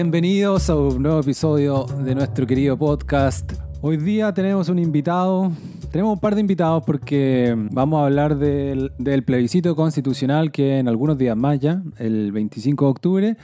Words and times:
Bienvenidos 0.00 0.70
a 0.70 0.76
un 0.76 1.02
nuevo 1.02 1.18
episodio 1.18 1.84
de 1.84 2.14
nuestro 2.14 2.46
querido 2.46 2.78
podcast. 2.78 3.54
Hoy 3.80 3.96
día 3.96 4.32
tenemos 4.32 4.68
un 4.68 4.78
invitado, 4.78 5.50
tenemos 5.90 6.12
un 6.12 6.20
par 6.20 6.36
de 6.36 6.40
invitados 6.40 6.84
porque 6.86 7.52
vamos 7.72 7.98
a 7.98 8.04
hablar 8.04 8.36
del, 8.36 8.92
plebiscito 9.26 9.74
constitucional 9.74 10.52
que 10.52 10.78
en 10.78 10.86
algunos 10.86 11.18
días 11.18 11.36
más 11.36 11.58
ya, 11.58 11.82
el 11.96 12.30
25 12.30 12.84
de 12.84 12.90
octubre. 12.92 13.36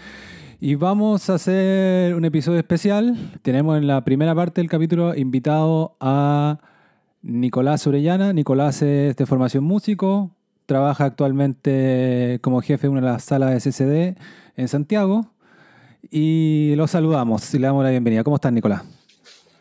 Y 0.61 0.77
vamos 0.77 1.29
a 1.29 1.35
hacer 1.35 2.15
un 2.15 2.25
episodio 2.25 2.61
especial. 2.61 3.17
Tenemos 3.43 3.77
en 3.77 3.89
la 3.89 4.05
primera 4.05 4.33
parte 4.33 4.61
del 4.61 4.71
capítulo 4.71 5.17
invitado 5.17 5.97
a 5.99 6.61
Nicolás 7.23 7.85
Orellana. 7.89 8.33
Nicolás 8.33 8.81
es 8.81 9.17
de 9.17 9.27
formación 9.27 9.65
músico, 9.65 10.31
trabaja 10.67 11.05
actualmente 11.05 12.39
como 12.43 12.61
jefe 12.61 12.87
de 12.87 12.93
una 12.93 13.01
de 13.01 13.07
las 13.09 13.25
salas 13.25 13.65
de 13.65 14.15
en 14.57 14.69
Santiago. 14.69 15.34
Y 16.11 16.75
lo 16.77 16.87
saludamos 16.87 17.53
y 17.55 17.59
le 17.59 17.67
damos 17.67 17.85
la 17.85 17.91
bienvenida. 17.91 18.25
¿Cómo 18.25 18.37
estás, 18.37 18.53
Nicolás? 18.53 18.83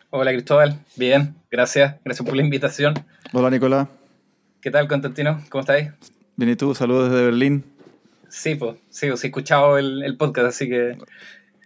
Hola, 0.10 0.32
Cristóbal. 0.32 0.78
Bien, 0.96 1.36
gracias. 1.50 1.96
Gracias 2.04 2.26
por 2.26 2.36
la 2.36 2.44
invitación. 2.44 2.94
Hola, 3.32 3.50
Nicolás. 3.50 3.88
¿Qué 4.62 4.72
tal, 4.72 4.88
Constantino? 4.88 5.42
¿Cómo 5.50 5.62
estáis? 5.62 5.92
Bien, 6.36 6.52
¿y 6.52 6.56
tú? 6.56 6.74
Saludos 6.76 7.12
desde 7.12 7.26
Berlín. 7.26 7.64
Sí, 8.30 8.56
pues, 8.56 8.78
sí, 8.90 9.10
os 9.10 9.24
he 9.24 9.28
escuchado 9.28 9.78
el, 9.78 10.04
el, 10.04 10.18
podcast, 10.18 10.48
así 10.48 10.68
que... 10.68 10.98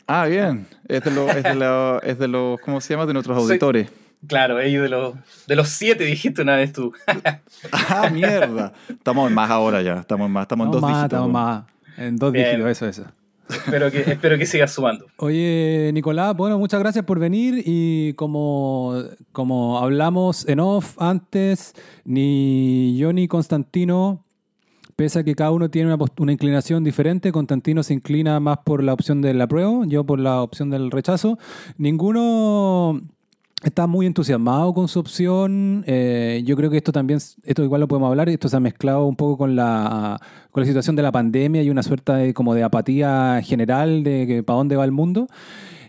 Ah, 0.06 0.26
bien. 0.26 0.68
Es 0.88 1.04
de 1.04 1.12
los, 1.12 1.30
es 1.36 1.44
de 1.44 1.56
los, 1.56 2.04
es 2.06 2.20
de 2.20 2.28
los 2.28 2.60
¿cómo 2.62 2.82
se 2.82 2.94
llama? 2.94 3.06
De 3.06 3.14
nuestros 3.14 3.38
auditores. 3.38 3.90
Claro, 4.28 4.60
ellos 4.60 4.84
de 4.84 4.90
los, 4.90 5.16
de 5.48 5.56
los 5.56 5.70
siete 5.70 6.04
dijiste 6.04 6.42
una 6.42 6.56
vez 6.56 6.74
tú. 6.74 6.92
ah, 7.72 8.10
mierda. 8.12 8.74
Estamos 8.90 9.30
en 9.30 9.36
más 9.36 9.50
ahora 9.50 9.82
ya. 9.82 10.00
Estamos 10.00 10.26
en 10.26 10.32
más. 10.32 10.44
Estamos 10.44 10.66
en 10.66 10.72
dos 10.72 10.82
más, 10.82 10.92
dígitos. 10.92 11.06
Estamos 11.06 11.32
más. 11.32 11.64
En 11.98 12.16
dos 12.18 12.32
Bien. 12.32 12.46
dígitos, 12.46 12.72
eso, 12.72 12.88
eso. 12.88 13.12
Espero 13.50 13.92
que, 13.92 14.00
espero 14.02 14.38
que 14.38 14.46
sigas 14.46 14.74
sumando. 14.74 15.06
Oye, 15.18 15.92
Nicolás, 15.94 16.36
bueno, 16.36 16.58
muchas 16.60 16.80
gracias 16.80 17.06
por 17.06 17.20
venir 17.20 17.64
y 17.66 18.14
como, 18.14 18.96
como 19.32 19.80
hablamos 19.80 20.48
en 20.48 20.60
off 20.60 20.96
antes, 21.00 21.74
ni 22.04 22.98
yo 22.98 23.14
ni 23.14 23.28
Constantino, 23.28 24.26
pese 24.96 25.20
a 25.20 25.24
que 25.24 25.36
cada 25.36 25.52
uno 25.52 25.70
tiene 25.70 25.94
una, 25.94 26.04
una 26.18 26.32
inclinación 26.32 26.84
diferente, 26.84 27.32
Constantino 27.32 27.84
se 27.84 27.94
inclina 27.94 28.40
más 28.40 28.60
por 28.66 28.84
la 28.84 28.94
opción 28.94 29.22
del 29.22 29.40
apruebo, 29.42 29.86
yo 29.86 30.04
por 30.04 30.20
la 30.20 30.42
opción 30.42 30.70
del 30.70 30.92
rechazo, 30.92 31.38
ninguno 31.78 33.02
está 33.64 33.88
muy 33.88 34.06
entusiasmado 34.06 34.74
con 34.74 34.88
su 34.88 35.00
opción. 35.00 35.84
Eh, 35.88 36.42
yo 36.46 36.56
creo 36.56 36.70
que 36.70 36.78
esto 36.78 36.92
también, 36.92 37.20
esto 37.44 37.64
igual 37.64 37.82
lo 37.82 37.88
podemos 37.88 38.10
hablar, 38.10 38.30
esto 38.30 38.50
se 38.50 38.58
ha 38.58 38.60
mezclado 38.60 39.06
un 39.06 39.16
poco 39.16 39.38
con 39.38 39.56
la, 39.56 40.20
con 40.52 40.62
la 40.62 40.68
situación 40.68 40.96
de 40.96 41.04
la 41.04 41.12
pandemia 41.12 41.64
y 41.64 41.70
una 41.70 41.84
suerte 41.84 42.14
de, 42.14 42.34
como 42.34 42.54
de 42.54 42.64
apatía 42.64 43.42
general 43.44 44.04
de 44.04 44.28
que 44.28 44.44
para 44.44 44.58
dónde 44.58 44.76
va 44.76 44.86
el 44.86 44.92
mundo. 44.92 45.28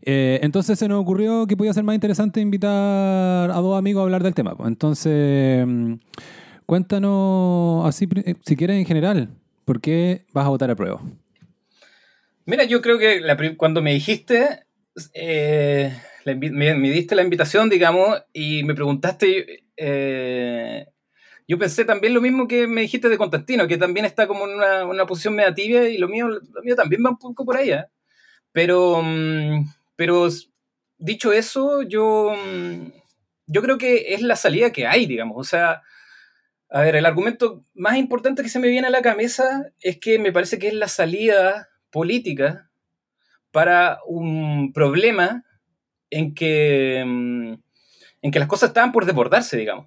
Eh, 0.02 0.40
entonces 0.42 0.78
se 0.78 0.88
nos 0.88 1.00
ocurrió 1.00 1.46
que 1.46 1.56
podía 1.56 1.72
ser 1.74 1.84
más 1.84 1.94
interesante 1.94 2.40
invitar 2.40 3.50
a 3.50 3.60
dos 3.60 3.78
amigos 3.78 4.00
a 4.00 4.04
hablar 4.04 4.22
del 4.22 4.34
tema. 4.34 4.56
Entonces, 4.64 5.66
mm, 5.66 5.94
cuéntanos 6.64 7.86
así, 7.86 8.08
eh, 8.24 8.34
si 8.44 8.56
quieres 8.56 8.78
en 8.78 8.86
general, 8.86 9.28
¿por 9.64 9.80
qué 9.80 10.24
vas 10.32 10.46
a 10.46 10.48
votar 10.48 10.70
a 10.70 10.76
prueba? 10.76 11.02
Mira, 12.46 12.64
yo 12.64 12.80
creo 12.80 12.98
que 12.98 13.20
cuando 13.58 13.82
me 13.82 13.92
dijiste, 13.92 14.64
me, 16.36 16.90
diste 16.90 17.14
la 17.14 17.22
invitación, 17.22 17.68
digamos, 17.68 18.22
y 18.32 18.62
me 18.64 18.74
preguntaste, 18.74 19.64
eh, 19.76 20.86
yo 21.46 21.58
pensé 21.58 21.84
también 21.84 22.14
lo 22.14 22.20
mismo 22.20 22.46
que 22.48 22.66
me 22.66 22.82
dijiste 22.82 23.08
de 23.08 23.18
Constantino, 23.18 23.66
que 23.66 23.78
también 23.78 24.04
está 24.04 24.26
como 24.26 24.46
en 24.46 24.54
una, 24.54 24.84
una 24.84 25.06
posición 25.06 25.34
media 25.34 25.54
tibia, 25.54 25.88
y 25.88 25.98
lo 25.98 26.08
mío, 26.08 26.28
lo 26.28 26.62
mío 26.62 26.76
también 26.76 27.02
va 27.04 27.10
un 27.10 27.18
poco 27.18 27.44
por 27.44 27.56
ahí, 27.56 27.70
¿eh? 27.70 27.84
Pero, 28.52 29.02
mm, 29.02 29.64
pero 29.96 30.28
dicho 30.98 31.32
eso, 31.32 31.82
yo, 31.82 32.34
mm, 32.34 32.92
yo 33.46 33.62
creo 33.62 33.78
que 33.78 34.14
es 34.14 34.22
la 34.22 34.36
salida 34.36 34.72
que 34.72 34.86
hay, 34.86 35.06
digamos, 35.06 35.36
o 35.38 35.44
sea... 35.44 35.82
A 36.70 36.82
ver, 36.82 36.96
el 36.96 37.06
argumento 37.06 37.64
más 37.72 37.96
importante 37.96 38.42
que 38.42 38.50
se 38.50 38.58
me 38.58 38.68
viene 38.68 38.88
a 38.88 38.90
la 38.90 39.00
cabeza 39.00 39.70
es 39.80 39.98
que 39.98 40.18
me 40.18 40.32
parece 40.32 40.58
que 40.58 40.68
es 40.68 40.74
la 40.74 40.88
salida 40.88 41.70
política 41.90 42.68
para 43.50 44.00
un 44.06 44.72
problema 44.72 45.44
en 46.10 46.34
que, 46.34 47.04
mm, 47.06 47.52
en 48.22 48.30
que 48.30 48.38
las 48.38 48.48
cosas 48.48 48.70
estaban 48.70 48.92
por 48.92 49.04
desbordarse, 49.06 49.56
digamos. 49.56 49.86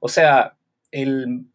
O 0.00 0.08
sea, 0.08 0.56
el 0.90 1.46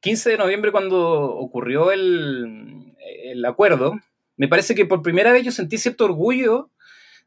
15 0.00 0.30
de 0.30 0.38
noviembre 0.38 0.72
cuando 0.72 1.00
ocurrió 1.36 1.90
el, 1.92 2.94
el 3.24 3.44
acuerdo, 3.44 3.98
me 4.36 4.48
parece 4.48 4.74
que 4.74 4.86
por 4.86 5.02
primera 5.02 5.32
vez 5.32 5.44
yo 5.44 5.52
sentí 5.52 5.76
cierto 5.78 6.04
orgullo 6.04 6.70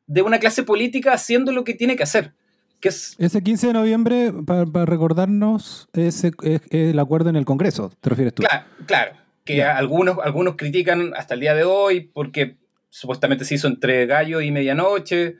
de 0.07 0.21
una 0.21 0.39
clase 0.39 0.63
política 0.63 1.13
haciendo 1.13 1.51
lo 1.51 1.63
que 1.63 1.73
tiene 1.73 1.95
que 1.95 2.03
hacer, 2.03 2.33
que 2.79 2.89
es 2.89 3.15
Ese 3.19 3.43
15 3.43 3.67
de 3.67 3.73
noviembre, 3.73 4.33
para 4.45 4.85
recordarnos, 4.85 5.87
es, 5.93 6.23
es- 6.23 6.33
es 6.43 6.61
el 6.71 6.99
acuerdo 6.99 7.29
en 7.29 7.35
el 7.35 7.45
Congreso, 7.45 7.91
¿te 8.01 8.09
refieres 8.09 8.33
tú? 8.33 8.43
Claro, 8.43 8.65
claro. 8.85 9.11
Que 9.43 9.63
algunos, 9.63 10.17
algunos 10.23 10.55
critican 10.55 11.13
hasta 11.15 11.33
el 11.33 11.39
día 11.41 11.53
de 11.55 11.63
hoy 11.63 12.01
porque 12.01 12.57
supuestamente 12.89 13.43
se 13.45 13.55
hizo 13.55 13.67
entre 13.67 14.05
gallo 14.05 14.39
y 14.41 14.51
medianoche, 14.51 15.37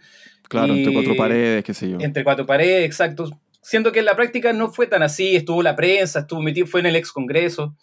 Claro, 0.52 0.74
entre 0.74 0.94
cuatro 0.94 1.16
paredes, 1.16 1.64
qué 1.64 1.74
sé 1.74 1.90
yo. 1.90 1.98
entre 2.02 2.24
cuatro 2.26 2.46
paredes, 2.46 2.86
exacto. 2.86 3.30
Siendo 3.62 3.92
que 3.92 4.00
en 4.00 4.06
la 4.06 4.16
práctica 4.16 4.52
no 4.54 4.70
fue 4.72 4.86
tan 4.88 5.02
así, 5.02 5.36
estuvo 5.36 5.64
la 5.64 5.76
prensa, 5.76 6.20
estuvo 6.20 6.42
metido, 6.42 6.68
fue 6.68 6.82
en 6.82 6.88
el 6.88 6.96
ex 6.98 7.12
Congreso. 7.12 7.76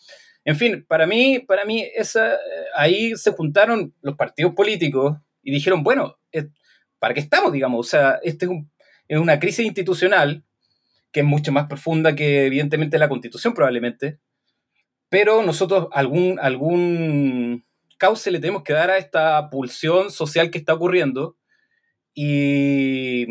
En 0.45 0.55
fin, 0.57 0.85
para 0.87 1.07
mí, 1.07 1.39
para 1.39 1.65
mí 1.65 1.87
esa, 1.95 2.35
eh, 2.35 2.39
ahí 2.77 3.17
se 3.17 3.33
juntaron 3.33 3.95
los 4.03 4.17
partidos 4.17 4.53
políticos 4.55 5.17
y 5.43 5.51
dijeron, 5.51 5.83
bueno, 5.83 6.19
eh, 6.33 6.49
¿para 6.99 7.15
qué 7.15 7.21
estamos, 7.21 7.53
digamos? 7.53 7.87
O 7.87 7.89
sea, 7.89 8.19
este 8.23 8.45
es, 8.45 8.51
un- 8.51 8.71
es 9.09 9.19
una 9.19 9.39
crisis 9.41 9.65
institucional 9.65 10.45
que 11.11 11.21
es 11.21 11.27
mucho 11.27 11.53
más 11.53 11.69
profunda 11.69 12.15
que 12.15 12.45
evidentemente 12.45 12.99
la 12.99 13.09
constitución 13.09 13.55
probablemente, 13.55 14.19
pero 15.09 15.43
nosotros 15.43 15.89
algún, 15.93 16.39
algún 16.39 17.65
cauce 17.97 18.31
le 18.31 18.41
tenemos 18.41 18.63
que 18.63 18.75
dar 18.75 18.91
a 18.91 18.99
esta 18.99 19.49
pulsión 19.49 20.11
social 20.11 20.51
que 20.51 20.59
está 20.59 20.75
ocurriendo 20.75 21.38
y, 22.15 23.27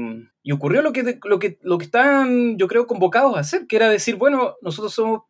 ocurrió 0.51 0.81
lo 0.81 0.93
que, 0.93 1.19
lo, 1.23 1.39
que, 1.39 1.57
lo 1.61 1.77
que 1.77 1.85
están, 1.85 2.57
yo 2.57 2.67
creo, 2.67 2.87
convocados 2.87 3.35
a 3.35 3.41
hacer, 3.41 3.67
que 3.67 3.75
era 3.75 3.89
decir, 3.89 4.15
bueno, 4.15 4.55
nosotros 4.61 4.93
somos, 4.93 5.23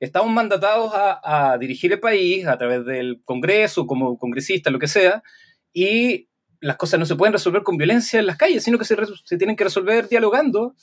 estamos 0.00 0.30
mandatados 0.32 0.92
a, 0.94 1.52
a 1.52 1.58
dirigir 1.58 1.92
el 1.92 2.00
país 2.00 2.46
a 2.46 2.56
través 2.58 2.84
del 2.86 3.20
Congreso, 3.24 3.86
como 3.86 4.18
congresistas, 4.18 4.72
lo 4.72 4.78
que 4.78 4.88
sea, 4.88 5.22
y 5.72 6.28
las 6.60 6.76
cosas 6.76 6.98
no 6.98 7.06
se 7.06 7.16
pueden 7.16 7.34
resolver 7.34 7.62
con 7.62 7.76
violencia 7.76 8.18
en 8.18 8.26
las 8.26 8.38
calles, 8.38 8.64
sino 8.64 8.78
que 8.78 8.84
se, 8.86 8.96
se 9.24 9.36
tienen 9.36 9.56
que 9.56 9.64
resolver 9.64 10.08
dialogando. 10.08 10.74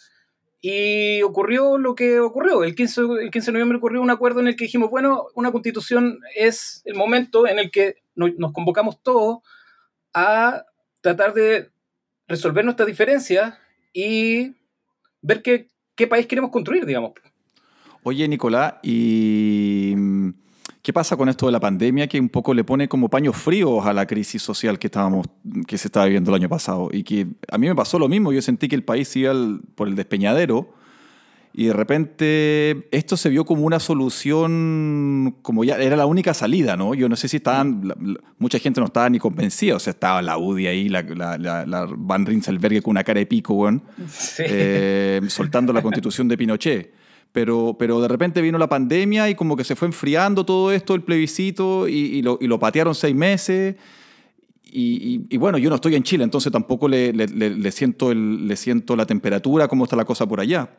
Y 0.62 1.22
ocurrió 1.24 1.78
lo 1.78 1.94
que 1.94 2.22
ocurrió. 2.22 2.64
El 2.64 2.74
15, 2.74 3.02
el 3.22 3.32
15 3.32 3.48
de 3.48 3.54
noviembre 3.54 3.80
ocurrió 3.80 4.02
un 4.02 4.12
acuerdo 4.12 4.40
en 4.40 4.48
el 4.48 4.56
que 4.56 4.64
dijimos, 4.64 4.90
bueno, 4.90 5.26
una 5.36 5.52
constitución 5.52 6.20
es 6.38 6.82
el 6.86 6.96
momento 6.96 7.48
en 7.48 7.60
el 7.60 7.70
que 7.70 7.96
no- 8.16 8.30
nos 8.38 8.54
convocamos 8.54 9.02
todos 9.04 9.40
a 10.14 10.64
tratar 11.02 11.34
de 11.34 11.73
resolver 12.34 12.66
nuestras 12.66 12.88
diferencias 12.88 13.54
y 13.94 14.56
ver 15.22 15.42
qué, 15.42 15.68
qué 15.96 16.08
país 16.08 16.28
queremos 16.28 16.52
construir, 16.52 16.86
digamos. 16.86 17.14
Oye, 18.04 18.28
Nicolás, 18.28 18.76
¿y 18.84 19.94
mm, 19.96 20.30
qué 20.82 20.92
pasa 20.92 21.16
con 21.16 21.30
esto 21.30 21.46
de 21.46 21.52
la 21.54 21.60
pandemia 21.60 22.08
que 22.08 22.20
un 22.20 22.30
poco 22.30 22.54
le 22.54 22.64
pone 22.64 22.88
como 22.88 23.10
paños 23.10 23.38
fríos 23.38 23.86
a 23.86 23.94
la 23.94 24.06
crisis 24.06 24.42
social 24.42 24.78
que 24.78 24.88
estábamos, 24.88 25.28
que 25.68 25.78
se 25.78 25.88
estaba 25.88 26.06
viviendo 26.06 26.32
el 26.32 26.36
año 26.36 26.50
pasado? 26.50 26.90
Y 26.92 27.04
que 27.04 27.28
a 27.50 27.58
mí 27.58 27.68
me 27.68 27.76
pasó 27.76 27.98
lo 27.98 28.10
mismo, 28.10 28.34
yo 28.34 28.42
sentí 28.42 28.68
que 28.68 28.76
el 28.76 28.84
país 28.84 29.16
iba 29.16 29.34
por 29.76 29.88
el 29.88 29.96
despeñadero 29.96 30.74
y 31.56 31.66
de 31.66 31.74
repente 31.74 32.88
esto 32.92 33.16
se 33.16 33.30
vio 33.30 33.46
como 33.46 33.64
una 33.64 33.80
solución, 33.80 35.36
como 35.42 35.64
ya 35.64 35.78
era 35.78 35.96
la 35.96 36.06
única 36.06 36.34
salida, 36.34 36.76
¿no? 36.78 36.94
Yo 36.94 37.08
no 37.10 37.16
sé 37.16 37.28
si 37.28 37.38
estaban, 37.38 37.82
la- 37.88 37.96
la- 38.00 38.20
mucha 38.40 38.60
gente 38.60 38.80
no 38.80 38.88
estaba 38.88 39.10
ni 39.10 39.20
convencida, 39.20 39.76
o 39.76 39.80
sea, 39.80 39.92
estaba 39.92 40.22
la 40.22 40.38
UDI 40.38 40.68
ahí, 40.68 40.90
la, 40.90 41.04
la, 41.04 41.88
Van 41.96 42.26
Rinselberg 42.26 42.82
con 42.82 42.92
una 42.92 43.04
cara 43.04 43.20
de 43.20 43.26
pico, 43.26 43.54
weón 43.54 43.84
Sí. 44.08 44.44
eh, 44.46 45.22
soltando 45.28 45.74
la 45.74 45.82
constitución 45.84 46.28
de 46.28 46.38
Pinochet. 46.38 46.94
Pero, 47.32 47.76
pero 47.80 48.00
de 48.00 48.08
repente 48.08 48.42
vino 48.42 48.60
la 48.60 48.70
pandemia 48.70 49.28
y 49.28 49.34
como 49.36 49.56
que 49.58 49.64
se 49.64 49.76
fue 49.76 49.88
enfriando 49.88 50.46
todo 50.46 50.72
esto, 50.72 50.94
el 50.94 51.02
plebiscito, 51.02 51.88
y, 51.88 51.94
y 51.94 52.22
lo, 52.22 52.38
y 52.40 52.46
lo 52.46 52.60
patearon 52.60 52.94
seis 52.94 53.16
meses. 53.16 53.76
Y, 54.64 55.26
y- 55.30 55.36
y 55.36 55.38
bueno, 55.38 55.58
yo 55.58 55.70
no 55.70 55.76
estoy 55.76 55.96
en 55.96 56.04
Chile, 56.04 56.24
entonces 56.24 56.52
tampoco 56.52 56.88
le, 56.88 57.12
le- 57.12 57.28
le- 57.28 57.50
le 57.52 57.72
siento 57.72 58.12
el- 58.12 58.48
le 58.48 58.56
siento 58.56 58.96
la 58.96 59.06
temperatura, 59.08 59.68
cómo 59.68 59.84
está 59.86 59.96
la 59.96 60.06
cosa 60.06 60.28
por 60.28 60.40
allá. 60.40 60.70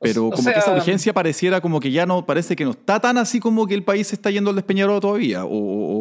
Pero 0.00 0.28
O- 0.28 0.30
como 0.30 0.44
que 0.52 0.58
esa 0.58 0.62
sea- 0.66 0.74
urgencia 0.74 1.12
pareciera 1.12 1.60
como 1.60 1.80
que 1.80 1.90
ya 1.90 2.06
no, 2.06 2.24
parece 2.24 2.54
que 2.54 2.64
no 2.64 2.70
está 2.70 3.00
tan 3.00 3.18
así 3.18 3.40
como 3.40 3.66
que 3.66 3.74
el 3.74 3.82
país 3.82 4.06
se 4.06 4.14
está 4.14 4.30
yendo 4.30 4.50
al 4.50 4.56
despeñadero 4.56 5.00
todavía, 5.00 5.44
o, 5.44 5.50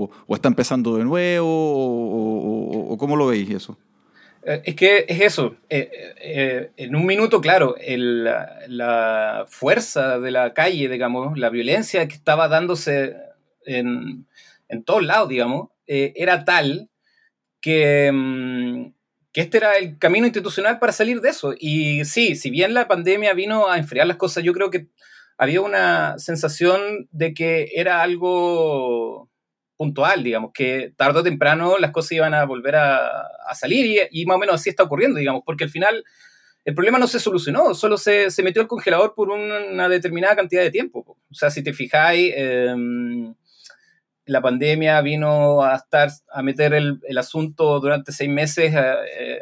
o- 0.03 0.09
o 0.27 0.35
está 0.35 0.47
empezando 0.49 0.97
de 0.97 1.03
nuevo, 1.03 1.47
o, 2.91 2.97
¿cómo 2.97 3.15
lo 3.15 3.27
veis 3.27 3.49
eso? 3.49 3.77
Eh, 4.43 4.61
Es 4.65 4.75
que 4.75 5.05
es 5.07 5.21
eso. 5.21 5.55
eh, 5.69 5.89
eh, 6.21 6.69
en 6.77 6.95
un 6.95 7.05
minuto, 7.05 7.41
claro, 7.41 7.75
el- 7.79 8.23
la, 8.23 8.59
la 8.67 9.45
fuerza 9.49 10.19
de 10.19 10.31
la 10.31 10.53
calle, 10.53 10.87
digamos, 10.89 11.37
la 11.37 11.49
violencia 11.49 12.07
que 12.07 12.15
estaba 12.15 12.47
dándose 12.47 13.15
en, 13.65 14.27
en 14.69 14.83
todos 14.83 15.03
lados, 15.03 15.29
digamos, 15.29 15.69
eh, 15.87 16.13
era 16.15 16.45
tal 16.45 16.89
que, 17.61 18.11
mm, 18.13 18.85
que 19.37 19.41
este 19.41 19.57
era 19.57 19.77
el 19.77 19.99
camino 19.99 20.25
institucional 20.25 20.79
para 20.79 20.91
salir 20.91 21.21
de 21.21 21.29
eso. 21.29 21.53
Y 21.59 22.05
sí, 22.05 22.35
si 22.35 22.49
bien 22.49 22.73
la 22.73 22.87
pandemia 22.87 23.35
vino 23.35 23.69
a 23.69 23.77
enfriar 23.77 24.07
las 24.07 24.17
cosas, 24.17 24.43
yo 24.43 24.51
creo 24.51 24.71
que 24.71 24.87
había 25.37 25.61
una 25.61 26.17
sensación 26.17 27.07
de 27.11 27.35
que 27.35 27.69
era 27.75 28.01
algo 28.01 29.29
puntual, 29.75 30.23
digamos, 30.23 30.53
que 30.55 30.91
tarde 30.97 31.19
o 31.19 31.23
temprano 31.23 31.77
las 31.77 31.91
cosas 31.91 32.13
iban 32.13 32.33
a 32.33 32.45
volver 32.45 32.77
a, 32.77 33.27
salir 33.53 34.07
y, 34.09 34.25
más 34.25 34.37
o 34.37 34.39
menos 34.39 34.55
así 34.55 34.71
está 34.71 34.81
ocurriendo, 34.81 35.19
digamos, 35.19 35.43
porque 35.45 35.65
al 35.65 35.69
final 35.69 36.03
el 36.65 36.73
problema 36.73 36.97
no 36.97 37.05
se 37.05 37.19
solucionó, 37.19 37.75
solo 37.75 37.97
se, 37.97 38.29
metió 38.41 38.63
el 38.63 38.67
congelador 38.67 39.13
por 39.13 39.29
una 39.29 39.87
determinada 39.87 40.35
cantidad 40.35 40.63
de 40.63 40.71
tiempo. 40.71 41.05
O 41.29 41.35
sea, 41.35 41.51
si 41.51 41.63
te 41.63 41.73
fijáis, 41.73 42.33
em, 42.35 43.35
la 44.27 44.41
pandemia 44.41 45.01
vino 45.01 45.63
a 45.63 45.75
estar 45.75 46.09
a 46.31 46.43
meter 46.43 46.73
el, 46.73 46.99
asunto 47.17 47.79
durante 47.79 48.11
seis 48.11 48.29
meses 48.29 48.73
eh, 48.75 48.93
eh, 49.19 49.41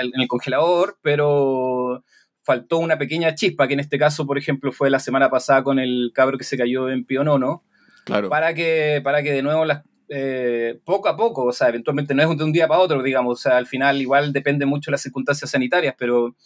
en 0.00 0.20
el 0.20 0.28
congelador, 0.28 0.98
pero 1.02 2.04
faltó 2.44 2.78
una 2.78 2.98
pequeña 2.98 3.34
chispa, 3.34 3.66
que 3.66 3.74
en 3.74 3.80
este 3.80 3.98
caso, 3.98 4.24
por 4.26 4.38
ejemplo, 4.38 4.72
fue 4.72 4.90
la 4.90 5.00
semana 5.00 5.28
pasada 5.28 5.62
con 5.64 5.78
el 5.78 6.12
cabro 6.14 6.38
que 6.38 6.44
se 6.44 6.56
cayó 6.56 6.88
en 6.88 7.04
Pionono, 7.04 7.64
claro. 8.04 8.28
para, 8.28 8.54
que, 8.54 9.00
para 9.02 9.22
que 9.22 9.32
de 9.32 9.42
nuevo 9.42 9.64
las, 9.64 9.82
eh, 10.08 10.78
poco 10.84 11.08
a 11.08 11.16
poco, 11.16 11.44
o 11.44 11.52
sea, 11.52 11.68
eventualmente 11.68 12.14
no 12.14 12.22
es 12.22 12.38
de 12.38 12.44
un 12.44 12.52
día 12.52 12.68
para 12.68 12.80
otro, 12.80 13.02
digamos, 13.02 13.40
o 13.40 13.42
sea, 13.42 13.56
al 13.56 13.66
final 13.66 14.00
igual 14.00 14.32
depende 14.32 14.66
mucho 14.66 14.90
de 14.90 14.92
las 14.92 15.02
circunstancias 15.02 15.50
sanitarias, 15.50 15.96
pero 15.98 16.36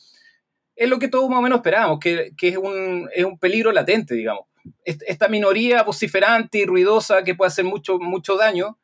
es 0.74 0.88
lo 0.88 0.98
que 0.98 1.08
todos 1.08 1.28
más 1.28 1.40
o 1.40 1.42
menos 1.42 1.58
esperábamos, 1.58 1.98
que, 1.98 2.32
que 2.38 2.48
es, 2.48 2.56
un, 2.56 3.08
es 3.14 3.24
un 3.24 3.38
peligro 3.38 3.70
latente, 3.70 4.14
digamos. 4.14 4.46
Esta 4.84 5.28
minoría 5.28 5.82
vociferante 5.82 6.58
y 6.58 6.66
ruidosa 6.66 7.24
que 7.24 7.34
puede 7.34 7.48
hacer 7.48 7.64
mucho, 7.64 7.98
mucho 7.98 8.36
daño, 8.36 8.78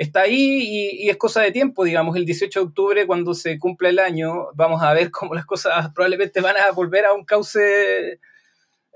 está 0.00 0.22
ahí 0.22 0.96
y, 1.02 1.10
es 1.10 1.16
cosa 1.18 1.42
de 1.42 1.52
tiempo, 1.52 1.84
digamos, 1.84 2.16
el 2.16 2.24
18 2.24 2.58
de 2.58 2.66
octubre, 2.66 3.06
cuando 3.06 3.34
se 3.34 3.58
cumple 3.58 3.90
el 3.90 3.98
año, 3.98 4.46
vamos 4.54 4.82
a 4.82 4.94
ver 4.94 5.10
cómo 5.10 5.34
las 5.34 5.44
cosas 5.44 5.90
probablemente 5.94 6.40
van 6.40 6.56
a 6.56 6.70
volver 6.72 7.04
a 7.04 7.12
un 7.12 7.24
cauce 7.24 8.18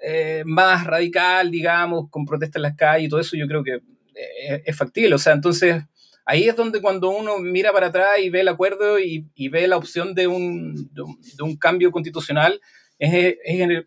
eh, 0.02 0.42
más 0.46 0.86
radical, 0.86 1.50
digamos, 1.50 2.08
con 2.08 2.24
protestas 2.24 2.56
en 2.56 2.62
las 2.62 2.76
calles 2.76 3.06
y 3.06 3.08
todo 3.10 3.20
eso, 3.20 3.36
yo 3.36 3.46
creo 3.46 3.62
que 3.62 3.74
eh, 4.14 4.62
es, 4.64 4.76
factible. 4.76 5.14
O 5.14 5.18
sea, 5.18 5.34
entonces 5.34 5.82
ahí 6.24 6.48
es 6.48 6.56
donde 6.56 6.80
cuando 6.80 7.10
uno 7.10 7.38
mira 7.38 7.70
para 7.72 7.88
atrás 7.88 8.18
y 8.22 8.30
ve 8.30 8.40
el 8.40 8.48
acuerdo 8.48 8.98
y, 8.98 9.26
ve 9.50 9.68
la 9.68 9.76
opción 9.76 10.14
de 10.14 10.26
un, 10.26 10.90
de 10.94 11.42
un, 11.42 11.56
cambio 11.58 11.92
constitucional, 11.92 12.62
es, 12.98 13.36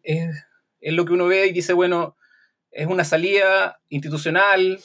es, 0.04 0.94
lo 0.94 1.04
que 1.04 1.14
uno 1.14 1.26
ve 1.26 1.48
y 1.48 1.52
dice, 1.52 1.74
bueno, 1.74 2.16
es 2.72 2.88
una 2.88 3.04
salida 3.04 3.80
institucional, 3.90 4.80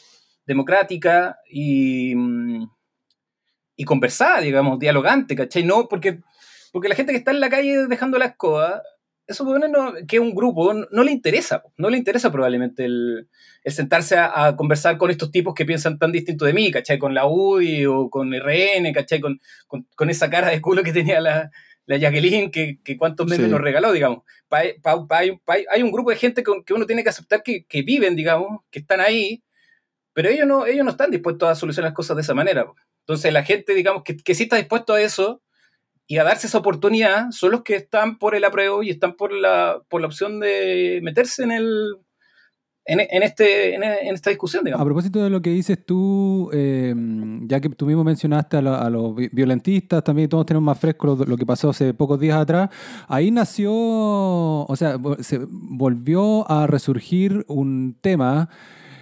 democrática 0.46 1.38
y, 1.50 2.14
mm, 2.14 2.66
y 3.76 3.84
conversada, 3.84 4.40
digamos, 4.40 4.78
dialogante, 4.78 5.34
¿cachai? 5.34 5.64
No, 5.64 5.88
porque, 5.88 6.20
porque 6.72 6.88
la 6.88 6.94
gente 6.94 7.12
que 7.12 7.18
está 7.18 7.30
en 7.30 7.40
la 7.40 7.50
calle 7.50 7.86
dejando 7.86 8.18
la 8.18 8.26
escoba, 8.26 8.82
eso 9.26 9.44
no, 9.44 9.94
que 10.06 10.16
es 10.16 10.22
un 10.22 10.34
grupo, 10.34 10.74
no, 10.74 11.04
le 11.04 11.12
interesa, 11.12 11.62
no 11.76 11.90
le 11.90 11.96
interesa 11.96 12.30
probablemente 12.32 12.84
el, 12.84 13.28
sentarse 13.66 14.16
a, 14.18 14.54
conversar 14.56 14.98
con 14.98 15.10
estos 15.10 15.30
tipos 15.30 15.54
que 15.54 15.64
piensan 15.64 15.98
tan 15.98 16.12
distinto 16.12 16.44
de 16.44 16.52
mí, 16.52 16.70
¿cachai? 16.70 16.98
Con 16.98 17.14
la 17.14 17.26
UDI 17.26 17.86
o 17.86 18.10
con 18.10 18.32
RN, 18.32 18.92
¿cachai? 18.92 19.20
Con, 19.20 19.40
con, 19.68 20.10
esa 20.10 20.28
cara 20.28 20.50
de 20.50 20.60
culo 20.60 20.82
que 20.82 20.92
tenía 20.92 21.20
la, 21.20 21.50
la 21.86 21.96
Jacqueline, 21.96 22.50
que, 22.50 22.78
que 22.82 22.96
cuántos 22.96 23.26
meses 23.26 23.48
nos 23.48 23.60
regaló, 23.60 23.92
digamos. 23.92 24.20
hay 24.50 25.82
un 25.82 25.92
grupo 25.92 26.10
de 26.10 26.16
gente 26.16 26.42
que 26.42 26.74
uno 26.74 26.86
tiene 26.86 27.02
que 27.02 27.08
aceptar 27.08 27.42
que, 27.42 27.64
que 27.64 27.82
viven, 27.82 28.16
digamos, 28.16 28.62
que 28.70 28.80
están 28.80 29.00
ahí, 29.00 29.42
pero 30.12 30.28
ellos 30.28 30.46
no, 30.46 30.66
ellos 30.66 30.84
no 30.84 30.92
están 30.92 31.10
dispuestos 31.10 31.48
a 31.48 31.54
solucionar 31.54 31.90
las 31.90 31.96
cosas 31.96 32.16
de 32.16 32.22
esa 32.22 32.34
manera. 32.34 32.66
Entonces 33.00 33.32
la 33.32 33.44
gente, 33.44 33.74
digamos, 33.74 34.02
que, 34.04 34.16
que 34.16 34.34
sí 34.34 34.44
está 34.44 34.56
dispuesto 34.56 34.94
a 34.94 35.00
eso 35.00 35.42
y 36.06 36.18
a 36.18 36.24
darse 36.24 36.46
esa 36.46 36.58
oportunidad, 36.58 37.30
son 37.30 37.52
los 37.52 37.62
que 37.62 37.76
están 37.76 38.18
por 38.18 38.34
el 38.34 38.44
apruebo 38.44 38.82
y 38.82 38.90
están 38.90 39.14
por 39.14 39.32
la, 39.32 39.82
por 39.88 40.00
la 40.00 40.06
opción 40.06 40.40
de 40.40 41.00
meterse 41.02 41.42
en 41.42 41.52
el, 41.52 41.96
en, 42.84 43.22
este, 43.22 43.74
en, 43.76 44.14
esta 44.14 44.30
discusión, 44.30 44.64
digamos. 44.64 44.82
A 44.82 44.84
propósito 44.84 45.22
de 45.22 45.30
lo 45.30 45.40
que 45.40 45.50
dices 45.50 45.84
tú, 45.84 46.50
eh, 46.52 46.94
ya 47.42 47.60
que 47.60 47.68
tú 47.68 47.86
mismo 47.86 48.02
mencionaste 48.02 48.56
a, 48.56 48.90
los 48.90 49.14
violentistas, 49.32 50.02
también 50.02 50.28
todos 50.28 50.46
tenemos 50.46 50.66
más 50.66 50.78
fresco 50.78 51.06
lo, 51.06 51.16
lo, 51.24 51.36
que 51.36 51.46
pasó 51.46 51.70
hace 51.70 51.94
pocos 51.94 52.18
días 52.18 52.36
atrás, 52.36 52.70
ahí 53.06 53.30
nació, 53.30 53.72
o 53.72 54.74
sea, 54.76 54.96
se 55.20 55.38
volvió 55.48 56.50
a 56.50 56.66
resurgir 56.66 57.44
un 57.48 57.96
tema 58.00 58.48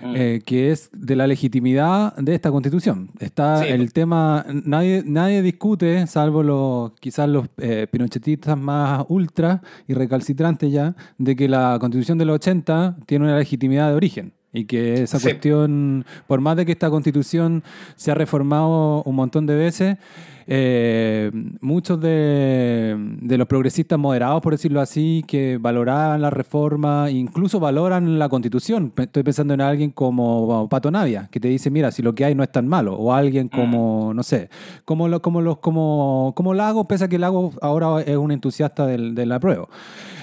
Mm. 0.03 0.15
Eh, 0.17 0.43
que 0.45 0.71
es 0.71 0.91
de 0.93 1.15
la 1.15 1.27
legitimidad 1.27 2.17
de 2.17 2.35
esta 2.35 2.51
constitución. 2.51 3.11
Está 3.19 3.67
el 3.67 3.81
pues. 3.81 3.93
tema, 3.93 4.47
nadie, 4.65 5.03
nadie 5.05 5.43
discute, 5.43 6.07
salvo 6.07 6.43
los, 6.43 6.93
quizás 7.01 7.29
los 7.29 7.49
eh, 7.59 7.87
pinochetistas 7.91 8.57
más 8.57 9.05
ultra 9.09 9.63
y 9.87 9.95
recalcitrantes 9.95 10.73
ya, 10.73 10.95
de 11.19 11.37
que 11.37 11.49
la 11.49 11.77
constitución 11.79 12.19
de 12.19 12.25
los 12.25 12.37
80 12.37 12.97
tiene 13.07 13.27
una 13.27 13.39
legitimidad 13.39 13.89
de 13.91 13.95
origen. 13.95 14.33
Y 14.53 14.65
que 14.65 15.03
esa 15.03 15.21
cuestión, 15.21 16.05
por 16.27 16.41
más 16.41 16.57
de 16.57 16.67
que 16.67 16.73
esta 16.73 16.91
constitución 16.91 17.63
se 17.95 18.11
ha 18.11 18.15
reformado 18.15 19.03
un 19.05 19.15
montón 19.15 19.47
de 19.47 19.55
veces, 19.55 19.97
eh, 20.47 21.31
muchos 21.61 22.01
de, 22.01 22.97
los 23.23 23.47
progresistas 23.47 23.99
moderados, 23.99 24.41
por 24.43 24.53
decirlo 24.53 24.81
así, 24.81 25.25
que 25.27 25.59
valoraban 25.61 26.23
la 26.23 26.31
reforma, 26.31 27.11
incluso 27.11 27.61
valoran 27.61 28.19
la 28.19 28.29
constitución. 28.29 28.93
Estoy 28.97 29.23
pensando 29.23 29.55
en 29.55 29.61
alguien 29.61 29.91
como 29.91 30.69
Pato 30.69 30.91
Navia, 30.91 31.29
que 31.31 31.41
te 31.41 31.49
dice, 31.49 31.71
mira, 31.71 31.91
si 31.91 32.03
lo 32.03 32.15
que 32.15 32.25
hay 32.25 32.35
no 32.35 32.43
es 32.43 32.53
tan 32.53 32.67
malo. 32.69 32.95
O 32.95 33.13
alguien 33.13 33.47
mm. 33.47 33.57
como, 33.57 34.13
no 34.15 34.23
sé, 34.23 34.51
como, 34.85 35.09
lo, 35.09 35.23
como, 35.23 35.41
los, 35.41 35.59
como, 35.59 36.33
como 36.37 36.55
Lago, 36.55 36.87
pese 36.87 37.05
a 37.05 37.09
que 37.09 37.19
Lago 37.19 37.53
ahora 37.63 38.03
es 38.03 38.17
un 38.17 38.33
entusiasta 38.33 38.87
del, 38.87 39.15
de 39.15 39.27
la 39.27 39.41
prueba. 39.41 39.69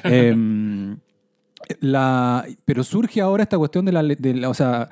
La, 1.81 2.45
pero 2.65 2.83
surge 2.83 3.21
ahora 3.21 3.43
esta 3.43 3.57
cuestión 3.57 3.85
de 3.85 3.91
la, 3.91 4.49
O 4.49 4.53
sea, 4.53 4.89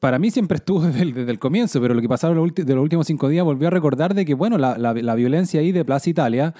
para 0.00 0.18
mí 0.18 0.30
siempre 0.30 0.56
estuvo 0.56 0.80
desde 0.86 1.30
el, 1.30 1.38
comienzo, 1.38 1.80
pero 1.80 1.94
lo 1.94 2.00
que 2.00 2.08
pasaron 2.08 2.36
de 2.54 2.74
los 2.74 2.82
últimos 2.82 3.06
cinco 3.06 3.28
días 3.28 3.44
volvió 3.44 3.68
a 3.68 3.70
recordar 3.70 4.14
de 4.14 4.24
que, 4.24 4.34
bueno, 4.34 4.58
la, 4.58 4.76
la 4.78 5.14
violencia 5.14 5.60
ahí 5.60 5.72
de 5.72 5.84
Plaza 5.84 6.10
Italia 6.10 6.54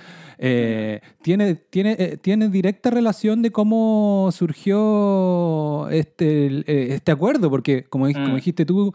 eh, 0.45 1.01
tiene, 1.23 1.55
tiene, 1.55 1.95
eh, 2.01 2.17
tiene 2.21 2.49
directa 2.49 2.91
relación 2.91 3.43
de 3.43 3.53
cómo 3.53 4.29
surgió 4.33 5.89
este, 5.91 6.47
eh, 6.67 6.95
este 6.95 7.13
acuerdo, 7.13 7.49
porque 7.49 7.85
como, 7.85 8.13
como 8.13 8.29
mm. 8.29 8.35
dijiste 8.35 8.67
tú, 8.67 8.93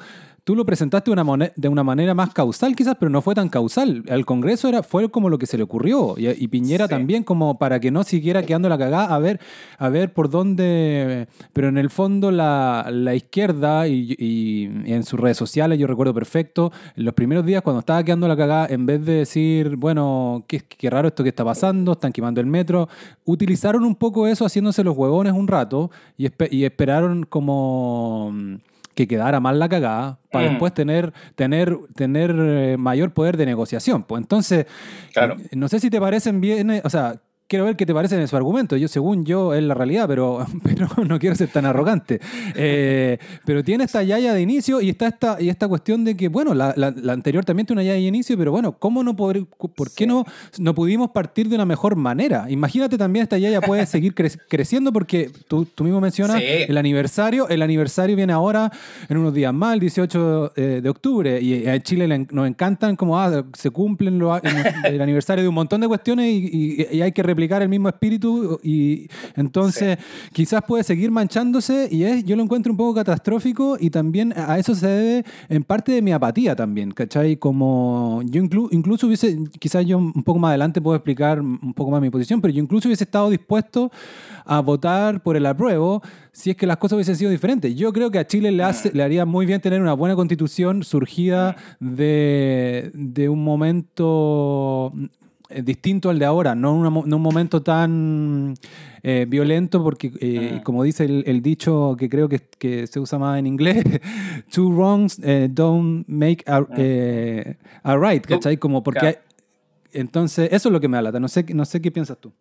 tú 0.48 0.56
lo 0.56 0.66
presentaste 0.66 1.12
de 1.12 1.22
una, 1.22 1.52
de 1.58 1.68
una 1.68 1.84
manera 1.84 2.14
más 2.14 2.34
causal 2.34 2.74
quizás, 2.74 2.96
pero 2.98 3.10
no 3.10 3.22
fue 3.22 3.36
tan 3.36 3.50
causal. 3.50 4.06
Al 4.10 4.26
Congreso 4.26 4.70
era, 4.70 4.82
fue 4.82 5.12
como 5.12 5.30
lo 5.30 5.38
que 5.38 5.46
se 5.46 5.58
le 5.58 5.64
ocurrió. 5.64 6.16
Y, 6.18 6.48
Piñera 6.48 6.88
también 6.88 7.26
como 7.26 7.60
para 7.60 7.82
que 7.82 7.92
no 7.92 8.06
siguiera 8.06 8.44
quedando 8.44 8.70
la 8.70 8.78
cagada, 8.78 9.14
a 9.14 9.20
ver, 9.20 9.42
a 9.78 9.90
ver 9.90 10.14
por 10.14 10.30
dónde... 10.30 11.28
Pero 11.52 11.68
en 11.68 11.78
el 11.78 11.90
fondo 11.90 12.32
la, 12.32 12.88
la 12.90 13.14
izquierda 13.14 13.90
y, 13.90 14.72
en 14.86 15.04
sus 15.04 15.20
redes 15.20 15.36
sociales, 15.36 15.80
yo 15.80 15.86
recuerdo 15.86 16.14
perfecto, 16.14 16.72
en 16.96 17.04
los 17.04 17.14
primeros 17.14 17.46
días 17.46 17.62
cuando 17.62 17.82
estaba 17.82 18.02
quedando 18.06 18.30
la 18.30 18.38
cagada, 18.38 18.68
en 18.70 18.86
vez 18.86 19.04
de 19.06 19.16
decir, 19.16 19.76
bueno, 19.76 20.46
qué, 20.48 20.62
qué 20.62 20.90
raro 20.90 21.10
esto 21.10 21.24
que 21.24 21.30
está 21.30 21.44
pasando, 21.44 21.92
están 21.92 22.14
quemando 22.14 22.40
el 22.40 22.48
metro, 22.48 22.88
utilizaron 23.26 23.84
un 23.84 23.96
poco 23.96 24.28
eso 24.28 24.46
haciéndose 24.46 24.82
los 24.86 24.96
huevones 24.96 25.34
un 25.34 25.50
rato 25.50 25.92
y, 26.18 26.30
y 26.52 26.64
esperaron 26.64 27.26
como 27.26 28.32
que 28.98 29.08
quedara 29.08 29.40
mal 29.40 29.60
la 29.60 29.70
cagada 29.70 30.18
para 30.32 30.48
mm. 30.48 30.50
después 30.50 30.74
tener, 30.74 31.14
tener, 31.36 31.78
tener 31.94 32.36
eh, 32.36 32.78
mayor 32.80 33.14
poder 33.14 33.38
de 33.38 33.46
negociación. 33.46 34.02
Pues 34.02 34.24
entonces, 34.24 34.66
no 35.52 35.70
sé 35.70 35.80
si 35.80 35.92
te 35.92 36.00
parecen 36.02 36.42
bien, 36.42 36.72
eh, 36.72 36.82
o 36.84 36.90
sea, 36.90 37.22
quiero 37.48 37.66
ver 37.66 37.76
qué 37.76 37.86
te 37.86 37.94
parece 37.94 38.20
en 38.20 38.28
su 38.28 38.36
argumento. 38.36 38.76
Yo, 38.76 38.88
según 38.88 39.26
yo, 39.26 39.54
es 39.54 39.64
la 39.64 39.74
realidad, 39.74 40.08
pero, 40.08 40.46
pero 40.64 40.88
no 41.06 41.20
quiero 41.20 41.36
ser 41.36 41.50
tan 41.50 41.66
arrogante. 41.66 42.20
Eh, 42.56 43.18
pero 43.46 43.64
tiene 43.64 43.86
esta 43.86 44.04
yaya 44.04 44.34
de 44.34 44.42
inicio 44.42 44.82
y 44.82 44.90
está 44.90 45.08
esta, 45.08 45.38
y 45.40 45.50
esta 45.50 45.68
cuestión 45.68 46.04
de 46.04 46.16
que, 46.16 46.28
bueno, 46.28 46.54
la, 46.54 46.74
la, 46.76 47.14
anterior 47.14 47.46
también 47.46 47.66
tiene 47.66 47.82
una 47.82 47.88
yaya 47.88 48.02
de 48.02 48.08
inicio, 48.08 48.38
pero 48.38 48.52
bueno, 48.52 48.74
¿cómo 48.74 49.04
no 49.04 49.16
poder, 49.16 49.46
¿por 49.46 49.92
qué 49.92 50.06
no, 50.06 50.26
no 50.60 50.76
pudimos 50.76 51.12
partir 51.12 51.48
de 51.50 51.56
una 51.56 51.66
mejor 51.66 51.96
manera? 51.96 52.48
Imagínate 52.50 52.98
también 52.98 53.24
esta 53.24 53.38
yaya 53.38 53.62
puede 53.62 53.86
seguir 53.86 54.14
creciendo 54.50 54.92
porque 54.92 55.32
tú, 55.48 55.66
tú 55.66 55.84
mismo 55.84 56.02
mencionas 56.02 56.42
el 56.42 56.78
aniversario. 56.78 57.48
El 57.48 57.62
aniversario 57.62 58.16
viene 58.16 58.34
ahora 58.34 58.72
en 59.08 59.18
unos 59.18 59.34
días 59.34 59.54
más, 59.54 59.74
el 59.74 59.80
18 59.80 60.54
eh, 60.56 60.82
de 60.84 60.90
octubre, 60.90 61.42
y 61.42 61.66
en 61.66 61.82
Chile 61.82 62.08
nos 62.32 62.48
encantan 62.48 62.96
como 62.96 63.20
ah, 63.20 63.46
se 63.54 63.70
cumplen 63.70 64.22
el 64.84 65.02
aniversario 65.02 65.44
de 65.44 65.48
un 65.48 65.56
montón 65.56 65.82
de 65.82 65.88
cuestiones 65.88 66.28
y, 66.28 66.88
y 66.92 67.02
hay 67.02 67.12
que 67.12 67.24
replicar 67.38 67.62
el 67.62 67.70
mismo 67.70 67.88
espíritu 67.88 68.60
y 68.64 69.08
entonces 69.36 70.00
quizás 70.34 70.64
puede 70.68 70.84
seguir 70.84 71.12
manchándose 71.12 71.88
y 71.92 72.04
es, 72.04 72.26
yo 72.26 72.36
lo 72.36 72.42
encuentro 72.42 72.72
un 72.72 72.78
poco 72.78 72.96
catastrófico 72.96 73.78
y 73.80 73.92
también 73.92 74.34
a 74.36 74.58
eso 74.58 74.74
se 74.74 74.88
debe 74.88 75.26
en 75.48 75.64
parte 75.64 75.92
de 75.92 76.02
mi 76.02 76.12
apatía 76.12 76.56
también, 76.56 76.90
¿cachai? 76.90 77.38
Como 77.38 78.24
yo 78.26 78.42
incluso 78.72 79.06
hubiese, 79.06 79.38
quizás 79.60 79.86
yo 79.86 80.00
un 80.00 80.24
poco 80.24 80.40
más 80.40 80.50
adelante 80.50 80.82
puedo 80.82 80.96
explicar 80.96 81.40
un 81.40 81.76
poco 81.76 81.92
más 81.92 82.02
mi 82.02 82.10
posición, 82.10 82.42
pero 82.42 82.52
yo 82.52 82.64
incluso 82.64 82.88
hubiese 82.88 83.04
estado 83.04 83.30
dispuesto 83.30 83.92
a 84.44 84.60
votar 84.62 85.22
por 85.22 85.38
el 85.38 85.46
apruebo 85.46 86.02
si 86.32 86.50
es 86.50 86.56
que 86.56 86.66
las 86.66 86.78
cosas 86.78 86.96
hubiesen 86.96 87.18
sido 87.18 87.30
diferentes. 87.30 87.76
Yo 87.76 87.94
creo 87.94 88.10
que 88.10 88.18
a 88.18 88.26
Chile 88.26 88.52
le, 88.52 88.64
hace, 88.64 88.92
le 88.94 89.04
haría 89.04 89.26
muy 89.26 89.46
bien 89.46 89.62
tener 89.62 89.80
una 89.80 89.94
buena 89.94 90.16
constitución 90.16 90.84
surgida 90.84 91.56
de, 91.80 92.90
de 92.96 93.30
un 93.30 93.44
momento 93.44 94.92
distinto 95.50 96.10
al 96.10 96.20
de 96.20 96.26
ahora, 96.26 96.56
no, 96.56 96.74
un 96.74 97.22
momento 97.22 97.62
tan 97.64 98.56
eh, 99.04 99.26
violento, 99.28 99.84
porque 99.84 100.12
eh, 100.20 100.62
como 100.64 100.84
dice 100.84 101.06
el, 101.06 101.42
dicho 101.42 101.96
que 101.98 102.10
creo 102.10 102.28
que, 102.28 102.40
que, 102.40 102.88
se 102.88 103.00
usa 103.00 103.18
más 103.18 103.40
en 103.40 103.48
inglés, 103.48 103.84
two 104.52 104.70
wrongs 104.70 105.20
don't 105.50 106.06
make 106.08 106.44
a, 106.48 106.66
a 107.84 107.98
right, 107.98 108.26
¿cachai? 108.26 108.58
Como 108.58 108.84
porque... 108.84 109.20
entonces, 109.94 110.50
eso 110.52 110.70
es 110.70 110.74
lo 110.74 110.80
que 110.80 110.88
me 110.88 110.98
alata, 110.98 111.20
no 111.20 111.28
sé, 111.28 111.46
no 111.54 111.66
sé 111.66 111.82
qué 111.82 111.92
piensas 111.92 112.18
tú. 112.20 112.34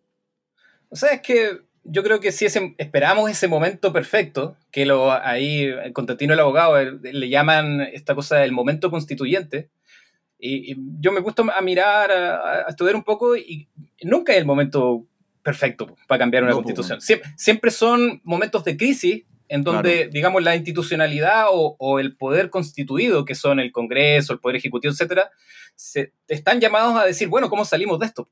O 0.88 0.96
sea, 0.96 1.10
es 1.12 1.20
que 1.20 1.66
yo 1.88 2.02
creo 2.02 2.20
que 2.20 2.32
si 2.32 2.46
esperamos 2.78 3.30
ese 3.30 3.48
momento 3.48 3.92
perfecto, 3.92 4.56
que 4.70 4.86
lo 4.86 5.12
ahí 5.12 5.70
Constantino 5.92 6.34
el 6.34 6.40
abogado 6.40 6.82
le 6.82 7.28
llaman 7.28 7.80
esta 7.80 8.14
cosa 8.14 8.44
el 8.44 8.52
momento 8.52 8.90
constituyente, 8.90 9.70
y, 10.38 10.76
yo 11.00 11.12
me 11.12 11.20
gusto 11.20 11.44
a 11.54 11.60
mirar, 11.60 12.10
a, 12.10 12.66
estudiar 12.68 12.96
un 12.96 13.04
poco 13.04 13.36
y 13.36 13.68
nunca 14.02 14.32
es 14.32 14.38
el 14.38 14.46
momento 14.46 15.06
perfecto 15.46 15.94
para 16.08 16.18
cambiar 16.18 16.42
una 16.42 16.54
constitución. 16.54 16.98
Siempre, 17.00 17.70
son 17.70 18.20
momentos 18.24 18.64
de 18.64 18.76
crisis 18.76 19.22
en 19.48 19.62
donde, 19.62 20.08
digamos, 20.08 20.42
la 20.42 20.56
institucionalidad 20.56 21.46
o, 21.50 22.00
el 22.00 22.16
poder 22.16 22.50
constituido, 22.50 23.24
que 23.24 23.36
son 23.36 23.60
el 23.60 23.70
Congreso, 23.70 24.32
el 24.32 24.40
Poder 24.40 24.56
Ejecutivo, 24.56 24.92
etcétera, 24.92 25.30
se, 25.76 26.12
están 26.26 26.60
llamados 26.60 26.96
a 26.96 27.04
decir, 27.04 27.28
bueno, 27.28 27.48
¿cómo 27.48 27.64
salimos 27.64 28.00
de 28.00 28.06
esto? 28.06 28.28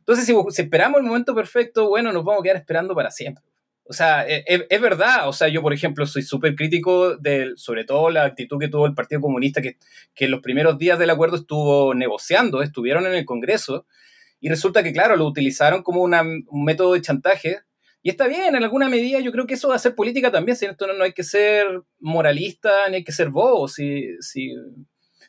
Entonces, 0.00 0.26
si, 0.26 0.34
si 0.50 0.62
esperamos 0.62 0.98
el 0.98 1.06
momento 1.06 1.32
perfecto, 1.32 1.88
bueno, 1.88 2.12
nos 2.12 2.24
vamos 2.24 2.40
a 2.40 2.42
quedar 2.42 2.56
esperando 2.56 2.92
para 2.92 3.12
siempre. 3.12 3.44
O 3.88 3.94
sea, 3.94 4.28
e, 4.28 4.44
e, 4.46 4.66
es, 4.68 4.80
verdad. 4.80 5.28
O 5.28 5.32
sea, 5.32 5.48
yo, 5.48 5.62
por 5.62 5.72
ejemplo, 5.72 6.06
soy 6.06 6.22
súper 6.22 6.54
crítico 6.54 7.16
de, 7.16 7.52
sobre 7.56 7.84
todo, 7.84 8.10
la 8.10 8.24
actitud 8.24 8.58
que 8.58 8.68
tuvo 8.68 8.86
el 8.86 8.94
Partido 8.94 9.22
Comunista, 9.22 9.62
que, 9.62 9.78
que 10.14 10.26
en 10.26 10.30
los 10.30 10.40
primeros 10.40 10.76
días 10.78 10.98
del 10.98 11.10
acuerdo 11.10 11.36
estuvo 11.36 11.94
negociando, 11.94 12.62
estuvieron 12.62 13.06
en 13.06 13.14
el 13.14 13.24
Congreso, 13.24 13.86
y 14.40 14.50
resulta 14.50 14.82
que, 14.82 14.92
claro, 14.92 15.16
lo 15.16 15.26
utilizaron 15.26 15.82
como 15.82 16.02
un 16.02 16.64
método 16.64 16.92
de 16.92 17.00
chantaje. 17.00 17.60
Y 18.02 18.10
está 18.10 18.28
bien, 18.28 18.54
en 18.54 18.62
alguna 18.62 18.88
medida 18.88 19.20
yo 19.20 19.32
creo 19.32 19.46
que 19.46 19.54
eso 19.54 19.68
va 19.68 19.74
a 19.76 19.80
ser 19.80 19.94
política 19.94 20.30
también, 20.30 20.56
si 20.56 20.66
esto 20.66 20.86
no, 20.86 21.02
hay 21.02 21.12
que 21.12 21.24
ser 21.24 21.82
moralista 21.98 22.88
ni 22.88 22.96
hay 22.96 23.04
que 23.04 23.10
ser 23.10 23.30
bobo, 23.30 23.66
si, 23.66 24.06
si 24.20 24.54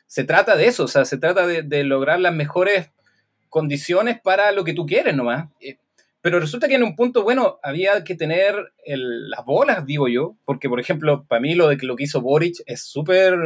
se 0.06 0.22
trata 0.22 0.54
de 0.54 0.66
eso, 0.66 0.84
o 0.84 0.88
sea, 0.88 1.04
se 1.04 1.18
trata 1.18 1.46
de, 1.48 1.62
de 1.62 1.82
lograr 1.82 2.20
las 2.20 2.32
mejores 2.32 2.90
condiciones 3.48 4.20
para 4.20 4.52
lo 4.52 4.62
que 4.62 4.72
tú 4.72 4.86
quieres 4.86 5.16
nomás. 5.16 5.48
Pero 6.22 6.38
resulta 6.38 6.68
que 6.68 6.74
en 6.74 6.82
un 6.82 6.96
punto, 6.96 7.22
bueno, 7.22 7.58
había 7.62 8.04
que 8.04 8.14
tener 8.14 8.54
las 8.86 9.44
bolas, 9.44 9.86
digo 9.86 10.06
yo, 10.08 10.36
porque, 10.44 10.68
por 10.68 10.78
ejemplo, 10.78 11.24
para 11.26 11.40
mí 11.40 11.54
lo 11.54 11.68
de 11.68 11.78
lo 11.80 11.96
que 11.96 12.04
hizo 12.04 12.20
Boric 12.20 12.56
es 12.66 12.84
súper 12.84 13.38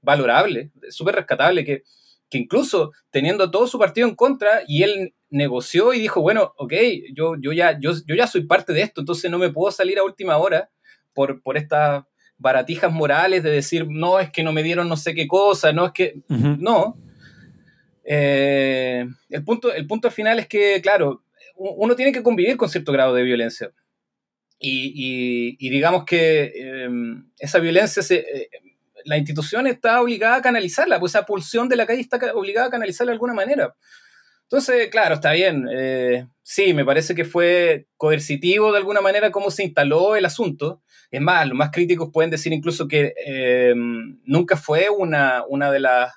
valorable, 0.00 0.70
súper 0.90 1.16
rescatable, 1.16 1.64
que, 1.64 1.82
que 2.28 2.38
incluso 2.38 2.92
teniendo 3.10 3.50
todo 3.50 3.66
su 3.66 3.78
partido 3.78 4.08
en 4.08 4.14
contra 4.14 4.62
y 4.68 4.84
él 4.84 5.14
negoció 5.28 5.92
y 5.92 6.00
dijo, 6.00 6.20
bueno, 6.20 6.54
ok, 6.56 6.72
yo, 7.14 7.34
yo, 7.40 7.52
ya, 7.52 7.78
yo, 7.80 7.92
yo 8.06 8.14
ya 8.14 8.28
soy 8.28 8.44
parte 8.44 8.72
de 8.72 8.82
esto, 8.82 9.00
entonces 9.00 9.30
no 9.30 9.38
me 9.38 9.50
puedo 9.50 9.72
salir 9.72 9.98
a 9.98 10.04
última 10.04 10.36
hora 10.36 10.70
por, 11.12 11.42
por 11.42 11.56
estas 11.56 12.04
baratijas 12.38 12.92
morales 12.92 13.42
de 13.42 13.50
decir, 13.50 13.86
no, 13.88 14.20
es 14.20 14.30
que 14.30 14.42
no 14.42 14.52
me 14.52 14.62
dieron 14.62 14.88
no 14.88 14.96
sé 14.96 15.14
qué 15.14 15.26
cosa, 15.26 15.72
no, 15.72 15.86
es 15.86 15.92
que, 15.92 16.20
no. 16.28 16.96
Eh, 18.04 19.06
el, 19.28 19.44
punto, 19.44 19.72
el 19.72 19.86
punto 19.86 20.10
final 20.10 20.38
es 20.38 20.48
que, 20.48 20.80
claro, 20.80 21.22
uno 21.60 21.94
tiene 21.94 22.12
que 22.12 22.22
convivir 22.22 22.56
con 22.56 22.68
cierto 22.68 22.92
grado 22.92 23.14
de 23.14 23.22
violencia. 23.22 23.70
Y, 24.58 25.70
digamos 25.70 26.04
que 26.04 26.52
em, 26.54 27.30
esa 27.38 27.58
violencia, 27.58 28.02
se, 28.02 28.16
eh, 28.16 28.50
la 29.04 29.16
institución 29.16 29.66
está 29.66 30.00
obligada 30.00 30.36
a 30.36 30.42
canalizarla, 30.42 30.98
pues 31.00 31.14
esa 31.14 31.26
pulsión 31.26 31.68
de 31.68 31.76
la 31.76 31.86
calle 31.86 32.00
está 32.00 32.18
obligada 32.34 32.66
a 32.68 32.70
canalizarla 32.70 33.10
de 33.10 33.14
alguna 33.14 33.34
manera. 33.34 33.74
Entonces, 34.42 34.88
claro, 34.90 35.14
está 35.14 35.32
bien. 35.32 35.68
Eh, 35.70 36.26
sí, 36.42 36.74
me 36.74 36.84
parece 36.84 37.14
que 37.14 37.24
fue 37.24 37.86
coercitivo 37.96 38.72
de 38.72 38.78
alguna 38.78 39.00
manera 39.00 39.30
cómo 39.30 39.50
se 39.50 39.62
instaló 39.62 40.16
el 40.16 40.24
asunto. 40.24 40.82
Es 41.10 41.20
más, 41.20 41.46
los 41.46 41.56
más 41.56 41.70
críticos 41.70 42.10
pueden 42.12 42.30
decir 42.30 42.52
incluso 42.52 42.88
que 42.88 43.14
em, 43.24 44.20
nunca 44.24 44.56
fue 44.56 44.88
una, 44.90 45.44
una 45.48 45.70
de 45.70 45.80
las 45.80 46.12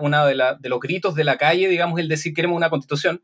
una 0.00 0.26
de, 0.26 0.34
de, 0.58 0.68
los 0.68 0.80
gritos 0.80 1.14
de 1.14 1.22
la 1.22 1.36
calle, 1.36 1.68
digamos, 1.68 2.00
el 2.00 2.08
decir 2.08 2.34
queremos 2.34 2.56
una 2.56 2.70
constitución, 2.70 3.22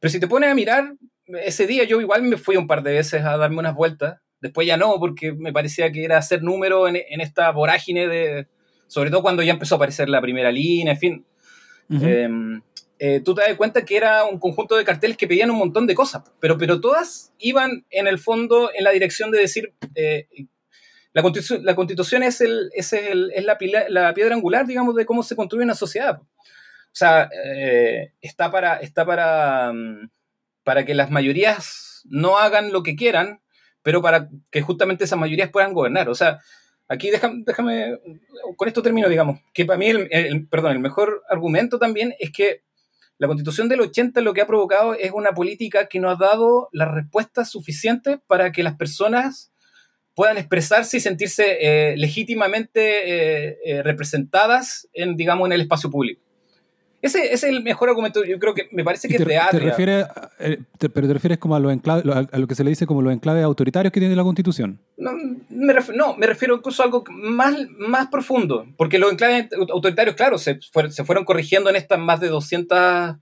pero 0.00 0.10
si 0.10 0.20
te 0.20 0.28
pones 0.28 0.50
a 0.50 0.54
mirar, 0.54 0.94
ese 1.26 1.66
día 1.66 1.84
yo 1.84 2.00
igual 2.00 2.22
me 2.22 2.36
fui 2.36 2.56
un 2.56 2.66
par 2.66 2.82
de 2.82 2.92
veces 2.92 3.24
a 3.24 3.36
darme 3.36 3.58
unas 3.58 3.74
vueltas. 3.74 4.20
Después 4.40 4.66
ya 4.66 4.76
no, 4.76 4.98
porque 4.98 5.32
me 5.32 5.52
parecía 5.52 5.90
que 5.90 6.04
era 6.04 6.18
hacer 6.18 6.42
número 6.42 6.88
en, 6.88 7.20
esta 7.20 7.50
vorágine 7.50 8.06
de. 8.06 8.46
Sobre 8.86 9.10
todo 9.10 9.22
cuando 9.22 9.42
ya 9.42 9.52
empezó 9.52 9.74
a 9.74 9.76
aparecer 9.76 10.08
la 10.08 10.20
primera 10.20 10.52
línea, 10.52 10.92
en 10.92 10.98
fin. 10.98 11.26
Eh, 12.98 13.20
tú 13.24 13.34
te 13.34 13.42
das 13.42 13.54
cuenta 13.56 13.84
que 13.84 13.96
era 13.96 14.24
un 14.24 14.38
conjunto 14.38 14.76
de 14.76 14.84
carteles 14.84 15.16
que 15.16 15.26
pedían 15.26 15.50
un 15.50 15.58
montón 15.58 15.86
de 15.86 15.94
cosas, 15.94 16.22
pero, 16.40 16.56
pero 16.56 16.80
todas 16.80 17.34
iban 17.38 17.84
en 17.90 18.06
el 18.06 18.18
fondo 18.18 18.70
en 18.74 18.84
la 18.84 18.90
dirección 18.90 19.30
de 19.30 19.38
decir. 19.38 19.74
Eh, 19.94 20.28
la 21.12 21.22
constitución, 21.22 21.64
la 21.64 21.74
constitución 21.74 22.22
es, 22.22 22.42
el, 22.42 22.70
es, 22.74 22.92
el, 22.92 23.32
es 23.34 23.42
la, 23.44 23.56
la, 23.88 24.12
piedra 24.12 24.34
angular, 24.34 24.66
digamos, 24.66 24.94
de 24.94 25.06
cómo 25.06 25.22
se 25.22 25.34
construye 25.34 25.64
una 25.64 25.74
sociedad. 25.74 26.20
O 26.96 26.98
sea, 26.98 27.28
eh, 27.44 28.14
está, 28.22 28.50
para, 28.50 28.78
está 28.78 29.04
para, 29.04 29.70
mm, 29.70 30.08
para 30.64 30.86
que 30.86 30.94
las 30.94 31.10
mayorías 31.10 32.00
no 32.06 32.38
hagan 32.38 32.72
lo 32.72 32.82
que 32.82 32.96
quieran, 32.96 33.42
pero 33.82 34.00
para 34.00 34.30
que 34.50 34.62
justamente 34.62 35.04
esas 35.04 35.18
mayorías 35.18 35.50
puedan 35.50 35.74
gobernar. 35.74 36.08
O 36.08 36.14
sea, 36.14 36.38
aquí 36.88 37.10
déjame, 37.10 37.42
déjame 37.44 37.98
con 38.56 38.66
esto 38.66 38.80
termino, 38.80 39.10
digamos, 39.10 39.40
que 39.52 39.66
para 39.66 39.78
mí, 39.78 39.88
el, 39.88 40.48
perdón, 40.48 40.72
el 40.72 40.78
mejor 40.78 41.22
argumento 41.28 41.78
también 41.78 42.14
es 42.18 42.32
que 42.32 42.62
la 43.18 43.26
constitución 43.26 43.68
del 43.68 43.82
80 43.82 44.22
lo 44.22 44.32
que 44.32 44.40
ha 44.40 44.46
provocado 44.46 44.94
es 44.94 45.12
una 45.12 45.32
política 45.34 45.88
que 45.88 46.00
no 46.00 46.08
ha 46.08 46.16
dado 46.16 46.70
las 46.72 46.90
respuestas 46.90 47.50
suficientes 47.50 48.20
para 48.26 48.52
que 48.52 48.62
las 48.62 48.76
personas 48.76 49.52
puedan 50.14 50.38
expresarse 50.38 50.96
y 50.96 51.00
sentirse 51.00 51.58
eh, 51.60 51.94
legítimamente 51.98 53.68
eh, 53.68 53.82
representadas 53.82 54.88
en, 54.94 55.14
digamos, 55.14 55.44
en 55.46 55.52
el 55.52 55.60
espacio 55.60 55.90
público. 55.90 56.25
Ese, 57.06 57.32
es 57.32 57.44
el 57.44 57.62
mejor 57.62 57.88
argumento, 57.88 58.24
yo 58.24 58.38
creo 58.38 58.52
que 58.52 58.68
me 58.72 58.82
parece 58.82 59.06
que 59.08 59.16
es 59.16 59.24
real. 59.24 59.48
Te 59.50 59.60
refieres, 59.60 60.06
eh, 60.40 60.58
pero 60.78 61.06
te 61.06 61.14
refieres 61.14 61.38
como 61.38 61.54
a 61.54 61.60
lo, 61.60 61.70
a 61.70 62.38
lo 62.38 62.46
que 62.46 62.54
se 62.54 62.64
le 62.64 62.70
dice 62.70 62.86
como 62.86 63.00
los 63.00 63.12
enclaves 63.12 63.44
autoritarios 63.44 63.92
que 63.92 64.00
tiene 64.00 64.16
la 64.16 64.24
Constitución. 64.24 64.80
No, 64.96 65.12
me 65.48 65.72
refiero, 65.72 65.98
no, 65.98 66.16
me 66.16 66.26
refiero 66.26 66.56
incluso 66.56 66.82
a 66.82 66.86
algo 66.86 67.04
más, 67.08 67.54
más 67.78 68.08
profundo, 68.08 68.66
porque 68.76 68.98
los 68.98 69.12
enclaves 69.12 69.48
autoritarios, 69.72 70.16
claro, 70.16 70.36
se, 70.36 70.58
se 70.60 71.04
fueron 71.04 71.24
corrigiendo 71.24 71.70
en 71.70 71.76
estas 71.76 71.98
más 71.98 72.18
de 72.18 72.28
200 72.28 73.16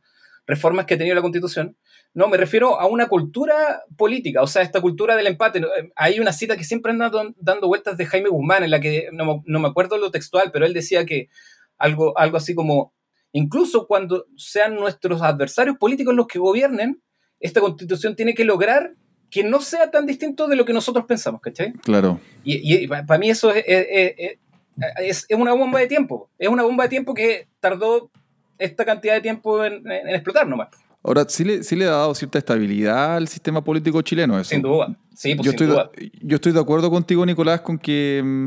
reformas 0.46 0.86
que 0.86 0.94
ha 0.94 0.98
tenido 0.98 1.14
la 1.14 1.22
Constitución. 1.22 1.76
No, 2.14 2.28
me 2.28 2.36
refiero 2.36 2.80
a 2.80 2.86
una 2.86 3.08
cultura 3.08 3.82
política, 3.96 4.40
o 4.40 4.46
sea, 4.46 4.62
esta 4.62 4.80
cultura 4.80 5.16
del 5.16 5.26
empate. 5.26 5.60
Hay 5.96 6.20
una 6.20 6.32
cita 6.32 6.56
que 6.56 6.64
siempre 6.64 6.92
anda 6.92 7.10
dando 7.36 7.66
vueltas 7.66 7.98
de 7.98 8.06
Jaime 8.06 8.28
Guzmán, 8.28 8.62
en 8.62 8.70
la 8.70 8.80
que 8.80 9.08
no, 9.12 9.42
no 9.44 9.58
me 9.58 9.68
acuerdo 9.68 9.98
lo 9.98 10.10
textual, 10.10 10.50
pero 10.52 10.64
él 10.64 10.72
decía 10.72 11.04
que 11.04 11.28
algo, 11.76 12.16
algo 12.16 12.36
así 12.36 12.54
como 12.54 12.94
incluso 13.34 13.86
cuando 13.86 14.26
sean 14.36 14.76
nuestros 14.76 15.20
adversarios 15.20 15.76
políticos 15.76 16.14
los 16.14 16.26
que 16.26 16.38
gobiernen, 16.38 17.02
esta 17.40 17.60
constitución 17.60 18.16
tiene 18.16 18.32
que 18.32 18.44
lograr 18.44 18.94
que 19.28 19.42
no 19.42 19.60
sea 19.60 19.90
tan 19.90 20.06
distinto 20.06 20.46
de 20.46 20.54
lo 20.54 20.64
que 20.64 20.72
nosotros 20.72 21.04
pensamos, 21.06 21.40
¿cachai? 21.40 21.72
Claro. 21.82 22.20
Y, 22.44 22.86
para 22.86 23.18
mí 23.18 23.30
eso 23.30 23.52
es, 23.52 23.64
es, 23.66 25.26
una 25.36 25.52
bomba 25.52 25.80
de 25.80 25.88
tiempo. 25.88 26.30
Es 26.38 26.48
una 26.48 26.62
bomba 26.62 26.84
de 26.84 26.90
tiempo 26.90 27.12
que 27.12 27.48
tardó 27.58 28.10
esta 28.58 28.84
cantidad 28.84 29.14
de 29.14 29.20
tiempo 29.20 29.64
en, 29.64 29.82
explotar 29.90 30.46
nomás. 30.46 30.68
Ahora, 31.02 31.26
¿sí 31.28 31.42
le, 31.44 31.64
¿sí 31.64 31.74
le, 31.74 31.86
ha 31.86 31.90
dado 31.90 32.14
cierta 32.14 32.38
estabilidad 32.38 33.16
al 33.16 33.26
sistema 33.26 33.62
político 33.62 34.00
chileno 34.02 34.38
eso? 34.38 34.50
Sin 34.50 34.62
duda, 34.62 34.96
sí, 35.12 35.34
pues 35.34 35.44
yo 35.46 35.50
sin 35.50 35.50
estoy 35.50 35.66
duda. 35.66 35.90
yo 36.22 36.36
estoy 36.36 36.52
de 36.52 36.60
acuerdo 36.60 36.88
contigo, 36.88 37.26
Nicolás, 37.26 37.60
con 37.60 37.76
que 37.76 38.22
mm, 38.24 38.46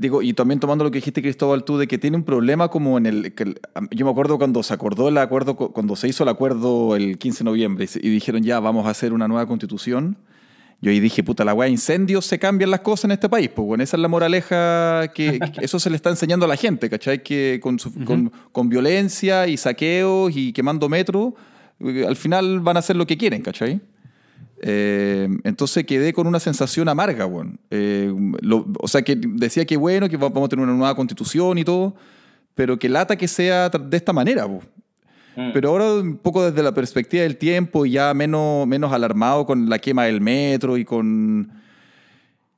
Digo, 0.00 0.22
y 0.22 0.32
también 0.32 0.60
tomando 0.60 0.82
lo 0.82 0.90
que 0.90 0.96
dijiste, 0.96 1.20
Cristóbal, 1.20 1.62
tú, 1.62 1.76
de 1.76 1.86
que 1.86 1.98
tiene 1.98 2.16
un 2.16 2.22
problema 2.22 2.68
como 2.68 2.96
en 2.96 3.04
el... 3.04 3.34
yo 3.90 4.06
me 4.06 4.10
acuerdo 4.10 4.38
cuando 4.38 4.62
se 4.62 4.72
acordó 4.72 5.10
el 5.10 5.18
acuerdo, 5.18 5.56
cuando 5.56 5.94
se 5.94 6.08
hizo 6.08 6.22
el 6.22 6.30
acuerdo 6.30 6.96
el 6.96 7.18
15 7.18 7.40
de 7.40 7.44
noviembre 7.44 7.86
y 7.96 8.08
dijeron 8.08 8.42
ya, 8.42 8.60
vamos 8.60 8.86
a 8.86 8.90
hacer 8.90 9.12
una 9.12 9.28
nueva 9.28 9.46
constitución. 9.46 10.16
Yo 10.80 10.90
ahí 10.90 11.00
dije, 11.00 11.22
puta, 11.22 11.44
la 11.44 11.52
weá, 11.52 11.68
incendios 11.68 12.24
se 12.24 12.38
cambian 12.38 12.70
las 12.70 12.80
cosas 12.80 13.04
en 13.04 13.10
este 13.10 13.28
país. 13.28 13.50
Pues 13.54 13.66
bueno, 13.66 13.84
esa 13.84 13.98
es 13.98 14.00
la 14.00 14.08
moraleja 14.08 15.08
que, 15.14 15.38
eso 15.60 15.78
se 15.78 15.90
le 15.90 15.96
está 15.96 16.08
enseñando 16.08 16.46
a 16.46 16.48
la 16.48 16.56
gente, 16.56 16.88
¿cachai? 16.88 17.22
Que 17.22 17.60
con, 17.62 17.76
con, 18.06 18.32
con, 18.52 18.70
violencia 18.70 19.48
y 19.48 19.58
saqueos 19.58 20.34
y 20.34 20.54
quemando 20.54 20.88
metro, 20.88 21.34
Al 21.78 22.16
final 22.16 22.60
van 22.60 22.76
a 22.76 22.78
hacer 22.78 22.96
lo 22.96 23.06
que 23.06 23.18
quieren, 23.18 23.42
¿cachai? 23.42 23.82
Eh, 24.62 25.28
entonces 25.44 25.84
quedé 25.86 26.12
con 26.12 26.26
una 26.26 26.38
sensación 26.38 26.88
amarga, 26.88 27.24
bueno. 27.24 27.54
Eh, 27.70 28.12
o 28.78 28.88
sea, 28.88 29.02
que 29.02 29.16
decía 29.16 29.64
que 29.64 29.76
bueno, 29.76 30.08
que 30.08 30.16
vamos 30.16 30.44
a 30.44 30.48
tener 30.48 30.62
una 30.62 30.74
nueva 30.74 30.94
constitución 30.94 31.58
y 31.58 31.64
todo, 31.64 31.94
pero 32.54 32.78
que 32.78 32.88
lata 32.88 33.16
que 33.16 33.26
sea 33.26 33.70
de 33.70 33.96
esta 33.96 34.12
manera, 34.12 34.46
mm. 34.46 35.52
Pero 35.54 35.70
ahora 35.70 35.94
un 35.94 36.18
poco 36.18 36.44
desde 36.44 36.62
la 36.62 36.74
perspectiva 36.74 37.22
del 37.22 37.38
tiempo 37.38 37.86
y 37.86 37.92
ya 37.92 38.12
menos, 38.12 38.66
menos 38.66 38.92
alarmado 38.92 39.46
con 39.46 39.68
la 39.68 39.78
quema 39.78 40.04
del 40.04 40.20
metro 40.20 40.76
y 40.76 40.84
con... 40.84 41.58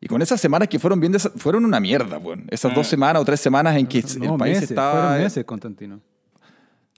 Y 0.00 0.08
con 0.08 0.20
esas 0.20 0.40
semanas 0.40 0.66
que 0.66 0.80
fueron 0.80 0.98
bien, 0.98 1.16
fueron 1.36 1.64
una 1.64 1.78
mierda, 1.78 2.18
bueno. 2.18 2.42
Esas 2.50 2.74
dos 2.74 2.88
mm. 2.88 2.90
semanas 2.90 3.22
o 3.22 3.24
tres 3.24 3.38
semanas 3.38 3.76
en 3.76 3.86
que 3.86 3.98
el 3.98 4.36
país 4.36 4.60
estaba... 4.60 5.02
Fueron 5.02 5.22
meses, 5.22 5.44
Constantino. 5.44 6.00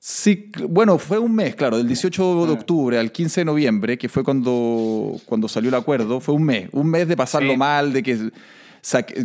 Sí, 0.07 0.51
bueno, 0.69 0.99
fue 0.99 1.19
un 1.19 1.35
mes, 1.35 1.57
claro, 1.57 1.79
del 1.79 1.89
18 1.89 2.45
de 2.45 2.53
octubre 2.53 2.99
al 2.99 3.11
15 3.11 3.41
de 3.41 3.45
noviembre, 3.47 3.97
que 3.97 4.11
fue 4.11 4.23
cuando, 4.23 5.19
cuando 5.25 5.49
salió 5.49 5.71
el 5.71 5.75
acuerdo, 5.77 6.21
fue 6.21 6.35
un 6.35 6.45
mes, 6.45 6.69
un 6.73 6.91
mes 6.91 7.09
de 7.09 7.17
pasarlo 7.17 7.57
mal, 7.57 7.91
de 7.91 8.03
que, 8.03 8.31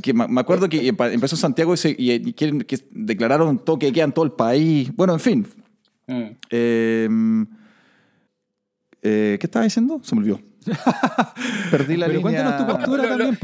que, 0.01 0.13
me 0.13 0.39
acuerdo 0.39 0.69
que 0.69 0.87
empezó 0.87 1.35
Santiago 1.35 1.73
y, 1.83 2.31
quieren, 2.31 2.61
que 2.61 2.79
declararon 2.91 3.59
toque 3.59 3.87
de 3.87 3.91
queda 3.91 4.05
en 4.05 4.13
todo 4.13 4.23
el 4.23 4.31
país, 4.31 4.89
bueno, 4.95 5.11
en 5.11 5.19
fin. 5.19 5.47
Mm. 6.07 6.23
Em, 6.49 7.47
eh, 9.01 9.37
¿Qué 9.37 9.47
estaba 9.47 9.65
diciendo? 9.65 9.99
Se 10.01 10.15
me 10.15 10.21
olvidó. 10.21 10.39
Perdí 11.71 11.97
la 11.97 12.05
Pero 12.05 12.19
línea. 12.19 12.21
cuéntanos 12.21 12.57
tu 12.57 12.65
postura 12.65 13.03
también, 13.09 13.37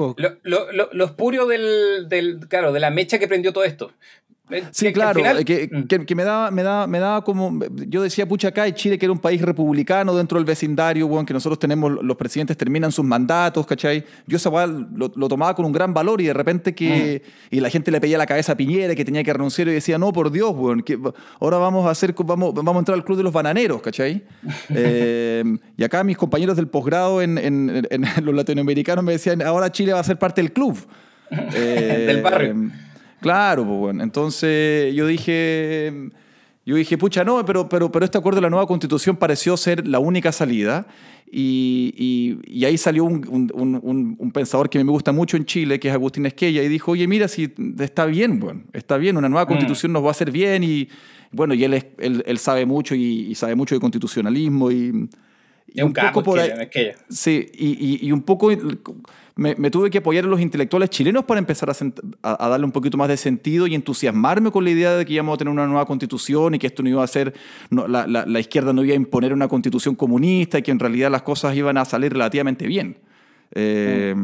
Los 0.94 1.12
purios 1.12 1.50
del, 1.50 2.08
del, 2.08 2.48
claro, 2.48 2.72
de 2.72 2.80
la 2.80 2.92
mecha 2.92 3.20
que 3.20 3.28
prendió 3.28 3.52
todo 3.52 3.66
esto. 3.66 3.92
Sí, 4.72 4.94
claro, 4.94 5.22
mm. 5.22 5.44
que, 5.44 6.06
que, 6.06 6.16
me, 6.16 6.24
daba, 6.24 6.52
me, 6.52 6.62
daba, 6.62 6.86
me 6.86 7.00
daba 7.00 7.24
como. 7.24 7.60
Yo 7.88 8.04
decía, 8.04 8.28
pucha, 8.28 8.50
acá 8.50 8.68
en 8.68 8.76
Chile, 8.76 9.00
que 9.00 9.06
era 9.06 9.12
un 9.12 9.20
país 9.20 9.42
republicano 9.42 10.16
dentro 10.16 10.38
del 10.38 10.46
vecindario, 10.46 11.08
bueno, 11.08 11.26
que 11.26 11.34
nosotros 11.34 11.58
tenemos, 11.58 11.92
los 12.04 12.16
presidentes 12.16 12.56
terminan 12.56 12.92
sus 12.92 13.04
mandatos, 13.04 13.66
¿cachai? 13.66 14.04
Yo 14.28 14.38
esa 14.38 14.52
lo, 14.68 15.12
lo, 15.16 15.28
tomaba 15.28 15.56
con 15.56 15.66
un 15.66 15.72
gran 15.72 15.94
valor 15.96 16.22
y 16.22 16.26
de 16.26 16.34
repente 16.34 16.76
que. 16.76 17.24
Mm. 17.26 17.56
Y 17.56 17.60
la 17.60 17.70
gente 17.72 17.90
le 17.90 18.00
pedía 18.00 18.20
la 18.20 18.28
cabeza 18.28 18.52
a 18.52 18.58
Piñera, 18.58 18.94
que 18.94 19.04
tenía 19.04 19.24
que 19.24 19.34
renunciar 19.34 19.68
y 19.68 19.72
decía, 19.72 19.98
no, 19.98 20.14
por 20.14 20.32
Dios, 20.32 20.56
bueno, 20.56 20.84
que 20.84 21.00
ahora 21.40 21.58
vamos 21.58 21.88
a 21.88 21.90
hacer, 21.90 22.14
vamos, 22.14 22.54
vamos 22.54 22.76
a 22.76 22.80
entrar 22.80 22.96
al 22.96 23.04
club 23.04 23.18
de 23.18 23.24
los 23.24 23.34
bananeros, 23.34 23.82
¿cachai? 23.82 24.24
Eh, 24.78 25.44
y 25.78 25.84
acá 25.84 26.04
mis 26.04 26.18
compañeros 26.18 26.56
del 26.56 26.68
posgrado 26.68 27.22
en, 27.22 27.38
en, 27.38 27.88
en, 27.90 28.06
los 28.24 28.36
latinoamericanos 28.36 29.04
me 29.04 29.14
decían, 29.14 29.42
ahora 29.42 29.72
Chile 29.72 29.94
va 29.94 30.00
a 30.00 30.04
ser 30.04 30.18
parte 30.18 30.42
del 30.42 30.52
club. 30.52 30.78
del 31.30 32.22
barrio. 32.22 32.72
Claro, 33.26 33.66
pues 33.66 33.80
bueno. 33.80 34.04
Entonces 34.04 34.94
yo 34.94 35.08
dije, 35.08 36.12
yo 36.64 36.76
dije, 36.76 36.96
pucha, 36.96 37.24
no, 37.24 37.44
pero, 37.44 37.68
pero, 37.68 37.92
pero 37.92 38.06
este 38.06 38.20
acuerdo 38.20 38.36
de 38.36 38.44
la 38.44 38.52
nueva 38.52 38.68
constitución 38.68 39.18
pareció 39.18 39.58
ser 39.58 39.88
la 39.88 39.98
única 39.98 40.32
salida. 40.32 40.86
Y, 41.26 42.38
y, 42.46 42.66
ahí 42.66 42.78
salió 42.78 43.04
un, 43.04 43.28
un, 43.28 44.16
un, 44.20 44.32
pensador 44.32 44.70
que 44.70 44.78
me 44.84 44.92
gusta 44.92 45.12
mucho 45.12 45.38
en 45.38 45.46
Chile, 45.46 45.80
que 45.80 45.88
es 45.88 45.94
Agustín 45.96 46.28
Esquella, 46.28 46.62
y 46.62 46.68
dijo, 46.68 46.92
oye, 46.92 47.08
mira, 47.08 47.28
si 47.28 47.52
está 47.80 48.06
bien, 48.06 48.40
bueno, 48.40 48.62
está 48.74 48.98
bien, 48.98 49.18
una 49.18 49.28
nueva 49.28 49.46
mm. 49.46 49.48
constitución 49.48 49.92
nos 49.92 50.04
va 50.04 50.10
a 50.10 50.12
hacer 50.12 50.30
bien. 50.30 50.64
Y 50.64 50.88
bueno, 51.32 51.56
y 51.56 51.64
él, 51.64 51.74
él, 51.98 52.24
él 52.28 52.38
sabe 52.38 52.68
mucho 52.68 52.94
y, 52.94 53.34
sabe 53.34 53.56
mucho 53.56 53.74
de 53.74 53.82
constitucionalismo. 53.82 54.70
Y, 54.70 55.10
y 55.74 55.82
un, 55.82 55.94
poco 55.94 56.22
por 56.22 56.38
ahí, 56.38 56.52
Sí, 57.10 57.50
y, 57.56 58.08
y, 58.08 58.12
un 58.12 58.22
poco 58.22 58.52
me, 59.36 59.70
tuve 59.70 59.90
que 59.90 59.98
apoyar 59.98 60.24
a 60.24 60.28
los 60.28 60.40
intelectuales 60.40 60.90
chilenos 60.90 61.26
para 61.26 61.40
empezar 61.40 61.70
a, 61.70 62.50
darle 62.50 62.66
un 62.66 62.72
poquito 62.72 62.98
más 62.98 63.10
de 63.10 63.18
sentido 63.18 63.68
y 63.68 63.76
entusiasmarme 63.76 64.50
con 64.50 64.64
la 64.64 64.70
idea 64.70 64.96
de 64.96 65.06
que 65.06 65.14
íbamos 65.14 65.36
a 65.36 65.38
tener 65.38 65.52
una 65.52 65.68
nueva 65.68 65.86
constitución 65.86 66.56
y 66.56 66.60
que 66.60 66.68
esto 66.68 66.84
no 66.84 66.90
iba 66.90 67.04
a 67.04 67.08
ser, 67.08 67.34
la, 67.70 68.40
izquierda 68.40 68.72
no 68.72 68.84
iba 68.84 68.94
a 68.94 68.96
imponer 68.96 69.34
una 69.34 69.48
constitución 69.48 69.96
comunista 69.96 70.60
y 70.60 70.62
que 70.62 70.72
en 70.72 70.80
realidad 70.80 71.12
las 71.12 71.24
cosas 71.24 71.56
iban 71.56 71.78
a 71.78 71.86
salir 71.86 72.14
relativamente 72.14 72.66
bien. 72.66 72.98
Eh, 73.52 74.16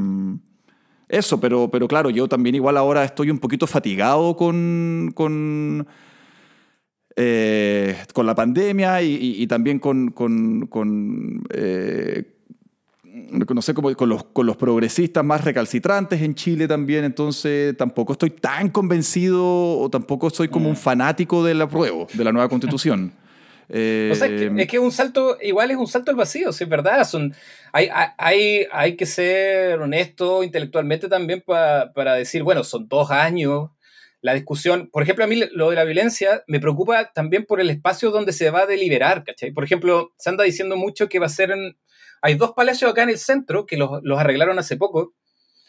eso, 1.10 1.42
pero, 1.42 1.70
pero 1.70 1.90
claro, 1.90 2.10
yo 2.10 2.30
también 2.30 2.56
igual 2.56 2.78
ahora 2.78 3.04
estoy 3.04 3.30
un 3.30 3.40
poquito 3.40 3.68
fatigado 3.68 4.36
con... 4.38 5.12
con 5.14 5.88
eh, 7.18 7.98
con 8.14 8.26
la 8.26 8.34
pandemia 8.34 9.02
y, 9.02 9.46
también 9.48 9.80
con, 9.80 10.12
con, 10.12 11.44
eh, 11.54 12.24
no 13.12 13.62
sé, 13.62 13.74
como 13.74 13.94
con 13.96 14.10
los, 14.10 14.24
con 14.24 14.46
los 14.46 14.56
progresistas 14.56 15.24
más 15.24 15.44
recalcitrantes 15.44 16.22
en 16.22 16.34
Chile 16.36 16.68
también, 16.68 17.04
entonces 17.04 17.76
tampoco 17.76 18.14
estoy 18.14 18.30
tan 18.30 18.70
convencido 18.70 19.80
o 19.80 19.90
tampoco 19.90 20.30
soy 20.30 20.48
como 20.48 20.68
un 20.68 20.74
mm. 20.74 20.78
fanático 20.78 21.44
del 21.44 21.62
apruebo 21.62 22.08
de 22.14 22.24
la 22.24 22.32
nueva 22.32 22.48
constitución. 22.48 23.14
o 23.72 24.16
sea, 24.16 24.28
es 24.28 24.68
que, 24.68 24.80
un 24.80 24.92
salto, 24.92 25.38
igual 25.42 25.72
es 25.72 25.78
un 25.78 25.88
salto 25.88 26.12
al 26.12 26.18
vacío, 26.18 26.52
sí, 26.52 26.66
es 26.66 26.70
verdad. 26.70 27.06
Son, 27.06 27.34
hay, 27.72 27.90
hay, 28.18 28.68
hay 28.72 28.96
que 28.98 29.06
ser 29.06 29.80
honesto 29.80 30.44
intelectualmente 30.44 31.08
también 31.08 31.42
para 31.46 32.16
decir, 32.16 32.44
bueno, 32.44 32.64
son 32.64 32.88
dos 32.88 33.12
años. 33.12 33.70
La 34.20 34.34
discusión, 34.34 34.90
por 34.92 35.02
ejemplo, 35.04 35.24
a 35.24 35.28
mí 35.28 35.42
lo 35.54 35.70
de 35.70 35.76
la 35.76 35.84
violencia 35.84 36.44
me 36.48 36.60
preocupa 36.60 37.12
también 37.12 37.46
por 37.46 37.60
el 37.60 37.70
espacio 37.70 38.12
donde 38.12 38.34
se 38.34 38.52
va 38.52 38.62
a 38.62 38.66
deliberar, 38.68 39.24
¿cachai? 39.24 39.52
Por 39.52 39.64
ejemplo, 39.64 40.14
se 40.18 40.30
anda 40.30 40.44
diciendo 40.44 40.76
mucho 40.76 41.10
que 41.10 41.18
va 41.18 41.26
a 41.26 41.30
ser 41.30 41.50
en, 41.52 41.76
hay 42.22 42.36
dos 42.36 42.52
palacios 42.54 42.92
acá 42.92 43.04
en 43.04 43.10
el 43.10 43.18
centro 43.18 43.66
que 43.66 43.78
los, 43.78 44.02
arreglaron 44.18 44.60
hace 44.60 44.78
poco. 44.78 45.14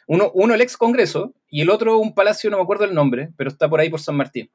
Uno, 0.06 0.30
uno 0.34 0.54
el 0.54 0.60
ex 0.60 0.76
Congreso 0.76 1.34
y 1.48 1.62
el 1.62 1.70
otro 1.70 1.98
un 1.98 2.14
palacio, 2.14 2.50
no 2.50 2.58
me 2.58 2.62
acuerdo 2.62 2.84
el 2.84 2.94
nombre, 2.94 3.30
pero 3.36 3.50
está 3.50 3.68
por 3.68 3.80
ahí 3.80 3.88
por 3.88 4.00
San 4.00 4.16
Martín. 4.16 4.50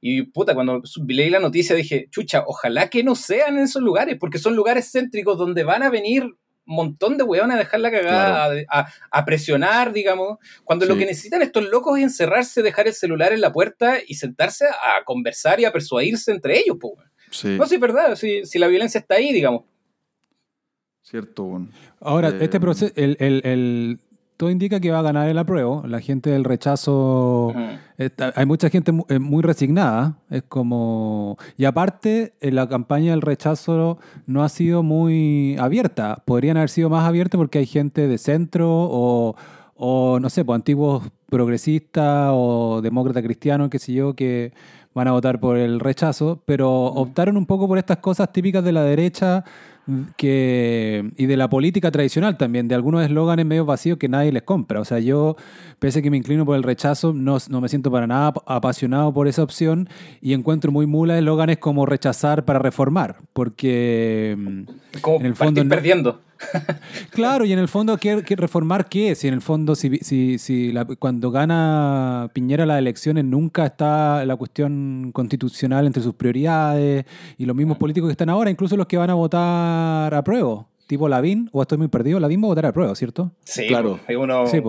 Y 0.00 0.22
puta, 0.22 0.54
cuando 0.54 0.82
leí 1.06 1.30
la 1.30 1.40
noticia 1.40 1.76
dije, 1.76 2.08
chucha, 2.10 2.44
ojalá 2.46 2.88
que 2.88 3.04
no 3.04 3.14
sean 3.14 3.56
en 3.56 3.64
esos 3.64 3.82
lugares, 3.82 4.16
porque 4.18 4.38
son 4.38 4.56
lugares 4.56 4.90
céntricos 4.90 5.38
donde 5.38 5.64
van 5.64 5.82
a 5.82 5.90
venir 5.90 6.24
un 6.24 6.76
montón 6.76 7.16
de 7.18 7.24
weones 7.24 7.56
a 7.56 7.58
dejar 7.58 7.80
la 7.80 7.90
cagada, 7.90 8.52
a, 9.10 9.24
presionar, 9.24 9.92
digamos, 9.92 10.38
cuando 10.64 10.86
lo 10.86 10.96
que 10.96 11.06
necesitan 11.06 11.42
estos 11.42 11.68
locos 11.68 11.98
es 11.98 12.04
encerrarse, 12.04 12.62
dejar 12.62 12.86
el 12.86 12.94
celular 12.94 13.32
en 13.32 13.40
la 13.40 13.52
puerta 13.52 13.98
y 14.06 14.14
sentarse 14.14 14.66
a 14.66 15.04
conversar 15.04 15.60
y 15.60 15.64
a 15.64 15.72
persuadirse 15.72 16.30
entre 16.30 16.58
ellos. 16.58 16.76
pues. 16.80 16.94
No, 17.44 17.66
sí, 17.66 17.76
es 17.76 17.80
verdad, 17.80 18.14
si, 18.14 18.44
si 18.44 18.58
la 18.58 18.68
violencia 18.68 19.00
está 19.00 19.16
ahí, 19.16 19.32
digamos. 19.32 19.62
¿Cierto? 21.02 21.62
Ahora, 22.00 22.30
eh, 22.30 22.38
este 22.40 22.60
proceso, 22.60 22.92
el, 22.96 23.16
el, 23.18 23.98
todo 24.36 24.50
indica 24.50 24.80
que 24.80 24.90
va 24.90 25.00
a 25.00 25.02
ganar 25.02 25.28
el 25.28 25.38
apruebo. 25.38 25.84
La 25.86 26.00
gente 26.00 26.30
del 26.30 26.44
rechazo, 26.44 27.54
hay 28.34 28.46
mucha 28.46 28.70
gente 28.70 28.92
eh, 29.08 29.18
muy, 29.18 29.42
resignada. 29.42 30.18
Es 30.30 30.42
como. 30.42 31.36
Y 31.56 31.64
aparte, 31.64 32.34
la 32.40 32.68
campaña 32.68 33.10
del 33.10 33.20
rechazo 33.20 33.98
no 34.26 34.42
ha 34.42 34.48
sido 34.48 34.82
muy 34.82 35.56
abierta. 35.58 36.22
Podrían 36.24 36.56
haber 36.56 36.70
sido 36.70 36.90
más 36.90 37.06
abiertas 37.06 37.38
porque 37.38 37.58
hay 37.58 37.66
gente 37.66 38.08
de 38.08 38.18
centro 38.18 38.68
o, 38.70 39.36
o 39.74 40.18
no 40.20 40.30
sé, 40.30 40.44
pues 40.44 40.56
antiguos 40.56 41.04
progresistas 41.28 42.30
o 42.32 42.80
demócratas 42.82 43.22
cristianos, 43.22 43.70
qué 43.70 43.78
sé 43.78 43.92
yo, 43.92 44.14
que 44.14 44.52
van 44.94 45.08
a 45.08 45.12
votar 45.12 45.40
por 45.40 45.56
el 45.56 45.80
rechazo, 45.80 46.42
pero 46.44 46.70
optaron 46.84 47.36
un 47.36 47.46
poco 47.46 47.66
por 47.66 47.78
estas 47.78 47.98
cosas 47.98 48.32
típicas 48.32 48.62
de 48.62 48.72
la 48.72 48.82
derecha 48.82 49.44
que, 50.16 51.10
y 51.16 51.26
de 51.26 51.36
la 51.36 51.48
política 51.48 51.90
tradicional 51.90 52.36
también, 52.36 52.68
de 52.68 52.74
algunos 52.74 53.04
eslóganes 53.04 53.46
medio 53.46 53.64
vacíos 53.64 53.98
que 53.98 54.08
nadie 54.08 54.32
les 54.32 54.42
compra. 54.42 54.80
O 54.80 54.84
sea, 54.84 54.98
yo, 54.98 55.36
pese 55.78 55.98
a 55.98 56.02
que 56.02 56.10
me 56.10 56.16
inclino 56.16 56.44
por 56.44 56.56
el 56.56 56.62
rechazo, 56.62 57.12
no, 57.12 57.38
no 57.48 57.60
me 57.60 57.68
siento 57.68 57.90
para 57.90 58.06
nada 58.06 58.32
apasionado 58.46 59.12
por 59.12 59.28
esa 59.28 59.42
opción 59.42 59.88
y 60.20 60.34
encuentro 60.34 60.70
muy 60.70 60.86
mula 60.86 61.18
eslóganes 61.18 61.58
como 61.58 61.86
rechazar 61.86 62.44
para 62.44 62.58
reformar, 62.58 63.16
porque 63.32 64.36
mm, 64.38 65.00
como 65.00 65.20
en 65.20 65.26
el 65.26 65.36
fondo... 65.36 65.66
perdiendo. 65.68 66.20
Claro, 67.10 67.44
y 67.44 67.52
en 67.52 67.58
el 67.58 67.68
fondo, 67.68 67.96
¿qué, 67.98 68.22
reformar 68.36 68.88
qué? 68.88 69.14
Si 69.14 69.28
en 69.28 69.34
el 69.34 69.42
fondo, 69.42 69.74
si, 69.74 69.98
si, 69.98 70.38
si 70.38 70.72
cuando 70.98 71.30
gana 71.30 72.30
Piñera 72.32 72.66
las 72.66 72.78
elecciones, 72.78 73.24
nunca 73.24 73.66
está 73.66 74.24
la 74.24 74.36
cuestión 74.36 75.10
constitucional 75.12 75.86
entre 75.86 76.02
sus 76.02 76.14
prioridades 76.14 77.04
y 77.38 77.44
los 77.44 77.54
mismos 77.54 77.78
políticos 77.78 78.08
que 78.08 78.12
están 78.12 78.30
ahora, 78.30 78.50
incluso 78.50 78.76
los 78.76 78.86
que 78.86 78.96
van 78.96 79.10
a 79.10 79.14
votar 79.14 80.14
a 80.14 80.24
prueba 80.24 80.66
tipo 80.92 81.08
Lavín, 81.08 81.48
o 81.52 81.62
estoy 81.62 81.78
muy 81.78 81.88
perdido, 81.88 82.20
Lavín 82.20 82.42
va 82.42 82.46
a 82.46 82.48
votar 82.48 82.66
a 82.66 82.72
prueba, 82.72 82.94
¿cierto? 82.94 83.32
Sí, 83.44 83.66
claro. 83.66 83.98
Hay 84.06 84.16
uno 84.16 84.46
sí, 84.46 84.60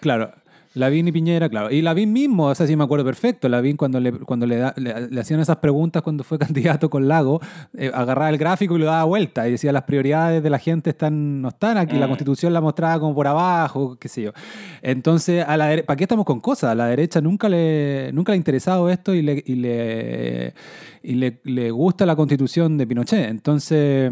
Claro. 0.00 0.32
Lavín 0.74 1.08
y 1.08 1.12
Piñera, 1.12 1.48
claro. 1.48 1.70
Y 1.70 1.82
Lavín 1.82 2.12
mismo, 2.12 2.46
o 2.46 2.54
sea, 2.54 2.66
sí 2.66 2.76
me 2.76 2.84
acuerdo 2.84 3.04
perfecto. 3.04 3.48
Lavín 3.48 3.76
cuando 3.76 4.00
le, 4.00 4.12
cuando 4.12 4.46
le, 4.46 4.72
le, 4.76 5.20
hacían 5.20 5.40
esas 5.40 5.56
preguntas 5.56 6.02
cuando 6.02 6.24
fue 6.24 6.38
candidato 6.38 6.90
con 6.90 7.08
Lago, 7.08 7.40
eh, 7.76 7.90
agarraba 7.92 8.30
el 8.30 8.38
gráfico 8.38 8.76
y 8.76 8.80
lo 8.80 8.86
daba 8.86 9.04
vuelta 9.04 9.48
y 9.48 9.52
decía 9.52 9.72
las 9.72 9.84
prioridades 9.84 10.42
de 10.42 10.50
la 10.50 10.58
gente 10.58 10.90
están, 10.90 11.40
no 11.42 11.48
están 11.48 11.78
aquí, 11.78 11.96
la 11.96 12.06
mm. 12.06 12.10
constitución 12.10 12.52
la 12.52 12.60
mostraba 12.60 13.00
como 13.00 13.14
por 13.14 13.26
abajo, 13.26 13.96
qué 13.98 14.08
sé 14.08 14.22
yo. 14.22 14.32
Entonces, 14.82 15.44
a 15.46 15.56
la 15.56 15.82
¿para 15.84 15.96
qué 15.96 16.04
estamos 16.04 16.24
con 16.24 16.40
cosas? 16.40 16.70
A 16.70 16.74
la 16.74 16.86
derecha 16.86 17.20
nunca 17.20 17.48
le, 17.48 18.10
nunca 18.12 18.32
le 18.32 18.34
ha 18.34 18.36
interesado 18.36 18.90
esto 18.90 19.14
y 19.14 19.22
le, 19.22 19.42
y 19.46 19.54
le, 19.56 20.54
y 21.02 21.14
le, 21.14 21.40
le 21.44 21.70
gusta 21.70 22.06
la 22.06 22.16
constitución 22.16 22.76
de 22.78 22.86
Pinochet. 22.86 23.28
Entonces 23.28 24.10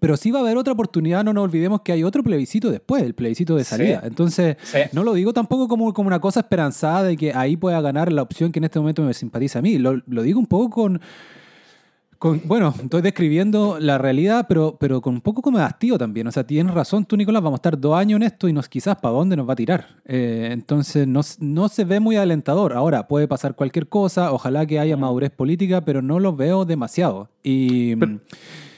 pero 0.00 0.16
sí 0.16 0.30
va 0.30 0.40
a 0.40 0.42
haber 0.42 0.56
otra 0.56 0.72
oportunidad, 0.72 1.24
no 1.24 1.32
nos 1.32 1.44
olvidemos 1.44 1.80
que 1.82 1.92
hay 1.92 2.04
otro 2.04 2.22
plebiscito 2.22 2.70
después, 2.70 3.02
el 3.02 3.14
plebiscito 3.14 3.56
de 3.56 3.64
salida. 3.64 4.02
Entonces, 4.04 4.56
no 4.92 5.04
lo 5.04 5.14
digo 5.14 5.32
tampoco 5.32 5.68
como, 5.68 5.92
como 5.92 6.06
una 6.08 6.20
cosa 6.20 6.40
esperanzada 6.40 7.02
de 7.02 7.16
que 7.16 7.32
ahí 7.32 7.56
pueda 7.56 7.80
ganar 7.80 8.12
la 8.12 8.22
opción 8.22 8.52
que 8.52 8.58
en 8.58 8.64
este 8.64 8.78
momento 8.78 9.02
me 9.02 9.14
simpatiza 9.14 9.58
a 9.58 9.62
mí. 9.62 9.78
Lo, 9.78 10.00
digo 10.22 10.38
un 10.38 10.46
poco 10.46 10.70
con, 10.70 11.00
bueno, 12.44 12.74
estoy 12.82 13.02
describiendo 13.02 13.78
la 13.78 13.98
realidad, 13.98 14.46
pero, 14.48 14.76
pero 14.80 15.02
con 15.02 15.14
un 15.14 15.20
poco 15.20 15.42
como 15.42 15.58
de 15.58 15.64
hastío 15.64 15.98
también. 15.98 16.26
O 16.26 16.32
sea, 16.32 16.46
tienes 16.46 16.72
razón 16.72 17.04
tú, 17.04 17.16
Nicolás, 17.16 17.42
vamos 17.42 17.58
a 17.58 17.60
estar 17.60 17.78
dos 17.78 17.96
años 17.96 18.16
en 18.16 18.22
esto 18.22 18.48
y 18.48 18.52
nos 18.52 18.68
quizás 18.68 18.96
para 18.96 19.14
dónde 19.14 19.36
nos 19.36 19.48
va 19.48 19.52
a 19.52 19.56
tirar. 19.56 19.86
Eh, 20.06 20.48
entonces, 20.52 21.06
no, 21.06 21.20
no, 21.40 21.68
se 21.68 21.84
ve 21.84 22.00
muy 22.00 22.16
alentador. 22.16 22.72
Ahora, 22.72 23.08
puede 23.08 23.28
pasar 23.28 23.54
cualquier 23.54 23.88
cosa, 23.88 24.32
ojalá 24.32 24.64
que 24.66 24.78
haya 24.78 24.96
madurez 24.96 25.30
política, 25.30 25.84
pero 25.84 26.02
no 26.02 26.18
lo 26.18 26.34
veo 26.34 26.64
demasiado. 26.64 27.28
Y... 27.42 27.96
Pero, 27.96 28.20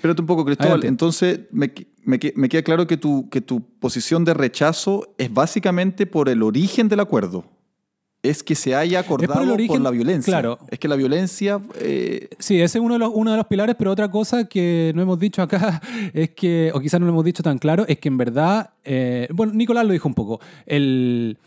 espérate 0.06 0.22
un 0.22 0.26
poco, 0.26 0.44
Cristóbal. 0.44 0.84
Entonces, 0.84 1.40
me, 1.50 1.72
me, 2.04 2.18
me 2.34 2.48
queda 2.48 2.62
claro 2.62 2.86
que 2.86 2.96
tu, 2.96 3.28
que 3.30 3.40
tu 3.40 3.60
posición 3.78 4.24
de 4.24 4.34
rechazo 4.34 5.14
es 5.18 5.32
básicamente 5.32 6.06
por 6.06 6.28
el 6.28 6.42
origen 6.42 6.88
del 6.88 7.00
acuerdo 7.00 7.44
es 8.28 8.42
que 8.42 8.54
se 8.54 8.74
haya 8.74 9.00
acordado 9.00 9.34
por, 9.66 9.80
la 9.80 9.90
violencia. 9.90 10.32
Claro. 10.32 10.58
Es 10.68 10.78
que 10.78 10.88
la 10.88 10.96
violencia... 10.96 11.60
Eh, 11.76 12.28
sí, 12.38 12.60
ese 12.60 12.78
es 12.78 12.84
uno 12.84 12.94
de, 12.94 12.98
los, 13.00 13.10
uno 13.14 13.30
de 13.30 13.36
los 13.36 13.46
pilares, 13.46 13.76
pero 13.78 13.92
otra 13.92 14.10
cosa 14.10 14.44
que 14.44 14.92
no 14.94 15.02
hemos 15.02 15.18
dicho 15.18 15.42
acá 15.42 15.80
es 16.12 16.30
que, 16.30 16.70
o 16.74 16.80
quizás 16.80 17.00
no 17.00 17.06
lo 17.06 17.12
hemos 17.12 17.24
dicho 17.24 17.42
tan 17.42 17.58
claro, 17.58 17.84
es 17.88 17.98
que 17.98 18.08
en 18.08 18.18
verdad, 18.18 18.70
eh, 18.84 19.28
bueno, 19.32 19.52
Nicolás 19.54 19.86
lo 19.86 19.92
dijo 19.92 20.08
un 20.08 20.14
poco, 20.14 20.40
el... 20.66 21.38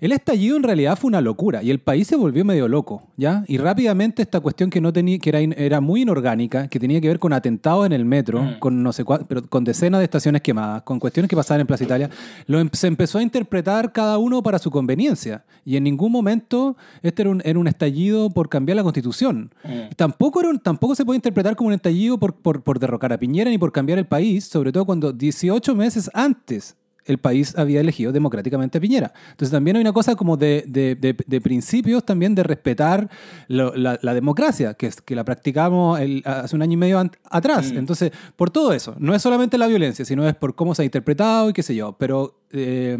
El 0.00 0.12
estallido 0.12 0.56
en 0.56 0.62
realidad 0.62 0.96
fue 0.96 1.08
una 1.08 1.20
locura 1.20 1.62
y 1.62 1.70
el 1.70 1.78
país 1.78 2.06
se 2.06 2.16
volvió 2.16 2.42
medio 2.42 2.68
loco, 2.68 3.02
¿ya? 3.18 3.44
Y 3.46 3.58
rápidamente 3.58 4.22
esta 4.22 4.40
cuestión 4.40 4.70
que 4.70 4.80
no 4.80 4.94
tenía, 4.94 5.18
que 5.18 5.28
era, 5.28 5.40
era 5.40 5.82
muy 5.82 6.02
inorgánica, 6.02 6.68
que 6.68 6.80
tenía 6.80 7.02
que 7.02 7.08
ver 7.08 7.18
con 7.18 7.34
atentados 7.34 7.84
en 7.84 7.92
el 7.92 8.06
metro, 8.06 8.42
mm. 8.42 8.58
con 8.60 8.82
no 8.82 8.94
sé 8.94 9.04
pero 9.28 9.46
con 9.46 9.62
decenas 9.62 9.98
de 10.00 10.04
estaciones 10.04 10.40
quemadas, 10.40 10.82
con 10.84 10.98
cuestiones 10.98 11.28
que 11.28 11.36
pasaban 11.36 11.60
en 11.60 11.66
Plaza 11.66 11.84
Italia, 11.84 12.08
lo, 12.46 12.58
em, 12.60 12.70
se 12.72 12.86
empezó 12.86 13.18
a 13.18 13.22
interpretar 13.22 13.92
cada 13.92 14.16
uno 14.16 14.42
para 14.42 14.58
su 14.58 14.70
conveniencia. 14.70 15.44
Y 15.66 15.76
en 15.76 15.84
ningún 15.84 16.10
momento 16.12 16.78
este 17.02 17.22
era 17.22 17.30
un, 17.30 17.42
era 17.44 17.58
un 17.58 17.68
estallido 17.68 18.30
por 18.30 18.48
cambiar 18.48 18.76
la 18.76 18.82
constitución. 18.82 19.52
Mm. 19.64 19.94
Tampoco, 19.96 20.40
era 20.40 20.50
tampoco 20.62 20.94
se 20.94 21.04
puede 21.04 21.16
interpretar 21.16 21.56
como 21.56 21.68
un 21.68 21.74
estallido 21.74 22.18
por, 22.18 22.34
por, 22.34 22.62
por 22.62 22.78
derrocar 22.78 23.12
a 23.12 23.18
Piñera 23.18 23.50
ni 23.50 23.58
por 23.58 23.70
cambiar 23.70 23.98
el 23.98 24.06
país, 24.06 24.46
sobre 24.46 24.72
todo 24.72 24.86
cuando 24.86 25.12
18 25.12 25.74
meses 25.74 26.10
antes 26.14 26.76
el 27.10 27.18
país 27.18 27.56
había 27.56 27.80
elegido 27.80 28.12
democráticamente 28.12 28.78
a 28.78 28.80
Piñera. 28.80 29.12
Entonces 29.30 29.50
también 29.50 29.76
hay 29.76 29.82
una 29.82 29.92
cosa 29.92 30.14
como 30.16 30.36
de, 30.36 30.64
de, 30.66 31.40
principios 31.40 32.04
también 32.04 32.34
de 32.34 32.42
respetar 32.42 33.08
la, 33.48 34.14
democracia, 34.14 34.74
que, 34.74 34.86
es, 34.86 35.00
que 35.00 35.14
la 35.14 35.24
practicamos 35.24 36.00
hace 36.24 36.56
un 36.56 36.62
año 36.62 36.74
y 36.74 36.76
medio 36.76 37.10
atrás. 37.30 37.72
Mm. 37.72 37.78
Entonces, 37.78 38.12
por 38.36 38.50
todo 38.50 38.72
eso, 38.72 38.94
no 38.98 39.14
es 39.14 39.22
solamente 39.22 39.58
la 39.58 39.66
violencia, 39.66 40.04
sino 40.04 40.26
es 40.28 40.34
por 40.34 40.54
cómo 40.54 40.74
se 40.74 40.82
ha 40.82 40.84
interpretado 40.84 41.50
y 41.50 41.52
qué 41.52 41.62
sé 41.62 41.74
yo, 41.74 41.96
pero... 41.98 42.40
Eh, 42.52 42.96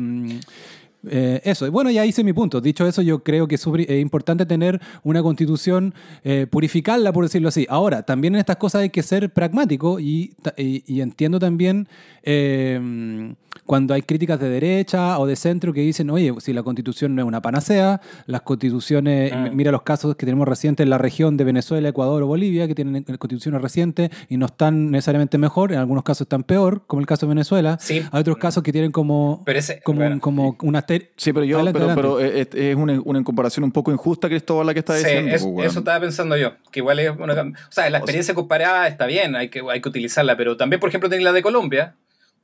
eh, 1.08 1.40
eso, 1.44 1.70
bueno, 1.70 1.90
ya 1.90 2.04
hice 2.04 2.22
mi 2.22 2.32
punto. 2.32 2.60
Dicho 2.60 2.86
eso, 2.86 3.02
yo 3.02 3.22
creo 3.22 3.48
que 3.48 3.54
es, 3.54 3.66
importante 4.00 4.44
tener 4.44 4.80
una 5.02 5.22
constitución, 5.22 5.94
eh, 6.24 6.46
purificarla, 6.50 7.12
por 7.12 7.24
decirlo 7.24 7.48
así. 7.48 7.66
Ahora, 7.70 8.02
también 8.02 8.34
en 8.34 8.40
estas 8.40 8.56
cosas 8.56 8.82
hay 8.82 8.90
que 8.90 9.02
ser 9.02 9.32
pragmático 9.32 9.98
y, 9.98 10.34
entiendo 10.56 11.38
también 11.38 11.88
eh, 12.22 13.34
cuando 13.70 13.94
hay 13.94 14.02
críticas 14.02 14.40
de 14.40 14.48
derecha 14.48 15.16
o 15.20 15.28
de 15.28 15.36
centro 15.36 15.72
que 15.72 15.80
dicen, 15.80 16.10
oye, 16.10 16.34
si 16.40 16.52
la 16.52 16.64
constitución 16.64 17.14
no 17.14 17.22
es 17.22 17.28
una 17.28 17.40
panacea, 17.40 18.00
las 18.26 18.40
constituciones, 18.42 19.32
ah. 19.32 19.48
mira 19.52 19.70
los 19.70 19.82
casos 19.82 20.16
que 20.16 20.26
tenemos 20.26 20.48
recientes 20.48 20.82
en 20.82 20.90
la 20.90 20.98
región 20.98 21.36
de 21.36 21.44
Venezuela, 21.44 21.88
Ecuador 21.88 22.20
o 22.24 22.26
Bolivia, 22.26 22.66
que 22.66 22.74
tienen 22.74 23.04
constituciones 23.04 23.62
recientes 23.62 24.10
y 24.28 24.38
no 24.38 24.46
están 24.46 24.90
necesariamente 24.90 25.38
mejor, 25.38 25.70
en 25.70 25.78
algunos 25.78 26.02
casos 26.02 26.22
están 26.22 26.42
peor, 26.42 26.82
como 26.88 26.98
el 26.98 27.06
caso 27.06 27.26
de 27.26 27.28
Venezuela. 27.28 27.78
Hay 27.88 28.20
otros 28.20 28.38
casos 28.38 28.64
que 28.64 28.72
tienen 28.72 28.90
como, 28.90 29.44
como, 29.84 30.20
como 30.20 30.56
una 30.62 30.84
Sí, 31.16 31.32
pero 31.32 31.44
yo, 31.44 31.64
pero, 31.72 32.18
es, 32.18 32.74
una, 32.74 33.00
una, 33.04 33.22
comparación 33.22 33.62
un 33.62 33.70
poco 33.70 33.92
injusta, 33.92 34.28
Cristóbal, 34.28 34.66
la 34.66 34.72
que 34.72 34.80
está 34.80 34.96
diciendo. 34.96 35.38
Sí, 35.38 35.46
pues, 35.54 35.68
eso 35.68 35.78
estaba 35.78 36.00
pensando 36.00 36.36
yo. 36.36 36.54
Que 36.72 36.80
igual 36.80 36.98
es 36.98 37.12
una, 37.16 37.40
O 37.40 37.52
sea, 37.68 37.88
la 37.88 37.98
experiencia 37.98 38.34
comparada 38.34 38.88
está 38.88 39.06
bien, 39.06 39.36
hay 39.36 39.48
que, 39.48 39.62
hay 39.70 39.80
que 39.80 39.88
utilizarla, 39.88 40.36
pero 40.36 40.56
también, 40.56 40.80
por 40.80 40.88
ejemplo, 40.88 41.08
tenés 41.08 41.22
la 41.22 41.32
de 41.32 41.42
Colombia, 41.42 41.94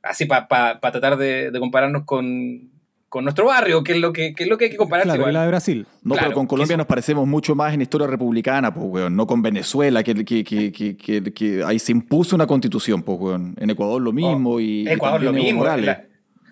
así 0.03 0.25
para 0.25 0.79
tratar 0.79 1.17
de, 1.17 1.51
compararnos 1.59 2.03
con, 2.05 2.69
con 3.09 3.23
nuestro 3.23 3.45
barrio, 3.45 3.83
que 3.83 3.93
es 3.93 3.99
lo 3.99 4.13
que, 4.13 4.33
que 4.33 4.43
es 4.43 4.49
lo 4.49 4.57
que 4.57 4.65
hay 4.65 4.71
que 4.71 4.77
compararse. 4.77 5.15
Claro, 5.15 5.31
la 5.31 5.43
de 5.43 5.47
Brasil. 5.47 5.87
No, 6.03 6.15
pero 6.15 6.33
con 6.33 6.47
Colombia 6.47 6.77
nos 6.77 6.87
parecemos 6.87 7.27
mucho 7.27 7.55
más 7.55 7.73
en 7.73 7.81
historia 7.81 8.07
republicana, 8.07 8.73
pues, 8.73 8.85
weón. 8.87 9.15
No 9.15 9.27
con 9.27 9.41
Venezuela, 9.41 10.03
que, 10.03 10.25
que, 10.25 10.43
que, 10.43 11.33
que, 11.33 11.63
ahí 11.65 11.79
se 11.79 11.91
impuso 11.91 12.35
una 12.35 12.47
constitución, 12.47 13.03
pues, 13.03 13.19
weón. 13.19 13.55
En 13.59 13.69
Ecuador 13.69 14.01
lo 14.01 14.11
mismo. 14.11 14.53
Oh, 14.53 14.59
y 14.59 14.87
Ecuador 14.87 15.21
lo 15.21 15.33
mismo. 15.33 15.63
La 15.63 16.06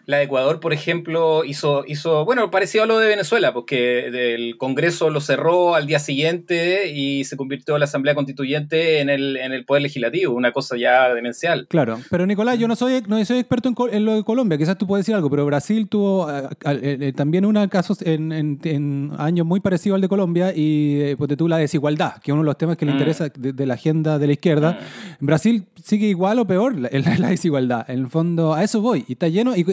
de 0.05 0.23
Ecuador, 0.23 0.59
por 0.59 0.73
ejemplo, 0.73 1.43
hizo, 1.43 1.83
hizo, 1.87 2.25
bueno, 2.25 2.49
parecido 2.51 2.83
a 2.83 2.87
lo 2.87 2.99
de 2.99 3.07
Venezuela, 3.07 3.53
porque 3.53 4.07
el 4.07 4.57
Congreso 4.57 5.09
lo 5.09 5.21
cerró 5.21 5.75
al 5.75 5.87
día 5.87 5.99
siguiente 5.99 6.89
y 6.91 7.23
se 7.25 7.37
convirtió 7.37 7.77
la 7.77 7.85
Asamblea 7.85 8.15
Constituyente 8.15 8.99
en 8.99 9.09
el, 9.09 9.37
en 9.37 9.51
el 9.51 9.65
Poder 9.65 9.83
Legislativo, 9.83 10.33
una 10.33 10.51
cosa 10.51 10.77
ya 10.77 11.13
demencial. 11.13 11.67
Claro, 11.67 11.99
pero 12.09 12.25
Nicolás, 12.25 12.57
yo 12.59 12.67
no 12.67 12.75
soy, 12.75 13.03
no 13.07 13.23
soy 13.25 13.39
experto 13.39 13.73
en, 13.91 14.05
lo 14.05 14.15
de 14.15 14.23
Colombia, 14.23 14.57
quizás 14.57 14.77
tú 14.77 14.87
puedes 14.87 15.05
decir 15.05 15.15
algo, 15.15 15.29
pero 15.29 15.45
Brasil 15.45 15.87
tuvo 15.89 16.29
eh, 16.29 16.47
eh, 16.63 17.13
también 17.15 17.45
una 17.45 17.67
casos 17.67 18.01
en, 18.01 18.31
en, 18.31 19.11
años 19.17 19.45
muy 19.45 19.59
parecidos 19.59 19.95
al 19.95 20.01
de 20.01 20.07
Colombia 20.07 20.53
y 20.55 21.01
eh, 21.01 21.15
pues, 21.17 21.35
tú 21.37 21.47
la 21.47 21.57
desigualdad, 21.57 22.15
que 22.21 22.31
es 22.31 22.33
uno 22.33 22.43
de 22.43 22.47
los 22.47 22.57
temas 22.57 22.77
que 22.77 22.85
le 22.85 22.91
mm. 22.91 22.95
interesa 22.95 23.29
de, 23.29 23.65
la 23.65 23.73
agenda 23.73 24.19
de 24.19 24.27
la 24.27 24.33
izquierda. 24.33 24.79
Mm. 25.19 25.25
Brasil 25.25 25.65
sigue 25.83 26.07
igual 26.07 26.39
o 26.39 26.45
peor 26.45 26.77
la, 26.77 26.89
la, 27.19 27.29
desigualdad. 27.29 27.89
En 27.89 27.99
el 27.99 28.07
fondo, 28.07 28.53
a 28.53 28.63
eso 28.63 28.81
voy. 28.81 29.05
Y 29.07 29.13
está 29.13 29.27
lleno, 29.27 29.55
y 29.55 29.63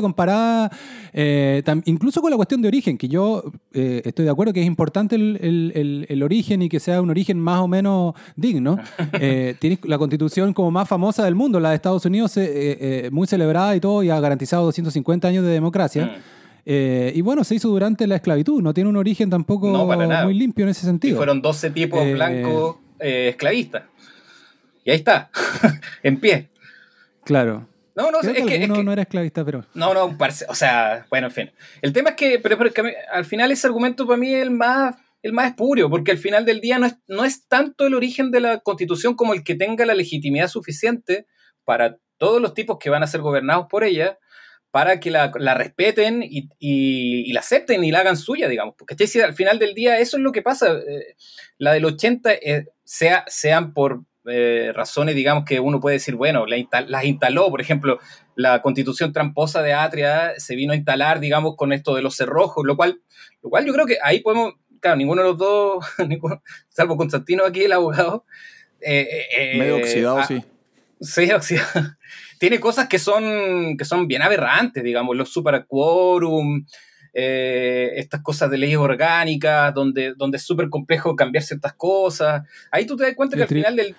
comparada 0.00 0.70
eh, 1.12 1.62
incluso 1.84 2.20
con 2.20 2.30
la 2.30 2.36
cuestión 2.36 2.62
de 2.62 2.68
origen, 2.68 2.96
que 2.96 3.08
yo 3.08 3.44
eh, 3.72 4.02
estoy 4.04 4.24
de 4.24 4.30
acuerdo 4.30 4.52
que 4.52 4.60
es 4.60 4.66
importante 4.66 5.16
el, 5.16 6.22
origen 6.22 6.62
y 6.62 6.68
que 6.68 6.80
sea 6.80 7.02
un 7.02 7.10
origen 7.10 7.38
más 7.38 7.60
o 7.60 7.68
menos 7.68 8.14
digno. 8.36 8.78
Eh, 9.20 9.54
tiene 9.58 9.78
la 9.84 9.98
constitución 9.98 10.52
como 10.52 10.70
más 10.70 10.88
famosa 10.88 11.24
del 11.24 11.34
mundo, 11.34 11.60
la 11.60 11.70
de 11.70 11.76
Estados 11.76 12.04
Unidos, 12.06 12.38
muy 13.10 13.26
celebrada 13.26 13.76
y 13.76 13.80
todo, 13.80 14.02
y 14.02 14.10
ha 14.10 14.18
garantizado 14.18 14.64
250 14.64 15.28
años 15.28 15.44
de 15.44 15.50
democracia. 15.50 16.16
Mm. 16.64 16.70
y 17.14 17.20
bueno, 17.20 17.44
se 17.44 17.54
hizo 17.54 17.68
durante 17.68 18.06
la 18.06 18.16
esclavitud, 18.16 18.62
no 18.62 18.74
tiene 18.74 18.90
un 18.90 18.96
origen 18.96 19.30
tampoco 19.30 19.68
muy 20.24 20.34
limpio 20.34 20.64
en 20.64 20.70
ese 20.70 20.86
sentido. 20.86 21.16
fueron 21.16 21.40
12 21.42 21.70
tipos 21.70 22.12
blancos 22.12 22.76
esclavistas. 22.98 23.84
Y 24.84 24.90
ahí 24.90 24.96
está, 24.96 25.30
en 26.02 26.18
pie. 26.18 26.48
Claro. 27.24 27.68
No, 27.94 28.10
no, 28.10 28.20
es 28.20 28.44
que, 28.46 28.66
no 28.66 28.92
era 28.92 29.02
esclavista, 29.02 29.44
pero. 29.44 29.64
No, 29.74 29.92
no, 29.92 30.16
o 30.48 30.54
sea, 30.54 31.06
bueno, 31.10 31.26
en 31.26 31.32
fin. 31.32 31.52
El 31.82 31.92
tema 31.92 32.10
es 32.10 32.16
que, 32.16 32.38
pero, 32.38 32.58
al 33.12 33.24
final 33.24 33.50
ese 33.50 33.66
argumento 33.66 34.06
para 34.06 34.16
mí 34.16 34.34
es 34.34 34.42
el 34.42 34.50
más, 34.50 34.96
el 35.22 35.32
más 35.32 35.50
espurio, 35.50 35.90
porque 35.90 36.10
al 36.10 36.18
final 36.18 36.44
del 36.44 36.60
día 36.60 36.78
no 36.78 36.86
es, 36.86 36.96
no 37.06 37.24
es 37.24 37.46
tanto 37.48 37.86
el 37.86 37.94
origen 37.94 38.30
de 38.30 38.40
la 38.40 38.60
constitución 38.60 39.14
como 39.14 39.34
el 39.34 39.44
que 39.44 39.54
tenga 39.54 39.84
la 39.84 39.94
legitimidad 39.94 40.48
suficiente 40.48 41.26
para 41.64 41.98
todos 42.16 42.40
los 42.40 42.54
tipos 42.54 42.78
que 42.78 42.90
van 42.90 43.02
a 43.02 43.06
ser 43.06 43.20
gobernados 43.20 43.66
por 43.68 43.84
ella, 43.84 44.18
para 44.70 45.00
que 45.00 45.10
la, 45.10 45.30
respeten 45.54 46.22
y, 46.22 46.48
y, 46.58 47.30
la 47.32 47.40
acepten 47.40 47.84
y 47.84 47.90
la 47.90 47.98
hagan 47.98 48.16
suya, 48.16 48.48
digamos. 48.48 48.74
Porque 48.78 48.96
al 49.22 49.34
final 49.34 49.58
del 49.58 49.74
día 49.74 49.98
eso 49.98 50.16
es 50.16 50.22
lo 50.22 50.32
que 50.32 50.40
pasa. 50.40 50.72
Eh, 50.72 51.14
la 51.58 51.74
del 51.74 51.84
80, 51.84 52.32
eh, 52.32 52.68
sea, 52.82 53.24
sean 53.28 53.74
por 53.74 54.04
eh, 54.26 54.70
razones, 54.72 55.16
digamos, 55.16 55.44
que 55.44 55.58
uno 55.58 55.80
puede 55.80 55.94
decir, 55.94 56.14
bueno, 56.14 56.46
las 56.46 57.04
instaló, 57.04 57.50
por 57.50 57.60
ejemplo, 57.60 57.98
la 58.36 58.62
constitución 58.62 59.12
tramposa 59.12 59.62
de 59.62 59.72
Atria 59.72 60.34
se 60.36 60.54
vino 60.54 60.72
a 60.72 60.76
instalar, 60.76 61.18
digamos, 61.18 61.56
con 61.56 61.72
esto 61.72 61.96
de 61.96 62.02
los 62.02 62.16
cerrojos, 62.16 62.64
lo 62.64 62.76
cual, 62.76 63.00
lo 63.42 63.50
cual 63.50 63.66
yo 63.66 63.72
creo 63.72 63.86
que 63.86 63.98
ahí 64.02 64.20
podemos, 64.20 64.54
claro, 64.80 64.96
ninguno 64.96 65.22
de 65.22 65.28
los 65.28 65.38
dos, 65.38 65.84
salvo 66.68 66.96
Constantino 66.96 67.44
aquí, 67.44 67.64
el 67.64 67.72
abogado. 67.72 68.24
Eh, 68.80 69.26
eh, 69.36 69.58
Medio 69.58 69.76
oxidado, 69.78 70.18
ah, 70.18 70.26
sí. 70.26 70.44
Sí, 71.00 71.30
oxidado. 71.32 71.96
Tiene 72.38 72.60
cosas 72.60 72.88
que 72.88 73.00
son, 73.00 73.76
que 73.76 73.84
son 73.84 74.06
bien 74.06 74.22
aberrantes, 74.22 74.84
digamos, 74.84 75.16
los 75.16 75.32
super 75.32 75.64
quórum, 75.66 76.64
estas 77.12 78.22
cosas 78.22 78.50
de 78.50 78.58
leyes 78.58 78.78
orgánicas, 78.78 79.74
donde, 79.74 80.14
donde 80.14 80.38
es 80.38 80.44
súper 80.44 80.68
complejo 80.70 81.16
cambiar 81.16 81.42
ciertas 81.42 81.74
cosas. 81.74 82.42
Ahí 82.70 82.86
tú 82.86 82.96
te 82.96 83.04
das 83.04 83.14
cuenta 83.14 83.36
que 83.36 83.42
al 83.42 83.48
final 83.48 83.76
del, 83.76 83.94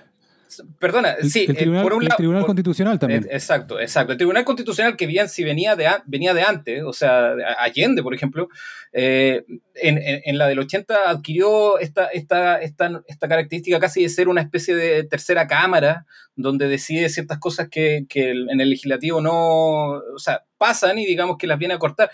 Perdona, 0.79 1.15
sí, 1.21 1.45
el 1.47 1.55
Tribunal, 1.55 1.83
por 1.83 1.93
un 1.93 2.03
lado, 2.03 2.17
Tribunal 2.17 2.45
Constitucional 2.45 2.99
también. 2.99 3.27
Exacto, 3.31 3.79
exacto. 3.79 4.11
El 4.11 4.17
Tribunal 4.17 4.43
Constitucional, 4.43 4.95
que 4.95 5.07
bien 5.07 5.29
si 5.29 5.43
venía 5.43 5.75
de, 5.75 5.87
venía 6.05 6.33
de 6.33 6.43
antes, 6.43 6.83
o 6.83 6.93
sea, 6.93 7.33
Allende, 7.59 8.03
por 8.03 8.13
ejemplo, 8.13 8.49
eh, 8.91 9.43
en, 9.75 10.37
la 10.37 10.47
del 10.47 10.59
80 10.59 11.09
adquirió 11.09 11.79
esta, 11.79 12.07
esta, 12.07 12.57
esta, 12.61 13.01
esta, 13.07 13.27
característica 13.27 13.79
casi 13.79 14.03
de 14.03 14.09
ser 14.09 14.27
una 14.27 14.41
especie 14.41 14.75
de 14.75 15.03
tercera 15.03 15.47
cámara, 15.47 16.05
donde 16.35 16.67
decide 16.67 17.09
ciertas 17.09 17.39
cosas 17.39 17.69
que, 17.69 18.05
en 18.13 18.61
el 18.61 18.69
legislativo 18.69 19.19
no, 19.19 19.93
o 19.93 20.19
sea, 20.19 20.43
pasan 20.57 20.99
y 20.99 21.05
digamos 21.05 21.37
que 21.37 21.47
las 21.47 21.57
viene 21.57 21.73
a 21.73 21.79
cortar. 21.79 22.11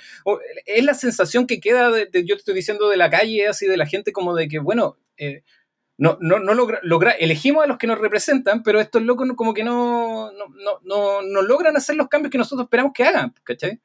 es 0.66 0.84
la 0.84 0.94
sensación 0.94 1.48
que 1.48 1.60
queda, 1.60 1.92
de, 1.92 2.08
yo 2.26 2.36
te 2.36 2.40
estoy 2.40 2.56
diciendo, 2.56 2.90
de 2.90 2.98
la 2.98 3.10
calle, 3.10 3.48
así 3.48 3.68
de 3.68 3.78
la 3.78 3.86
gente, 3.86 4.14
como 4.14 4.36
de 4.36 4.48
que, 4.48 4.60
bueno, 4.60 4.98
eh, 5.18 5.44
no, 6.00 6.18
no, 6.22 6.40
no 6.40 6.54
logra, 6.54 6.80
logra, 6.82 7.12
elegimos 7.12 7.64
a 7.64 7.68
los 7.68 7.78
que 7.78 7.86
nos 7.86 8.00
representan, 8.00 8.64
pero 8.64 8.80
estos 8.80 9.04
locos 9.04 9.28
como 9.36 9.54
que 9.54 9.64
no, 9.64 10.32
no, 10.32 10.80
no, 10.84 11.22
no, 11.22 11.42
logran 11.42 11.76
hacer 11.76 11.98
los 11.98 12.08
cambios 12.08 12.32
que 12.32 12.38
nosotros 12.38 12.66
esperamos 12.66 12.94
que 12.94 13.04
hagan, 13.04 13.34
¿cachai? 13.44 13.80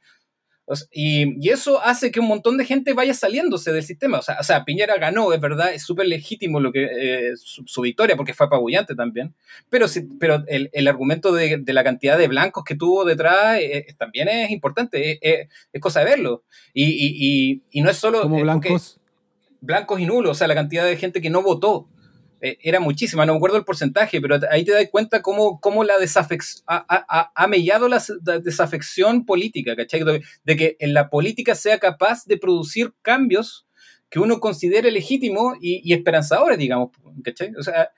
y, 0.92 1.50
eso 1.50 1.82
hace 1.82 2.10
que 2.10 2.20
un 2.20 2.26
montón 2.26 2.56
de 2.56 2.64
gente 2.64 2.94
vaya 2.94 3.12
saliéndose 3.12 3.72
del 3.72 3.82
sistema. 3.82 4.18
O 4.18 4.22
sea, 4.22 4.38
o 4.40 4.42
sea 4.42 4.64
Piñera 4.64 4.96
ganó, 4.96 5.32
es 5.32 5.40
verdad, 5.40 5.74
es 5.74 5.82
súper 5.82 6.06
legítimo 6.06 6.58
lo 6.60 6.72
que, 6.72 6.84
eh, 6.84 7.32
su, 7.36 7.82
victoria 7.82 8.16
porque 8.16 8.32
fue 8.32 8.46
apabullante 8.46 8.94
también. 8.94 9.34
Pero, 9.68 9.86
pero 10.18 10.42
el, 10.46 10.70
el 10.72 10.88
argumento 10.88 11.32
de, 11.32 11.58
de, 11.58 11.72
la 11.72 11.84
cantidad 11.84 12.16
de 12.16 12.28
blancos 12.28 12.64
que 12.64 12.76
tuvo 12.76 13.04
detrás 13.04 13.58
eh, 13.58 13.86
eh, 13.88 13.94
también 13.98 14.28
es 14.28 14.50
importante, 14.50 15.18
es, 15.20 15.48
cosa 15.80 16.00
de 16.00 16.06
verlo. 16.06 16.44
Y, 16.72 16.84
y, 16.84 17.62
y, 17.70 17.82
no 17.82 17.90
es 17.90 17.96
solo... 17.98 18.22
Como 18.22 18.40
blancos. 18.40 19.00
Blancos 19.60 19.98
y 19.98 20.06
nulos, 20.06 20.32
o 20.32 20.34
sea, 20.34 20.46
la 20.46 20.54
cantidad 20.54 20.84
de 20.84 20.96
gente 20.96 21.20
que 21.20 21.30
no 21.30 21.42
votó. 21.42 21.88
Eh, 22.44 22.58
era 22.60 22.78
muchísima, 22.78 23.24
no 23.24 23.32
me 23.32 23.38
acuerdo 23.38 23.56
el 23.56 23.64
porcentaje, 23.64 24.20
pero 24.20 24.38
ahí 24.50 24.66
te 24.66 24.72
das 24.72 24.86
cuenta 24.90 25.22
cómo, 25.22 25.60
cómo 25.60 25.82
la 25.82 25.96
desafección, 25.96 26.62
ha, 26.66 27.32
ha, 27.34 27.46
mellado 27.46 27.88
la, 27.88 28.02
desafección 28.42 29.24
política, 29.24 29.74
¿cachai? 29.74 30.02
De, 30.44 30.56
que 30.56 30.76
en 30.78 30.92
la 30.92 31.08
política 31.08 31.54
sea 31.54 31.78
capaz 31.78 32.26
de 32.26 32.36
producir 32.36 32.92
cambios 33.00 33.66
que 34.10 34.18
uno 34.18 34.40
considere 34.40 34.90
legítimos 34.90 35.56
y, 35.62 35.80
y 35.90 35.94
esperanzadores, 35.94 36.58
digamos, 36.58 36.90
¿cachai? 37.24 37.54
O 37.58 37.62
sea, 37.62 37.88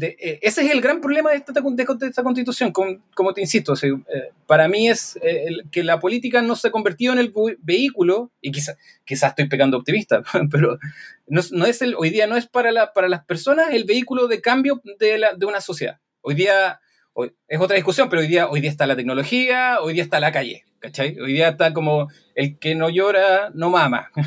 eh, 0.00 0.38
ese 0.42 0.64
es 0.64 0.70
el 0.70 0.80
gran 0.80 1.00
problema 1.00 1.30
de 1.30 1.36
esta, 1.36 1.52
de 1.52 2.06
esta 2.06 2.22
constitución, 2.22 2.72
como, 2.72 3.34
te 3.34 3.40
insisto, 3.40 3.74
eh, 3.82 4.30
para 4.46 4.68
mí 4.68 4.88
es 4.88 5.18
eh, 5.22 5.48
que 5.70 5.82
la 5.82 5.98
política 5.98 6.40
no 6.42 6.56
se 6.56 6.68
ha 6.68 6.70
convertido 6.70 7.12
en 7.12 7.18
el 7.18 7.32
vehículo, 7.60 8.30
y 8.40 8.52
quizás 8.52 8.76
quizá 9.04 9.28
estoy 9.28 9.48
pegando 9.48 9.76
optimista, 9.76 10.22
pero 10.50 10.78
no, 11.26 11.66
es 11.66 11.82
el, 11.82 11.94
hoy 11.96 12.10
día 12.10 12.26
no 12.26 12.36
es 12.36 12.46
para, 12.46 12.72
la, 12.72 12.92
para 12.92 13.08
las 13.08 13.24
personas 13.24 13.70
el 13.72 13.84
vehículo 13.84 14.28
de 14.28 14.40
cambio 14.40 14.80
de, 14.98 15.18
la, 15.18 15.34
de 15.34 15.46
una 15.46 15.60
sociedad. 15.60 15.98
Hoy 16.20 16.34
día 16.34 16.80
hoy, 17.12 17.34
es 17.48 17.60
otra 17.60 17.76
discusión, 17.76 18.08
pero 18.08 18.22
hoy 18.22 18.28
día, 18.28 18.48
hoy 18.48 18.60
día 18.60 18.70
está 18.70 18.86
la 18.86 18.96
tecnología, 18.96 19.78
hoy 19.80 19.94
día 19.94 20.02
está 20.02 20.20
la 20.20 20.32
calle, 20.32 20.64
¿cachai? 20.78 21.18
Hoy 21.18 21.32
día 21.32 21.50
está 21.50 21.72
como 21.72 22.08
el 22.34 22.58
que 22.58 22.74
no 22.74 22.88
llora, 22.88 23.50
no 23.54 23.70
mama. 23.70 24.10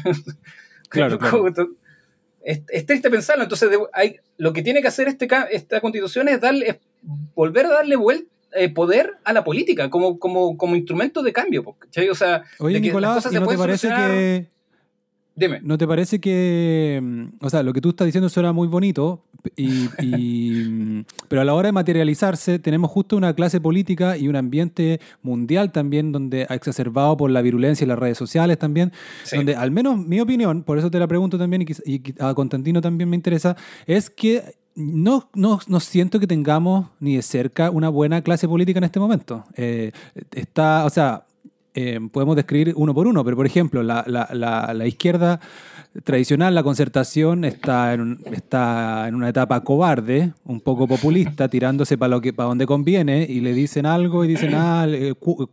Claro, 0.87 1.17
claro 1.17 1.43
es, 2.45 2.85
triste 2.85 3.09
pensarlo. 3.09 3.43
Entonces, 3.43 3.69
hay, 3.91 4.17
lo 4.37 4.53
que 4.53 4.61
tiene 4.61 4.81
que 4.81 4.87
hacer 4.87 5.07
este, 5.07 5.27
esta 5.51 5.81
constitución 5.81 6.29
es, 6.29 6.39
darle, 6.39 6.79
volver 7.33 7.65
a 7.65 7.69
darle 7.69 7.95
vuelta 7.95 8.29
eh, 8.57 8.69
poder 8.69 9.15
a 9.25 9.33
la 9.33 9.43
política 9.43 9.89
como, 9.89 10.17
como, 10.17 10.55
como 10.55 10.77
instrumento 10.77 11.21
de 11.21 11.33
cambio. 11.33 11.75
O 12.09 12.15
sea, 12.15 12.43
Oye, 12.59 12.79
Nicolás, 12.79 13.29
¿no 13.33 13.47
te 13.47 13.57
parece 13.57 13.89
que 13.89 14.47
Dime. 15.35 15.59
¿No 15.63 15.77
te 15.77 15.85
parece 15.85 16.19
que, 16.19 16.99
mm, 17.03 17.45
o 17.45 17.49
sea, 17.49 17.61
lo 17.61 17.73
que 17.73 17.81
tú 17.81 17.89
estás 17.89 18.05
diciendo 18.05 18.29
suena 18.29 18.53
muy 18.53 18.67
bonito, 18.67 19.21
y, 19.57 19.87
mm, 20.67 21.05
pero 21.27 21.41
a 21.41 21.45
la 21.45 21.53
hora 21.53 21.67
de 21.67 21.73
materializarse 21.73 22.57
tenemos 22.59 22.89
justo 22.89 23.17
una 23.17 23.33
clase 23.33 23.59
política 23.59 24.17
y 24.17 24.27
un 24.27 24.35
ambiente 24.35 24.99
mundial 25.21 25.71
también 25.71 26.11
donde 26.11 26.45
ha 26.49 26.55
exacerbado 26.55 27.17
por 27.17 27.31
la 27.31 27.41
virulencia 27.41 27.83
y 27.83 27.87
las 27.87 27.99
redes 27.99 28.17
sociales 28.17 28.57
también, 28.57 28.91
donde 29.33 29.55
al 29.55 29.71
menos 29.71 29.97
mi 29.97 30.19
opinión, 30.21 30.63
por 30.63 30.77
eso 30.77 30.89
te 30.89 30.99
la 30.99 31.07
pregunto 31.07 31.37
también 31.37 31.65
y, 31.85 32.01
a 32.19 32.33
Constantino 32.33 32.81
también 32.81 33.09
me 33.09 33.15
interesa, 33.15 33.55
es 33.85 34.09
que 34.09 34.55
no, 34.75 35.29
no, 35.33 35.59
no, 35.67 35.79
siento 35.79 36.19
que 36.19 36.27
tengamos 36.27 36.87
ni 36.99 37.15
de 37.15 37.21
cerca 37.21 37.69
una 37.69 37.89
buena 37.89 38.21
clase 38.21 38.47
política 38.47 38.79
en 38.79 38.83
este 38.83 38.99
momento. 38.99 39.45
Eh, 39.55 39.91
está, 40.33 40.83
o 40.85 40.89
sea, 40.89 41.25
eh, 41.75 41.99
podemos 42.11 42.35
describir 42.35 42.73
uno 42.75 42.93
por 42.93 43.05
uno, 43.05 43.23
pero 43.23 43.35
por 43.35 43.45
ejemplo, 43.45 43.83
la, 43.83 44.03
la, 44.07 44.87
izquierda 44.87 45.41
tradicional, 46.03 46.53
la 46.53 46.63
concertación 46.63 47.45
está 47.45 47.93
en, 47.93 48.19
está 48.31 49.07
en 49.07 49.15
una 49.15 49.29
etapa 49.29 49.61
cobarde, 49.61 50.33
un 50.45 50.59
poco 50.59 50.87
populista, 50.87 51.47
tirándose 51.49 51.97
para 51.97 52.09
lo 52.09 52.21
que 52.21 52.33
para 52.33 52.49
donde 52.49 52.65
conviene 52.65 53.25
y 53.29 53.39
le 53.39 53.53
dicen 53.53 53.85
algo 53.85 54.25
y 54.25 54.27
dicen, 54.27 54.51
ah, 54.55 54.87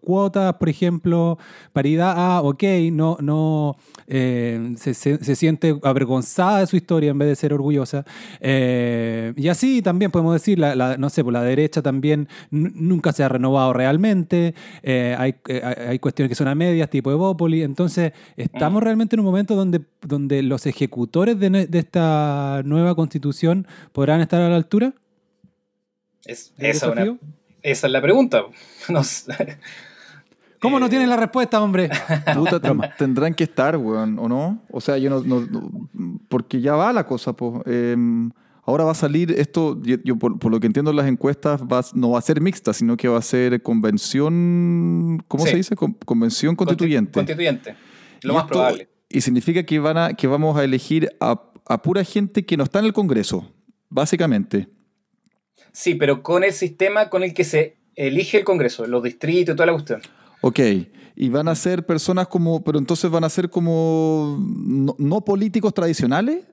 cuotas, 0.01 0.55
por 0.55 0.69
ejemplo, 0.69 1.39
paridad, 1.73 2.15
ah, 2.17 2.43
ok, 2.43 2.63
no, 2.93 3.17
no, 3.21 3.77
eh, 4.09 4.75
se, 4.77 4.95
se, 4.95 5.37
siente 5.37 5.79
avergonzada 5.83 6.61
de 6.61 6.67
su 6.67 6.77
historia 6.77 7.11
en 7.11 7.19
vez 7.19 7.29
de 7.29 7.37
ser 7.37 7.53
orgullosa. 7.55 8.05
Eh, 8.41 9.33
y 9.37 9.49
así 9.49 9.83
también 9.83 10.11
podemos 10.11 10.33
decir, 10.35 10.59
la, 10.59 10.97
no 10.97 11.11
sé, 11.11 11.23
por 11.23 11.33
la 11.33 11.43
derecha 11.43 11.83
también 11.83 12.29
nunca 12.51 13.13
se 13.13 13.23
ha 13.23 13.29
renovado 13.29 13.73
realmente, 13.73 14.55
eh, 14.83 15.15
hay, 15.19 15.37
hay, 15.89 15.99
cuestiones 15.99 16.29
que 16.29 16.35
son 16.35 16.49
a 16.49 16.55
medias, 16.55 16.91
tipo 16.91 17.11
Evópoli, 17.11 17.63
entonces 17.63 18.13
estamos 18.37 18.83
realmente 18.83 19.17
en 19.17 19.21
un 19.21 19.27
momento 19.27 19.55
donde, 19.55 19.83
donde 20.03 20.32
los 20.41 20.65
ejecutores 20.65 21.39
de, 21.39 21.69
esta 21.73 22.63
nueva 22.65 22.95
constitución 22.95 23.67
podrán 23.93 24.23
estar 24.23 24.41
a 24.41 24.49
la 24.49 24.57
altura? 24.57 24.95
Es, 26.25 26.55
esa, 26.57 26.95
es 27.63 27.83
la 27.83 28.01
pregunta. 28.01 28.45
¿Cómo 30.61 30.79
no 30.79 30.89
tienen 30.89 31.11
la 31.11 31.17
respuesta, 31.17 31.61
hombre? 31.61 31.91
tendrán 32.99 33.35
que 33.35 33.45
estar, 33.45 33.77
weón, 33.77 34.19
¿o 34.19 34.29
no? 34.29 34.63
O 34.71 34.81
sea, 34.81 34.97
yo 34.97 35.21
no, 35.21 35.45
porque 36.29 36.61
ya 36.61 36.75
va 36.75 36.93
la 36.93 37.05
cosa, 37.05 37.33
pues. 37.33 37.65
ahora 38.63 38.85
va 38.85 38.93
a 38.93 38.95
salir 38.95 39.33
esto, 39.33 39.83
yo, 39.83 40.17
por, 40.17 40.51
lo 40.51 40.61
que 40.61 40.69
entiendo 40.69 40.93
en 40.93 40.97
las 40.99 41.09
encuestas, 41.09 41.63
no 41.95 42.11
va 42.11 42.19
a 42.21 42.23
ser 42.23 42.41
mixta, 42.41 42.73
sino 42.73 42.97
que 42.97 43.09
va 43.09 43.19
a 43.19 43.23
ser 43.23 43.61
convención, 43.61 45.21
¿cómo 45.27 45.45
se 45.45 45.57
dice? 45.57 45.75
convención 45.75 46.55
constituyente. 46.55 47.13
Constituyente, 47.13 47.75
lo 48.23 48.35
más 48.35 48.45
probable 48.45 48.92
y 49.13 49.21
significa 49.21 49.63
que, 49.63 49.79
van 49.79 49.99
a, 49.99 50.15
que 50.15 50.27
vamos 50.27 50.57
a 50.57 50.65
elegir 50.65 51.11
a, 51.21 51.43
pura 51.83 52.05
gente 52.05 52.45
que 52.45 52.57
no 52.57 52.65
está 52.65 52.81
en 52.81 52.87
el 52.87 52.93
Congreso, 52.93 53.51
básicamente. 53.89 54.69
Sí, 55.73 55.95
pero 55.95 56.23
con 56.23 56.45
el 56.45 56.53
sistema 56.53 57.09
con 57.09 57.23
el 57.23 57.33
que 57.33 57.45
se 57.45 57.77
elige 57.95 58.39
el 58.39 58.45
Congreso, 58.45 58.87
los 58.87 59.03
distritos 59.03 59.55
y 59.55 59.57
toda 59.57 59.67
la 59.67 59.73
cuestión. 59.73 60.03
Ok, 60.41 60.61
y 61.15 61.29
van 61.29 61.49
a 61.49 61.55
ser 61.55 61.87
personas 61.87 62.27
como, 62.29 62.65
pero 62.65 62.79
entonces 62.79 63.11
van 63.11 63.25
a 63.25 63.29
ser 63.29 63.49
como 63.49 64.39
no, 64.99 65.21
políticos 65.25 65.73
tradicionales. 65.73 66.45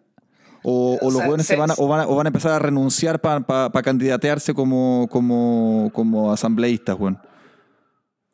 O, 0.61 0.97
los 1.01 1.23
jóvenes 1.23 1.47
se, 1.47 1.55
van, 1.55 1.71
a, 1.71 1.75
o, 1.77 1.87
van 1.87 2.01
a, 2.01 2.07
o 2.07 2.15
van 2.15 2.27
a 2.27 2.29
empezar 2.29 2.51
a 2.51 2.59
renunciar 2.59 3.21
para 3.21 3.69
candidatearse 3.81 4.53
como, 4.53 5.07
como, 5.09 5.89
como 5.93 6.33
asambleístas, 6.33 6.97
bueno. 6.97 7.21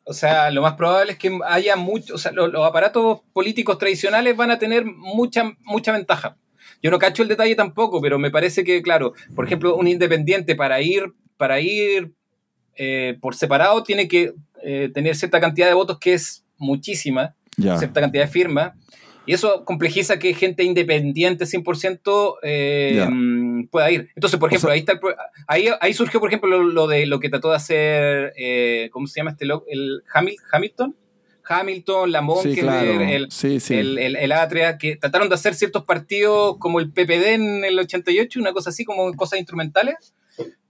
O 0.08 0.12
sea, 0.12 0.52
lo 0.52 0.62
más 0.62 0.74
probable 0.74 1.12
es 1.12 1.18
que 1.18 1.36
haya 1.46 1.74
mucho, 1.74 2.14
o 2.14 2.18
sea, 2.18 2.30
los, 2.30 2.54
aparatos 2.64 3.22
políticos 3.32 3.76
tradicionales 3.76 4.36
van 4.36 4.52
a 4.52 4.58
tener 4.58 4.84
mucha, 4.84 5.52
mucha 5.64 5.90
ventaja. 5.90 6.36
Yo 6.80 6.92
no 6.92 6.98
cacho 7.00 7.24
el 7.24 7.28
detalle 7.28 7.56
tampoco, 7.56 8.00
pero 8.00 8.16
me 8.16 8.30
parece 8.30 8.62
que, 8.62 8.80
claro, 8.82 9.14
por 9.34 9.44
ejemplo, 9.44 9.74
un 9.74 9.88
independiente 9.88 10.54
para 10.54 10.80
ir, 10.80 11.12
para 11.36 11.58
ir 11.60 12.12
eh, 12.76 13.18
por 13.20 13.34
separado 13.34 13.82
tiene 13.82 14.06
que 14.06 14.32
eh, 14.62 14.90
tener 14.94 15.16
cierta 15.16 15.40
cantidad 15.40 15.66
de 15.66 15.74
votos 15.74 15.98
que 15.98 16.14
es 16.14 16.44
muchísima, 16.56 17.34
cierta 17.56 18.00
cantidad 18.00 18.24
de 18.24 18.30
firmas. 18.30 18.74
Y 19.26 19.34
eso 19.34 19.64
complejiza 19.64 20.18
que 20.18 20.34
gente 20.34 20.62
independiente 20.62 21.44
100% 21.44 22.36
eh, 22.42 23.06
pueda 23.70 23.90
ir. 23.90 24.10
Entonces, 24.14 24.38
por 24.38 24.50
ejemplo, 24.50 24.70
ahí, 24.70 24.80
está 24.80 25.00
ahí, 25.48 25.68
ahí 25.80 25.92
surgió, 25.92 26.20
por 26.20 26.28
ejemplo, 26.28 26.62
lo, 26.62 26.86
de 26.86 27.06
lo 27.06 27.18
que 27.18 27.28
trató 27.28 27.50
de 27.50 27.56
hacer, 27.56 28.32
eh, 28.36 28.88
¿cómo 28.92 29.06
se 29.06 29.20
llama 29.20 29.32
este 29.32 29.46
loco? 29.46 29.66
El 29.68 30.02
Hamilton. 30.52 30.96
Hamilton, 31.48 32.10
la 32.10 32.26
el, 32.44 33.98
el, 33.98 34.16
el, 34.16 34.32
Atria, 34.32 34.78
que 34.78 34.96
trataron 34.96 35.28
de 35.28 35.36
hacer 35.36 35.54
ciertos 35.54 35.84
partidos 35.84 36.56
como 36.58 36.80
el 36.80 36.90
PPD 36.90 37.34
en 37.34 37.64
el 37.64 37.78
88, 37.78 38.40
una 38.40 38.52
cosa 38.52 38.70
así, 38.70 38.84
como 38.84 39.12
cosas 39.14 39.38
instrumentales, 39.38 40.14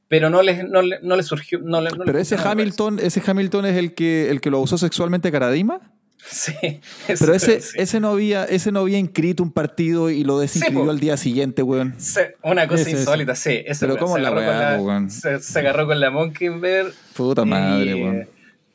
pero 0.08 0.28
no 0.28 0.42
les, 0.42 0.68
no, 0.68 0.82
no 0.82 1.16
les 1.16 1.26
surgió. 1.26 1.58
No, 1.60 1.82
pero 2.04 2.18
ese 2.18 2.36
Hamilton, 2.36 2.98
ese 3.00 3.22
Hamilton 3.26 3.66
es 3.66 3.76
el 3.76 3.94
que, 3.94 4.30
el 4.30 4.40
que 4.40 4.50
lo 4.50 4.60
usó 4.60 4.76
sexualmente 4.76 5.32
Caradima. 5.32 5.80
Sí. 6.30 6.80
Pero 7.06 7.34
ese, 7.34 7.60
ese, 7.74 8.00
no 8.00 8.08
había, 8.08 8.44
ese 8.44 8.72
no 8.72 8.80
había 8.80 8.98
inscrito 8.98 9.42
un 9.42 9.52
partido 9.52 10.10
y 10.10 10.24
lo 10.24 10.40
desinscribió 10.40 10.90
al 10.90 10.98
día 10.98 11.16
siguiente, 11.16 11.62
weón. 11.62 11.94
una 12.42 12.66
cosa 12.66 12.90
insólita, 12.90 13.36
sí. 13.36 13.64
Pero 13.78 13.96
¿cómo 13.96 14.18
la 14.18 14.32
weá, 14.32 15.08
se, 15.08 15.38
se, 15.40 15.58
agarró 15.60 15.86
con 15.86 16.00
la 16.00 16.10
Mockingbird. 16.10 16.92
Puta 17.14 17.44
madre, 17.44 17.94
weón. 17.94 18.28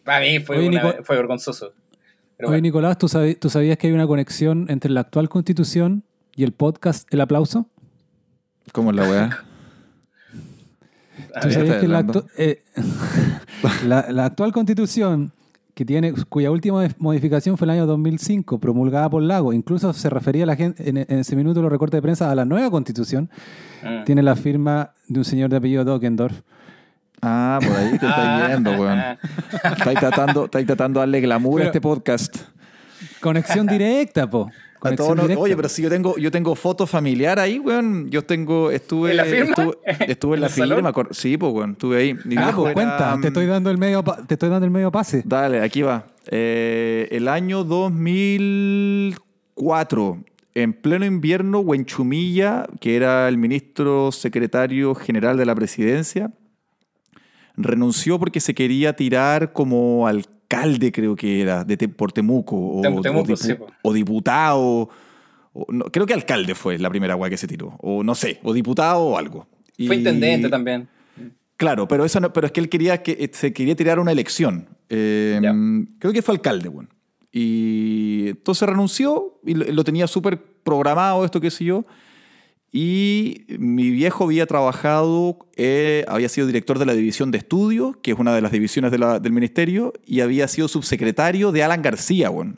Para 0.03 0.21
mí 0.21 0.39
fue, 0.39 0.71
fue 1.03 1.15
vergonzoso. 1.15 1.73
Oye, 2.43 2.61
Nicolás, 2.61 2.97
¿tú, 2.97 3.07
¿tú 3.39 3.49
sabías 3.49 3.77
que 3.77 3.87
hay 3.87 3.93
una 3.93 4.07
conexión 4.07 4.65
entre 4.69 4.89
la 4.89 5.01
actual 5.01 5.29
constitución 5.29 6.03
y 6.35 6.43
el 6.43 6.53
podcast 6.53 7.13
El 7.13 7.21
Aplauso? 7.21 7.67
¿Cómo 8.71 8.91
es 8.91 8.95
la 8.95 9.03
weá? 9.03 9.43
¿Tú 11.41 11.51
sabías 11.51 11.81
que 11.81 11.87
la, 11.87 12.05
eh, 12.37 12.63
la, 13.85 14.11
la 14.11 14.25
actual 14.25 14.51
constitución 14.51 15.33
que 15.81 15.85
tiene, 15.85 16.13
cuya 16.29 16.51
última 16.51 16.87
modificación 16.99 17.57
fue 17.57 17.65
el 17.65 17.71
año 17.71 17.87
2005, 17.87 18.59
promulgada 18.59 19.09
por 19.09 19.23
Lago. 19.23 19.51
Incluso 19.51 19.91
se 19.93 20.11
refería 20.11 20.43
a 20.43 20.45
la 20.45 20.55
gente, 20.55 20.87
en, 20.87 20.97
ese 20.97 21.35
minuto 21.35 21.59
los 21.59 21.71
recortes 21.71 21.97
de 21.97 22.03
prensa 22.03 22.29
a 22.29 22.35
la 22.35 22.45
nueva 22.45 22.69
constitución. 22.69 23.31
Ah. 23.83 24.03
Tiene 24.05 24.21
la 24.21 24.35
firma 24.35 24.91
de 25.07 25.19
un 25.19 25.25
señor 25.25 25.49
de 25.49 25.57
apellido 25.57 25.83
Dockendorf. 25.83 26.41
Ah, 27.19 27.59
por 27.65 27.75
ahí 27.75 27.97
te 27.97 28.05
está 28.05 28.49
yendo, 28.49 28.71
weón. 28.73 28.99
Estáis 29.75 29.99
tratando, 29.99 30.47
tratando 30.47 30.99
de 30.99 31.01
darle 31.01 31.21
glamour 31.21 31.61
a 31.63 31.65
este 31.65 31.81
podcast. 31.81 32.37
Conexión 33.19 33.65
directa, 33.65 34.29
po 34.29 34.51
oye, 35.37 35.55
pero 35.55 35.69
si 35.69 35.83
yo 35.83 35.89
tengo, 35.89 36.17
yo 36.17 36.31
tengo 36.31 36.55
foto 36.55 36.87
familiar 36.87 37.39
ahí, 37.39 37.59
weón. 37.59 38.09
Yo 38.09 38.23
tengo, 38.23 38.71
estuve. 38.71 39.11
¿En 39.11 39.17
la 39.17 39.25
firma? 39.25 39.53
Estuve, 40.07 40.35
en, 40.39 40.41
la 40.41 40.49
firma. 40.49 40.91
Sí, 41.11 41.37
pues, 41.37 41.53
weón. 41.53 41.71
Estuve 41.71 41.97
ahí. 41.97 42.17
Ah, 42.37 42.51
pues 42.55 42.73
cuenta. 42.73 43.19
Te 43.21 43.27
estoy 43.27 43.45
dando 43.45 43.69
el 43.69 43.77
medio, 43.77 44.03
te 44.27 44.33
estoy 44.33 44.49
dando 44.49 44.65
el 44.65 44.71
medio 44.71 44.91
pase. 44.91 45.21
Dale, 45.25 45.61
aquí 45.61 45.83
va. 45.83 46.07
Eh, 46.27 47.07
el 47.11 47.27
año 47.27 47.63
2004, 47.63 50.17
en 50.55 50.73
pleno 50.73 51.05
invierno, 51.05 51.59
Huenchumilla, 51.59 52.65
que 52.79 52.95
era 52.95 53.27
el 53.27 53.37
ministro 53.37 54.11
secretario 54.11 54.95
general 54.95 55.37
de 55.37 55.45
la 55.45 55.53
presidencia, 55.53 56.31
renunció 57.55 58.17
porque 58.19 58.39
se 58.39 58.55
quería 58.55 58.95
tirar 58.95 59.53
como 59.53 60.07
alcalde, 60.07 60.40
creo 60.91 61.15
que 61.15 61.41
era, 61.41 61.63
de 61.63 61.87
por 61.87 62.11
Temuco, 62.11 62.55
o, 62.55 62.81
o, 63.83 63.93
diputado. 63.93 64.89
creo 65.91 66.05
que 66.05 66.13
alcalde 66.13 66.55
fue 66.55 66.77
la 66.77 66.89
primera 66.89 67.13
agua 67.13 67.29
que 67.29 67.37
se 67.37 67.47
tiró, 67.47 67.75
o 67.79 68.03
no 68.03 68.15
sé, 68.15 68.39
o 68.43 68.53
diputado 68.53 69.01
o 69.01 69.17
algo. 69.17 69.47
Fue 69.87 69.95
intendente 69.95 70.49
también. 70.49 70.87
Claro, 71.57 71.87
pero, 71.87 72.05
eso 72.05 72.19
pero 72.33 72.47
es 72.47 72.53
que 72.53 72.59
él 72.59 72.69
quería 72.69 73.03
que 73.03 73.29
se 73.33 73.53
quería 73.53 73.75
tirar 73.75 73.99
una 73.99 74.11
elección. 74.11 74.67
Em, 74.89 75.85
creo 75.99 76.11
que 76.11 76.21
fue 76.21 76.33
alcalde, 76.33 76.69
bueno. 76.69 76.89
Y 77.31 78.29
entonces 78.29 78.67
renunció 78.67 79.39
y 79.45 79.53
lo, 79.53 79.83
tenía 79.83 80.07
súper 80.07 80.41
programado 80.63 81.23
esto, 81.23 81.39
qué 81.39 81.51
sé 81.51 81.65
yo. 81.65 81.85
Y 82.71 83.45
mi 83.59 83.89
viejo 83.89 84.23
había 84.23 84.45
trabajado, 84.45 85.39
eh, 85.57 86.05
había 86.07 86.29
sido 86.29 86.47
director 86.47 86.79
de 86.79 86.85
la 86.85 86.93
división 86.93 87.29
de 87.29 87.37
estudios, 87.37 87.97
que 88.01 88.11
es 88.11 88.17
una 88.17 88.33
de 88.33 88.41
las 88.41 88.53
divisiones 88.53 88.91
del 88.91 89.31
ministerio, 89.33 89.91
y 90.05 90.21
había 90.21 90.47
sido 90.47 90.69
subsecretario 90.69 91.51
de 91.51 91.63
Alan 91.63 91.81
García, 91.81 92.29
bueno. 92.29 92.55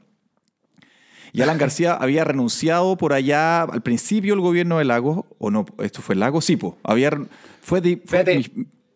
Y 1.32 1.42
Alan 1.42 1.58
García 1.58 1.94
había 2.00 2.24
renunciado 2.24 2.96
por 2.96 3.14
allá 3.14 3.64
al 3.64 3.82
principio 3.82 4.34
del 4.34 4.42
gobierno 4.42 4.78
de 4.78 4.86
Lagos, 4.86 5.26
o 5.40 5.50
no, 5.50 5.66
esto 5.82 6.04
fue 6.04 6.16
Lagos, 6.16 6.46
sí, 6.46 6.60
había, 6.84 7.10
fue, 7.62 7.82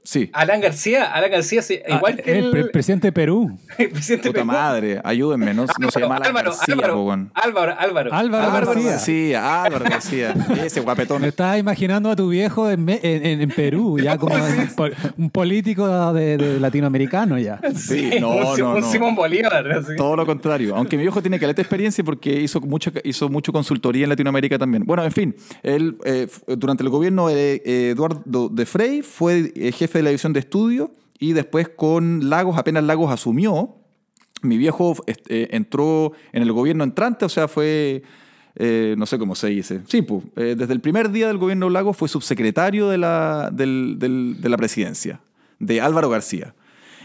Sí. 0.08 0.30
Alan 0.32 0.62
García, 0.62 1.12
Alan 1.12 1.30
García, 1.30 1.62
ah, 1.86 1.96
igual 1.98 2.16
que 2.16 2.32
el, 2.40 2.70
presidente 2.70 3.08
de 3.08 3.12
Perú. 3.12 3.60
el 3.78 3.90
presidente 3.90 4.30
Puta 4.30 4.46
madre, 4.46 5.02
ayúdenme, 5.04 5.54
no, 5.54 5.66
no 5.78 5.92
se 5.92 6.00
llama 6.00 6.16
Alan 6.16 6.30
Álvaro, 6.30 6.52
García, 6.52 6.76
Álvaro, 6.76 7.22
Álvaro, 7.34 7.76
Álvaro, 7.78 8.14
Álvaro, 8.14 8.68
García. 8.68 8.92
García. 8.92 9.64
Álvaro 9.64 9.84
García, 9.84 10.34
ese 10.64 10.80
guapetón. 10.80 11.24
Me 11.24 11.28
estás 11.28 11.60
imaginando 11.60 12.10
a 12.10 12.16
tu 12.16 12.30
viejo 12.30 12.70
en, 12.70 12.88
en, 12.88 13.42
en 13.42 13.50
Perú, 13.50 14.00
ya 14.02 14.18
como 14.18 14.34
un 15.18 15.30
político 15.30 16.14
de, 16.14 16.58
latinoamericano 16.58 17.38
ya. 17.38 17.60
Sí, 17.76 18.12
no, 18.22 18.56
no, 18.56 18.80
no. 18.80 18.90
Simón 18.90 19.14
Bolívar. 19.14 19.84
Todo 19.98 20.16
lo 20.16 20.26
contrario, 20.26 20.78
aunque 20.78 20.96
mi 20.96 21.04
viejo 21.04 21.22
tiene 21.22 21.38
caleta 21.38 21.62
experiencia 21.62 22.02
porque 22.06 22.32
hizo 22.32 22.62
mucho, 22.62 22.94
hizo 23.04 23.28
mucho 23.28 23.52
consultoría 23.52 24.04
en 24.04 24.10
Latinoamérica 24.12 24.58
también. 24.58 24.86
Bueno, 24.86 25.04
en 25.04 25.12
fin, 25.12 25.36
él 25.64 25.98
eh, 26.06 26.28
durante 26.56 26.84
el 26.84 26.90
gobierno 26.90 27.28
de 27.28 27.62
Eduardo 27.66 28.48
de 28.48 28.66
Frey 28.66 29.02
fue 29.02 29.52
eh, 29.54 29.74
jefe 29.74 29.97
de 29.98 30.04
la 30.04 30.10
división 30.10 30.34
de 30.34 30.40
estudios 30.40 30.90
y 31.20 31.34
después 31.34 31.70
con 31.70 32.30
Lagos, 32.30 32.58
apenas 32.58 32.84
Lagos 32.84 33.12
asumió, 33.12 33.76
mi 34.42 34.58
viejo 34.58 34.96
este, 35.08 35.56
entró 35.56 36.14
en 36.32 36.44
el 36.44 36.52
gobierno 36.52 36.84
entrante, 36.84 37.26
o 37.26 37.30
sea, 37.30 37.48
fue, 37.48 38.04
eh, 38.56 38.96
no 38.98 39.06
sé 39.06 39.18
cómo 39.18 39.36
se 39.36 39.48
dice, 39.48 39.82
sí, 39.88 40.02
pues, 40.02 40.24
eh, 40.36 40.56
desde 40.58 40.74
el 40.74 40.82
primer 40.82 41.12
día 41.12 41.28
del 41.28 41.38
gobierno 41.38 41.70
Lagos 41.70 41.98
fue 41.98 42.08
subsecretario 42.08 42.90
de 42.90 42.98
la, 42.98 43.50
de 43.52 44.50
la 44.50 44.58
presidencia, 44.58 45.20
de 45.60 45.82
Álvaro 45.82 46.10
García. 46.10 46.54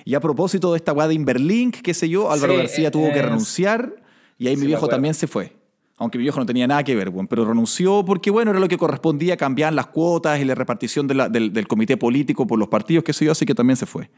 Y 0.05 0.15
a 0.15 0.21
propósito 0.21 0.73
de 0.73 0.79
esta 0.79 0.93
guada 0.93 1.09
de 1.09 1.15
Inverlink, 1.15 1.77
qué 1.77 1.95
sé 1.95 2.09
yo, 2.09 2.31
Álvaro 2.31 2.57
García 2.57 2.91
tuvo 2.91 3.13
que 3.13 3.23
renunciar 3.23 3.95
y 4.37 4.49
ahí 4.49 4.57
mi 4.57 4.67
viejo 4.67 4.89
también 4.89 5.15
se 5.15 5.27
fue 5.27 5.62
aunque 6.03 6.19
mi 6.19 6.23
viejo 6.23 6.41
no 6.41 6.47
tenía 6.47 6.67
nada 6.67 6.83
que 6.83 6.97
ver, 6.97 7.11
bueno, 7.11 7.29
pero 7.29 7.45
renunció 7.45 8.05
porque, 8.05 8.31
bueno, 8.31 8.51
era 8.51 8.59
lo 8.59 8.67
que 8.67 8.77
correspondía 8.77 9.37
cambiar 9.37 9.73
las 9.73 9.87
cuotas 9.87 10.41
y 10.41 10.45
la 10.45 10.57
repartición 10.57 11.07
del, 11.07 11.67
comité 11.69 11.97
político 11.97 12.45
por 12.45 12.59
los 12.59 12.67
partidos, 12.67 13.05
qué 13.05 13.13
sé 13.13 13.25
yo, 13.25 13.33
así 13.33 13.47
que 13.47 13.55
también 13.55 13.77
se 13.77 13.87
fue. 13.87 14.11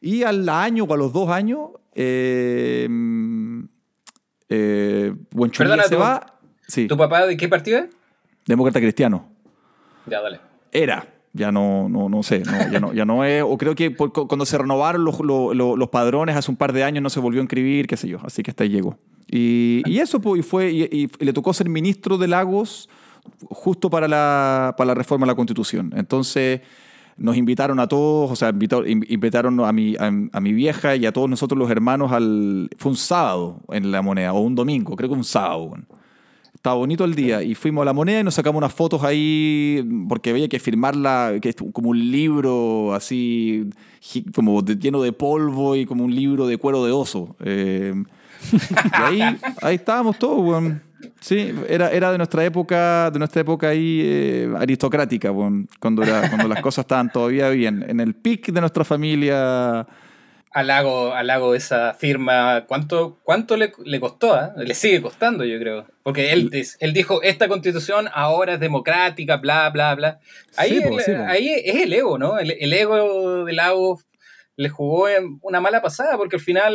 Y 0.00 0.24
al 0.24 0.48
año 0.48 0.84
o 0.84 0.92
a 0.92 0.96
los 0.96 1.12
dos 1.12 1.30
años, 1.30 1.70
eh, 1.94 2.88
eh, 4.48 5.14
se 5.86 5.96
va. 5.96 6.26
Sí. 6.66 6.88
¿Tu 6.88 6.96
papá 6.96 7.26
de 7.26 7.36
qué 7.36 7.48
partido 7.48 7.78
es? 7.78 7.86
Demócrata 8.46 8.80
cristiano. 8.80 9.28
Ya, 10.06 10.20
dale. 10.20 10.40
Era. 10.72 11.06
Ya 11.32 11.50
no, 11.50 11.88
no, 11.88 12.08
no 12.08 12.22
sé, 12.22 12.44
ya, 12.70 12.78
no, 12.78 12.92
ya 12.92 13.04
no 13.04 13.24
es, 13.24 13.42
o 13.42 13.58
creo 13.58 13.74
que 13.74 13.96
cuando 13.96 14.46
se 14.46 14.56
renovaron 14.56 15.04
los, 15.04 15.18
los, 15.20 15.88
padrones 15.88 16.36
hace 16.36 16.48
un 16.48 16.56
par 16.56 16.72
de 16.72 16.84
años 16.84 17.02
no 17.02 17.10
se 17.10 17.18
volvió 17.18 17.40
a 17.40 17.42
inscribir, 17.42 17.88
qué 17.88 17.96
sé 17.96 18.06
yo, 18.06 18.20
así 18.22 18.44
que 18.44 18.52
hasta 18.52 18.62
ahí 18.62 18.70
llegó. 18.70 19.00
Y, 19.36 19.82
y 19.86 19.98
eso, 19.98 20.20
pues, 20.20 20.38
y, 20.38 20.42
fue, 20.44 20.70
y, 20.70 21.10
le 21.18 21.32
tocó 21.32 21.52
ser 21.52 21.68
ministro 21.68 22.18
de 22.18 22.28
Lagos 22.28 22.88
justo 23.50 23.90
para 23.90 24.06
la, 24.06 24.76
para 24.78 24.88
la 24.88 24.94
reforma 24.94 25.26
de 25.26 25.32
la 25.32 25.34
Constitución. 25.34 25.92
Entonces, 25.96 26.60
nos 27.16 27.36
invitaron 27.36 27.80
a 27.80 27.88
todos, 27.88 28.30
o 28.30 28.36
sea, 28.36 28.50
invitaron 28.50 29.58
a 29.58 29.72
mi, 29.72 29.96
a, 29.98 30.40
mi 30.40 30.52
vieja 30.52 30.94
y 30.94 31.04
a 31.04 31.12
todos 31.12 31.28
nosotros 31.28 31.58
los 31.58 31.68
hermanos 31.68 32.12
al... 32.12 32.70
Fue 32.78 32.92
un 32.92 32.96
sábado 32.96 33.60
en 33.72 33.90
la 33.90 34.02
moneda, 34.02 34.32
o 34.32 34.40
un 34.40 34.54
domingo, 34.54 34.94
creo 34.94 35.08
que 35.08 35.16
un 35.16 35.24
sábado. 35.24 35.78
Estaba 36.54 36.76
bonito 36.76 37.04
el 37.04 37.16
día 37.16 37.42
y 37.42 37.56
fuimos 37.56 37.82
a 37.82 37.86
la 37.86 37.92
moneda 37.92 38.20
y 38.20 38.24
nos 38.24 38.34
sacamos 38.34 38.58
unas 38.58 38.72
fotos 38.72 39.02
ahí 39.02 39.84
porque 40.08 40.30
había 40.30 40.48
que 40.48 40.60
firmarla, 40.60 41.38
que 41.42 41.48
es 41.48 41.56
como 41.72 41.90
un 41.90 42.10
libro 42.12 42.94
así, 42.94 43.68
como 44.32 44.64
lleno 44.64 45.02
de 45.02 45.12
polvo 45.12 45.74
y 45.74 45.86
como 45.86 46.04
un 46.04 46.14
libro 46.14 46.46
de 46.46 46.56
cuero 46.56 46.84
de 46.84 46.92
oso. 46.92 47.34
Eh, 47.40 47.94
y 48.52 49.22
ahí, 49.22 49.38
ahí 49.62 49.74
estábamos 49.76 50.18
todos, 50.18 50.62
Sí, 51.20 51.54
era, 51.68 51.90
era 51.90 52.12
de 52.12 52.18
nuestra 52.18 52.44
época, 52.44 53.10
de 53.10 53.18
nuestra 53.18 53.42
época 53.42 53.68
ahí 53.68 54.00
eh, 54.04 54.54
aristocrática, 54.58 55.30
cuando, 55.78 56.02
era, 56.02 56.28
cuando 56.28 56.48
las 56.48 56.60
cosas 56.60 56.84
estaban 56.84 57.10
todavía 57.10 57.48
bien. 57.50 57.84
En 57.88 58.00
el 58.00 58.14
pic 58.14 58.52
de 58.52 58.60
nuestra 58.60 58.84
familia. 58.84 59.86
Halago, 60.50 61.12
halago 61.12 61.54
esa 61.54 61.94
firma. 61.94 62.64
¿Cuánto, 62.66 63.18
cuánto 63.22 63.56
le, 63.56 63.72
le 63.84 64.00
costó? 64.00 64.34
Ah? 64.34 64.52
Le 64.56 64.74
sigue 64.74 65.02
costando, 65.02 65.44
yo 65.44 65.58
creo. 65.58 65.86
Porque 66.02 66.32
él, 66.32 66.50
él 66.78 66.92
dijo, 66.92 67.22
esta 67.22 67.48
constitución 67.48 68.08
ahora 68.12 68.54
es 68.54 68.60
democrática, 68.60 69.36
bla, 69.36 69.68
bla, 69.70 69.94
bla. 69.94 70.20
Ahí, 70.56 70.80
ahí 71.26 71.48
es 71.48 71.82
el 71.82 71.92
ego, 71.92 72.18
¿no? 72.18 72.38
El, 72.38 72.52
el 72.52 72.72
ego 72.72 73.44
de 73.44 73.52
Lago 73.52 74.00
le 74.56 74.68
jugó 74.68 75.06
una 75.42 75.60
mala 75.60 75.82
pasada 75.82 76.16
porque 76.16 76.36
al 76.36 76.42
final 76.42 76.74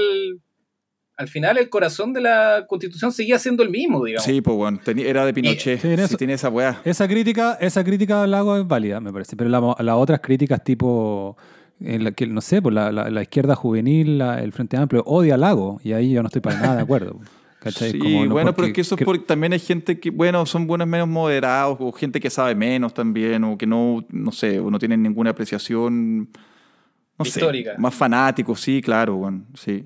al 1.19 1.27
final 1.27 1.57
el 1.57 1.67
corazón 1.67 2.13
de 2.13 2.21
la 2.21 2.65
constitución 2.65 3.11
seguía 3.11 3.37
siendo 3.37 3.61
el 3.61 3.69
mismo, 3.69 4.05
digamos. 4.05 4.23
Sí, 4.23 4.39
pues 4.39 4.55
bueno, 4.55 4.79
era 4.85 5.25
de 5.25 5.33
Pinochet. 5.33 5.81
Sí, 5.81 6.15
tiene 6.15 6.33
esa 6.33 6.47
weá. 6.47 6.79
Esa 6.85 7.09
crítica, 7.09 7.57
esa 7.59 7.83
crítica 7.83 8.23
al 8.23 8.31
lago 8.31 8.55
es 8.55 8.65
válida, 8.65 9.01
me 9.01 9.11
parece. 9.11 9.35
Pero 9.35 9.49
las 9.49 9.95
otras 9.95 10.21
críticas 10.21 10.63
tipo, 10.63 11.35
que, 12.15 12.25
no 12.25 12.39
sé, 12.39 12.61
pues 12.61 12.73
la, 12.73 13.21
izquierda 13.21 13.53
juvenil, 13.53 14.21
el 14.21 14.53
Frente 14.53 14.77
Amplio, 14.77 15.03
odia 15.05 15.33
al 15.33 15.41
lago. 15.41 15.81
Y 15.83 15.91
ahí 15.91 16.13
yo 16.13 16.23
no 16.23 16.27
estoy 16.27 16.41
para 16.41 16.57
nada 16.57 16.75
de 16.77 16.81
acuerdo. 16.83 17.19
Sí, 17.75 17.99
bueno, 18.29 18.55
pero 18.55 18.69
es 18.69 18.73
que 18.73 18.79
eso 18.79 18.95
es 18.97 19.03
porque 19.03 19.25
también 19.25 19.51
hay 19.51 19.59
gente 19.59 19.99
que, 19.99 20.11
bueno, 20.11 20.45
son 20.45 20.65
buenos 20.65 20.87
menos 20.87 21.09
moderados, 21.09 21.75
o 21.81 21.91
gente 21.91 22.21
que 22.21 22.29
sabe 22.29 22.55
menos 22.55 22.93
también, 22.93 23.43
o 23.43 23.57
que 23.57 23.67
no, 23.67 24.05
no 24.11 24.31
sé, 24.31 24.61
o 24.61 24.71
no 24.71 24.79
tienen 24.79 25.03
ninguna 25.03 25.31
apreciación, 25.31 26.29
no 27.17 27.25
Histórica. 27.25 27.75
más 27.77 27.93
fanáticos, 27.93 28.61
sí, 28.61 28.81
claro, 28.81 29.17
bueno, 29.17 29.43
sí. 29.55 29.83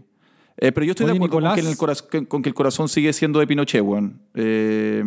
Eh, 0.57 0.71
pero 0.71 0.85
yo 0.85 0.91
estoy 0.91 1.07
de 1.07 1.13
acuerdo 1.13 1.39
con, 1.39 1.55
que 1.55 1.61
el 1.61 2.27
con, 2.27 2.41
que 2.41 2.49
el 2.49 2.55
corazón 2.55 2.87
sigue 2.87 3.11
siendo 3.13 3.39
de 3.39 3.47
Pinochet, 3.47 3.81
weón. 3.81 4.21
Eh, 4.35 5.03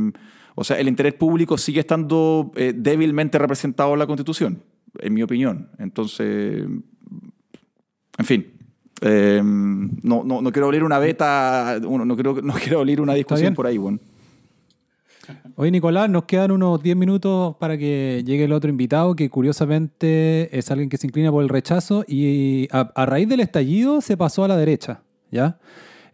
o 0.54 0.64
sea, 0.64 0.78
el 0.78 0.88
interés 0.88 1.14
público 1.14 1.58
sigue 1.58 1.80
estando 1.80 2.50
eh, 2.56 2.72
débilmente 2.74 3.38
representado 3.38 3.92
en 3.92 3.98
la 3.98 4.06
Constitución, 4.06 4.62
en 4.98 5.14
mi 5.14 5.22
opinión. 5.22 5.70
Entonces, 5.78 6.64
en 8.18 8.24
fin. 8.24 8.52
no, 9.02 10.24
no, 10.24 10.42
no, 10.42 10.52
quiero 10.52 10.66
abrir 10.66 10.82
una 10.82 10.98
beta, 10.98 11.78
no 11.80 12.14
quiero, 12.14 12.34
no 12.42 12.54
quiero 12.54 12.80
abrir 12.80 13.00
una 13.00 13.14
discusión 13.14 13.54
por 13.54 13.66
ahí, 13.66 13.78
weón. 13.78 14.00
Oye, 15.56 15.72
Nicolás, 15.72 16.08
nos 16.08 16.24
quedan 16.24 16.52
unos 16.52 16.80
10 16.82 16.96
minutos 16.96 17.56
para 17.56 17.76
que 17.76 18.22
llegue 18.24 18.44
el 18.44 18.52
otro 18.52 18.70
invitado, 18.70 19.16
que 19.16 19.28
curiosamente 19.28 20.56
es 20.56 20.70
alguien 20.70 20.88
que 20.88 20.98
se 20.98 21.08
inclina 21.08 21.32
por 21.32 21.42
el 21.42 21.48
rechazo 21.48 22.04
y 22.06 22.68
a 22.70 23.06
raíz 23.06 23.28
del 23.28 23.40
estallido 23.40 24.00
se 24.00 24.16
pasó 24.16 24.44
a 24.44 24.48
la 24.48 24.56
derecha. 24.56 25.02
¿Ya? 25.36 25.58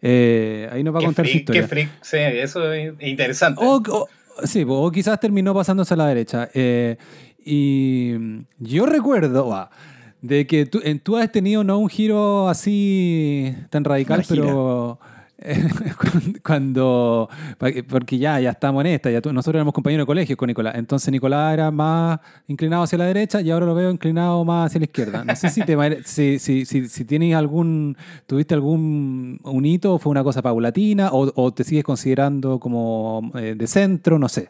Eh, 0.01 0.69
ahí 0.71 0.83
nos 0.83 0.93
va 0.93 0.99
a 0.99 1.03
contar 1.03 1.25
su 1.25 1.37
historia. 1.37 1.61
Qué 1.61 1.67
freak, 1.67 1.89
sí, 2.01 2.17
eso 2.17 2.71
es 2.73 2.93
interesante. 2.99 3.61
O, 3.63 4.07
sí, 4.43 4.65
o 4.67 4.91
quizás 4.91 5.19
terminó 5.19 5.53
pasándose 5.53 5.93
a 5.93 5.97
la 5.97 6.07
derecha. 6.07 6.49
Eh, 6.53 6.97
y 7.45 8.13
yo 8.59 8.85
recuerdo 8.85 9.69
de 10.21 10.45
que 10.45 10.65
tú, 10.65 10.81
tú 11.03 11.17
has 11.17 11.31
tenido 11.31 11.63
no 11.63 11.79
un 11.79 11.89
giro 11.89 12.49
así 12.49 13.55
tan 13.69 13.83
radical, 13.83 14.23
pero 14.27 14.99
cuando, 16.43 17.29
porque 17.89 18.17
ya, 18.17 18.39
ya 18.39 18.51
estamos 18.51 18.85
en 18.85 18.91
esta, 18.91 19.11
ya 19.11 19.19
nosotros 19.19 19.55
éramos 19.55 19.73
compañeros 19.73 20.03
de 20.03 20.07
colegio 20.07 20.37
con 20.37 20.47
Nicolás, 20.47 20.75
entonces 20.75 21.11
Nicolás 21.11 21.53
era 21.53 21.71
más 21.71 22.19
inclinado 22.47 22.83
hacia 22.83 22.97
la 22.97 23.05
derecha 23.05 23.41
y 23.41 23.51
ahora 23.51 23.65
lo 23.65 23.75
veo 23.75 23.89
inclinado 23.89 24.45
más 24.45 24.67
hacia 24.67 24.79
la 24.79 24.85
izquierda. 24.85 25.25
No 25.25 25.35
sé 25.35 25.49
si, 25.49 25.61
te, 25.61 25.75
si, 26.05 26.39
si, 26.39 26.65
si, 26.65 27.05
tienes 27.05 27.35
algún, 27.35 27.97
tuviste 28.25 28.53
algún 28.53 29.39
un 29.43 29.65
hito, 29.65 29.99
fue 29.99 30.11
una 30.11 30.23
cosa 30.23 30.41
paulatina 30.41 31.09
o, 31.11 31.53
te 31.53 31.63
sigues 31.63 31.83
considerando 31.83 32.59
como 32.59 33.31
eh, 33.35 33.55
de 33.57 33.67
centro, 33.67 34.17
no 34.19 34.29
sé. 34.29 34.49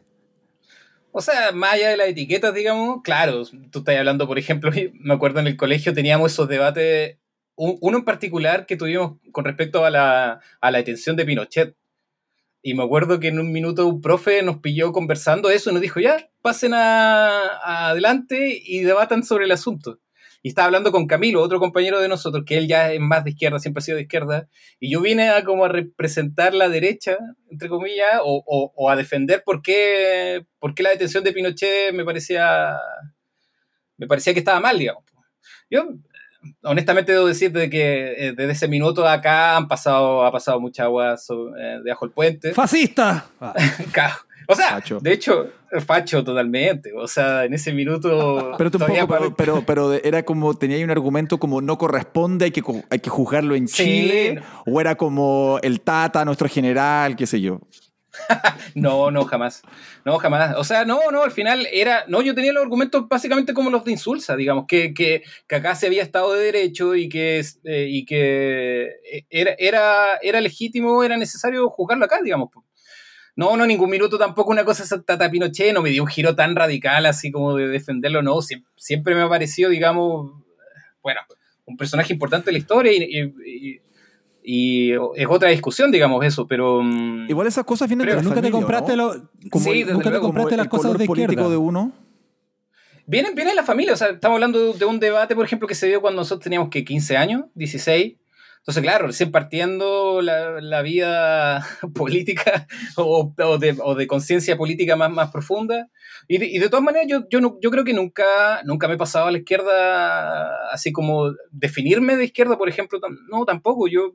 O 1.11 1.21
sea, 1.21 1.51
más 1.51 1.73
allá 1.73 1.89
de 1.89 1.97
las 1.97 2.07
etiquetas, 2.07 2.53
digamos, 2.53 3.01
claro, 3.03 3.43
tú 3.71 3.79
estás 3.79 3.95
hablando, 3.95 4.27
por 4.27 4.39
ejemplo, 4.39 4.71
me 4.99 5.13
acuerdo 5.13 5.39
en 5.39 5.47
el 5.47 5.55
colegio 5.57 5.93
teníamos 5.93 6.33
esos 6.33 6.47
debates 6.47 7.17
uno 7.55 7.97
en 7.97 8.05
particular 8.05 8.65
que 8.65 8.77
tuvimos 8.77 9.19
con 9.31 9.45
respecto 9.45 9.85
a 9.85 9.89
la, 9.89 10.39
a 10.61 10.71
la 10.71 10.77
detención 10.79 11.15
de 11.15 11.25
Pinochet. 11.25 11.75
Y 12.61 12.75
me 12.75 12.83
acuerdo 12.83 13.19
que 13.19 13.27
en 13.27 13.39
un 13.39 13.51
minuto 13.51 13.85
un 13.85 14.01
profe 14.01 14.41
nos 14.41 14.59
pilló 14.59 14.93
conversando 14.93 15.49
eso 15.49 15.69
y 15.69 15.73
nos 15.73 15.81
dijo, 15.81 15.99
ya, 15.99 16.29
pasen 16.41 16.71
adelante 16.73 18.61
y 18.63 18.83
debatan 18.83 19.23
sobre 19.23 19.45
el 19.45 19.51
asunto. 19.51 19.99
Y 20.41 20.49
estaba 20.49 20.65
hablando 20.65 20.91
con 20.91 21.07
Camilo, 21.07 21.41
otro 21.41 21.59
compañero 21.59 22.01
de 22.01 22.09
nosotros, 22.09 22.43
que 22.45 22.57
él 22.57 22.67
ya 22.67 22.91
es 22.91 22.99
más 22.99 23.23
de 23.23 23.31
izquierda, 23.31 23.59
siempre 23.59 23.79
ha 23.79 23.83
sido 23.83 23.95
de 23.95 24.03
izquierda, 24.03 24.49
y 24.77 24.91
yo 24.91 24.99
vine 24.99 25.29
a 25.29 25.43
como 25.45 25.63
a 25.63 25.69
representar 25.69 26.53
la 26.53 26.67
derecha, 26.67 27.17
entre 27.49 27.69
comillas, 27.69 28.19
o, 28.21 28.43
o, 28.75 28.89
a 28.89 28.97
defender 28.97 29.43
por 29.45 29.61
qué 29.61 30.45
la 30.79 30.89
detención 30.89 31.23
de 31.23 31.31
Pinochet 31.31 31.93
me 31.93 32.03
parecía, 32.03 32.77
me 33.95 34.05
parecía 34.07 34.33
que 34.33 34.39
estaba 34.39 34.59
mal, 34.59 34.77
digamos. 34.77 35.03
Yo 35.69 35.85
honestamente 36.63 37.11
debo 37.11 37.27
decirte 37.27 37.69
que 37.69 38.13
eh, 38.17 38.33
desde 38.35 38.51
ese 38.51 38.67
minuto 38.67 39.07
acá 39.07 39.57
han 39.57 39.67
pasado, 39.67 40.25
ha 40.25 40.31
pasado 40.31 40.59
mucha 40.59 40.83
agua 40.83 41.15
eh, 41.15 41.79
debajo 41.83 42.05
del 42.05 42.13
puente. 42.13 42.53
¡Fascista! 42.53 43.25
o 44.47 44.55
sea, 44.55 44.81
de 45.01 45.13
hecho, 45.13 45.49
facho 45.85 46.23
totalmente. 46.23 46.91
O 46.93 47.07
sea, 47.07 47.45
en 47.45 47.53
ese 47.53 47.73
minuto. 47.73 48.53
pero, 48.57 48.71
tampoco, 48.71 49.33
pero, 49.35 49.63
pero, 49.65 49.93
era 49.93 50.23
como, 50.23 50.53
tenía 50.53 50.83
un 50.83 50.91
argumento 50.91 51.37
como 51.39 51.61
no 51.61 51.77
corresponde, 51.77 52.45
hay 52.45 52.51
que, 52.51 52.63
hay 52.89 52.99
que 52.99 53.09
juzgarlo 53.09 53.55
en 53.55 53.67
Chile. 53.67 54.41
O 54.65 54.79
era 54.79 54.95
como 54.95 55.59
el 55.61 55.81
Tata, 55.81 56.25
nuestro 56.25 56.47
general, 56.47 57.15
qué 57.15 57.25
sé 57.27 57.41
yo. 57.41 57.61
no, 58.75 59.11
no, 59.11 59.25
jamás. 59.25 59.61
No, 60.05 60.17
jamás. 60.17 60.55
O 60.57 60.63
sea, 60.63 60.85
no, 60.85 60.99
no, 61.11 61.23
al 61.23 61.31
final 61.31 61.67
era. 61.71 62.05
No, 62.07 62.21
yo 62.21 62.35
tenía 62.35 62.53
los 62.53 62.63
argumentos 62.63 63.07
básicamente 63.07 63.53
como 63.53 63.69
los 63.69 63.83
de 63.83 63.91
Insulsa, 63.91 64.35
digamos, 64.35 64.65
que, 64.67 64.93
que, 64.93 65.23
que 65.47 65.55
acá 65.55 65.75
se 65.75 65.87
había 65.87 66.03
Estado 66.03 66.33
de 66.33 66.43
Derecho 66.43 66.95
y 66.95 67.09
que, 67.09 67.43
eh, 67.63 67.87
y 67.89 68.05
que 68.05 68.91
eh, 69.11 69.25
era, 69.29 69.55
era, 69.57 70.17
era 70.21 70.41
legítimo, 70.41 71.03
era 71.03 71.17
necesario 71.17 71.69
juzgarlo 71.69 72.05
acá, 72.05 72.19
digamos. 72.23 72.49
No, 73.35 73.57
no, 73.57 73.65
ningún 73.65 73.89
minuto 73.89 74.19
tampoco 74.19 74.51
una 74.51 74.63
cosa 74.63 75.01
Tata 75.03 75.31
Pinochet, 75.31 75.73
no 75.73 75.81
me 75.81 75.89
dio 75.89 76.03
un 76.03 76.09
giro 76.09 76.35
tan 76.35 76.55
radical 76.55 77.07
así 77.07 77.31
como 77.31 77.55
de 77.55 77.67
defenderlo, 77.67 78.21
no. 78.21 78.39
Siempre, 78.75 79.15
me 79.15 79.21
ha 79.21 79.29
parecido, 79.29 79.71
digamos, 79.71 80.33
bueno, 81.01 81.21
un 81.65 81.75
personaje 81.75 82.13
importante 82.13 82.47
de 82.47 82.51
la 82.51 82.57
historia 82.59 82.91
y 82.93 83.33
y 83.45 83.81
es 84.43 85.27
otra 85.29 85.49
discusión, 85.49 85.91
digamos, 85.91 86.25
eso, 86.25 86.47
pero... 86.47 86.81
Mm, 86.83 87.29
Igual 87.29 87.47
esas 87.47 87.63
cosas 87.63 87.87
vienen 87.87 88.07
de 88.07 88.15
la 88.15 88.21
nunca 88.21 88.41
te 88.41 88.51
compraste 88.51 88.95
lo, 88.97 89.13
sí, 89.13 89.85
nunca 89.85 90.11
te 90.11 90.19
compraste 90.19 90.57
las 90.57 90.67
cosas 90.67 90.97
de 90.97 91.05
político 91.05 91.49
de 91.49 91.57
uno. 91.57 91.91
Vienen, 93.05 93.35
viene 93.35 93.51
de 93.51 93.55
la 93.55 93.63
familia, 93.63 93.93
o 93.93 93.97
sea, 93.97 94.09
estamos 94.09 94.35
hablando 94.35 94.73
de 94.73 94.85
un 94.85 94.99
debate, 94.99 95.35
por 95.35 95.45
ejemplo, 95.45 95.67
que 95.67 95.75
se 95.75 95.87
dio 95.87 96.01
cuando 96.01 96.21
nosotros 96.21 96.43
teníamos 96.43 96.69
que 96.69 96.85
15 96.85 97.17
años, 97.17 97.45
16. 97.55 98.15
Entonces, 98.63 98.81
claro, 98.81 99.07
recién 99.07 99.29
partiendo 99.29 100.21
la, 100.21 100.61
la 100.61 100.81
vida 100.81 101.67
política 101.93 102.65
o, 102.95 103.33
o, 103.37 103.57
de, 103.57 103.75
o 103.83 103.93
de 103.93 104.07
conciencia 104.07 104.57
política 104.57 104.95
más, 104.95 105.11
más 105.11 105.31
profunda. 105.31 105.89
Y 106.29 106.37
de, 106.37 106.45
y 106.45 106.59
de, 106.59 106.69
todas 106.69 106.83
maneras, 106.83 107.07
yo, 107.09 107.27
yo, 107.29 107.41
no, 107.41 107.57
yo 107.61 107.69
creo 107.71 107.83
que 107.83 107.93
nunca, 107.93 108.61
nunca 108.63 108.87
me 108.87 108.93
he 108.93 108.97
pasado 108.97 109.27
a 109.27 109.31
la 109.31 109.39
izquierda, 109.39 110.71
así 110.71 110.93
como 110.93 111.33
definirme 111.51 112.15
de 112.15 112.23
izquierda, 112.23 112.57
por 112.57 112.69
ejemplo. 112.69 113.01
No, 113.29 113.43
tampoco. 113.43 113.89
Yo 113.89 114.13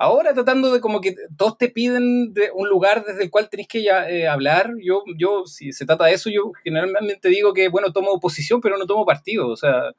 Ahora 0.00 0.32
tratando 0.32 0.72
de 0.72 0.80
como 0.80 1.00
que 1.00 1.16
todos 1.36 1.58
te 1.58 1.70
piden 1.70 2.32
de 2.32 2.52
un 2.54 2.68
lugar 2.68 3.04
desde 3.04 3.24
el 3.24 3.30
cual 3.30 3.48
tenés 3.50 3.66
que 3.66 3.82
ya, 3.82 4.08
eh, 4.08 4.28
hablar, 4.28 4.72
yo, 4.80 5.02
yo, 5.18 5.44
si 5.44 5.72
se 5.72 5.86
trata 5.86 6.04
de 6.04 6.12
eso, 6.12 6.30
yo 6.30 6.52
generalmente 6.62 7.28
digo 7.28 7.52
que, 7.52 7.68
bueno, 7.68 7.92
tomo 7.92 8.12
oposición, 8.12 8.60
pero 8.60 8.78
no 8.78 8.86
tomo 8.86 9.04
partido, 9.04 9.48
o 9.48 9.56
sea, 9.56 9.92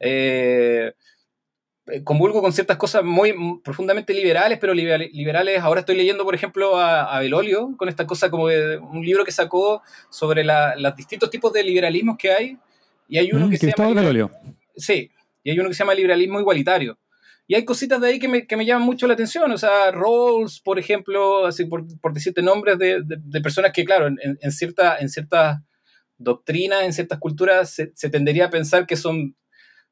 eh, 0.00 0.94
convulgo 2.04 2.42
con 2.42 2.52
ciertas 2.52 2.76
cosas 2.76 3.04
muy 3.04 3.34
profundamente 3.62 4.12
liberales, 4.12 4.58
pero 4.58 4.74
liberales, 4.74 5.60
ahora 5.60 5.80
estoy 5.80 5.96
leyendo, 5.96 6.24
por 6.24 6.34
ejemplo, 6.34 6.76
a, 6.76 7.16
a 7.16 7.20
Belolio, 7.20 7.74
con 7.76 7.88
esta 7.88 8.06
cosa 8.06 8.30
como 8.30 8.48
de 8.48 8.78
un 8.78 9.04
libro 9.04 9.24
que 9.24 9.32
sacó 9.32 9.82
sobre 10.10 10.44
los 10.44 10.96
distintos 10.96 11.30
tipos 11.30 11.52
de 11.52 11.62
liberalismos 11.62 12.16
que 12.18 12.32
hay, 12.32 12.58
y 13.08 13.18
hay 13.18 13.30
uno 13.32 13.46
mm, 13.46 13.50
que 13.50 13.58
se 13.58 13.72
llama... 13.76 13.94
Belolio. 13.94 14.30
Sí, 14.76 15.10
y 15.44 15.50
hay 15.50 15.58
uno 15.58 15.68
que 15.68 15.74
se 15.74 15.78
llama 15.78 15.94
liberalismo 15.94 16.40
igualitario 16.40 16.98
y 17.48 17.54
hay 17.54 17.64
cositas 17.64 18.00
de 18.00 18.08
ahí 18.08 18.18
que 18.18 18.28
me, 18.28 18.46
que 18.46 18.56
me 18.56 18.66
llaman 18.66 18.84
mucho 18.84 19.06
la 19.06 19.14
atención, 19.14 19.50
o 19.52 19.58
sea, 19.58 19.92
roles, 19.92 20.60
por 20.60 20.78
ejemplo, 20.78 21.46
así 21.46 21.64
por, 21.64 21.84
por 22.00 22.12
decirte 22.12 22.42
nombres 22.42 22.76
de, 22.78 23.02
de, 23.04 23.40
personas 23.40 23.72
que, 23.72 23.84
claro, 23.84 24.08
en, 24.08 24.18
en, 24.20 24.50
cierta, 24.50 24.98
en 24.98 25.08
ciertas 25.08 25.58
doctrinas, 26.18 26.82
en 26.82 26.92
ciertas 26.92 27.20
culturas, 27.20 27.70
se, 27.70 27.92
se, 27.94 28.10
tendería 28.10 28.46
a 28.46 28.50
pensar 28.50 28.84
que 28.84 28.96
son 28.96 29.36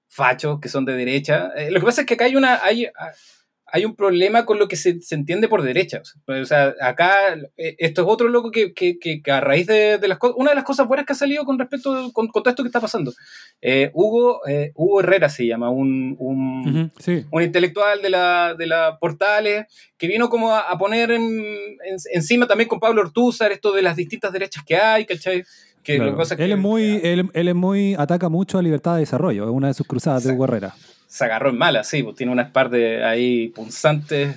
fachos, 0.09 0.61
que 0.61 0.68
son 0.68 0.84
de 0.84 0.96
derecha. 0.96 1.50
Eh, 1.57 1.70
lo 1.70 1.80
que 1.80 1.86
pasa 1.86 2.02
es 2.02 2.07
que 2.07 2.14
acá 2.14 2.24
hay 2.24 2.36
una, 2.36 2.64
hay, 2.64 2.86
hay 3.74 3.84
un 3.84 3.96
problema 3.96 4.46
con 4.46 4.61
lo 4.61 4.68
que 4.68 4.76
se, 4.76 5.00
se 5.00 5.16
entiende 5.16 5.48
por 5.48 5.61
derecha. 5.62 6.00
O 6.28 6.44
sea, 6.44 6.74
acá 6.80 7.34
eh, 7.57 7.74
esto 7.78 8.02
es 8.02 8.09
otro 8.09 8.28
loco 8.28 8.52
que, 8.52 8.72
que, 8.72 8.98
que 9.00 9.32
a 9.32 9.40
raíz 9.40 9.66
de, 9.66 9.98
de, 9.98 10.07
las 10.07 10.18
cosas, 10.18 10.36
una 10.38 10.50
de 10.50 10.55
las 10.55 10.62
cosas 10.62 10.86
buenas 10.86 11.05
que 11.05 11.12
ha 11.12 11.16
salido 11.16 11.44
con 11.44 11.59
respecto 11.59 12.12
con, 12.12 12.28
con 12.28 12.42
todo 12.44 12.50
esto 12.50 12.62
que 12.62 12.68
está 12.68 12.80
pasando. 12.80 13.12
Eh, 13.61 13.90
Hugo, 13.92 14.46
eh, 14.46 14.70
Hugo 14.76 15.00
Herrera 15.00 15.28
se 15.28 15.46
llama, 15.46 15.70
un, 15.70 16.14
un, 16.20 16.92
sí. 17.00 17.24
un 17.32 17.42
intelectual 17.42 18.00
de 18.00 18.11
la, 18.11 18.55
de 18.57 18.68
la 18.68 18.96
Portales, 19.00 19.66
que 19.98 20.07
vino 20.07 20.28
como 20.28 20.52
a, 20.55 20.61
a 20.70 20.78
poner 20.78 21.11
en, 21.11 21.24
en, 21.24 21.96
encima 22.12 22.46
también 22.46 22.68
con 22.68 22.78
Pablo 22.78 23.00
Ortúzar 23.00 23.50
esto 23.50 23.72
de 23.72 23.82
las 23.82 23.96
distintas 23.96 24.32
derechas 24.32 24.62
que 24.64 24.76
hay, 24.76 25.05
¿cachai? 25.05 25.42
Que 25.85 25.97
claro. 25.97 26.16
él, 26.39 26.53
es 26.53 26.59
muy, 26.59 27.01
él, 27.05 27.30
él, 27.32 27.49
es 27.49 27.55
muy, 27.55 27.95
ataca 27.95 28.28
mucho 28.28 28.59
a 28.59 28.62
libertad 28.62 28.95
de 28.95 29.01
desarrollo, 29.01 29.45
es 29.45 29.51
una 29.51 29.68
de 29.68 29.74
sus 29.74 29.87
cruzadas 29.87 30.24
de 30.24 30.32
Hugo 30.32 30.45
Herrera 30.45 30.74
se 31.14 31.24
agarró 31.24 31.51
en 31.51 31.59
mala, 31.59 31.85
sí, 31.85 32.03
pues 32.03 32.16
tiene 32.16 32.32
unas 32.32 32.51
partes 32.51 33.01
ahí 33.05 33.47
punzantes 33.51 34.35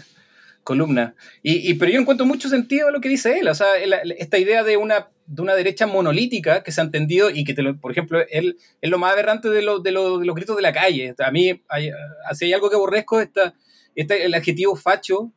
columnas. 0.63 1.13
Y, 1.41 1.71
y, 1.71 1.73
pero 1.73 1.91
yo 1.91 1.99
encuentro 1.99 2.23
mucho 2.23 2.49
sentido 2.49 2.89
a 2.89 2.91
lo 2.91 3.01
que 3.01 3.09
dice 3.09 3.39
él, 3.39 3.47
o 3.47 3.55
sea, 3.55 3.77
esta 4.19 4.37
idea 4.37 4.63
de 4.63 4.77
una, 4.77 5.07
de 5.25 5.41
una 5.41 5.55
derecha 5.55 5.87
monolítica 5.87 6.61
que 6.61 6.71
se 6.71 6.79
ha 6.79 6.83
entendido 6.83 7.31
y 7.31 7.45
que, 7.45 7.55
te 7.55 7.63
lo, 7.63 7.75
por 7.77 7.91
ejemplo, 7.91 8.19
él 8.29 8.59
es 8.79 8.91
lo 8.91 8.99
más 8.99 9.13
aberrante 9.13 9.49
de, 9.49 9.63
lo, 9.63 9.79
de, 9.79 9.91
lo, 9.91 10.19
de, 10.19 10.27
los 10.27 10.35
gritos 10.35 10.55
de 10.55 10.61
la 10.61 10.71
calle. 10.71 11.15
A 11.17 11.31
mí, 11.31 11.63
hay, 11.67 11.89
así 12.29 12.45
hay 12.45 12.53
algo 12.53 12.69
que 12.69 12.75
aborrezco, 12.75 13.21
esta, 13.21 13.55
este, 13.95 14.23
el 14.23 14.35
adjetivo 14.35 14.75
facho, 14.75 15.31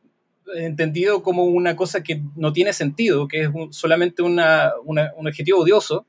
entendido 0.55 1.23
como 1.23 1.45
una 1.45 1.75
cosa 1.75 2.03
que 2.03 2.21
no 2.35 2.53
tiene 2.53 2.73
sentido, 2.73 3.27
que 3.27 3.41
es 3.41 3.49
un, 3.53 3.73
solamente 3.73 4.21
una, 4.21 4.71
una, 4.83 5.11
un 5.15 5.27
adjetivo 5.27 5.59
odioso, 5.59 6.05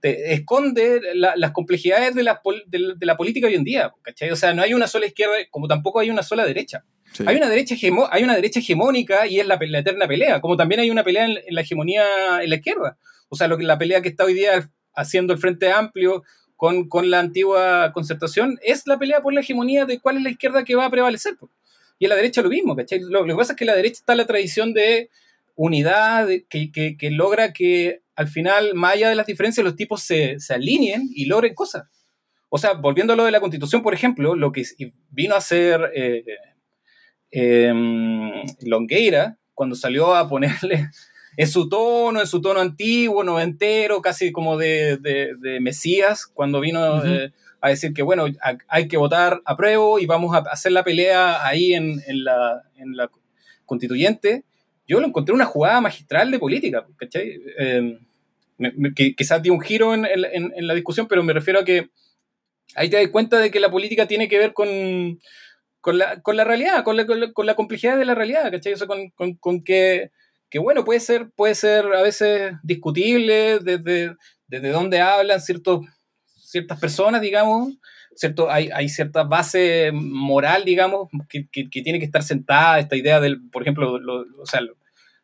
te 0.00 0.32
esconde 0.32 1.00
la, 1.14 1.34
las 1.36 1.52
complejidades 1.52 2.14
de 2.14 2.24
la, 2.24 2.40
de, 2.66 2.94
de 2.96 3.06
la, 3.06 3.16
política 3.16 3.46
hoy 3.46 3.54
en 3.54 3.64
día, 3.64 3.94
¿cachai? 4.02 4.30
O 4.30 4.36
sea, 4.36 4.52
no 4.52 4.62
hay 4.62 4.74
una 4.74 4.88
sola 4.88 5.06
izquierda, 5.06 5.34
como 5.50 5.68
tampoco 5.68 6.00
hay 6.00 6.10
una 6.10 6.24
sola 6.24 6.44
derecha. 6.44 6.84
Sí. 7.12 7.24
Hay, 7.26 7.36
una 7.36 7.48
derecha 7.48 7.76
hay 8.10 8.24
una 8.24 8.34
derecha 8.34 8.58
hegemónica 8.58 9.26
y 9.26 9.38
es 9.38 9.46
la, 9.46 9.58
la 9.60 9.78
eterna 9.78 10.08
pelea, 10.08 10.40
como 10.40 10.56
también 10.56 10.80
hay 10.80 10.90
una 10.90 11.04
pelea 11.04 11.26
en, 11.26 11.38
en, 11.46 11.54
la 11.54 11.60
hegemonía 11.60 12.04
en 12.42 12.50
la 12.50 12.56
izquierda. 12.56 12.98
O 13.28 13.36
sea, 13.36 13.48
lo 13.48 13.56
que, 13.56 13.64
la 13.64 13.78
pelea 13.78 14.02
que 14.02 14.08
está 14.08 14.24
hoy 14.24 14.34
día 14.34 14.68
haciendo 14.94 15.32
el 15.32 15.38
Frente 15.38 15.70
Amplio 15.70 16.24
con, 16.56 16.88
con 16.88 17.10
la 17.10 17.20
antigua 17.20 17.92
concertación 17.92 18.58
es 18.62 18.86
la 18.86 18.98
pelea 18.98 19.20
por 19.20 19.32
la 19.32 19.40
hegemonía 19.40 19.84
de 19.84 20.00
cuál 20.00 20.16
es 20.16 20.22
la 20.22 20.30
izquierda 20.30 20.64
que 20.64 20.74
va 20.74 20.86
a 20.86 20.90
prevalecer. 20.90 21.34
Y 22.02 22.06
en 22.06 22.08
la 22.08 22.16
derecha 22.16 22.42
lo 22.42 22.48
mismo, 22.48 22.74
¿cachai? 22.74 22.98
Lo, 22.98 23.24
lo 23.24 23.26
que 23.26 23.38
pasa 23.38 23.52
es 23.52 23.56
que 23.56 23.62
en 23.62 23.68
la 23.68 23.76
derecha 23.76 24.00
está 24.00 24.16
la 24.16 24.26
tradición 24.26 24.74
de 24.74 25.08
unidad 25.54 26.26
que, 26.48 26.72
que, 26.72 26.96
que 26.96 27.10
logra 27.12 27.52
que 27.52 28.02
al 28.16 28.26
final, 28.26 28.74
más 28.74 28.94
allá 28.94 29.08
de 29.08 29.14
las 29.14 29.26
diferencias, 29.26 29.62
los 29.62 29.76
tipos 29.76 30.02
se, 30.02 30.40
se 30.40 30.52
alineen 30.52 31.08
y 31.14 31.26
logren 31.26 31.54
cosas. 31.54 31.84
O 32.48 32.58
sea, 32.58 32.72
volviendo 32.72 33.12
a 33.12 33.16
lo 33.16 33.24
de 33.24 33.30
la 33.30 33.38
constitución, 33.38 33.84
por 33.84 33.94
ejemplo, 33.94 34.34
lo 34.34 34.50
que 34.50 34.64
vino 35.10 35.36
a 35.36 35.38
hacer 35.38 35.92
eh, 35.94 36.24
eh, 37.30 37.72
Longueira, 38.62 39.38
cuando 39.54 39.76
salió 39.76 40.16
a 40.16 40.28
ponerle 40.28 40.90
en 41.36 41.46
su 41.46 41.68
tono, 41.68 42.20
en 42.20 42.26
su 42.26 42.40
tono 42.40 42.58
antiguo, 42.58 43.22
noventero, 43.22 44.02
casi 44.02 44.32
como 44.32 44.58
de, 44.58 44.96
de, 44.96 45.36
de 45.38 45.60
Mesías, 45.60 46.26
cuando 46.26 46.58
vino 46.58 46.80
uh 46.80 46.98
-huh. 46.98 47.26
eh, 47.26 47.32
a 47.62 47.68
decir 47.70 47.94
que, 47.94 48.02
bueno, 48.02 48.26
hay 48.68 48.88
que 48.88 48.98
votar 48.98 49.40
a 49.46 49.56
prueba 49.56 49.98
y 50.00 50.04
vamos 50.06 50.34
a 50.36 50.40
hacer 50.50 50.72
la 50.72 50.84
pelea 50.84 51.46
ahí 51.46 51.72
en, 51.72 52.02
la, 52.24 52.62
en 52.76 52.96
la 52.96 53.10
constituyente 53.64 54.44
yo 54.86 55.00
lo 55.00 55.06
encontré 55.06 55.34
una 55.34 55.46
jugada 55.46 55.80
magistral 55.80 56.30
de 56.30 56.38
política, 56.38 56.86
¿cachai? 56.96 57.40
Que, 58.94 59.14
quizás 59.14 59.42
dio 59.42 59.52
un 59.52 59.60
giro 59.60 59.94
en, 59.94 60.66
la 60.66 60.74
discusión, 60.74 61.08
pero 61.08 61.22
me 61.22 61.32
refiero 61.32 61.60
a 61.60 61.64
que 61.64 61.88
ahí 62.74 62.90
te 62.90 62.96
das 62.96 63.08
cuenta 63.08 63.38
de 63.38 63.50
que 63.50 63.60
la 63.60 63.70
política 63.70 64.06
tiene 64.06 64.28
que 64.28 64.38
ver 64.38 64.52
con, 64.52 65.18
con, 65.80 65.98
la, 65.98 66.44
realidad, 66.44 66.84
con 66.84 66.96
la, 66.96 67.06
con 67.06 67.46
la, 67.46 67.54
complejidad 67.54 67.96
de 67.96 68.04
la 68.04 68.14
realidad, 68.14 68.50
¿cachai? 68.50 68.74
O 68.74 68.76
sea, 68.76 68.86
con, 68.86 69.10
con, 69.38 69.64
que, 69.64 70.10
bueno, 70.60 70.84
puede 70.84 71.00
ser, 71.00 71.30
puede 71.34 71.54
ser 71.54 71.86
a 71.86 72.02
veces 72.02 72.52
discutible 72.62 73.60
desde, 73.60 74.14
desde 74.46 74.68
dónde 74.68 75.00
hablan 75.00 75.40
ciertos, 75.40 75.86
ciertas 76.52 76.78
personas, 76.78 77.22
digamos, 77.22 77.72
¿cierto? 78.14 78.50
Hay, 78.50 78.68
hay 78.74 78.88
cierta 78.90 79.24
base 79.24 79.90
moral, 79.92 80.64
digamos, 80.64 81.08
que, 81.28 81.48
que, 81.48 81.70
que, 81.70 81.82
tiene 81.82 81.98
que 81.98 82.04
estar 82.04 82.22
sentada, 82.22 82.78
esta 82.78 82.94
idea 82.94 83.20
del, 83.20 83.48
por 83.50 83.62
ejemplo, 83.62 83.98
lo, 83.98 84.26
o 84.38 84.46
sea, 84.46 84.60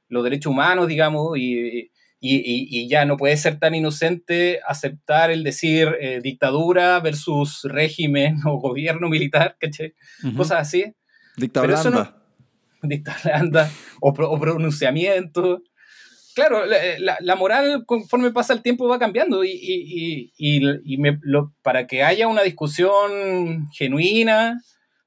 los 0.08 0.24
derechos 0.24 0.50
humanos, 0.50 0.88
digamos, 0.88 1.36
y, 1.36 1.90
y, 2.20 2.88
ya 2.88 3.04
no 3.04 3.16
puede 3.18 3.36
ser 3.36 3.58
tan 3.58 3.74
inocente 3.74 4.60
aceptar 4.66 5.30
el 5.30 5.44
decir 5.44 5.96
eh, 6.00 6.20
dictadura 6.22 6.98
versus 7.00 7.60
régimen 7.64 8.38
o 8.46 8.58
gobierno 8.58 9.08
militar, 9.08 9.56
¿cachai? 9.60 9.94
Cosas 10.34 10.60
así. 10.60 10.94
Dictadura. 11.36 12.16
Dictadura 12.82 13.70
o, 14.00 14.08
o, 14.08 14.40
pronunciamiento. 14.40 15.62
Claro, 16.39 16.62
la, 16.66 17.34
moral 17.34 17.84
conforme 17.84 18.30
pasa 18.30 18.53
el 18.53 18.62
tiempo 18.62 18.86
va 18.86 19.01
cambiando 19.01 19.43
y, 19.45 20.30
para 21.62 21.89
que 21.89 22.05
haya 22.05 22.28
una 22.28 22.43
discusión 22.43 23.68
genuina, 23.72 24.62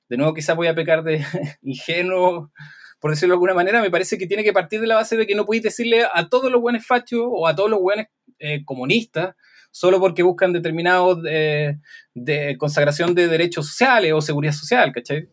de 0.09 0.17
nuevo 0.17 0.33
quizás 0.33 0.57
voy 0.57 0.67
a 0.67 0.75
pecar 0.75 1.03
de 1.03 1.23
ingenuo 1.61 2.51
por 2.99 3.11
decirlo 3.11 3.31
de 3.31 3.35
alguna 3.35 3.53
manera, 3.53 3.81
me 3.81 3.89
parece 3.89 4.17
que 4.17 4.27
tiene 4.27 4.43
que 4.43 4.51
partir 4.51 4.81
de 4.81 4.87
la 4.87 4.95
base 4.95 5.15
de 5.15 5.25
que 5.25 5.33
no 5.33 5.45
podéis 5.45 5.63
decirle 5.63 6.05
a 6.13 6.27
todos 6.27 6.51
los 6.51 6.59
buenos 6.59 6.85
fachos 6.85 7.21
o 7.23 7.47
a 7.47 7.55
todos 7.55 7.69
los 7.69 7.79
buenos 7.79 8.07
eh, 8.37 8.65
comunistas 8.65 9.33
solo 9.71 10.01
porque 10.01 10.23
buscan 10.23 10.51
determinados 10.51 11.19
eh, 11.29 11.77
de 12.13 12.57
consagración 12.57 13.15
de 13.15 13.29
derechos 13.29 13.67
sociales 13.67 14.11
o 14.11 14.19
seguridad 14.19 14.51
social, 14.51 14.91
¿cachai? 14.91 15.29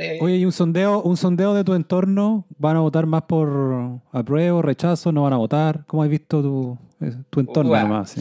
Eh, 0.00 0.18
Oye, 0.20 0.36
¿y 0.36 0.44
un 0.44 0.52
sondeo, 0.52 1.02
un 1.02 1.16
sondeo 1.16 1.54
de 1.54 1.64
tu 1.64 1.74
entorno? 1.74 2.46
¿Van 2.56 2.76
a 2.76 2.80
votar 2.80 3.06
más 3.06 3.22
por 3.22 4.00
apruebo, 4.12 4.62
rechazo? 4.62 5.10
¿No 5.10 5.24
van 5.24 5.32
a 5.32 5.38
votar? 5.38 5.84
¿Cómo 5.88 6.04
has 6.04 6.08
visto 6.08 6.40
tu, 6.40 6.78
tu 7.30 7.40
entorno 7.40 7.76
nomás? 7.76 8.14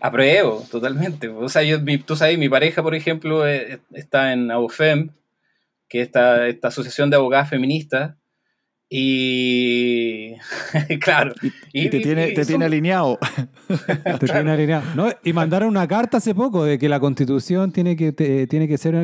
Apruebo, 0.00 0.64
totalmente. 0.68 1.28
O 1.28 1.48
sea, 1.48 1.62
yo, 1.62 1.78
tú 2.04 2.16
sabes, 2.16 2.36
mi 2.36 2.48
pareja, 2.48 2.82
por 2.82 2.96
ejemplo, 2.96 3.46
está 3.46 4.32
en 4.32 4.50
AUFEM, 4.50 5.10
que 5.88 6.00
es 6.00 6.06
esta, 6.08 6.48
esta 6.48 6.68
asociación 6.68 7.08
de 7.08 7.16
abogadas 7.16 7.48
feministas. 7.48 8.16
Y 8.94 10.34
claro. 11.00 11.32
Y, 11.72 11.88
te, 11.90 12.00
tiene, 12.00 12.32
te 12.32 12.44
tiene 12.44 12.66
alineado. 12.66 13.18
te 14.20 14.26
tiene 14.26 14.50
alineado. 14.50 14.84
¿no? 14.94 15.08
Y 15.24 15.32
mandaron 15.32 15.70
una 15.70 15.88
carta 15.88 16.18
hace 16.18 16.34
poco 16.34 16.64
de 16.64 16.78
que 16.78 16.90
la 16.90 17.00
constitución 17.00 17.72
tiene 17.72 17.96
que, 17.96 18.12
tiene 18.12 18.68
que 18.68 18.76
ser 18.76 18.94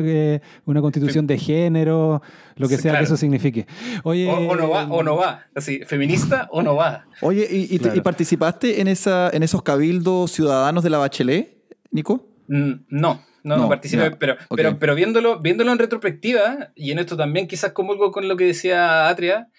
una, 0.65 0.81
constitución 0.81 1.25
de 1.25 1.39
género, 1.39 2.21
lo 2.55 2.69
que 2.69 2.77
sea 2.77 2.99
que 2.99 3.05
eso 3.05 3.17
signifique. 3.17 3.65
Oye, 4.03 4.29
o, 4.29 4.55
no 4.55 4.69
va, 4.69 4.85
o 4.85 5.01
no 5.01 5.15
va. 5.17 5.47
Así, 5.55 5.79
feminista 5.87 6.47
o 6.51 6.61
no 6.61 6.75
va. 6.75 7.07
Oye, 7.21 7.47
¿y, 7.49 7.75
y 7.83 8.01
participaste 8.01 8.81
en, 8.81 8.89
esa, 8.89 9.31
en 9.31 9.41
esos 9.41 9.63
cabildos 9.63 10.31
ciudadanos 10.31 10.83
de 10.83 10.91
la 10.91 10.99
Bachelet, 10.99 11.57
Nico? 11.89 12.27
Mm, 12.47 12.73
no. 12.89 13.23
No, 13.43 13.57
no, 13.57 13.69
participé, 13.69 14.11
pero, 14.11 14.37
pero, 14.55 14.77
pero 14.79 14.95
viéndolo, 14.95 15.39
viéndolo 15.39 15.71
en 15.71 15.79
retrospectiva, 15.79 16.71
y 16.75 16.91
en 16.91 16.99
esto 16.99 17.17
también 17.17 17.47
quizás 17.47 17.71
comulgo 17.71 18.11
con 18.11 18.27
lo 18.27 18.35
que 18.37 18.45
decía 18.45 19.07
Atria, 19.07 19.49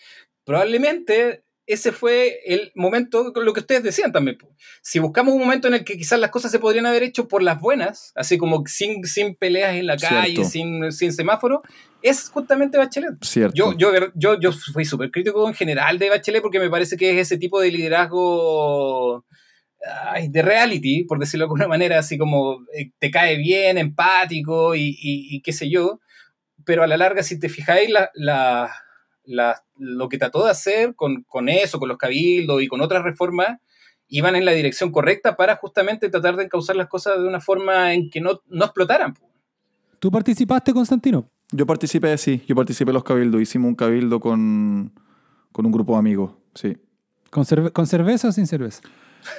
probablemente 0.44 1.44
ese 1.70 1.92
fue 1.92 2.40
el 2.46 2.72
momento, 2.74 3.32
lo 3.36 3.52
que 3.52 3.60
ustedes 3.60 3.84
decían 3.84 4.10
también. 4.10 4.38
Si 4.82 4.98
buscamos 4.98 5.34
un 5.34 5.40
momento 5.40 5.68
en 5.68 5.74
el 5.74 5.84
que 5.84 5.96
quizás 5.96 6.18
las 6.18 6.30
cosas 6.30 6.50
se 6.50 6.58
podrían 6.58 6.86
haber 6.86 7.04
hecho 7.04 7.28
por 7.28 7.44
las 7.44 7.60
buenas, 7.60 8.12
así 8.16 8.38
como 8.38 8.64
sin, 8.66 9.04
sin 9.04 9.36
peleas 9.36 9.76
en 9.76 9.86
la 9.86 9.96
calle, 9.96 10.44
sin, 10.44 10.90
sin 10.90 11.12
semáforo, 11.12 11.62
es 12.02 12.28
justamente 12.28 12.76
Bachelet. 12.76 13.22
Cierto. 13.22 13.54
Yo, 13.54 13.74
yo, 13.76 13.92
yo, 14.14 14.40
yo 14.40 14.52
fui 14.52 14.84
súper 14.84 15.12
crítico 15.12 15.46
en 15.46 15.54
general 15.54 15.98
de 15.98 16.10
Bachelet 16.10 16.42
porque 16.42 16.58
me 16.58 16.70
parece 16.70 16.96
que 16.96 17.12
es 17.12 17.18
ese 17.18 17.38
tipo 17.38 17.60
de 17.60 17.70
liderazgo 17.70 19.24
de 20.28 20.42
reality, 20.42 21.04
por 21.04 21.18
decirlo 21.18 21.44
de 21.44 21.46
alguna 21.46 21.68
manera, 21.68 21.98
así 21.98 22.18
como 22.18 22.66
eh, 22.74 22.90
te 22.98 23.10
cae 23.10 23.36
bien, 23.36 23.78
empático 23.78 24.74
y, 24.74 25.40
qué 25.42 25.52
sé 25.52 25.70
yo, 25.70 26.00
pero 26.64 26.82
a 26.82 26.86
la 26.86 26.96
larga, 26.96 27.22
si 27.22 27.38
te 27.38 27.48
fijáis, 27.48 27.90
la, 28.14 28.70
lo 29.24 30.08
que 30.08 30.18
trató 30.18 30.44
de 30.44 30.50
hacer 30.50 30.94
con, 30.94 31.48
eso, 31.48 31.78
con 31.78 31.88
los 31.88 31.98
cabildos 31.98 32.62
y 32.62 32.68
con 32.68 32.80
otras 32.80 33.02
reformas, 33.02 33.58
iban 34.08 34.36
en 34.36 34.44
la 34.44 34.52
dirección 34.52 34.90
correcta 34.90 35.36
para 35.36 35.56
justamente 35.56 36.10
tratar 36.10 36.36
de 36.36 36.44
encauzar 36.44 36.76
las 36.76 36.88
cosas 36.88 37.20
de 37.20 37.26
una 37.26 37.40
forma 37.40 37.94
en 37.94 38.10
que 38.10 38.20
no, 38.20 38.40
no 38.48 38.64
explotaran. 38.64 39.14
¿Tú 39.98 40.10
participaste, 40.10 40.72
Constantino? 40.72 41.30
Yo 41.52 41.66
participé, 41.66 42.16
sí, 42.18 42.42
yo 42.46 42.54
participé 42.54 42.90
en 42.90 42.94
los 42.94 43.04
cabildos, 43.04 43.40
hicimos 43.40 43.68
un 43.68 43.74
cabildo 43.74 44.20
con, 44.20 44.92
un 45.54 45.72
grupo 45.72 45.94
de 45.94 45.98
amigos, 45.98 46.32
sí. 46.54 46.76
¿Con, 47.30 47.44
¿Con 47.72 47.86
cerveza 47.86 48.28
o 48.28 48.32
sin 48.32 48.46
cerveza? 48.46 48.82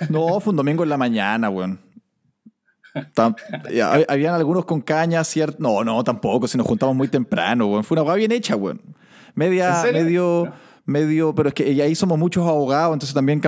No, 0.10 0.40
fue 0.40 0.52
un 0.52 0.58
domingo 0.58 0.84
en 0.84 0.90
la 0.90 0.98
mañana, 0.98 1.50
weón. 1.50 1.80
Habían 4.08 4.36
algunos 4.36 4.66
con 4.66 4.82
caña, 4.82 5.24
¿cierto? 5.24 5.58
No, 5.60 5.84
no, 5.84 6.04
tampoco, 6.04 6.48
si 6.48 6.58
nos 6.58 6.68
juntamos 6.68 6.96
muy 6.96 7.08
temprano, 7.08 7.68
weón. 7.68 7.84
Fue 7.84 7.96
una 7.96 8.04
hueá 8.04 8.16
bien 8.16 8.32
hecha, 8.32 8.56
weón. 8.56 8.82
Media, 9.34 9.84
medio, 9.94 10.52
medio, 10.86 11.34
pero 11.34 11.50
es 11.50 11.56
que 11.56 11.82
ahí 11.82 11.96
somos 11.96 12.20
muchos 12.20 12.46
abogados, 12.46 12.94
entonces 12.94 13.14
también 13.14 13.42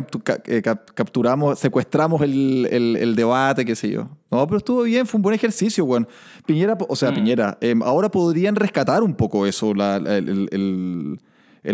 eh, 0.46 0.62
capturamos, 0.62 1.60
secuestramos 1.60 2.22
el, 2.22 3.14
debate, 3.16 3.66
qué 3.66 3.76
sé 3.76 3.90
yo. 3.90 4.08
No, 4.32 4.46
pero 4.48 4.58
estuvo 4.58 4.84
bien, 4.84 5.06
fue 5.06 5.18
un 5.18 5.24
buen 5.24 5.36
ejercicio, 5.36 5.84
weón. 5.84 6.08
Piñera, 6.46 6.78
o 6.88 6.96
sea, 6.96 7.12
mm. 7.12 7.16
Piñera, 7.16 7.58
em, 7.60 7.84
ahora 7.84 8.10
podrían 8.10 8.56
rescatar 8.56 9.04
un 9.04 9.14
poco 9.14 9.46
eso, 9.46 9.74
la, 9.74 9.98
el 9.98 10.48
el 10.52 11.20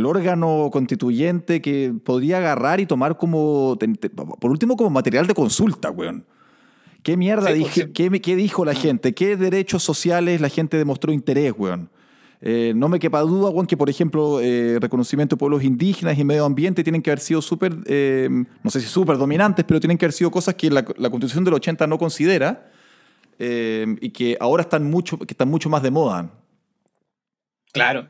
órgano 0.05 0.69
constituyente 0.71 1.61
que 1.61 1.93
podría 2.03 2.37
agarrar 2.37 2.79
y 2.79 2.85
tomar 2.85 3.17
como, 3.17 3.77
por 4.39 4.51
último, 4.51 4.77
como 4.77 4.89
material 4.89 5.27
de 5.27 5.33
consulta, 5.33 5.89
weón. 5.89 6.25
¿Qué 7.01 7.17
mierda 7.17 7.51
dije, 7.51 7.91
qué, 7.91 8.35
dijo 8.35 8.65
la 8.65 8.73
gente? 8.73 9.13
¿Qué 9.13 9.37
derechos 9.37 9.83
sociales 9.83 10.41
la 10.41 10.49
gente 10.49 10.77
demostró 10.77 11.11
interés, 11.11 11.53
weón? 11.57 11.89
Eh, 12.41 12.73
no 12.75 12.87
me 12.87 12.99
quepa 12.99 13.21
duda, 13.21 13.49
weón, 13.49 13.65
que 13.65 13.77
por 13.77 13.89
ejemplo, 13.89 14.39
eh, 14.41 14.77
reconocimiento 14.79 15.35
de 15.35 15.39
pueblos 15.39 15.63
indígenas 15.63 16.17
y 16.17 16.23
medio 16.23 16.45
ambiente 16.45 16.83
tienen 16.83 17.01
que 17.01 17.09
haber 17.09 17.19
sido 17.19 17.41
súper, 17.41 17.75
eh, 17.85 18.29
no 18.63 18.69
sé 18.69 18.79
si 18.81 18.87
súper 18.87 19.17
dominantes, 19.17 19.65
pero 19.65 19.79
tienen 19.79 19.97
que 19.97 20.05
haber 20.05 20.13
sido 20.13 20.29
cosas 20.29 20.55
que 20.55 20.69
la, 20.69 20.83
constitución 20.83 21.43
del 21.43 21.55
80 21.55 21.87
no 21.87 21.97
considera 21.97 22.71
y 23.39 24.09
que 24.09 24.37
ahora 24.41 24.63
están 24.63 24.83
mucho, 24.83 25.17
que 25.17 25.33
están 25.33 25.49
mucho 25.49 25.69
más 25.69 25.81
de 25.81 25.91
moda. 25.91 26.29
Claro. 27.71 28.09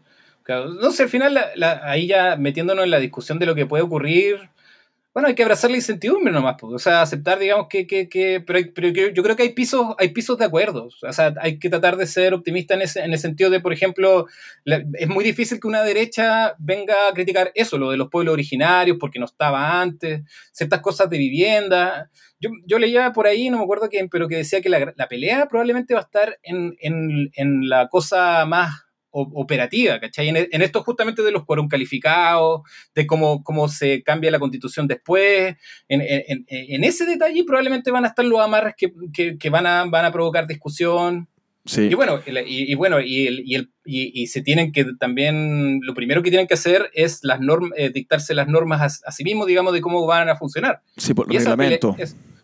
No 0.49 0.91
sé, 0.91 1.03
al 1.03 1.09
final, 1.09 1.37
ahí 1.83 2.07
ya 2.07 2.35
metiéndonos 2.35 2.83
en 2.83 2.91
la 2.91 2.99
discusión 2.99 3.39
de 3.39 3.45
lo 3.45 3.55
que 3.55 3.65
puede 3.65 3.83
ocurrir, 3.83 4.49
bueno, 5.11 5.27
hay 5.27 5.35
que 5.35 5.41
abrazar 5.41 5.71
la 5.71 5.77
incertidumbre 5.77 6.31
nomás, 6.31 6.55
pues, 6.59 6.71
o 6.73 6.79
sea, 6.79 7.01
aceptar, 7.01 7.39
digamos, 7.39 7.67
que, 7.67 7.87
que, 7.87 8.07
que 8.07 8.41
pero, 8.41 8.89
yo 8.89 9.23
creo 9.23 9.35
que 9.35 9.43
hay 9.43 9.53
pisos, 9.53 9.95
hay 9.97 10.09
pisos 10.09 10.37
de 10.37 10.45
acuerdo, 10.45 10.87
o 11.01 11.11
sea, 11.11 11.33
hay 11.41 11.57
que 11.57 11.69
tratar 11.69 11.97
de 11.97 12.05
ser 12.05 12.33
optimista 12.33 12.75
en, 12.75 12.83
ese, 12.83 13.01
en 13.01 13.11
el 13.11 13.19
sentido 13.19 13.49
de, 13.49 13.59
por 13.59 13.73
ejemplo, 13.73 14.27
es 14.65 15.09
muy 15.09 15.23
difícil 15.23 15.59
que 15.59 15.67
una 15.67 15.81
derecha 15.81 16.55
venga 16.59 16.93
a 17.09 17.13
criticar 17.13 17.51
eso, 17.55 17.79
lo 17.79 17.89
de 17.89 17.97
los 17.97 18.09
pueblos 18.09 18.33
originarios, 18.33 18.97
porque 18.99 19.19
no 19.19 19.25
estaba 19.25 19.81
antes, 19.81 20.21
ciertas 20.51 20.79
cosas 20.79 21.09
de 21.09 21.17
vivienda. 21.17 22.09
Yo, 22.39 22.51
yo 22.67 22.77
leía 22.77 23.11
por 23.11 23.25
ahí, 23.25 23.49
no 23.49 23.57
me 23.57 23.63
acuerdo 23.63 23.89
quién, 23.89 24.09
pero 24.09 24.27
que 24.27 24.37
decía 24.37 24.61
que 24.61 24.69
la, 24.69 24.93
la 24.95 25.07
pelea 25.07 25.47
probablemente 25.47 25.95
va 25.95 26.01
a 26.01 26.03
estar 26.03 26.39
en, 26.43 26.75
en, 26.79 27.31
en 27.33 27.67
la 27.67 27.89
cosa 27.89 28.45
más 28.45 28.88
operativa, 29.11 29.99
¿cachai? 29.99 30.29
En, 30.29 30.61
esto 30.61 30.83
justamente 30.83 31.21
de 31.21 31.31
los 31.31 31.45
quórum 31.45 31.67
calificados, 31.67 32.61
de 32.93 33.07
cómo, 33.07 33.43
cómo 33.43 33.67
se 33.67 34.03
cambia 34.03 34.31
la 34.31 34.39
constitución 34.39 34.87
después, 34.87 35.55
en, 35.87 36.83
ese 36.83 37.05
detalle 37.05 37.43
probablemente 37.43 37.91
van 37.91 38.05
a 38.05 38.09
estar 38.09 38.25
los 38.25 38.39
amarres 38.39 38.75
que, 38.77 39.49
van, 39.49 39.65
a, 39.65 39.85
van 39.85 40.05
a 40.05 40.11
provocar 40.11 40.47
discusión. 40.47 41.27
Sí. 41.65 41.81
Y 41.81 41.93
bueno, 41.93 42.19
y, 42.25 42.73
bueno 42.75 42.99
y, 42.99 43.27
el, 43.27 43.71
y, 43.85 44.27
se 44.27 44.41
tienen 44.41 44.71
que 44.71 44.85
también, 44.99 45.81
lo 45.83 45.93
primero 45.93 46.23
que 46.23 46.29
tienen 46.29 46.47
que 46.47 46.53
hacer 46.55 46.89
es 46.93 47.19
las 47.23 47.39
normas, 47.39 47.71
eh, 47.77 47.91
dictarse 47.93 48.33
las 48.33 48.47
normas 48.47 49.01
a, 49.05 49.11
sí 49.11 49.23
mismos, 49.23 49.47
digamos, 49.47 49.73
de 49.73 49.81
cómo 49.81 50.05
van 50.05 50.29
a 50.29 50.35
funcionar. 50.35 50.81
Sí, 50.97 51.13
por 51.13 51.31
el 51.31 51.37
reglamento. 51.37 51.95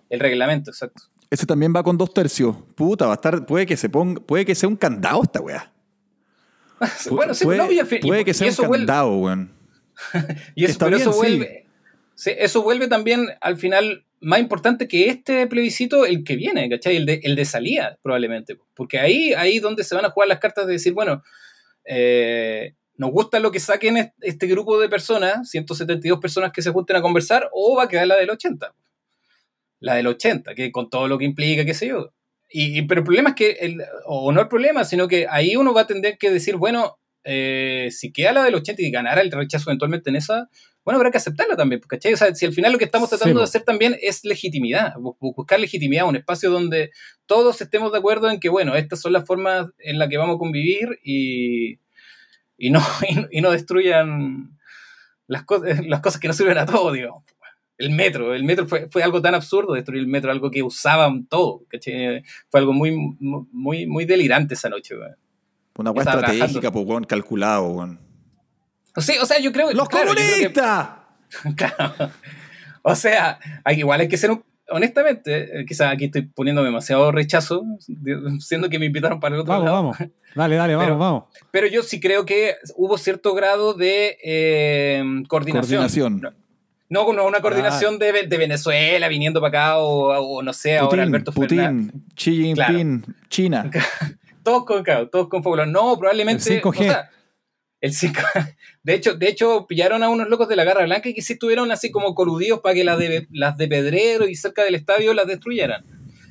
el 0.10 0.20
reglamento, 0.20 0.72
exacto. 0.72 1.04
Ese 1.30 1.46
también 1.46 1.74
va 1.76 1.84
con 1.84 1.98
dos 1.98 2.14
tercios. 2.14 2.56
Puta, 2.76 3.08
va 3.08 3.14
a 3.14 3.16
estar, 3.16 3.46
puede 3.46 3.66
que 3.66 3.78
se 3.78 3.90
ponga, 3.90 4.22
puede 4.22 4.46
que 4.46 4.56
sea 4.56 4.70
un 4.70 4.76
candado 4.76 5.24
esta 5.24 5.42
weá. 5.42 5.72
bueno, 7.10 7.34
sí, 7.34 7.46
puede, 7.46 7.58
no, 7.60 7.68
puede 8.02 8.26
que 8.26 8.34
sea 8.34 8.52
un 8.60 8.72
candado, 8.72 9.16
weón. 9.18 9.52
y 10.56 10.66
eso, 10.66 10.78
pero 10.80 10.98
eso 10.98 11.14
vuelve. 11.14 11.66
eso 12.26 12.62
vuelve 12.62 12.88
también 12.88 13.30
al 13.42 13.58
final 13.58 14.06
más 14.22 14.40
importante 14.40 14.88
que 14.88 15.10
este 15.10 15.46
plebiscito, 15.48 16.06
el 16.06 16.24
que 16.24 16.36
viene, 16.36 16.70
¿cachai? 16.70 16.96
El 16.96 17.06
de, 17.06 17.20
el 17.24 17.36
de 17.36 17.46
salida, 17.46 18.00
probablemente. 18.02 18.58
Porque 18.74 19.00
ahí, 19.00 19.34
ahí 19.34 19.60
donde 19.60 19.84
se 19.84 19.94
van 19.94 20.06
a 20.06 20.10
jugar 20.10 20.28
las 20.28 20.40
cartas 20.40 20.66
de 20.66 20.74
decir, 20.74 20.94
bueno, 20.94 21.24
eh, 21.86 22.74
nos 22.98 23.12
gusta 23.12 23.40
lo 23.40 23.52
que 23.52 23.60
saquen 23.60 24.14
este 24.22 24.48
grupo 24.48 24.80
de 24.80 24.90
personas, 24.90 25.50
172 25.50 26.20
personas 26.20 26.52
que 26.52 26.62
se 26.62 26.72
junten 26.72 26.96
a 26.96 27.02
conversar, 27.02 27.50
o 27.52 27.76
va 27.76 27.84
a 27.84 27.88
quedar 27.88 28.08
la 28.08 28.16
del 28.16 28.32
80. 28.32 28.74
La 29.82 29.96
del 29.96 30.08
80, 30.08 30.56
que 30.56 30.72
con 30.72 30.90
todo 30.90 31.08
lo 31.08 31.18
que 31.18 31.26
implica, 31.26 31.66
qué 31.66 31.74
sé 31.74 31.88
yo. 31.88 32.12
Y, 32.50 32.84
pero 32.84 33.02
el 33.02 33.06
problema 33.06 33.30
es 33.30 33.36
que, 33.36 33.52
el, 33.52 33.82
o 34.06 34.32
no 34.32 34.42
el 34.42 34.48
problema, 34.48 34.84
sino 34.86 35.08
que 35.08 35.28
ahí 35.30 35.56
uno 35.56 35.74
va 35.74 35.82
a 35.82 35.88
tener 35.88 36.18
que 36.18 36.30
decir, 36.30 36.56
bueno, 36.56 36.98
eh, 37.24 37.90
si 37.92 38.14
queda 38.14 38.34
la 38.34 38.44
del 38.44 38.56
80 38.56 38.82
y 38.82 38.92
ganara 38.92 39.22
el 39.22 39.32
rechazo 39.32 39.70
eventualmente 39.70 40.12
en 40.12 40.16
esa, 40.16 40.48
bueno, 40.86 41.00
habrá 41.00 41.10
que 41.10 41.18
aceptarla 41.18 41.56
también, 41.56 41.82
¿cachai? 41.82 42.14
O 42.14 42.18
sea, 42.18 42.34
si 42.36 42.46
al 42.46 42.54
final 42.54 42.72
lo 42.72 42.78
que 42.78 42.86
estamos 42.86 43.10
tratando 43.10 43.40
de 43.40 43.44
hacer 43.44 43.64
también 43.64 43.98
es 44.00 44.24
legitimidad, 44.24 44.94
buscar 45.20 45.60
legitimidad, 45.60 46.08
un 46.08 46.16
espacio 46.16 46.52
donde 46.52 46.92
todos 47.26 47.60
estemos 47.60 47.92
de 47.92 47.98
acuerdo 47.98 48.30
en 48.30 48.40
que, 48.40 48.50
bueno, 48.50 48.76
estas 48.76 49.02
son 49.02 49.12
las 49.12 49.26
formas 49.26 49.68
en 49.80 49.98
las 49.98 50.08
que 50.10 50.18
vamos 50.18 50.36
a 50.36 50.40
convivir 50.40 51.00
y, 51.04 51.80
y 52.58 52.70
no, 52.70 52.80
y, 53.32 53.42
no 53.42 53.50
destruyan 53.50 54.56
las, 55.26 55.44
cosas 55.44 55.84
las 55.88 56.02
cosas 56.02 56.22
que 56.22 56.28
nos 56.28 56.38
sirven 56.38 56.60
a 56.60 56.68
todos, 56.68 56.94
digamos. 56.94 57.24
El 57.78 57.90
metro. 57.92 58.34
El 58.34 58.44
metro 58.44 58.68
fue, 58.68 58.88
fue 58.90 59.04
algo 59.04 59.22
tan 59.22 59.36
absurdo 59.36 59.74
destruir 59.74 60.02
el 60.02 60.08
metro, 60.08 60.32
algo 60.32 60.50
que 60.52 60.64
usaban 60.64 61.26
todo. 61.26 61.64
¿cachai? 61.70 62.24
Fue 62.50 62.60
algo 62.60 62.74
muy, 62.74 62.92
muy, 63.20 63.86
muy 63.88 64.06
delirante 64.06 64.54
esa 64.54 64.70
noche. 64.70 64.96
Weón. 64.98 65.16
Una 65.78 65.92
hueá 65.92 66.04
estratégica, 66.06 66.72
pues, 66.72 66.86
weón, 66.86 67.04
calculado, 67.04 67.68
weón. 67.68 68.00
O 68.96 69.02
sea, 69.02 69.22
o 69.22 69.26
sea, 69.26 69.40
yo 69.40 69.52
creo 69.52 69.72
¡Los 69.74 69.90
claro, 69.90 70.14
que- 70.16 70.24
comunistas! 70.24 70.90
Claro. 71.58 72.12
O 72.84 72.96
sea, 72.96 73.40
hay, 73.66 73.80
igual 73.80 74.00
hay 74.00 74.08
que 74.08 74.16
ser 74.16 74.32
un- 74.32 74.44
honestamente, 74.70 75.60
eh, 75.60 75.66
quizás 75.66 75.92
aquí 75.92 76.06
estoy 76.06 76.22
poniendo 76.22 76.64
demasiado 76.64 77.12
rechazo, 77.12 77.64
siendo 78.40 78.70
que 78.70 78.80
me 78.80 78.86
invitaron 78.86 79.20
para 79.20 79.36
el 79.36 79.42
otro 79.42 79.52
Vamos, 79.54 79.66
lado. 79.66 79.76
vamos. 79.78 79.98
Dale, 80.36 80.56
dale, 80.56 80.76
vamos, 80.76 80.86
Pero- 80.88 80.98
vamos. 81.00 81.24
Pero 81.52 81.68
yo 81.68 81.84
sí 81.84 82.00
creo 82.00 82.26
que 82.26 82.56
hubo 82.76 82.98
cierto 82.98 83.34
grado 83.34 83.74
de 83.74 84.18
eh, 84.24 85.04
coordinación. 85.28 85.82
Coordinación. 85.82 86.36
No, 86.88 87.12
no 87.14 87.26
una 87.26 87.42
coordinación 87.42 87.98
de, 87.98 88.28
de 88.28 88.38
Venezuela 88.38 89.08
viniendo 89.08 89.42
para 89.42 89.50
acá 89.50 89.78
o, 89.80 90.38
o 90.38 90.44
no 90.44 90.54
sé, 90.54 90.78
ahora 90.78 90.90
Putin, 90.90 91.00
Alberto 91.02 91.32
Fernández. 91.32 91.92
Putin, 91.94 92.06
Xi 92.16 92.36
Jinping, 92.44 93.16
China. 93.30 93.72
Todos 94.44 94.66
con, 94.66 94.84
claro, 94.84 95.10
todos 95.10 95.28
con 95.28 95.42
fórmula. 95.42 95.66
No, 95.66 95.98
probablemente. 95.98 96.54
El 96.58 96.62
5G. 96.62 96.68
o 96.70 96.84
sea, 96.84 97.10
el 97.82 97.94
5 97.94 98.22
De 98.84 98.94
hecho, 98.94 99.16
de 99.16 99.28
hecho, 99.28 99.66
pillaron 99.68 100.04
a 100.04 100.10
unos 100.10 100.30
locos 100.30 100.48
de 100.48 100.56
la 100.56 100.64
Garra 100.64 100.86
Blanca 100.86 101.10
y 101.10 101.16
que 101.16 101.24
sí 101.24 101.34
estuvieron 101.34 101.72
así 101.72 101.90
como 101.90 102.14
coludidos 102.14 102.60
para 102.62 102.76
que 102.76 102.84
las 102.84 103.00
de, 103.00 103.28
las 103.32 103.58
de 103.58 103.68
Pedrero 103.68 104.28
y 104.28 104.36
cerca 104.36 104.64
del 104.64 104.76
estadio 104.76 105.16
las 105.16 105.26
destruyeran. 105.26 105.84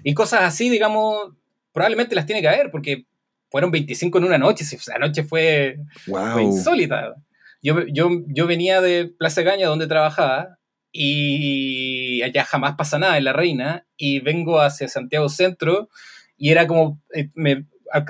Y 0.05 0.14
cosas 0.14 0.42
así, 0.42 0.70
digamos, 0.70 1.32
probablemente 1.72 2.14
las 2.14 2.26
tiene 2.26 2.40
que 2.40 2.46
haber, 2.48 2.70
porque 2.70 3.07
fueron 3.50 3.72
25 3.72 4.18
en 4.18 4.24
una 4.24 4.38
noche. 4.38 4.64
si 4.64 4.76
Esa 4.76 4.96
noche 4.98 5.24
fue, 5.24 5.78
fue 6.05 6.12
Wow. 6.20 6.38
insólita. 6.38 7.16
Yo, 7.64 7.84
yo, 7.86 8.10
yo 8.28 8.46
venía 8.46 8.80
de 8.80 9.06
Plaza 9.06 9.42
Caña, 9.42 9.66
donde 9.68 9.86
trabajaba, 9.88 10.58
y 10.92 12.22
allá 12.22 12.44
jamás 12.44 12.74
pasa 12.76 12.98
nada 12.98 13.18
en 13.18 13.24
La 13.24 13.32
Reina, 13.32 13.86
y 13.96 14.20
vengo 14.20 14.60
hacia 14.60 14.86
Santiago 14.86 15.28
Centro, 15.28 15.88
y 16.36 16.50
era 16.50 16.66
como, 16.66 17.00
eh, 17.14 17.30
me- 17.34 17.64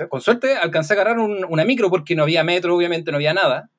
con 0.09 0.19
suerte 0.21 0.55
alcancé 0.55 0.93
a 0.93 0.95
agarrar 0.95 1.19
un- 1.19 1.45
una 1.49 1.63
micro, 1.65 1.89
porque 1.89 2.15
no 2.15 2.23
había 2.23 2.43
metro, 2.43 2.75
obviamente 2.75 3.11
no 3.11 3.17
había 3.17 3.33
nada, 3.33 3.69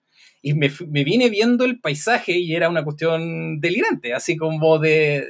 y 0.43 0.55
me, 0.55 0.71
me 0.89 1.05
vine 1.05 1.29
viendo 1.29 1.65
el 1.67 1.79
paisaje, 1.81 2.33
y 2.39 2.55
era 2.55 2.69
una 2.71 2.83
cuestión 2.83 3.61
delirante, 3.61 4.15
así 4.15 4.37
como 4.37 4.79
de... 4.79 5.27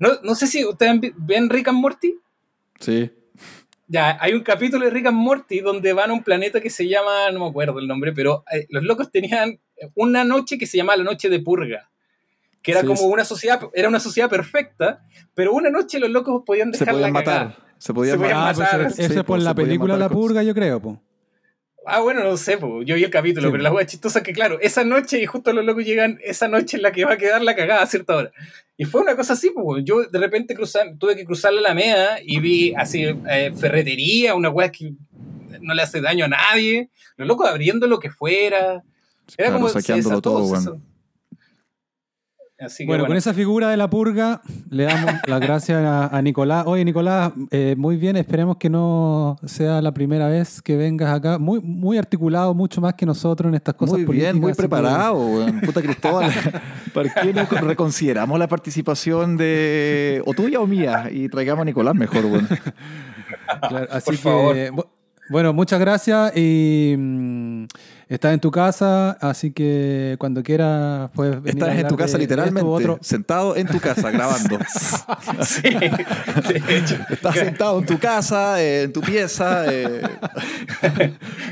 No, 0.00 0.10
no 0.22 0.34
sé 0.34 0.46
si 0.46 0.64
ustedes 0.64 1.12
ven 1.18 1.50
Rick 1.50 1.68
and 1.68 1.78
Morty. 1.78 2.14
Sí. 2.80 3.10
Ya, 3.90 4.18
hay 4.20 4.34
un 4.34 4.42
capítulo 4.42 4.84
de 4.84 4.90
Rick 4.90 5.06
and 5.06 5.16
Morty 5.16 5.60
donde 5.60 5.94
van 5.94 6.10
a 6.10 6.12
un 6.12 6.22
planeta 6.22 6.60
que 6.60 6.68
se 6.68 6.86
llama, 6.86 7.30
no 7.32 7.40
me 7.40 7.46
acuerdo 7.48 7.78
el 7.78 7.88
nombre, 7.88 8.12
pero 8.12 8.44
eh, 8.52 8.66
los 8.68 8.82
locos 8.84 9.10
tenían 9.10 9.58
una 9.94 10.24
noche 10.24 10.58
que 10.58 10.66
se 10.66 10.76
llamaba 10.76 10.98
la 10.98 11.04
noche 11.04 11.30
de 11.30 11.40
purga, 11.40 11.90
que 12.60 12.72
era 12.72 12.82
Sí, 12.82 12.86
como 12.86 13.04
una 13.04 13.24
sociedad, 13.24 13.60
era 13.72 13.88
una 13.88 13.98
sociedad 14.00 14.28
perfecta, 14.28 15.02
pero 15.34 15.52
una 15.54 15.70
noche 15.70 15.98
los 15.98 16.10
locos 16.10 16.42
podían 16.44 16.70
Se 16.74 16.80
dejar 16.80 16.94
podían 16.96 17.12
la 17.14 17.22
cagada. 17.24 17.44
matar. 17.46 17.68
Se 17.78 17.94
podían 17.94 18.16
Se 18.16 18.18
podían 18.20 18.36
Ah, 18.38 18.40
matar. 18.40 18.54
pues 18.56 18.72
matar. 18.72 18.86
eso 18.86 19.12
Sí, 19.14 19.18
es 19.20 19.24
por 19.24 19.38
la 19.38 19.50
se 19.50 19.54
podían 19.54 19.68
película 19.68 19.94
matar 19.94 20.10
La 20.10 20.14
con- 20.14 20.20
Purga, 20.22 20.42
yo 20.42 20.54
creo, 20.54 20.80
po. 20.82 21.00
Ah, 21.86 22.00
bueno, 22.00 22.22
no 22.22 22.36
sé, 22.36 22.58
po, 22.58 22.82
yo 22.82 22.96
vi 22.96 23.04
el 23.04 23.10
capítulo, 23.10 23.48
Sí, 23.48 23.52
pero 23.52 23.62
la 23.62 23.72
hueá 23.72 23.86
chistosa 23.86 24.18
es 24.18 24.24
que, 24.24 24.32
claro, 24.32 24.58
esa 24.60 24.84
noche 24.84 25.22
y 25.22 25.26
justo 25.26 25.52
los 25.52 25.64
locos 25.64 25.84
llegan 25.84 26.18
esa 26.22 26.46
noche 26.48 26.76
en 26.76 26.82
la 26.82 26.92
que 26.92 27.04
va 27.04 27.14
a 27.14 27.16
quedar 27.16 27.42
la 27.42 27.56
cagada 27.56 27.82
a 27.82 27.86
cierta 27.86 28.14
hora. 28.16 28.30
Y 28.76 28.84
fue 28.84 29.00
una 29.00 29.16
cosa 29.16 29.32
así, 29.32 29.50
pues, 29.50 29.84
yo 29.84 30.02
de 30.02 30.18
repente 30.18 30.54
tuve 30.98 31.16
que 31.16 31.24
cruzar 31.24 31.52
la 31.52 31.60
Alameda 31.60 32.18
y 32.22 32.40
vi 32.40 32.74
así 32.76 33.04
eh, 33.04 33.52
ferretería, 33.58 34.34
una 34.34 34.50
weá 34.50 34.70
que 34.70 34.92
no 35.60 35.74
le 35.74 35.82
hace 35.82 36.00
daño 36.00 36.26
a 36.26 36.28
nadie, 36.28 36.90
los 37.16 37.26
locos 37.26 37.48
abriendo 37.48 37.86
lo 37.86 37.98
que 37.98 38.10
fuera. 38.10 38.82
Era 39.36 39.48
Claro, 39.50 39.52
como 39.54 39.68
saqueándolo 39.68 40.20
todo, 40.20 40.44
weón. 40.44 40.54
desató. 40.54 40.80
Así 42.60 42.82
que 42.82 42.86
Bueno, 42.88 43.02
bueno, 43.02 43.12
con 43.12 43.16
esa 43.16 43.32
figura 43.34 43.70
de 43.70 43.76
la 43.76 43.88
purga 43.88 44.42
le 44.68 44.82
damos 44.84 45.12
las 45.28 45.40
gracias 45.40 45.80
a, 45.84 46.08
a 46.08 46.22
Nicolás. 46.22 46.64
Oye, 46.66 46.84
Nicolás, 46.84 47.32
eh, 47.52 47.76
muy 47.78 47.96
bien, 47.96 48.16
esperemos 48.16 48.56
que 48.56 48.68
no 48.68 49.36
sea 49.46 49.80
la 49.80 49.92
primera 49.94 50.26
vez 50.26 50.60
que 50.60 50.76
vengas 50.76 51.14
acá. 51.14 51.38
Muy, 51.38 51.60
muy 51.60 51.98
articulado, 51.98 52.54
mucho 52.54 52.80
más 52.80 52.94
que 52.94 53.06
nosotros 53.06 53.48
en 53.48 53.54
estas 53.54 53.74
cosas 53.76 53.98
Muy 53.98 54.06
políticas. 54.06 54.32
bien, 54.32 54.42
muy 54.42 54.52
que- 54.52 54.56
preparado, 54.56 55.14
weón. 55.26 55.60
Puta 55.60 55.80
Cristóbal. 55.82 56.32
¿Por 56.94 57.12
qué 57.14 57.32
no 57.32 57.44
reconsideramos 57.44 58.36
la 58.38 58.48
participación 58.48 59.36
de 59.36 60.20
o 60.26 60.34
tuya 60.34 60.58
o 60.58 60.66
mía 60.66 61.08
y 61.12 61.28
traigamos 61.28 61.62
a 61.62 61.64
Nicolás 61.66 61.94
mejor, 61.94 62.24
weón? 62.26 62.48
Claro, 63.68 63.86
así 63.90 64.04
Por 64.06 64.14
que, 64.16 64.20
favor. 64.22 64.56
bu- 64.56 64.86
bueno, 65.30 65.52
muchas 65.52 65.78
gracias 65.78 66.32
y 66.36 66.94
mm, 66.98 67.64
estás 68.08 68.32
en 68.34 68.40
tu 68.40 68.50
casa, 68.50 69.12
así 69.12 69.52
que 69.52 70.16
cuando 70.18 70.42
quieras 70.42 71.10
puedes 71.14 71.42
venir 71.42 71.62
a 71.62 71.66
Estás 71.66 71.80
en 71.80 71.88
tu 71.88 71.96
casa 71.96 72.12
de 72.12 72.18
literalmente, 72.24 72.68
otro. 72.68 72.98
sentado 73.02 73.56
en 73.56 73.66
tu 73.66 73.78
casa 73.80 74.10
grabando. 74.10 74.58
sí, 75.44 75.62
de 75.62 76.76
hecho, 76.78 76.96
Estás 77.10 77.34
sentado 77.34 77.78
en 77.78 77.86
tu 77.86 77.98
casa, 77.98 78.62
eh, 78.62 78.82
en 78.84 78.92
tu 78.92 79.00
pieza. 79.00 79.64
eh. 79.72 80.02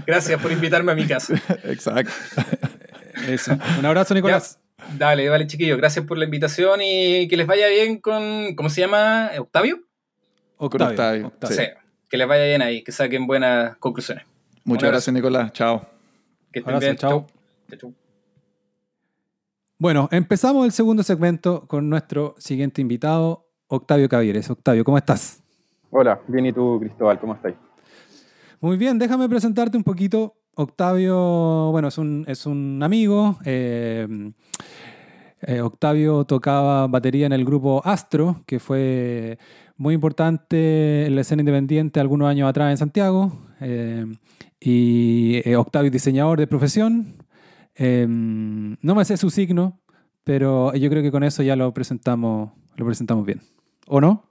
gracias 0.07 0.41
por 0.41 0.51
invitarme 0.53 0.93
a 0.93 0.95
mi 0.95 1.07
casa. 1.07 1.35
Exacto. 1.65 2.13
Eso. 3.27 3.57
Un 3.79 3.87
abrazo, 3.87 4.15
Nicolás. 4.15 4.59
Dale, 4.99 5.29
vale, 5.29 5.47
chiquillos, 5.47 5.79
gracias 5.79 6.05
por 6.07 6.17
la 6.19 6.25
invitación 6.27 6.81
y 6.83 7.27
que 7.29 7.37
les 7.37 7.47
vaya 7.47 7.67
bien 7.69 7.99
con, 7.99 8.55
¿cómo 8.55 8.69
se 8.71 8.83
llama? 8.83 9.31
¿Octavio? 9.39 9.81
Octavio. 10.59 10.91
Octavio, 10.91 11.27
Octavio. 11.29 11.57
Sí. 11.57 11.63
Sí, 11.63 11.69
que 12.09 12.17
les 12.17 12.29
vaya 12.29 12.45
bien 12.45 12.63
ahí, 12.63 12.83
que 12.85 12.93
saquen 12.93 13.27
buenas 13.27 13.77
conclusiones. 13.79 14.25
Muchas 14.65 14.91
gracias, 14.91 15.13
Nicolás. 15.13 15.53
Chao. 15.53 15.96
Que 16.57 16.61
estén 16.61 16.75
Abrazo, 16.75 16.87
bien. 16.87 16.97
chao. 16.97 17.93
Bueno, 19.79 20.09
empezamos 20.11 20.65
el 20.65 20.73
segundo 20.73 21.03
segmento 21.03 21.67
con 21.69 21.91
nuestro 21.91 22.35
siguiente 22.39 22.81
invitado, 22.81 23.47
Octavio 23.67 24.09
Cavieres. 24.09 24.49
Octavio, 24.49 24.83
¿cómo 24.83 24.97
estás? 24.97 25.43
Hola, 25.91 26.19
bien 26.27 26.47
y 26.47 26.55
tú, 26.55 26.79
Cristóbal, 26.81 27.21
¿cómo 27.21 27.35
estáis? 27.35 27.57
Muy 28.59 28.79
bien, 28.79 28.99
déjame 28.99 29.29
presentarte 29.29 29.77
un 29.77 29.85
poquito. 29.85 30.33
Octavio, 30.55 31.71
bueno, 31.73 31.89
es 31.89 31.99
un, 31.99 32.25
es 32.27 32.47
un 32.47 32.83
amigo. 32.83 33.37
eh, 33.45 34.33
eh, 35.43 35.61
Octavio 35.61 36.25
tocaba 36.25 36.87
batería 36.87 37.27
en 37.27 37.35
el 37.35 37.45
grupo 37.45 37.83
Astro, 37.85 38.43
que 38.47 38.59
fue 38.59 39.39
muy 39.77 39.95
importante 39.95 41.07
en 41.07 41.15
la 41.15 41.21
escena 41.21 41.43
independiente 41.43 42.01
algunos 42.01 42.29
años 42.29 42.49
atrás 42.49 42.71
en 42.71 42.77
Santiago. 42.79 43.33
eh, 43.61 44.07
y 44.59 45.43
eh, 45.49 45.57
Octavio 45.57 45.91
diseñador 45.91 46.39
de 46.39 46.47
profesión. 46.47 47.23
Eh, 47.75 48.07
no 48.09 48.95
me 48.95 49.05
sé 49.05 49.17
su 49.19 49.29
signo, 49.31 49.79
pero 50.25 50.75
yo 50.75 50.89
creo 50.89 51.03
que 51.03 51.11
con 51.13 51.23
eso 51.23 51.43
ya 51.43 51.57
lo 51.57 51.73
presentamos, 51.75 52.51
lo 52.77 52.87
presentamos 52.87 53.27
bien. 53.27 53.41
¿O 53.87 54.01
no? 54.01 54.25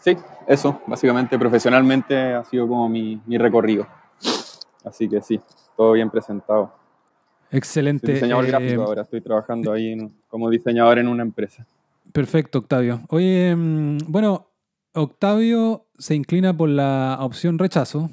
Sí, 0.00 0.16
eso, 0.48 0.80
básicamente 0.86 1.38
profesionalmente 1.38 2.16
ha 2.34 2.44
sido 2.44 2.66
como 2.66 2.88
mi, 2.88 3.20
mi 3.26 3.38
recorrido. 3.38 3.86
Así 4.84 5.08
que 5.08 5.20
sí, 5.22 5.40
todo 5.76 5.92
bien 5.92 6.10
presentado. 6.10 6.72
Soy 7.50 7.58
Excelente. 7.58 8.12
diseñador 8.12 8.44
eh, 8.44 8.48
gráfico 8.48 8.82
ahora, 8.82 9.02
estoy 9.02 9.20
trabajando 9.20 9.72
ahí 9.72 9.92
en- 9.92 10.12
como 10.28 10.50
diseñador 10.50 10.98
en 10.98 11.08
una 11.08 11.22
empresa. 11.22 11.66
Perfecto, 12.12 12.58
Octavio. 12.58 13.02
Oye, 13.10 13.54
mm, 13.54 13.98
bueno, 14.08 14.50
Octavio 14.94 15.86
se 15.98 16.14
inclina 16.14 16.56
por 16.56 16.68
la 16.68 17.18
opción 17.20 17.58
rechazo, 17.58 18.10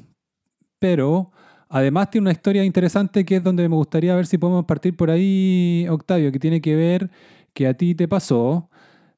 pero 0.80 1.32
además 1.70 2.10
tiene 2.10 2.26
una 2.26 2.32
historia 2.32 2.64
interesante 2.64 3.26
que 3.26 3.38
es 3.38 3.44
donde 3.44 3.68
me 3.70 3.76
gustaría 3.76 4.16
ver 4.16 4.28
si 4.28 4.38
podemos 4.38 4.66
partir 4.66 4.96
por 4.96 5.10
ahí, 5.10 5.88
Octavio, 5.90 6.32
que 6.32 6.40
tiene 6.40 6.62
que 6.62 6.76
ver 6.76 7.10
que 7.54 7.68
a 7.68 7.74
ti 7.74 7.96
te 7.96 8.08
pasó 8.08 8.70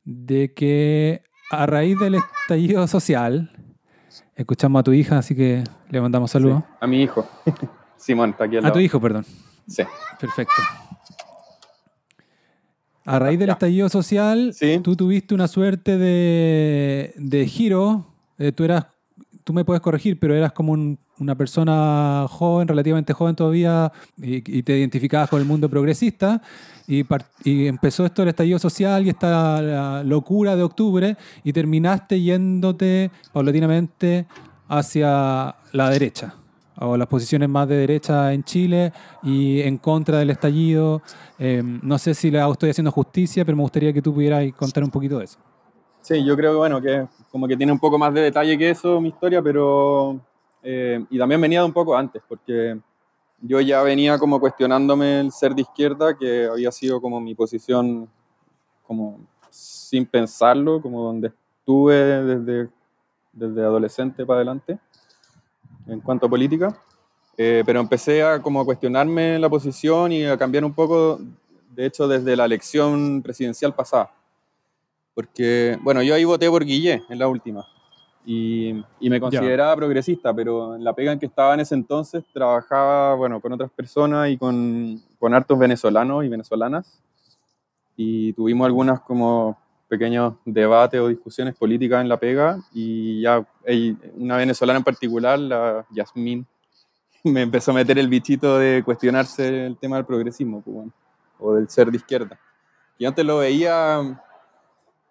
de 0.03 0.53
que 0.53 1.23
a 1.51 1.65
raíz 1.65 1.97
del 1.99 2.15
estallido 2.15 2.87
social, 2.87 3.51
escuchamos 4.35 4.79
a 4.79 4.83
tu 4.83 4.93
hija, 4.93 5.17
así 5.17 5.35
que 5.35 5.63
le 5.89 6.01
mandamos 6.01 6.31
saludos. 6.31 6.59
Sí, 6.65 6.75
a 6.81 6.87
mi 6.87 7.01
hijo. 7.03 7.27
Simón, 7.97 8.29
está 8.31 8.43
aquí 8.45 8.57
al 8.57 8.63
A 8.65 8.67
lado. 8.67 8.73
tu 8.75 8.79
hijo, 8.79 9.01
perdón. 9.01 9.25
Sí. 9.67 9.83
Perfecto. 10.19 10.53
A 13.07 13.19
raíz 13.19 13.39
del 13.39 13.47
Ya. 13.47 13.53
estallido 13.53 13.89
social, 13.89 14.53
Sí. 14.53 14.79
tú 14.83 14.95
tuviste 14.95 15.33
una 15.33 15.47
suerte 15.47 15.97
de, 15.97 17.13
de 17.17 17.47
giro. 17.47 18.05
Eh, 18.37 18.51
tú 18.51 18.63
eras, 18.65 18.85
tú 19.43 19.53
me 19.53 19.63
puedes 19.65 19.81
corregir, 19.81 20.19
pero 20.19 20.35
eras 20.35 20.51
como 20.51 20.73
un- 20.73 20.99
una 21.19 21.33
persona 21.35 22.27
joven, 22.29 22.67
relativamente 22.67 23.11
joven 23.13 23.35
todavía, 23.35 23.91
y, 24.21 24.35
y 24.59 24.61
te 24.61 24.77
identificabas 24.77 25.29
con 25.29 25.39
el 25.39 25.47
mundo 25.47 25.67
progresista. 25.69 26.41
Y, 26.87 27.03
y 27.43 27.65
empezó 27.67 28.05
esto 28.05 28.21
el 28.23 28.27
estallido 28.29 28.59
social 28.59 29.05
y 29.05 29.09
esta 29.09 29.61
la 29.61 30.03
locura 30.03 30.55
de 30.55 30.63
octubre, 30.63 31.17
y 31.43 31.53
terminaste 31.53 32.21
yéndote 32.21 33.09
paulatinamente 33.33 34.27
hacia 34.67 35.55
la 35.71 35.89
derecha, 35.89 36.35
o 36.79 36.97
las 36.97 37.07
posiciones 37.07 37.49
más 37.49 37.67
de 37.67 37.75
derecha 37.75 38.33
en 38.33 38.43
Chile 38.43 38.91
y 39.23 39.61
en 39.61 39.77
contra 39.77 40.19
del 40.19 40.29
estallido. 40.29 41.01
Eh, 41.39 41.61
no 41.63 41.97
sé 41.97 42.13
si 42.13 42.29
le 42.31 42.39
estoy 42.49 42.69
haciendo 42.69 42.91
justicia, 42.91 43.43
pero 43.45 43.57
me 43.57 43.63
gustaría 43.63 43.93
que 43.93 44.01
tú 44.01 44.13
pudieras 44.13 44.51
contar 44.53 44.83
un 44.83 44.91
poquito 44.91 45.19
de 45.19 45.25
eso. 45.25 45.39
Sí, 46.01 46.23
yo 46.23 46.35
creo 46.35 46.51
que 46.53 46.57
bueno, 46.57 46.81
que 46.81 47.07
como 47.31 47.47
que 47.47 47.57
tiene 47.57 47.71
un 47.71 47.79
poco 47.79 47.97
más 47.97 48.13
de 48.13 48.21
detalle 48.21 48.57
que 48.57 48.69
eso 48.69 49.01
mi 49.01 49.09
historia, 49.09 49.41
pero 49.41 50.19
eh, 50.63 51.03
y 51.09 51.17
también 51.17 51.41
venía 51.41 51.59
de 51.59 51.65
un 51.65 51.73
poco 51.73 51.97
antes, 51.97 52.21
porque 52.27 52.79
yo 53.41 53.59
ya 53.59 53.81
venía 53.81 54.17
como 54.17 54.39
cuestionándome 54.39 55.19
el 55.19 55.31
ser 55.31 55.53
de 55.53 55.61
izquierda, 55.61 56.17
que 56.17 56.45
había 56.45 56.71
sido 56.71 57.01
como 57.01 57.19
mi 57.19 57.35
posición 57.35 58.09
como 58.83 59.19
sin 59.49 60.05
pensarlo, 60.05 60.81
como 60.81 61.03
donde 61.03 61.31
estuve 61.59 61.95
desde, 61.95 62.69
desde 63.33 63.61
adolescente 63.61 64.25
para 64.25 64.37
adelante 64.37 64.79
en 65.87 65.99
cuanto 66.01 66.27
a 66.27 66.29
política. 66.29 66.75
Eh, 67.37 67.63
pero 67.65 67.79
empecé 67.79 68.23
a 68.23 68.41
como 68.41 68.61
a 68.61 68.65
cuestionarme 68.65 69.37
la 69.37 69.49
posición 69.49 70.11
y 70.11 70.25
a 70.25 70.37
cambiar 70.37 70.65
un 70.65 70.73
poco, 70.73 71.19
de 71.75 71.85
hecho, 71.85 72.07
desde 72.07 72.35
la 72.35 72.45
elección 72.45 73.21
presidencial 73.21 73.75
pasada. 73.75 74.11
Porque, 75.13 75.77
bueno, 75.81 76.01
yo 76.01 76.15
ahí 76.15 76.23
voté 76.23 76.49
por 76.49 76.65
Guillé 76.65 77.03
en 77.09 77.19
la 77.19 77.27
última 77.27 77.65
y, 78.25 78.83
y 78.99 79.09
me 79.09 79.19
consideraba 79.19 79.75
progresista, 79.75 80.33
pero 80.33 80.75
en 80.75 80.83
la 80.83 80.93
pega 80.93 81.11
en 81.11 81.19
que 81.19 81.27
estaba 81.27 81.53
en 81.53 81.61
ese 81.61 81.75
entonces 81.75 82.23
trabajaba, 82.33 83.15
bueno, 83.15 83.39
con 83.39 83.53
otras 83.53 83.71
personas 83.71 84.29
y 84.29 84.37
con, 84.37 85.01
con 85.17 85.33
hartos 85.33 85.57
venezolanos 85.57 86.25
y 86.25 86.27
venezolanas 86.27 87.01
y 87.97 88.31
tuvimos 88.33 88.65
algunas 88.67 89.01
como 89.01 89.57
pequeños 89.87 90.35
debates 90.45 90.99
o 90.99 91.07
discusiones 91.07 91.55
políticas 91.55 92.01
en 92.01 92.09
la 92.09 92.17
pega 92.17 92.59
y 92.73 93.21
ya 93.21 93.45
una 94.15 94.37
venezolana 94.37 94.77
en 94.77 94.83
particular, 94.83 95.39
la 95.39 95.85
Yasmín, 95.91 96.45
me 97.23 97.41
empezó 97.41 97.71
a 97.71 97.75
meter 97.75 97.97
el 97.97 98.07
bichito 98.07 98.57
de 98.57 98.83
cuestionarse 98.83 99.65
el 99.65 99.77
tema 99.77 99.95
del 99.95 100.05
progresismo 100.05 100.61
pues, 100.61 100.87
o 101.39 101.53
del 101.53 101.69
ser 101.69 101.89
de 101.89 101.97
izquierda. 101.97 102.39
Y 102.97 103.05
antes 103.05 103.25
lo 103.25 103.37
veía 103.37 104.21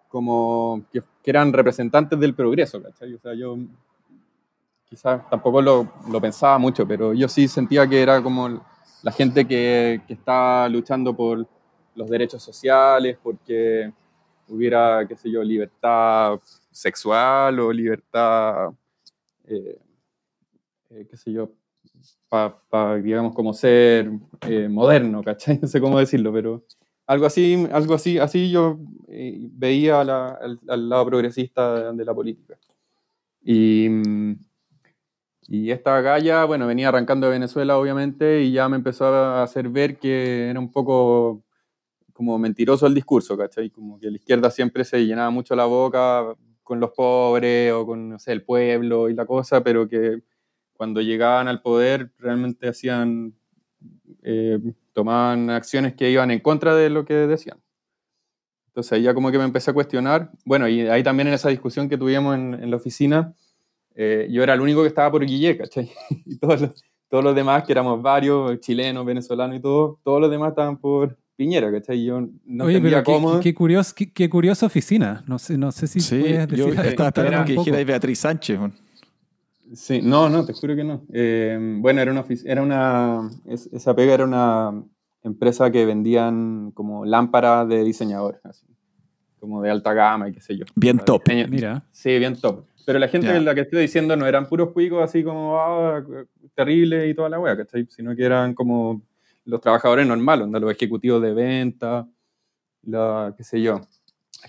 como 0.09 0.83
que, 0.91 1.01
eran 1.23 1.51
representantes 1.51 2.17
del 2.17 2.33
progreso, 2.33 2.81
¿cachai? 2.81 3.13
O 3.13 3.19
sea, 3.19 3.33
yo 3.33 3.57
quizás 4.89 5.29
tampoco 5.29 5.61
lo, 5.61 5.91
lo, 6.09 6.21
pensaba 6.21 6.57
mucho, 6.57 6.87
pero 6.87 7.13
yo 7.13 7.27
sí 7.27 7.49
sentía 7.49 7.85
que 7.85 8.01
era 8.01 8.23
como 8.23 8.65
la 9.03 9.11
gente 9.11 9.45
que, 9.45 10.01
que 10.07 10.13
estaba 10.13 10.69
luchando 10.69 11.13
por 11.13 11.45
los 11.95 12.09
derechos 12.09 12.41
sociales, 12.41 13.17
porque 13.21 13.91
hubiera, 14.47 15.05
qué 15.07 15.15
sé 15.15 15.29
yo, 15.29 15.43
libertad 15.43 16.39
sexual 16.71 17.59
o 17.59 17.71
libertad, 17.71 18.69
eh, 19.45 19.79
eh, 20.89 21.07
qué 21.09 21.17
sé 21.17 21.31
yo, 21.31 21.51
para, 22.29 22.97
digamos, 22.97 23.33
como 23.33 23.53
ser 23.53 24.11
eh, 24.41 24.67
moderno, 24.69 25.23
¿cachai? 25.23 25.59
No 25.61 25.67
sé 25.67 25.81
cómo 25.81 25.99
decirlo, 25.99 26.31
pero 26.33 26.63
algo 27.05 27.25
así, 27.25 27.67
algo 27.71 27.93
así, 27.93 28.19
así 28.19 28.51
yo 28.51 28.77
veía 29.07 30.01
al, 30.01 30.89
lado 30.89 31.05
progresista 31.05 31.93
de, 31.93 32.05
la 32.05 32.13
política. 32.13 32.57
Y, 33.41 33.87
y 35.47 35.71
esta 35.71 36.01
galla, 36.01 36.43
bueno, 36.43 36.67
venía 36.67 36.89
arrancando 36.89 37.27
de 37.27 37.33
Venezuela, 37.33 37.77
obviamente, 37.77 38.41
y 38.43 38.51
ya 38.51 38.67
me 38.67 38.75
empezó 38.75 39.05
a 39.05 39.43
hacer 39.43 39.69
ver 39.69 39.97
que 39.97 40.49
era 40.49 40.59
un 40.59 40.69
poco 40.71 41.43
como 42.17 42.39
mentiroso 42.39 42.87
el 42.87 42.95
discurso, 42.95 43.37
¿cachai? 43.37 43.69
Como 43.69 43.99
que 43.99 44.09
la 44.09 44.17
izquierda 44.17 44.49
siempre 44.49 44.83
se 44.83 45.05
llenaba 45.05 45.29
mucho 45.29 45.55
la 45.55 45.65
boca 45.65 46.35
con 46.63 46.79
los 46.79 46.89
pobres 46.89 47.71
o 47.71 47.85
con, 47.85 48.09
no 48.09 48.17
sé, 48.17 48.31
el 48.31 48.43
pueblo 48.43 49.07
y 49.07 49.13
la 49.13 49.27
cosa, 49.27 49.63
pero 49.63 49.87
que 49.87 50.23
cuando 50.73 50.99
llegaban 50.99 51.47
al 51.47 51.61
poder 51.61 52.11
realmente 52.17 52.69
hacían, 52.69 53.35
eh, 54.23 54.57
tomaban 54.93 55.51
acciones 55.51 55.93
que 55.93 56.09
iban 56.09 56.31
en 56.31 56.39
contra 56.39 56.73
de 56.75 56.89
lo 56.89 57.05
que 57.05 57.13
decían. 57.13 57.61
Entonces 58.69 58.93
ahí 58.93 59.03
ya 59.03 59.13
como 59.13 59.29
que 59.29 59.37
me 59.37 59.43
empecé 59.43 59.69
a 59.69 59.75
cuestionar. 59.75 60.31
Bueno, 60.43 60.67
y 60.67 60.81
ahí 60.87 61.03
también 61.03 61.27
en 61.27 61.35
esa 61.35 61.49
discusión 61.49 61.87
que 61.87 61.99
tuvimos 61.99 62.35
en, 62.35 62.71
la 62.71 62.77
oficina, 62.77 63.35
eh, 63.93 64.27
yo 64.31 64.41
era 64.41 64.55
el 64.55 64.61
único 64.61 64.81
que 64.81 64.87
estaba 64.87 65.11
por 65.11 65.23
Guille, 65.23 65.55
¿cachai? 65.55 65.91
Y 66.25 66.39
todos 66.39 66.61
los, 66.61 66.83
todos 67.09 67.23
los 67.23 67.35
demás, 67.35 67.63
que 67.63 67.73
éramos 67.73 68.01
varios, 68.01 68.59
chilenos, 68.59 69.05
venezolanos 69.05 69.55
y 69.55 69.59
todo, 69.59 69.99
todos 70.03 70.19
los 70.19 70.31
demás 70.31 70.49
estaban 70.49 70.77
por, 70.77 71.15
Piñera, 71.37 71.71
¿cachai? 71.71 72.03
Yo 72.03 72.27
no 72.45 72.65
Oye, 72.65 72.81
pero 72.81 73.03
cómo... 73.03 73.39
Qué, 73.39 73.53
curioso, 73.53 73.93
qué, 73.95 74.27
curiosa 74.27 74.65
oficina. 74.65 75.23
No 75.27 75.37
sé, 75.37 75.55
no 75.55 75.71
sé 75.71 75.85
si 75.85 75.99
sí, 75.99 76.17
puedes 76.19 76.49
decir 76.49 76.57
yo 76.57 76.81
estaba 76.81 77.09
esperando 77.09 77.45
que 77.45 77.53
dijera 77.53 77.83
Beatriz 77.83 78.19
Sánchez. 78.19 78.59
Sí, 79.73 80.01
no, 80.01 80.29
no, 80.29 80.43
te 80.45 80.53
juro 80.53 80.75
que 80.75 80.83
no. 80.83 81.03
Eh, 81.13 81.59
bueno, 81.79 82.01
era 82.01 82.11
una, 82.11 82.25
era 82.43 82.61
una 82.63 83.29
esa 83.45 83.95
pega 83.95 84.15
era 84.15 84.23
una 84.23 84.83
empresa 85.23 85.69
que 85.71 85.85
vendían 85.85 86.71
como 86.71 87.05
lámparas 87.05 87.67
de 87.67 87.83
diseñador, 87.83 88.39
así, 88.43 88.65
como 89.39 89.61
de 89.61 89.69
alta 89.69 89.93
gama 89.93 90.29
y 90.29 90.33
qué 90.33 90.41
sé 90.41 90.57
yo. 90.57 90.65
Bien 90.75 90.97
top. 90.97 91.21
Mira. 91.49 91.83
Sí, 91.91 92.17
bien 92.17 92.35
top. 92.35 92.65
Pero 92.83 92.97
la 92.97 93.09
gente 93.09 93.31
de 93.31 93.41
la 93.41 93.53
que 93.53 93.61
estoy 93.61 93.81
diciendo 93.81 94.15
no 94.15 94.25
eran 94.25 94.47
puros 94.47 94.71
cuicos 94.71 95.03
así 95.03 95.23
como 95.23 95.59
ah, 95.59 96.03
terribles 96.55 97.11
y 97.11 97.13
toda 97.13 97.29
la 97.29 97.39
wea, 97.39 97.57
¿cachai? 97.57 97.85
Sino 97.89 98.15
que 98.15 98.23
eran 98.23 98.55
como 98.55 99.03
los 99.47 99.61
trabajadores 99.61 100.05
normales, 100.05 100.47
los 100.49 100.71
ejecutivos 100.71 101.21
de 101.21 101.33
venta, 101.33 102.07
la, 102.83 103.33
qué 103.35 103.43
sé 103.43 103.61
yo, 103.61 103.81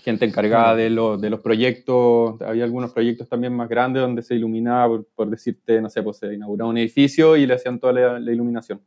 gente 0.01 0.25
encargada 0.25 0.75
de, 0.75 0.89
de 0.89 1.29
los 1.29 1.39
proyectos, 1.39 2.39
había 2.41 2.65
algunos 2.65 2.91
proyectos 2.91 3.27
también 3.27 3.55
más 3.55 3.69
grandes 3.69 4.01
donde 4.01 4.21
se 4.21 4.35
iluminaba, 4.35 5.01
por, 5.15 5.29
decirte, 5.29 5.81
no 5.81 5.89
sé, 5.89 6.03
pues 6.03 6.17
se 6.17 6.33
inauguraba 6.33 6.69
un 6.69 6.77
edificio 6.77 7.37
y 7.37 7.45
le 7.45 7.53
hacían 7.53 7.79
toda 7.79 8.19
la, 8.19 8.31
iluminación. 8.31 8.81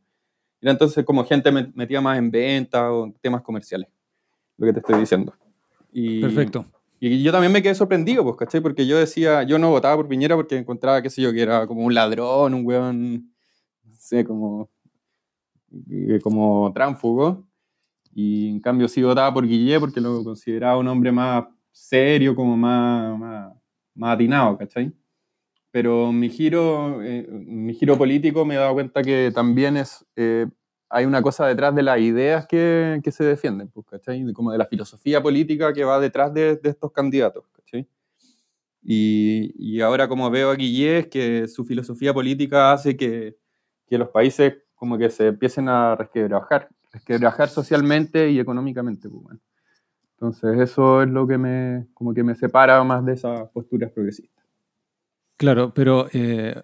Era 0.61 0.73
entonces 0.73 1.05
como 1.05 1.25
gente 1.25 1.51
metía 1.51 2.01
más 2.01 2.19
en 2.19 2.31
venta 2.31 2.93
o 2.93 3.13
temas 3.21 3.43
comerciales, 3.43 3.89
lo 4.59 4.67
que 4.67 4.73
te 4.75 4.79
estoy 4.81 5.01
diciendo. 5.01 5.35
Y, 5.93 6.21
Perfecto. 6.21 6.67
Y 7.01 7.23
yo 7.23 7.33
también 7.33 7.53
me 7.53 7.63
quedé 7.63 7.75
sorprendido, 7.75 8.23
pues, 8.23 8.37
¿cachai? 8.37 8.61
Porque 8.61 8.87
yo 8.87 8.97
decía, 8.97 9.43
yo 9.43 9.59
no 9.59 9.71
votaba 9.71 9.97
por 9.97 10.09
Piñera 10.09 10.37
porque 10.37 10.57
encontraba, 10.57 11.03
qué 11.03 11.11
sé 11.11 11.21
yo, 11.21 11.33
que 11.33 11.43
era 11.43 11.67
como 11.67 11.85
un 11.85 11.95
ladrón, 11.95 12.55
un 12.55 12.65
weón, 12.65 13.33
no 13.85 13.95
sé, 13.97 14.25
como 14.25 14.71
como 16.23 16.73
tránfugo. 16.73 17.47
Y 18.15 18.51
en 18.51 18.61
cambio 18.61 18.89
sí 18.89 19.03
votaba 19.03 19.33
por 19.33 19.47
Guille 19.47 19.81
porque 19.81 20.01
lo 20.01 20.23
consideraba 20.23 20.79
un 20.79 20.89
hombre 20.89 21.13
más 21.13 21.45
serio, 21.71 22.35
como 22.35 22.57
más, 22.57 23.19
más, 23.95 24.15
atinado, 24.15 24.59
¿cachai? 24.59 24.93
Pero 25.71 26.13
mi 26.13 26.29
giro, 26.29 27.03
eh, 27.03 27.27
mi 27.31 27.75
giro 27.75 27.97
político 27.97 28.45
me 28.45 28.55
he 28.55 28.59
dado 28.59 28.75
cuenta 28.75 29.03
que 29.03 29.33
también 29.35 29.79
es, 29.79 30.05
eh, 30.17 30.47
hay 30.91 31.07
una 31.07 31.23
cosa 31.23 31.47
detrás 31.47 31.75
de 31.75 31.83
las 31.83 31.99
ideas 31.99 32.47
que, 32.47 33.01
que 33.03 33.11
se 33.11 33.25
defienden, 33.25 33.69
pues, 33.69 33.87
¿cachai? 33.87 34.31
Como 34.35 34.53
de 34.53 34.59
la 34.59 34.67
filosofía 34.67 35.23
política 35.23 35.73
que 35.73 35.85
va 35.85 35.99
detrás 35.99 36.35
de, 36.35 36.57
de 36.57 36.71
estos 36.71 36.93
candidatos, 36.93 37.45
¿cachai? 37.53 37.89
Y, 38.83 39.55
y, 39.57 39.81
ahora 39.81 40.09
como 40.09 40.29
veo 40.31 40.51
a 40.51 40.57
Guille 40.57 40.99
es 40.99 41.07
que 41.07 41.49
su 41.49 41.65
filosofía 41.65 42.13
política 42.13 42.73
hace 42.73 42.97
que, 42.97 43.37
que 43.87 43.97
los 43.97 44.09
países 44.09 44.55
como 44.83 44.99
que 44.99 45.11
se 45.11 45.29
empiecen 45.29 45.69
a 45.69 45.95
resquebrajar, 45.95 46.69
resquebrajar 46.93 47.49
socialmente 47.49 48.33
y 48.33 48.41
económicamente. 48.41 49.09
Pues, 49.09 49.39
Entonces 50.15 50.59
eso 50.59 51.05
es 51.05 51.09
lo 51.09 51.25
que 51.25 51.39
me, 51.39 51.87
como 51.95 52.13
que 52.13 52.25
me 52.25 52.35
separa 52.35 52.83
más 52.83 53.05
de 53.05 53.13
esas 53.13 53.49
posturas 53.51 53.93
progresistas. 53.93 54.45
Claro, 55.37 55.73
pero 55.73 56.09
eh, 56.13 56.61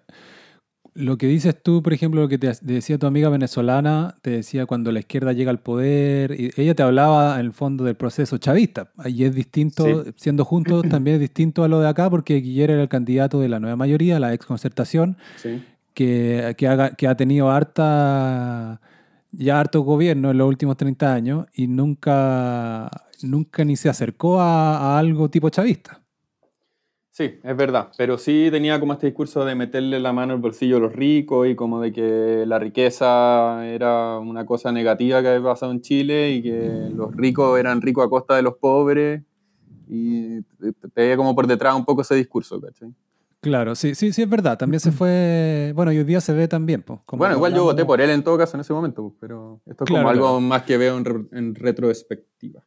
lo 0.95 1.17
que 1.17 1.27
dices 1.27 1.63
tú, 1.63 1.81
por 1.81 1.93
ejemplo, 1.93 2.19
lo 2.19 2.27
que 2.27 2.37
te 2.37 2.51
decía 2.61 2.97
tu 2.97 3.07
amiga 3.07 3.29
venezolana, 3.29 4.17
te 4.21 4.31
decía 4.31 4.65
cuando 4.65 4.91
la 4.91 4.99
izquierda 4.99 5.31
llega 5.31 5.51
al 5.51 5.61
poder, 5.61 6.37
y 6.37 6.51
ella 6.57 6.75
te 6.75 6.83
hablaba 6.83 7.39
en 7.39 7.45
el 7.45 7.53
fondo 7.53 7.85
del 7.85 7.95
proceso 7.95 8.37
chavista. 8.37 8.91
Ahí 8.97 9.23
es 9.23 9.33
distinto, 9.33 10.03
siendo 10.17 10.43
juntos, 10.43 10.83
también 10.89 11.13
es 11.13 11.21
distinto 11.21 11.63
a 11.63 11.69
lo 11.69 11.79
de 11.79 11.87
acá, 11.87 12.09
porque 12.09 12.35
Guillermo 12.35 12.73
era 12.73 12.83
el 12.83 12.89
candidato 12.89 13.39
de 13.39 13.47
la 13.47 13.61
nueva 13.61 13.77
mayoría, 13.77 14.19
la 14.19 14.33
ex 14.33 14.45
concertación, 14.45 15.15
sí 15.37 15.63
que, 15.99 16.55
que, 16.97 17.07
ha 17.07 17.15
tenido 17.15 17.51
harta, 17.51 18.79
ya 19.33 19.59
harto 19.59 19.81
gobierno 19.81 20.31
en 20.31 20.37
los 20.37 20.47
últimos 20.47 20.77
30 20.77 21.13
años 21.13 21.45
y 21.53 21.67
nunca, 21.67 22.89
nunca 23.21 23.65
ni 23.65 23.75
se 23.75 23.89
acercó 23.89 24.39
a, 24.39 24.97
algo 24.97 25.29
tipo 25.29 25.49
chavista. 25.49 26.01
Sí, 27.11 27.37
es 27.43 27.57
verdad, 27.57 27.91
pero 27.97 28.17
sí 28.17 28.47
tenía 28.49 28.79
como 28.79 28.93
este 28.93 29.07
discurso 29.07 29.43
de 29.43 29.55
meterle 29.55 29.99
la 29.99 30.13
mano 30.13 30.31
al 30.31 30.39
bolsillo 30.39 30.77
a 30.77 30.79
los 30.79 30.93
ricos 30.93 31.49
y 31.49 31.55
como 31.55 31.81
de 31.81 31.91
que 31.91 32.45
la 32.47 32.59
riqueza 32.59 33.67
era 33.67 34.19
una 34.19 34.45
cosa 34.45 34.71
negativa 34.71 35.21
que 35.21 35.27
había 35.27 35.49
pasado 35.49 35.73
en 35.73 35.81
Chile 35.81 36.31
y 36.31 36.41
que 36.41 36.89
los 36.95 37.13
ricos 37.13 37.59
eran 37.59 37.81
ricos 37.81 38.05
a 38.05 38.09
costa 38.09 38.37
de 38.37 38.43
los 38.43 38.55
pobres 38.55 39.21
y 39.89 40.43
te 40.43 40.73
veía 40.95 41.17
como 41.17 41.35
por 41.35 41.45
detrás 41.45 41.75
un 41.75 41.83
poco 41.83 42.03
ese 42.03 42.15
discurso, 42.15 42.61
¿cachai? 42.61 42.93
Claro, 43.41 43.73
sí, 43.75 43.95
sí, 43.95 44.11
sí, 44.11 44.21
es 44.21 44.29
verdad. 44.29 44.57
También 44.57 44.81
se 44.81 44.91
fue. 44.91 45.71
Bueno, 45.75 45.91
y 45.93 45.97
hoy 45.97 46.03
día 46.03 46.19
se 46.19 46.33
ve 46.33 46.47
también. 46.47 46.81
Pues, 46.81 46.99
bueno, 47.11 47.35
igual 47.35 47.53
yo 47.53 47.63
voté 47.63 47.85
por 47.85 48.01
él 48.01 48.09
en 48.09 48.23
todo 48.23 48.37
caso 48.37 48.57
en 48.57 48.61
ese 48.61 48.73
momento, 48.73 49.15
pero 49.19 49.61
esto 49.65 49.85
es 49.85 49.89
como 49.89 50.09
algo 50.09 50.41
más 50.41 50.63
que 50.63 50.77
veo 50.77 50.97
en, 50.97 51.55
retrospectiva. 51.55 52.65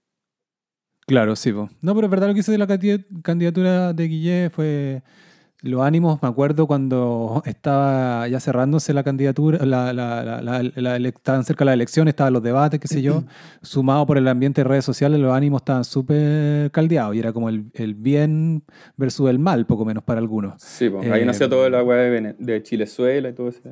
Claro, 1.07 1.37
sí. 1.37 1.53
Pues. 1.53 1.70
No, 1.83 1.95
pero 1.95 2.07
es 2.07 2.11
verdad 2.11 2.29
lo 2.29 2.35
que 2.35 2.41
hice 2.41 2.53
de 2.53 2.59
la 2.59 2.66
candidatura 3.23 3.93
de 3.93 4.09
Guillé 4.09 4.51
fue 4.51 5.03
los 5.63 5.83
ánimos, 5.83 6.21
me 6.21 6.29
acuerdo 6.29 6.67
cuando 6.67 7.43
estaba 7.47 8.27
ya 8.27 8.41
cerrándose 8.41 8.93
la 8.93 9.05
candidatura, 9.05 9.65
la, 9.65 9.93
la, 9.93 10.43
la, 10.43 10.97
estaban 10.97 11.45
cerca 11.45 11.65
de 11.65 11.67
la 11.67 11.73
elección, 11.75 12.09
estaban 12.09 12.33
los 12.33 12.43
debates, 12.43 12.81
qué 12.81 12.89
sé 12.89 13.01
yo, 13.01 13.23
sumado 13.63 14.05
por 14.05 14.19
el 14.19 14.27
ambiente 14.27 14.63
de 14.63 14.65
redes 14.69 14.85
sociales, 14.85 15.21
los 15.21 15.33
ánimos 15.33 15.63
estaban 15.63 15.85
súper 15.85 16.71
caldeados 16.73 17.15
y 17.15 17.21
era 17.21 17.33
como 17.33 17.49
el, 17.49 17.67
el, 17.75 17.95
bien 17.95 18.65
versus 18.97 19.31
el 19.31 19.39
mal, 19.39 19.65
poco 19.65 19.85
menos 19.85 20.03
para 20.03 20.19
algunos. 20.19 20.61
Sí, 20.61 20.91
pues, 20.91 21.09
ahí 21.11 21.25
nació 21.25 21.49
todo 21.49 21.67
el 21.67 21.77
agua 21.77 21.95
de, 21.95 22.35
de 22.37 22.63
Chilezuela 22.63 23.29
y 23.29 23.33
todo 23.33 23.49
ese... 23.49 23.63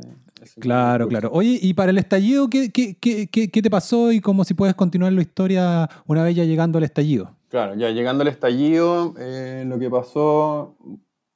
claro, 0.60 1.08
claro. 1.08 1.30
Oye, 1.32 1.58
y 1.60 1.74
para 1.74 1.90
el 1.90 1.98
estallido, 1.98 2.48
¿qué, 2.48 2.70
qué, 2.70 2.96
qué, 3.00 3.28
¿qué 3.28 3.62
te 3.62 3.70
pasó 3.70 4.12
y 4.12 4.20
cómo 4.20 4.44
si 4.44 4.54
puedes 4.54 4.76
continuar 4.76 5.12
la 5.12 5.22
historia 5.22 5.90
una 6.06 6.22
vez 6.22 6.36
ya 6.36 6.44
llegando 6.44 6.78
al 6.78 6.84
estallido? 6.84 7.34
Claro, 7.48 7.74
ya 7.74 7.90
llegando 7.90 8.22
al 8.22 8.28
estallido, 8.28 9.14
eh, 9.18 9.64
lo 9.66 9.76
que 9.80 9.90
pasó, 9.90 10.76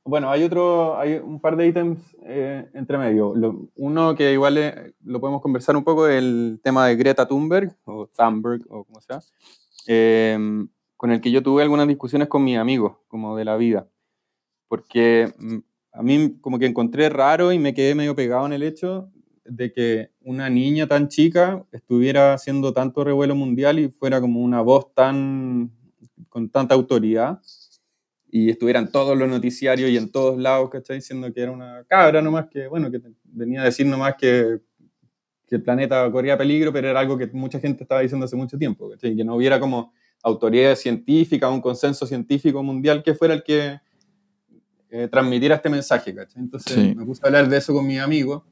bueno, 0.04 0.30
hay 0.30 0.42
otro, 0.44 0.98
hay 0.98 1.14
un 1.14 1.40
par 1.40 1.56
de 1.56 1.66
ítems 1.66 1.98
eh, 2.24 2.68
entre 2.74 2.98
medio. 2.98 3.34
Lo- 3.34 3.68
uno 3.76 4.14
que 4.14 4.32
igual 4.32 4.58
eh, 4.58 4.94
lo 5.04 5.20
podemos 5.20 5.40
conversar 5.42 5.76
un 5.76 5.84
poco, 5.84 6.06
el 6.08 6.60
tema 6.62 6.86
de 6.86 6.96
Greta 6.96 7.26
Thunberg, 7.26 7.74
o 7.84 8.06
Thunberg, 8.08 8.62
o 8.70 8.84
como 8.84 9.00
sea, 9.00 9.20
eh, 9.86 10.38
con 10.96 11.10
el 11.10 11.20
que 11.20 11.30
yo 11.30 11.42
tuve 11.42 11.62
algunas 11.62 11.88
discusiones 11.88 12.28
con 12.28 12.44
mis 12.44 12.58
amigos, 12.58 12.96
como 13.08 13.36
de 13.36 13.44
la 13.44 13.56
vida. 13.56 13.88
Porque 14.68 15.32
mm, 15.38 15.58
a 15.92 16.02
mí 16.02 16.36
como 16.40 16.58
que 16.58 16.66
encontré 16.66 17.08
raro 17.08 17.52
y 17.52 17.58
me 17.58 17.74
quedé 17.74 17.94
medio 17.94 18.14
pegado 18.14 18.46
en 18.46 18.52
el 18.54 18.62
hecho 18.62 19.10
de 19.44 19.72
que 19.72 20.10
una 20.22 20.48
niña 20.50 20.86
tan 20.86 21.08
chica 21.08 21.64
estuviera 21.72 22.34
haciendo 22.34 22.72
tanto 22.72 23.04
revuelo 23.04 23.34
mundial 23.34 23.78
y 23.78 23.88
fuera 23.90 24.20
como 24.20 24.40
una 24.40 24.62
voz 24.62 24.94
tan 24.94 25.70
con 26.30 26.48
tanta 26.50 26.74
autoridad 26.74 27.40
y 28.36 28.50
estuviera 28.50 28.80
en 28.80 28.90
todos 28.90 29.16
los 29.16 29.28
noticiarios 29.28 29.88
y 29.90 29.96
en 29.96 30.10
todos 30.10 30.36
lados, 30.40 30.68
¿cachai? 30.68 30.96
Diciendo 30.96 31.32
que 31.32 31.40
era 31.40 31.52
una 31.52 31.84
cabra 31.86 32.20
nomás 32.20 32.46
que, 32.50 32.66
bueno, 32.66 32.90
que 32.90 33.00
venía 33.22 33.62
a 33.62 33.64
decir 33.66 33.86
nomás 33.86 34.16
que, 34.18 34.58
que 35.46 35.54
el 35.54 35.62
planeta 35.62 36.10
corría 36.10 36.36
peligro, 36.36 36.72
pero 36.72 36.88
era 36.88 36.98
algo 36.98 37.16
que 37.16 37.28
mucha 37.28 37.60
gente 37.60 37.84
estaba 37.84 38.00
diciendo 38.00 38.24
hace 38.24 38.34
mucho 38.34 38.58
tiempo, 38.58 38.90
¿cachai? 38.90 39.14
Que 39.14 39.22
no 39.22 39.36
hubiera 39.36 39.60
como 39.60 39.92
autoridad 40.20 40.74
científica, 40.74 41.48
un 41.48 41.60
consenso 41.60 42.08
científico 42.08 42.60
mundial 42.60 43.04
que 43.04 43.14
fuera 43.14 43.34
el 43.34 43.44
que 43.44 43.78
eh, 44.90 45.06
transmitiera 45.06 45.54
este 45.54 45.68
mensaje, 45.70 46.12
¿cachai? 46.12 46.42
Entonces 46.42 46.74
Sí. 46.74 46.92
me 46.96 47.04
puse 47.04 47.20
a 47.22 47.28
hablar 47.28 47.48
de 47.48 47.56
eso 47.56 47.72
con 47.72 47.86
mis 47.86 48.00
amigos 48.00 48.42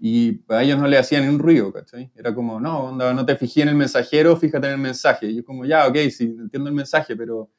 y 0.00 0.40
a 0.48 0.62
ellos 0.62 0.78
no 0.78 0.86
le 0.86 0.96
hacían 0.96 1.24
ni 1.24 1.28
un 1.28 1.38
ruido, 1.38 1.70
¿cachai? 1.70 2.10
Era 2.16 2.34
como, 2.34 2.58
no, 2.60 2.84
onda, 2.84 3.12
no 3.12 3.26
te 3.26 3.36
fijé 3.36 3.60
en 3.60 3.68
el 3.68 3.74
mensajero, 3.74 4.34
fíjate 4.38 4.68
en 4.68 4.72
el 4.72 4.78
mensaje. 4.78 5.26
Y 5.26 5.36
yo 5.36 5.44
como, 5.44 5.66
ya, 5.66 5.86
ok, 5.86 5.96
sí, 6.10 6.34
entiendo 6.40 6.70
el 6.70 6.74
mensaje, 6.74 7.14
pero 7.14 7.50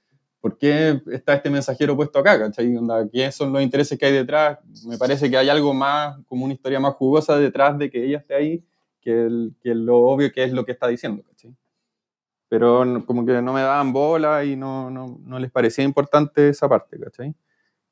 ¿por 0.42 0.58
qué 0.58 1.02
está 1.12 1.36
este 1.36 1.50
mensajero 1.50 1.96
puesto 1.96 2.20
acá, 2.20 2.40
¿cachai? 2.40 2.74
¿Qué 3.12 3.32
son 3.32 3.52
los 3.54 3.62
intereses 3.62 3.98
que 4.00 4.06
hay 4.06 4.14
detrás? 4.14 4.60
Me 4.86 4.98
parece 4.98 5.30
que 5.30 5.38
hay 5.38 5.50
algo 5.50 5.74
más, 5.74 6.18
como 6.28 6.46
una 6.46 6.54
historia 6.54 6.80
más 6.80 6.94
jugosa 6.96 7.38
detrás 7.38 7.78
de 7.78 7.90
que 7.90 8.06
ella 8.06 8.20
esté 8.20 8.36
ahí, 8.36 8.66
que, 9.02 9.12
el- 9.26 9.56
que 9.62 9.76
lo 9.76 9.98
obvio 10.00 10.32
que 10.32 10.44
es 10.44 10.54
lo 10.54 10.66
que 10.66 10.72
está 10.74 10.88
diciendo, 10.88 11.24
¿cachai? 11.24 11.56
Pero 12.50 12.84
no- 12.86 13.06
como 13.06 13.26
que 13.26 13.42
no 13.42 13.54
me 13.54 13.62
daban 13.62 13.94
bola 13.94 14.44
y 14.46 14.56
no, 14.56 14.90
no, 14.90 15.20
no 15.24 15.40
les 15.40 15.52
parecía 15.52 15.84
importante 15.86 16.50
esa 16.50 16.68
parte, 16.70 17.00
¿cachai? 17.00 17.36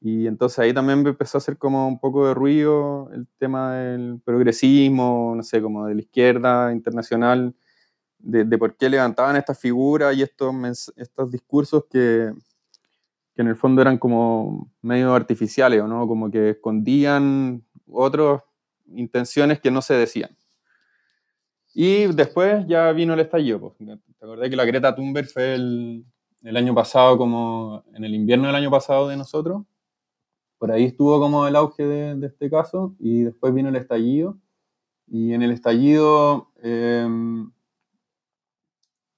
Y 0.02 0.28
entonces 0.28 0.60
ahí 0.60 0.74
también 0.74 1.04
me 1.04 1.10
empezó 1.12 1.38
a 1.38 1.40
hacer 1.40 1.58
como 1.58 1.88
un 1.88 2.00
poco 2.00 2.28
de 2.28 2.34
ruido 2.36 3.10
el 3.14 3.28
tema 3.40 3.76
del 3.76 4.22
progresismo, 4.26 5.34
no 5.36 5.44
sé, 5.44 5.62
como 5.62 5.88
de 5.88 5.96
la 5.96 6.02
izquierda 6.02 6.74
internacional, 6.74 7.56
de, 8.20 8.58
por 8.58 8.76
qué 8.76 8.90
levantaban 8.90 9.36
estas 9.36 9.60
figuras 9.60 10.16
y 10.16 10.24
estos, 10.24 10.92
estos 10.96 11.32
discursos 11.32 11.86
que, 11.90 12.34
que 13.36 13.42
en 13.42 13.48
el 13.48 13.56
fondo 13.56 13.82
eran 13.82 13.98
como 13.98 14.72
medio 14.82 15.14
artificiales, 15.14 15.82
¿o 15.82 15.88
no? 15.88 16.08
Como 16.08 16.32
que 16.32 16.52
escondían 16.52 17.64
otras 17.88 18.42
intenciones 18.88 19.60
que 19.60 19.72
no 19.72 19.82
se 19.82 19.94
decían. 19.94 20.36
Y 21.74 22.08
después 22.08 22.66
ya 22.68 22.92
vino 22.92 23.14
el 23.14 23.20
estallido. 23.20 23.60
Pues. 23.60 23.74
¿Te 23.78 24.26
acordás 24.26 24.50
que 24.50 24.56
la 24.56 24.66
Greta 24.66 24.96
Thunberg 24.96 25.28
fue 25.28 25.54
el, 25.54 26.06
el 26.42 26.58
año 26.58 26.74
pasado, 26.74 27.18
como 27.18 27.84
en 27.94 28.04
el 28.04 28.16
invierno 28.16 28.48
del 28.48 28.56
año 28.56 28.72
pasado 28.72 29.08
de 29.08 29.18
nosotros? 29.18 29.64
Por 30.58 30.72
ahí 30.72 30.86
estuvo 30.86 31.20
como 31.20 31.48
el 31.48 31.56
auge 31.56 31.84
de, 31.84 32.26
este 32.26 32.50
caso 32.50 32.96
y 33.00 33.22
después 33.22 33.54
vino 33.54 33.70
el 33.70 33.76
estallido. 33.76 34.40
Y 35.06 35.34
en 35.34 35.44
el 35.44 35.52
estallido, 35.52 36.52
eh, 36.64 37.08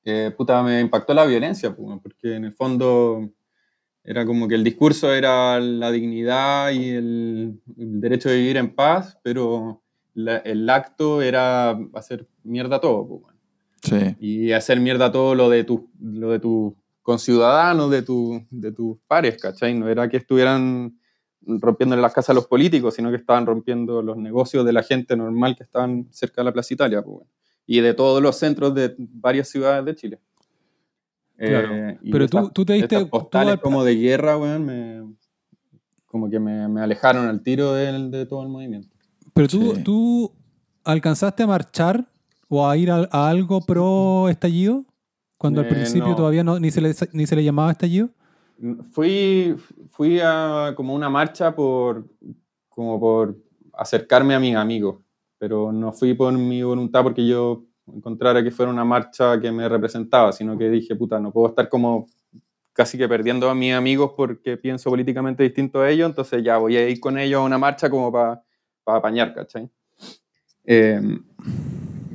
eh, 0.06 0.32
puta, 0.36 0.62
me 0.64 0.80
impactó 0.82 1.14
la 1.14 1.26
violencia, 1.26 1.76
porque 1.76 2.36
en 2.36 2.46
el 2.46 2.54
fondo 2.54 3.30
era 4.04 4.26
como 4.26 4.48
que 4.48 4.56
el 4.56 4.64
discurso 4.64 5.14
era 5.14 5.60
la 5.60 5.92
dignidad 5.92 6.72
y 6.72 6.90
el, 6.90 7.62
el 7.78 8.02
derecho 8.02 8.30
de 8.30 8.38
vivir 8.38 8.58
en 8.58 8.74
paz, 8.74 9.18
pero 9.24 9.82
la- 10.14 10.38
el 10.38 10.70
acto 10.70 11.22
era 11.22 11.78
hacer 11.94 12.28
mierda 12.44 12.80
todo. 12.80 13.08
pues. 13.08 13.36
Sí. 13.84 14.16
Y 14.20 14.52
hacer 14.52 14.80
mierda 14.80 15.12
todo 15.12 15.36
lo 15.36 15.50
de 15.50 15.64
tus 15.64 15.82
lo 16.02 16.32
de 16.32 16.40
tus 16.40 16.74
conciudadanos, 17.02 17.90
de, 17.92 18.02
tu, 18.02 18.46
de 18.50 18.72
tus 18.72 18.98
pares, 19.08 19.38
¿cachai? 19.42 19.74
No 19.74 19.88
era 19.90 20.08
que 20.10 20.18
estuvieran 20.18 21.00
rompiendo 21.46 21.96
en 21.96 22.02
las 22.02 22.14
casas 22.14 22.32
a 22.32 22.34
los 22.34 22.46
políticos, 22.48 22.94
sino 22.96 23.10
que 23.10 23.16
estaban 23.16 23.46
rompiendo 23.46 24.02
los 24.02 24.18
negocios 24.18 24.66
de 24.66 24.74
la 24.74 24.84
gente 24.84 25.16
normal 25.16 25.56
que 25.56 25.64
estaban 25.64 26.08
cerca 26.12 26.42
de 26.42 26.46
la 26.46 26.54
Plaza 26.54 26.74
Italia, 26.74 27.02
pues, 27.02 27.16
bueno. 27.18 27.32
Y 27.66 27.82
de 27.82 27.94
todos 27.94 28.22
los 28.22 28.36
centros 28.38 28.74
de 28.74 28.96
varias 28.98 29.48
ciudades 29.50 29.86
de 29.86 29.96
Chile. 29.96 30.20
Claro. 31.38 31.74
Eh, 31.74 32.00
Pero 32.12 32.28
tú- 32.28 32.38
estas- 32.38 32.54
tú 32.54 32.66
te 32.66 32.74
diste- 32.74 33.06
postales 33.06 33.54
tú 33.54 33.58
al- 33.60 33.62
como 33.62 33.84
de 33.84 33.96
guerra, 33.96 34.38
weón, 34.38 34.66
me, 34.66 35.04
como 36.06 36.30
que 36.30 36.40
me, 36.40 36.68
me 36.68 36.82
alejaron 36.82 37.28
al 37.28 37.42
tiro 37.42 37.74
del- 37.74 38.12
de, 38.12 38.26
todo 38.26 38.44
el 38.44 38.50
movimiento. 38.50 38.90
Pero 39.34 39.48
tú, 39.48 39.74
Sí. 39.76 39.84
tú 39.84 40.32
alcanzaste 40.84 41.44
a 41.44 41.48
marchar 41.48 42.06
o 42.50 42.68
a 42.68 42.76
ir 42.76 42.92
a, 42.92 43.08
a 43.12 43.30
algo 43.30 43.62
pro 43.62 44.28
estallido 44.28 44.84
cuando 45.38 45.62
al 45.62 45.68
Eh, 45.68 45.70
principio 45.70 46.10
no. 46.10 46.16
todavía 46.16 46.44
no, 46.44 46.60
ni, 46.60 46.72
se 46.72 46.82
le, 46.82 46.94
ni 47.14 47.26
se 47.26 47.36
le 47.36 47.44
llamaba 47.44 47.72
estallido. 47.72 48.10
Fui, 48.92 49.56
fui 49.92 50.20
a 50.22 50.74
como 50.76 50.94
una 50.94 51.10
marcha 51.10 51.56
por, 51.56 52.06
como 52.68 53.00
por 53.00 53.38
acercarme 53.72 54.36
a 54.36 54.40
mis 54.42 54.56
amigos, 54.56 54.98
pero 55.40 55.72
no 55.72 55.92
fui 55.94 56.14
por 56.14 56.32
mi 56.34 56.62
voluntad 56.62 57.02
porque 57.02 57.26
yo 57.26 57.64
encontrara 57.88 58.44
que 58.44 58.52
fuera 58.52 58.72
una 58.72 58.86
marcha 58.86 59.40
que 59.40 59.52
me 59.52 59.68
representaba, 59.68 60.32
sino 60.32 60.58
que 60.58 60.70
dije, 60.70 60.96
puta, 60.96 61.20
no 61.20 61.32
puedo 61.32 61.48
estar 61.48 61.68
como 61.70 62.08
casi 62.74 62.98
que 62.98 63.08
perdiendo 63.10 63.50
a 63.50 63.56
mis 63.56 63.74
amigos 63.74 64.12
porque 64.16 64.58
pienso 64.58 64.90
políticamente 64.90 65.44
distinto 65.44 65.82
a 65.82 65.90
ellos, 65.90 66.08
entonces 66.08 66.44
ya 66.44 66.58
voy 66.58 66.78
a 66.78 66.88
ir 66.88 67.00
con 67.00 67.18
ellos 67.18 67.40
a 67.40 67.44
una 67.44 67.58
marcha 67.58 67.90
como 67.90 68.12
para 68.12 68.44
apañar, 68.86 69.34
¿cachai? 69.34 69.70
Eh, 70.66 71.02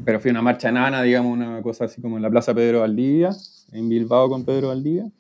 pero 0.05 0.21
fui 0.21 0.31
a 0.31 0.33
una 0.33 0.43
marcha 0.43 0.69
enana, 0.69 1.03
digamos, 1.03 1.33
una 1.33 1.61
cosa 1.63 1.87
así 1.87 2.01
como 2.01 2.17
en 2.17 2.23
la 2.23 2.31
Plaza 2.31 2.55
Pedro 2.55 2.81
Valdivia, 2.81 3.31
en 3.73 3.89
Bilbao 3.89 4.29
con 4.29 4.45
Pedro 4.45 4.69
Valdivia. 4.69 5.11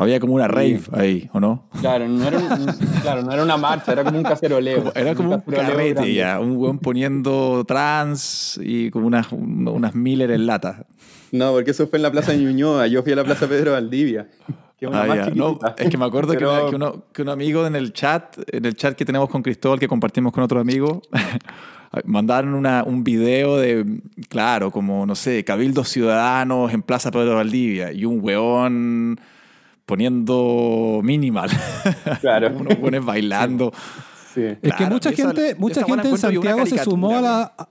Había 0.00 0.20
como 0.20 0.34
una 0.34 0.46
rave 0.46 0.78
Sí. 0.78 0.90
ahí, 0.92 1.30
¿o 1.32 1.40
no? 1.40 1.68
Claro, 1.80 2.06
no 2.08 2.26
era, 2.28 2.38
un- 2.38 2.66
claro, 3.02 3.22
no 3.22 3.32
era 3.32 3.42
una 3.42 3.56
marcha, 3.56 3.92
era 3.92 4.04
como 4.04 4.16
un 4.18 4.22
caceroleo. 4.24 4.78
Como- 4.78 4.92
era 4.94 5.14
como 5.14 5.34
un 5.34 5.40
caceroleo 5.40 5.94
carrete 5.94 6.14
ya, 6.14 6.38
un 6.38 6.56
weón 6.56 6.78
poniendo 6.78 7.64
trans 7.66 8.60
y 8.62 8.90
como 8.90 9.06
unas, 9.08 9.32
un- 9.32 9.66
unas 9.66 9.94
Miller 9.96 10.30
en 10.30 10.46
lata. 10.46 10.86
No, 11.32 11.52
porque 11.52 11.72
eso 11.72 11.88
fue 11.88 11.98
en 11.98 12.04
la 12.04 12.12
Plaza 12.12 12.32
de 12.32 12.38
Ñuñoa, 12.38 12.86
yo 12.86 13.02
fui 13.02 13.12
a 13.12 13.16
la 13.16 13.24
Plaza 13.24 13.48
Pedro 13.48 13.72
Valdivia, 13.72 14.28
que 14.78 14.84
es 14.86 14.88
una 14.90 15.02
Ah, 15.02 15.06
más. 15.06 15.34
No, 15.34 15.58
es 15.76 15.88
que 15.90 15.98
me 15.98 16.04
acuerdo 16.04 16.32
que, 16.32 16.38
Pero- 16.38 16.70
que 16.70 16.76
uno, 16.76 17.04
que 17.12 17.22
un 17.22 17.28
amigo 17.30 17.66
en 17.66 17.74
el 17.74 17.92
chat, 17.92 18.38
en 18.52 18.64
el 18.66 18.76
chat 18.76 18.94
que 18.94 19.04
tenemos 19.04 19.28
con 19.28 19.42
Cristóbal, 19.42 19.80
que 19.80 19.88
compartimos 19.88 20.32
con 20.32 20.44
otro 20.44 20.60
amigo, 20.60 21.02
mandaron 22.04 22.54
una, 22.54 22.84
un 22.84 23.02
video 23.02 23.56
de, 23.56 23.84
claro, 24.28 24.70
como, 24.70 25.06
no 25.06 25.14
sé, 25.14 25.42
cabildos 25.44 25.88
ciudadanos 25.88 26.72
en 26.72 26.82
Plaza 26.82 27.10
Pedro 27.10 27.34
Valdivia 27.36 27.92
y 27.92 28.04
un 28.04 28.20
weón 28.22 29.18
poniendo 29.88 31.00
minimal. 31.02 31.48
Claro. 32.20 32.52
Unos 32.60 32.78
weones 32.78 33.04
bailando. 33.04 33.72
Sí. 34.34 34.42
Es 34.62 34.74
que 34.74 34.84
mucha 34.86 35.10
gente, 35.12 35.50
esa 35.50 35.58
mucha 35.58 35.82
gente 35.84 36.08
en 36.10 36.18
Santiago 36.18 36.66
se 36.66 36.78
sumó 36.84 37.16
a 37.16 37.20
la. 37.20 37.42
a- 37.58 37.68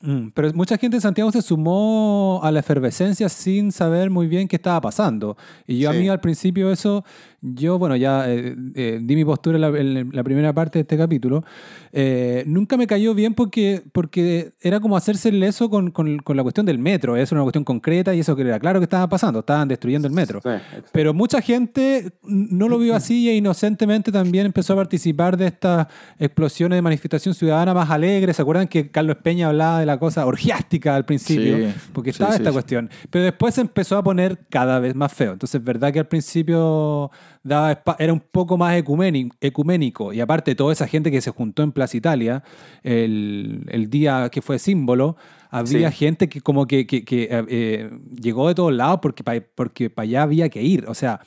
Mm, 0.00 0.28
pero 0.32 0.52
mucha 0.54 0.78
gente 0.78 0.96
en 0.96 1.00
Santiago 1.00 1.32
se 1.32 1.42
sumó 1.42 2.38
a 2.44 2.52
la 2.52 2.60
efervescencia 2.60 3.28
sin 3.28 3.72
saber 3.72 4.10
muy 4.10 4.28
bien 4.28 4.46
qué 4.46 4.54
estaba 4.54 4.80
pasando. 4.80 5.36
Y 5.66 5.80
yo 5.80 5.90
a 5.90 5.92
mí 5.92 6.08
al 6.08 6.20
principio 6.20 6.70
eso, 6.70 7.04
yo, 7.40 7.78
bueno, 7.78 7.94
ya 7.96 8.28
eh, 8.28 8.56
eh, 8.74 8.98
di 9.00 9.14
mi 9.14 9.24
postura 9.24 9.56
en 9.56 9.60
la, 9.60 9.68
en 9.68 10.10
la 10.12 10.24
primera 10.24 10.52
parte 10.52 10.78
de 10.78 10.80
este 10.82 10.96
capítulo. 10.96 11.44
Eh, 11.92 12.42
nunca 12.46 12.76
me 12.76 12.86
cayó 12.86 13.14
bien 13.14 13.34
porque, 13.34 13.82
porque 13.92 14.52
era 14.60 14.80
como 14.80 14.96
hacerse 14.96 15.28
el 15.28 15.38
leso 15.40 15.70
con, 15.70 15.90
con- 15.92 16.18
con 16.18 16.36
la 16.36 16.42
cuestión 16.42 16.66
del 16.66 16.78
metro. 16.78 17.16
Es 17.16 17.30
una 17.32 17.42
cuestión 17.42 17.62
concreta 17.64 18.14
y 18.14 18.20
eso 18.20 18.34
que 18.34 18.42
era 18.42 18.58
claro 18.58 18.80
que 18.80 18.84
estaba 18.84 19.08
pasando. 19.08 19.40
Estaban 19.40 19.68
destruyendo 19.68 20.08
el 20.08 20.14
metro. 20.14 20.40
Sí. 20.42 20.50
Pero 20.92 21.14
mucha 21.14 21.40
gente 21.40 22.12
no 22.22 22.68
lo 22.68 22.78
vio 22.78 22.94
así 22.96 23.28
e 23.28 23.36
inocentemente 23.36 24.10
también 24.10 24.46
empezó 24.46 24.72
a 24.72 24.76
participar 24.76 25.36
de 25.36 25.46
estas 25.46 25.86
explosiones 26.18 26.76
de 26.76 26.82
manifestación 26.82 27.34
ciudadana 27.34 27.72
más 27.72 27.88
alegres. 27.90 28.36
¿Se 28.36 28.42
acuerdan 28.42 28.66
que 28.68 28.90
Carlos 28.90 29.16
Peña 29.22 29.48
hablaba 29.48 29.80
de 29.80 29.86
la 29.86 29.98
cosa 29.98 30.26
orgiástica 30.26 30.96
al 30.96 31.04
principio? 31.04 31.56
Sí, 31.56 31.74
Porque 31.92 32.10
estaba 32.10 32.32
sí, 32.32 32.38
esta 32.38 32.52
cuestión. 32.52 32.90
Pero 33.10 33.24
después 33.24 33.54
se 33.54 33.60
empezó 33.60 33.96
a 33.96 34.02
poner 34.02 34.40
cada 34.50 34.80
vez 34.80 34.94
más 34.94 35.12
feo. 35.12 35.32
Entonces, 35.32 35.62
verdad 35.62 35.92
que 35.92 36.00
al 36.00 36.08
principio 36.08 37.10
daba 37.42 37.82
era 37.98 38.12
un 38.12 38.20
poco 38.20 38.56
más 38.56 38.76
ecuméni- 38.76 39.30
ecuménico. 39.40 40.12
Y 40.12 40.20
aparte, 40.20 40.54
toda 40.54 40.72
esa 40.72 40.86
gente 40.86 41.10
que 41.10 41.20
se 41.20 41.30
juntó 41.30 41.62
en 41.62 41.72
Plaza 41.72 41.96
Italia 41.96 42.42
el, 42.82 43.64
el 43.70 43.90
día 43.90 44.28
que 44.30 44.42
fue 44.42 44.58
símbolo, 44.58 45.16
había 45.50 45.90
Sí. 45.90 45.96
gente 45.98 46.28
que 46.28 46.40
como 46.40 46.66
que, 46.66 46.86
que- 46.86 47.04
que, 47.04 47.24
eh, 47.24 47.44
eh, 47.48 47.90
llegó 48.20 48.48
de 48.48 48.54
todos 48.54 48.72
lados 48.72 48.98
porque 49.02 49.24
para 49.24 49.40
porque 49.54 49.90
pa 49.90 50.02
allá 50.02 50.22
había 50.22 50.48
que 50.48 50.62
ir. 50.62 50.84
O 50.88 50.94
sea, 50.94 51.20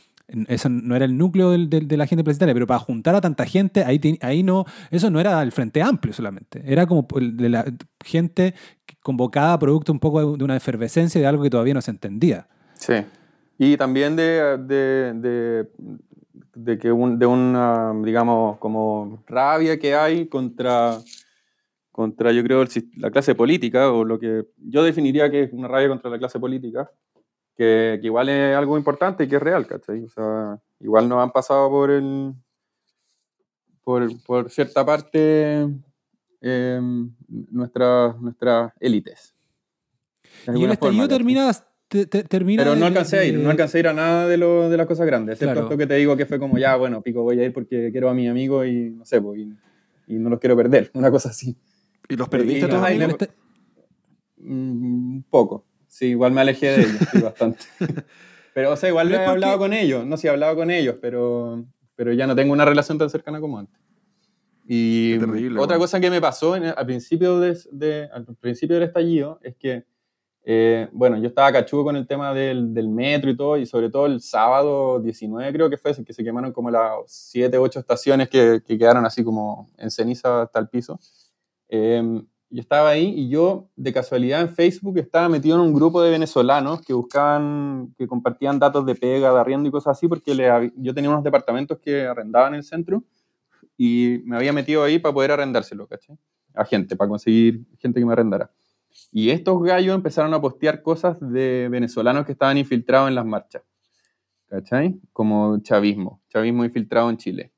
eso 0.48 0.70
no 0.70 0.96
era 0.96 1.04
el 1.06 1.18
núcleo 1.18 1.52
del- 1.52 1.70
del- 1.70 1.88
de 1.88 1.98
la 1.98 2.06
gente 2.08 2.24
placitaria, 2.24 2.54
pero 2.54 2.66
para 2.68 2.80
juntar 2.80 3.16
a 3.16 3.22
tanta 3.22 3.46
gente, 3.46 3.84
ahí, 3.84 4.00
te- 4.00 4.18
ahí 4.22 4.44
no, 4.44 4.66
eso 4.90 5.10
no 5.10 5.20
era 5.20 5.42
el 5.42 5.52
Frente 5.52 5.82
Amplio 5.82 6.14
solamente. 6.14 6.62
Era 6.66 6.86
como 6.86 7.06
de 7.20 7.50
la 7.50 7.66
gente 8.04 8.54
convocada 9.02 9.58
producto 9.60 9.92
un 9.92 10.00
poco 10.00 10.38
de 10.38 10.44
una 10.44 10.56
efervescencia 10.56 11.20
de 11.20 11.28
algo 11.28 11.44
que 11.44 11.50
todavía 11.50 11.74
no 11.74 11.82
se 11.82 11.92
entendía. 11.92 12.48
Sí. 12.76 12.94
Y 13.64 13.78
también 13.78 14.16
de, 14.16 14.58
de, 14.58 15.14
de, 15.14 15.70
de 16.56 16.80
que 16.80 16.92
un- 16.92 17.20
de 17.20 17.28
una, 17.28 17.94
digamos, 18.04 18.58
como 18.58 19.22
rabia 19.28 19.78
que 19.78 19.94
hay 19.94 20.26
contra, 20.28 20.98
contra 21.92 22.32
yo 22.32 22.42
creo, 22.44 22.64
el 22.64 22.70
la 22.98 23.12
clase 23.12 23.36
política, 23.36 23.92
o 23.92 24.04
lo 24.04 24.18
que 24.18 24.48
yo 24.58 24.82
definiría 24.82 25.30
que 25.30 25.44
es 25.44 25.54
una 25.54 25.68
rabia 25.68 25.90
contra 25.90 26.10
la 26.10 26.18
clase 26.18 26.40
política, 26.40 26.90
que, 27.56 28.00
que 28.02 28.08
igual 28.08 28.30
es 28.30 28.56
algo 28.58 28.80
importante 28.80 29.26
y 29.26 29.28
que 29.28 29.36
es 29.36 29.42
real, 29.44 29.68
¿cachai? 29.68 30.04
O 30.06 30.10
sea, 30.10 30.60
igual 30.80 31.08
nos 31.08 31.20
han 31.22 31.30
pasado 31.30 31.70
por 31.70 31.92
el, 31.92 32.34
por, 33.84 34.10
por 34.24 34.50
cierta 34.50 34.84
parte 34.84 35.68
eh, 36.42 36.82
nuestras 37.52 38.20
nuestras 38.20 38.74
élites. 38.80 39.36
Y 40.48 40.64
el 40.64 40.72
estallido 40.72 41.04
forma, 41.04 41.08
termina, 41.08 41.52
te- 41.92 42.06
te- 42.06 42.24
termina 42.24 42.64
Pero 42.64 42.76
no 42.76 42.82
de- 42.82 42.88
alcancé 42.88 43.20
a 43.20 43.26
ir, 43.26 43.38
de- 43.38 43.44
no 43.44 43.50
alcancé 43.50 43.78
a 43.78 43.80
ir 43.82 43.88
a 43.90 43.94
nada 43.94 44.28
de, 44.28 44.38
lo, 44.38 44.70
de 44.70 44.78
las 44.78 44.88
cosas 44.88 45.06
grandes, 45.06 45.34
excepto 45.34 45.54
Claro. 45.54 45.68
esto 45.68 45.78
que 45.78 45.88
te 45.88 45.96
digo 45.96 46.16
que 46.16 46.26
fue 46.26 46.40
como 46.40 46.58
ya, 46.58 46.76
bueno, 46.78 47.02
pico, 47.02 47.22
voy 47.24 47.40
a 47.40 47.44
ir 47.44 47.52
porque 47.54 47.90
quiero 47.92 48.10
a 48.10 48.14
mi 48.14 48.28
amigo 48.30 48.64
y 48.66 48.92
no 48.92 49.04
sé, 49.06 49.22
pues, 49.22 49.40
y, 49.42 49.54
y 50.08 50.16
no 50.16 50.30
los 50.30 50.40
quiero 50.40 50.56
perder, 50.56 50.90
una 50.96 51.12
cosa 51.12 51.30
así. 51.30 51.56
¿Y 52.08 52.16
los 52.16 52.30
perdiste 52.30 52.68
todos? 52.68 52.90
el 52.90 53.00
no- 53.00 53.06
esta- 53.08 53.28
Mm, 54.44 55.16
Un 55.18 55.26
poco, 55.30 55.66
sí, 55.88 56.08
igual 56.08 56.32
me 56.32 56.42
alejé 56.42 56.68
de 56.68 56.82
ellos, 56.82 56.98
sí, 57.12 57.20
bastante. 57.22 57.60
Pero, 58.54 58.72
o 58.72 58.76
sea, 58.76 58.90
igual 58.90 59.08
Pero 59.08 59.16
he 59.16 59.20
porque- 59.26 59.32
hablado 59.32 59.58
con 59.60 59.74
ellos, 59.74 60.06
no, 60.06 60.18
sí, 60.18 60.28
he 60.28 60.30
hablado 60.30 60.56
con 60.56 60.72
ellos, 60.72 60.96
pero, 61.02 61.64
pero 61.96 62.12
ya 62.12 62.28
no 62.28 62.36
tengo 62.36 62.52
una 62.52 62.66
relación 62.66 62.98
tan 62.98 63.10
cercana 63.10 63.40
como 63.40 63.60
antes. 63.60 63.80
Y 64.68 65.18
terrible, 65.20 65.60
otra 65.60 65.76
weón. 65.78 65.82
cosa 65.84 66.00
que 66.00 66.10
me 66.10 66.20
pasó 66.20 66.56
en- 66.56 66.66
al, 66.66 66.86
principio 66.86 67.40
de, 67.40 67.58
de- 67.72 68.10
al 68.12 68.26
principio 68.40 68.76
del 68.76 68.88
estallido 68.88 69.40
es 69.44 69.56
que, 69.56 69.86
eh, 70.44 70.90
bueno, 70.92 71.18
yo 71.18 71.28
estaba 71.28 71.52
cachudo 71.52 71.84
con 71.84 71.96
el 71.96 72.08
tema 72.08 72.34
del, 72.34 72.74
del 72.74 72.90
metro 72.90 73.30
y 73.30 73.38
todo, 73.38 73.58
y 73.58 73.66
sobre 73.66 73.90
todo 73.90 74.08
el 74.08 74.22
sábado 74.22 75.00
19 75.00 75.54
creo 75.54 75.70
que 75.70 75.78
fue, 75.78 75.94
que 76.04 76.14
se 76.14 76.24
quemaron 76.24 76.52
como 76.52 76.72
las 76.72 76.92
7, 77.08 77.58
8 77.58 77.80
estaciones 77.80 78.30
que, 78.30 78.62
que 78.66 78.78
quedaron 78.78 79.06
así 79.06 79.24
como 79.24 79.70
en 79.78 79.92
ceniza 79.92 80.44
hasta 80.44 80.60
el 80.60 80.70
piso. 80.70 81.00
Eh, 81.70 82.22
yo 82.52 82.60
estaba 82.60 82.90
ahí 82.90 83.14
y 83.16 83.30
yo, 83.30 83.70
de 83.78 83.94
casualidad, 83.94 84.42
en 84.42 84.50
Facebook 84.50 84.98
estaba 84.98 85.30
metido 85.30 85.56
en 85.56 85.62
un 85.62 85.74
grupo 85.74 86.02
de 86.02 86.12
venezolanos 86.12 86.82
que 86.82 86.94
buscaban, 86.94 87.94
que 87.98 88.08
compartían 88.08 88.60
datos 88.60 88.86
de 88.86 88.94
pega, 88.94 89.34
de 89.34 89.40
arriendo 89.40 89.70
y 89.70 89.72
cosas 89.72 89.98
así, 89.98 90.10
porque 90.10 90.36
le 90.36 90.74
yo 90.76 90.94
tenía 90.94 91.10
unos 91.10 91.24
departamentos 91.24 91.80
que 91.80 92.06
arrendaba 92.06 92.50
en 92.50 92.56
el 92.56 92.64
centro 92.64 93.04
y 93.78 94.20
me 94.26 94.36
había 94.36 94.52
metido 94.52 94.84
ahí 94.84 95.00
para 95.00 95.14
poder 95.14 95.32
arrendárselo, 95.32 95.88
¿cachai? 95.88 96.18
A 96.54 96.66
gente, 96.66 96.98
para 96.98 97.08
conseguir 97.08 97.66
gente 97.80 98.02
que 98.02 98.06
me 98.06 98.12
arrendara. 98.12 98.52
Y 99.12 99.30
estos 99.30 99.62
gallos 99.64 99.96
empezaron 99.96 100.34
a 100.34 100.42
postear 100.42 100.82
cosas 100.82 101.18
de 101.20 101.68
venezolanos 101.70 102.26
que 102.26 102.32
estaban 102.34 102.58
infiltrados 102.58 103.10
en 103.10 103.16
las 103.16 103.26
marchas, 103.26 103.64
¿cachai? 104.48 105.00
Como 105.14 105.60
chavismo, 105.62 106.22
chavismo 106.30 106.66
infiltrado 106.66 107.10
en 107.10 107.18
Chile. 107.18 107.52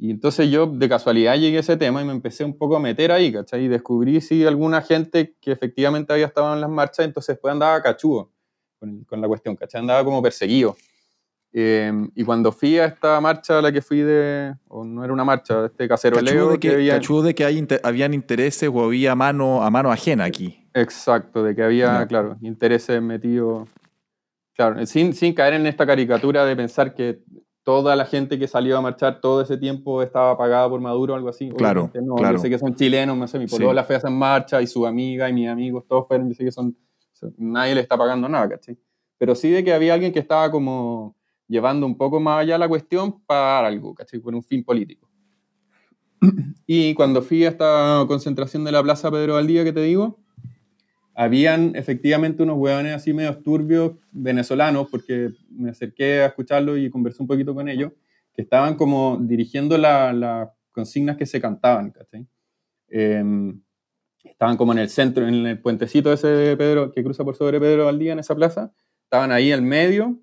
Y 0.00 0.10
entonces 0.12 0.48
yo 0.50 0.66
de 0.66 0.88
casualidad 0.88 1.36
llegué 1.36 1.56
a 1.56 1.60
ese 1.60 1.76
tema 1.76 2.00
y 2.00 2.04
me 2.04 2.12
empecé 2.12 2.44
un 2.44 2.56
poco 2.56 2.76
a 2.76 2.80
meter 2.80 3.10
ahí, 3.10 3.32
¿cachai? 3.32 3.64
Y 3.64 3.68
descubrí 3.68 4.20
si 4.20 4.44
alguna 4.46 4.80
gente 4.82 5.34
que 5.40 5.50
efectivamente 5.50 6.12
había 6.12 6.26
estado 6.26 6.54
en 6.54 6.60
las 6.60 6.70
marchas, 6.70 7.04
entonces 7.06 7.34
después 7.34 7.50
andaba 7.52 7.82
cachudo 7.82 8.30
con, 8.78 9.02
con 9.04 9.20
la 9.20 9.26
cuestión, 9.26 9.56
¿cachai? 9.56 9.80
Andaba 9.80 10.04
como 10.04 10.22
perseguido. 10.22 10.76
Eh, 11.52 11.90
y 12.14 12.24
cuando 12.24 12.52
fui 12.52 12.78
a 12.78 12.84
esta 12.84 13.20
marcha 13.20 13.58
a 13.58 13.62
la 13.62 13.72
que 13.72 13.80
fui 13.80 13.98
de, 14.00 14.54
o 14.68 14.84
no 14.84 15.02
era 15.02 15.12
una 15.12 15.24
marcha, 15.24 15.64
este 15.66 15.88
caceroleo 15.88 16.24
Cachudo 16.34 16.50
de 16.52 16.58
que, 16.60 16.70
había- 16.74 16.94
cachudo 16.94 17.22
de 17.22 17.34
que 17.34 17.44
hay 17.46 17.58
inte- 17.58 17.80
habían 17.82 18.12
intereses 18.14 18.70
o 18.72 18.84
había 18.84 19.14
mano 19.16 19.62
a 19.64 19.70
mano 19.70 19.90
ajena 19.90 20.24
aquí. 20.24 20.67
Exacto, 20.80 21.42
de 21.42 21.54
que 21.54 21.62
había, 21.62 22.06
claro, 22.06 22.36
intereses 22.40 23.00
metidos. 23.02 23.68
Claro, 24.54 24.84
sin, 24.86 25.12
sin 25.14 25.34
caer 25.34 25.54
en 25.54 25.66
esta 25.66 25.86
caricatura 25.86 26.44
de 26.44 26.56
pensar 26.56 26.94
que 26.94 27.22
toda 27.62 27.94
la 27.94 28.06
gente 28.06 28.38
que 28.38 28.48
salió 28.48 28.78
a 28.78 28.80
marchar 28.80 29.20
todo 29.20 29.42
ese 29.42 29.56
tiempo 29.56 30.02
estaba 30.02 30.36
pagada 30.36 30.68
por 30.68 30.80
Maduro 30.80 31.12
o 31.12 31.16
algo 31.16 31.28
así. 31.28 31.50
Claro, 31.50 31.90
no, 32.02 32.14
claro. 32.16 32.36
Yo 32.38 32.42
sé 32.42 32.50
que 32.50 32.58
son 32.58 32.74
chilenos, 32.74 33.16
no 33.16 33.28
sé, 33.28 33.38
mi 33.38 33.46
Sí. 33.46 33.56
polola 33.56 33.84
fue 33.84 33.94
a 33.96 33.98
esa 33.98 34.10
marcha 34.10 34.60
y 34.62 34.66
su 34.66 34.86
amiga 34.86 35.28
y 35.28 35.32
mis 35.32 35.48
amigos, 35.48 35.84
todos 35.86 36.08
fueron, 36.08 36.28
yo 36.28 36.34
sé 36.34 36.44
que 36.44 36.52
son, 36.52 36.76
nadie 37.36 37.74
le 37.74 37.82
está 37.82 37.96
pagando 37.96 38.28
nada, 38.28 38.48
¿cachai? 38.48 38.78
Pero 39.18 39.34
sí 39.34 39.50
de 39.50 39.62
que 39.62 39.72
había 39.72 39.94
alguien 39.94 40.12
que 40.12 40.18
estaba 40.18 40.50
como 40.50 41.14
llevando 41.46 41.86
un 41.86 41.96
poco 41.96 42.18
más 42.20 42.40
allá 42.40 42.56
la 42.58 42.68
cuestión 42.68 43.20
para 43.26 43.66
algo, 43.66 43.94
¿cachai? 43.94 44.18
Por 44.20 44.34
un 44.34 44.42
fin 44.42 44.64
político. 44.64 45.08
Y 46.66 46.94
cuando 46.94 47.22
fui 47.22 47.44
a 47.44 47.48
esta 47.50 48.04
concentración 48.08 48.64
de 48.64 48.72
la 48.72 48.82
Plaza 48.82 49.10
Pedro 49.10 49.34
Valdía 49.34 49.62
que 49.62 49.72
te 49.72 49.82
digo, 49.82 50.18
habían 51.18 51.74
efectivamente 51.74 52.44
unos 52.44 52.58
hueones 52.58 52.94
así 52.94 53.12
medio 53.12 53.36
turbios 53.38 53.92
venezolanos, 54.12 54.88
porque 54.88 55.30
me 55.50 55.70
acerqué 55.70 56.20
a 56.22 56.26
escucharlo 56.26 56.76
y 56.76 56.90
conversé 56.90 57.22
un 57.22 57.26
poquito 57.26 57.56
con 57.56 57.68
ellos, 57.68 57.90
que 58.32 58.42
estaban 58.42 58.76
como 58.76 59.18
dirigiendo 59.20 59.76
la- 59.78 60.12
las 60.12 60.48
consignas 60.70 61.16
que 61.16 61.26
se 61.26 61.40
cantaban, 61.40 61.90
¿cachai? 61.90 62.24
Em, 62.88 63.60
estaban 64.24 64.56
como 64.56 64.72
en 64.72 64.78
el 64.80 64.90
centro, 64.90 65.26
en 65.28 65.46
el 65.46 65.60
puentecito 65.60 66.12
ese 66.12 66.28
de 66.28 66.56
Pedro, 66.56 66.92
que 66.92 67.04
cruza 67.04 67.24
por 67.24 67.36
sobre 67.36 67.60
Pedro 67.60 67.86
Valdía, 67.86 68.12
en 68.14 68.20
esa 68.20 68.36
plaza, 68.36 68.72
estaban 69.04 69.32
ahí 69.32 69.52
al 69.52 69.62
medio, 69.62 70.18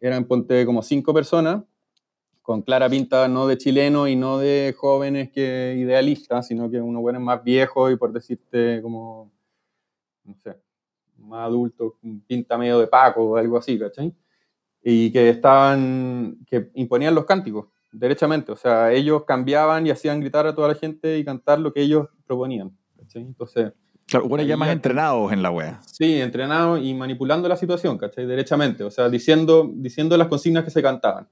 eran 0.00 0.26
ponte 0.26 0.66
como 0.66 0.82
cinco 0.82 1.14
personas, 1.14 1.64
con 2.42 2.62
clara 2.62 2.88
pinta 2.90 3.28
no 3.28 3.46
de 3.48 3.58
chileno 3.58 4.08
y 4.08 4.16
no 4.16 4.38
de 4.38 4.74
jóvenes 4.76 5.30
que 5.30 5.76
idealistas, 5.78 6.46
sino 6.48 6.70
que 6.70 6.80
unos 6.80 7.02
buenos 7.02 7.22
más 7.22 7.44
viejos 7.44 7.92
y 7.92 7.96
por 7.96 8.12
decirte 8.12 8.80
como, 8.82 9.32
no 10.28 10.36
sé, 10.42 10.56
más 11.18 11.46
adultos, 11.46 11.94
con 12.00 12.20
pinta 12.20 12.56
medio 12.56 12.78
de 12.78 12.86
Paco 12.86 13.22
o 13.24 13.36
algo 13.36 13.56
así, 13.58 13.78
¿cachai? 13.78 14.14
Y 14.82 15.10
que 15.10 15.28
estaban, 15.30 16.38
que 16.46 16.70
imponían 16.74 17.14
los 17.14 17.24
cánticos, 17.24 17.66
derechamente, 17.90 18.52
o 18.52 18.56
sea, 18.56 18.92
ellos 18.92 19.24
cambiaban 19.24 19.86
y 19.86 19.90
hacían 19.90 20.20
gritar 20.20 20.46
a 20.46 20.54
toda 20.54 20.68
la 20.68 20.74
gente 20.74 21.18
y 21.18 21.24
cantar 21.24 21.58
lo 21.58 21.72
que 21.72 21.80
ellos 21.82 22.08
proponían, 22.26 22.76
¿cachai? 22.96 23.22
Entonces, 23.22 23.72
Claro, 24.06 24.26
bueno, 24.26 24.42
ya 24.42 24.56
más 24.56 24.70
entrenados 24.70 25.30
en 25.32 25.42
la 25.42 25.50
wea. 25.50 25.82
Sí, 25.84 26.18
entrenados 26.18 26.80
y 26.82 26.94
manipulando 26.94 27.46
la 27.46 27.56
situación, 27.56 27.98
¿cachai? 27.98 28.24
Derechamente, 28.24 28.82
o 28.82 28.90
sea, 28.90 29.08
diciendo, 29.10 29.70
diciendo 29.74 30.16
las 30.16 30.28
consignas 30.28 30.64
que 30.64 30.70
se 30.70 30.80
cantaban. 30.80 31.28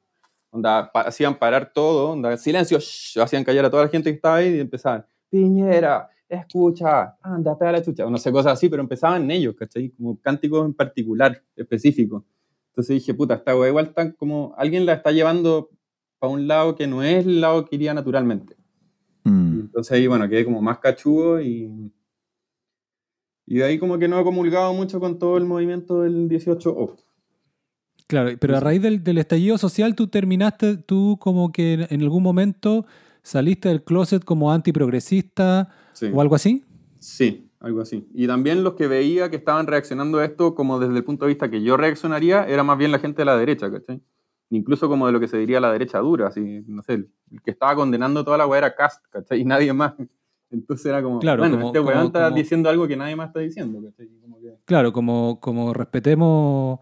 Onda, 0.50 0.90
pa- 0.92 1.02
hacían 1.02 1.38
parar 1.38 1.72
todo, 1.72 2.10
onda, 2.10 2.36
silencio, 2.36 2.78
shh, 2.78 3.18
hacían 3.18 3.44
callar 3.44 3.64
a 3.64 3.70
toda 3.70 3.84
la 3.84 3.88
gente 3.88 4.10
que 4.10 4.16
estaba 4.16 4.36
ahí 4.36 4.56
y 4.56 4.60
empezaban, 4.60 5.06
Piñera, 5.30 6.08
escucha, 6.28 7.16
ándate 7.22 7.64
a 7.66 7.72
la 7.72 7.82
chucha, 7.82 8.06
o 8.06 8.10
no 8.10 8.18
sé, 8.18 8.32
cosas 8.32 8.54
así, 8.54 8.68
pero 8.68 8.82
empezaban 8.82 9.30
ellos, 9.30 9.54
¿cachai? 9.54 9.90
Como 9.90 10.20
cánticos 10.20 10.66
en 10.66 10.74
particular, 10.74 11.42
específicos. 11.54 12.24
Entonces 12.70 12.96
dije, 12.96 13.14
puta, 13.14 13.34
esta 13.34 13.56
wea 13.56 13.68
igual 13.68 13.86
está 13.86 14.12
como, 14.12 14.54
alguien 14.58 14.84
la 14.86 14.94
está 14.94 15.12
llevando 15.12 15.70
para 16.18 16.32
un 16.32 16.46
lado 16.46 16.74
que 16.74 16.86
no 16.86 17.02
es 17.02 17.26
el 17.26 17.40
lado 17.40 17.64
que 17.64 17.76
iría 17.76 17.94
naturalmente. 17.94 18.56
Mm. 19.24 19.60
entonces 19.60 19.92
ahí, 19.92 20.06
bueno, 20.06 20.28
quedé 20.28 20.44
como 20.44 20.62
más 20.62 20.78
cachudo 20.78 21.40
y, 21.40 21.90
y 23.44 23.56
de 23.56 23.64
ahí 23.64 23.78
como 23.78 23.98
que 23.98 24.06
no 24.06 24.20
he 24.20 24.24
comulgado 24.24 24.72
mucho 24.72 25.00
con 25.00 25.18
todo 25.18 25.36
el 25.36 25.44
movimiento 25.44 26.02
del 26.02 26.28
18O. 26.28 26.96
Claro, 28.06 28.30
pero 28.38 28.56
a 28.56 28.60
raíz 28.60 28.80
del, 28.82 29.02
del 29.02 29.18
estallido 29.18 29.58
social 29.58 29.96
tú 29.96 30.06
terminaste, 30.06 30.76
tú 30.76 31.16
como 31.20 31.50
que 31.50 31.72
en, 31.72 31.86
en 31.90 32.02
algún 32.02 32.22
momento 32.22 32.86
saliste 33.26 33.68
del 33.68 33.82
closet 33.82 34.24
como 34.24 34.52
antiprogresista 34.52 35.68
Sí. 35.92 36.10
o 36.12 36.20
algo 36.20 36.34
así. 36.36 36.64
Sí, 36.98 37.50
algo 37.60 37.80
así. 37.80 38.06
Y 38.14 38.26
también 38.26 38.62
los 38.62 38.74
que 38.74 38.86
veía 38.86 39.30
que 39.30 39.36
estaban 39.36 39.66
reaccionando 39.66 40.18
a 40.18 40.24
esto 40.24 40.54
como 40.54 40.78
desde 40.78 40.96
el 40.96 41.04
punto 41.04 41.24
de 41.24 41.30
vista 41.30 41.50
que 41.50 41.62
yo 41.62 41.76
reaccionaría, 41.76 42.44
era 42.46 42.62
más 42.62 42.78
bien 42.78 42.92
la 42.92 42.98
gente 42.98 43.22
de 43.22 43.24
la 43.26 43.36
derecha, 43.36 43.70
¿cachai? 43.70 44.00
Incluso 44.50 44.88
como 44.88 45.06
de 45.06 45.12
lo 45.12 45.18
que 45.20 45.26
se 45.28 45.38
diría 45.38 45.58
la 45.60 45.72
derecha 45.72 45.98
dura, 45.98 46.28
así, 46.28 46.62
no 46.68 46.82
sé, 46.82 46.94
el, 46.94 47.10
que 47.44 47.50
estaba 47.50 47.74
condenando 47.74 48.24
toda 48.24 48.38
la 48.38 48.46
weá 48.46 48.58
era 48.58 48.74
Cast, 48.76 49.04
¿cachai? 49.10 49.40
Y 49.40 49.44
nadie 49.44 49.72
más. 49.72 49.94
Entonces 50.50 50.86
era 50.86 51.02
como, 51.02 51.18
Claro, 51.18 51.42
bueno, 51.42 51.56
como- 51.56 51.66
este 51.68 51.80
weón 51.80 52.06
está 52.06 52.24
como- 52.26 52.36
diciendo 52.36 52.68
algo 52.70 52.86
que 52.86 52.96
nadie 52.96 53.16
más 53.16 53.28
está 53.28 53.40
diciendo, 53.40 53.80
¿cachai? 53.82 54.08
Como 54.20 54.40
que- 54.40 54.54
Claro, 54.64 54.92
como, 54.92 55.40
como 55.40 55.74
respetemos, 55.74 56.78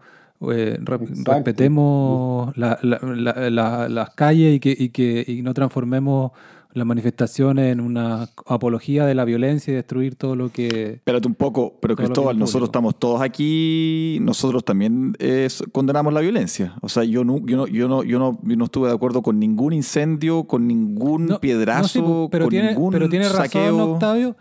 eh, 0.51 0.77
respetemos 0.81 2.55
la- 2.57 2.77
la- 2.81 2.99
la- 3.01 3.49
la- 3.49 3.89
las 3.89 4.09
calles 4.11 4.55
y 4.55 4.59
que, 4.59 4.75
y 4.77 4.89
que 4.89 5.23
y 5.27 5.41
no 5.41 5.53
transformemos 5.53 6.31
las 6.73 6.85
manifestaciones 6.85 7.71
en 7.71 7.79
una 7.79 8.27
apología 8.47 9.05
de 9.05 9.15
la 9.15 9.23
violencia 9.23 9.71
y 9.71 9.75
destruir 9.75 10.15
todo 10.15 10.35
lo 10.35 10.51
que... 10.51 10.95
Espérate 10.95 11.25
un 11.25 11.33
poco, 11.35 11.77
pero 11.79 11.95
Cristóbal, 11.95 12.37
nosotros 12.37 12.67
estamos 12.67 12.99
todos 12.99 13.21
aquí, 13.21 14.17
nosotros 14.21 14.65
también 14.65 15.15
eh, 15.19 15.47
condenamos 15.71 16.11
la 16.13 16.19
violencia. 16.19 16.73
O 16.81 16.89
sea, 16.89 17.05
yo 17.05 17.23
no, 17.23 17.37
yo 17.45 17.55
no, 17.55 17.65
yo 17.67 17.87
no, 17.87 18.03
yo 18.03 18.19
no, 18.19 18.37
yo 18.43 18.55
no 18.57 18.65
estuve 18.65 18.89
de 18.89 18.93
acuerdo 18.93 19.21
con 19.21 19.39
ningún 19.39 19.71
incendio, 19.71 20.43
con 20.43 20.67
ningún 20.67 21.27
No, 21.27 21.39
piedrazo, 21.39 21.81
no, 21.83 21.87
sí, 21.87 21.99
pu- 22.01 22.27
pero 22.29 22.43
con 22.45 22.49
tiene, 22.49 22.69
ningún 22.73 22.91
pero 22.91 23.07
tiene 23.07 23.29
razón 23.29 23.45
saqueo. 23.45 23.91
Octavio. 23.93 24.35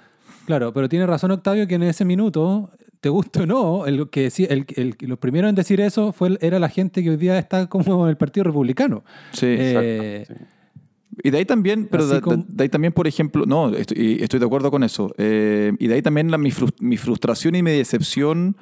Claro, 0.47 0.73
pero 0.75 0.89
tiene 0.89 1.07
razón 1.07 1.31
Octavio 1.31 1.69
que 1.69 1.77
en 1.77 1.85
ese 1.85 2.05
minuto, 2.05 2.69
te 3.05 3.11
guste 3.11 3.41
o 3.43 3.47
no, 3.47 3.85
el 3.85 4.09
que 4.09 4.29
decí- 4.29 4.47
el, 4.49 4.65
el, 4.77 4.97
los 5.09 5.19
primeros 5.19 5.51
en 5.51 5.55
decir 5.55 5.79
eso 5.83 6.13
fue 6.15 6.39
era 6.41 6.59
la 6.59 6.71
gente 6.71 7.03
que 7.03 7.11
hoy 7.11 7.19
día 7.19 7.39
está 7.39 7.67
como 7.69 8.05
en 8.05 8.09
el 8.11 8.17
Partido 8.17 8.45
Republicano. 8.45 9.05
Sí. 9.33 9.45
Eh, 9.47 10.25
Exacto, 10.27 10.45
sí. 10.49 10.51
Y 11.23 11.31
de 11.31 11.37
ahí 11.39 11.45
también, 11.45 11.87
pero 11.91 12.07
de, 12.07 12.21
como- 12.23 12.45
de 12.49 12.63
ahí 12.65 12.69
también, 12.71 12.95
por 12.95 13.07
ejemplo, 13.07 13.45
no, 13.47 13.69
estoy, 13.77 14.19
estoy 14.23 14.41
de 14.41 14.47
acuerdo 14.47 14.71
con 14.71 14.83
eso. 14.85 15.15
Eh, 15.19 15.73
y 15.79 15.87
de 15.87 15.95
ahí 15.95 16.01
también 16.03 16.31
la- 16.31 16.39
mi, 16.39 16.51
frus- 16.51 16.75
mi 16.81 16.97
frustración 16.97 17.55
y 17.57 17.63
mi 17.63 17.71
decepción 17.73 18.57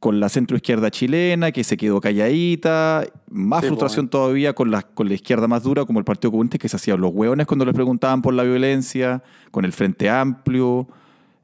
con 0.00 0.18
la 0.20 0.28
centroizquierda 0.28 0.90
chilena, 0.90 1.50
que 1.52 1.62
se 1.64 1.76
quedó 1.76 2.00
calladita, 2.00 3.04
más 3.30 3.60
Sí, 3.62 3.66
frustración 3.68 4.08
todavía 4.08 4.52
con 4.52 4.70
la, 4.70 4.82
con 4.82 5.08
la 5.08 5.14
izquierda 5.14 5.46
más 5.48 5.62
dura, 5.62 5.84
como 5.84 5.98
el 6.00 6.04
Partido 6.04 6.30
Comunista, 6.32 6.58
que 6.58 6.68
se 6.68 6.76
hacían 6.76 7.00
los 7.00 7.12
hueones 7.14 7.46
cuando 7.46 7.64
les 7.64 7.74
preguntaban 7.74 8.20
por 8.20 8.34
la 8.34 8.42
violencia, 8.42 9.22
con 9.50 9.64
el 9.64 9.72
Frente 9.72 10.08
Amplio. 10.10 10.88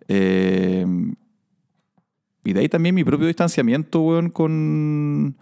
eh, 0.09 0.85
y 2.45 2.53
de 2.53 2.61
ahí 2.61 2.69
también 2.69 2.95
mi 2.95 3.05
propio 3.05 3.27
distanciamiento, 3.27 4.01
weón, 4.01 4.31
con... 4.31 5.37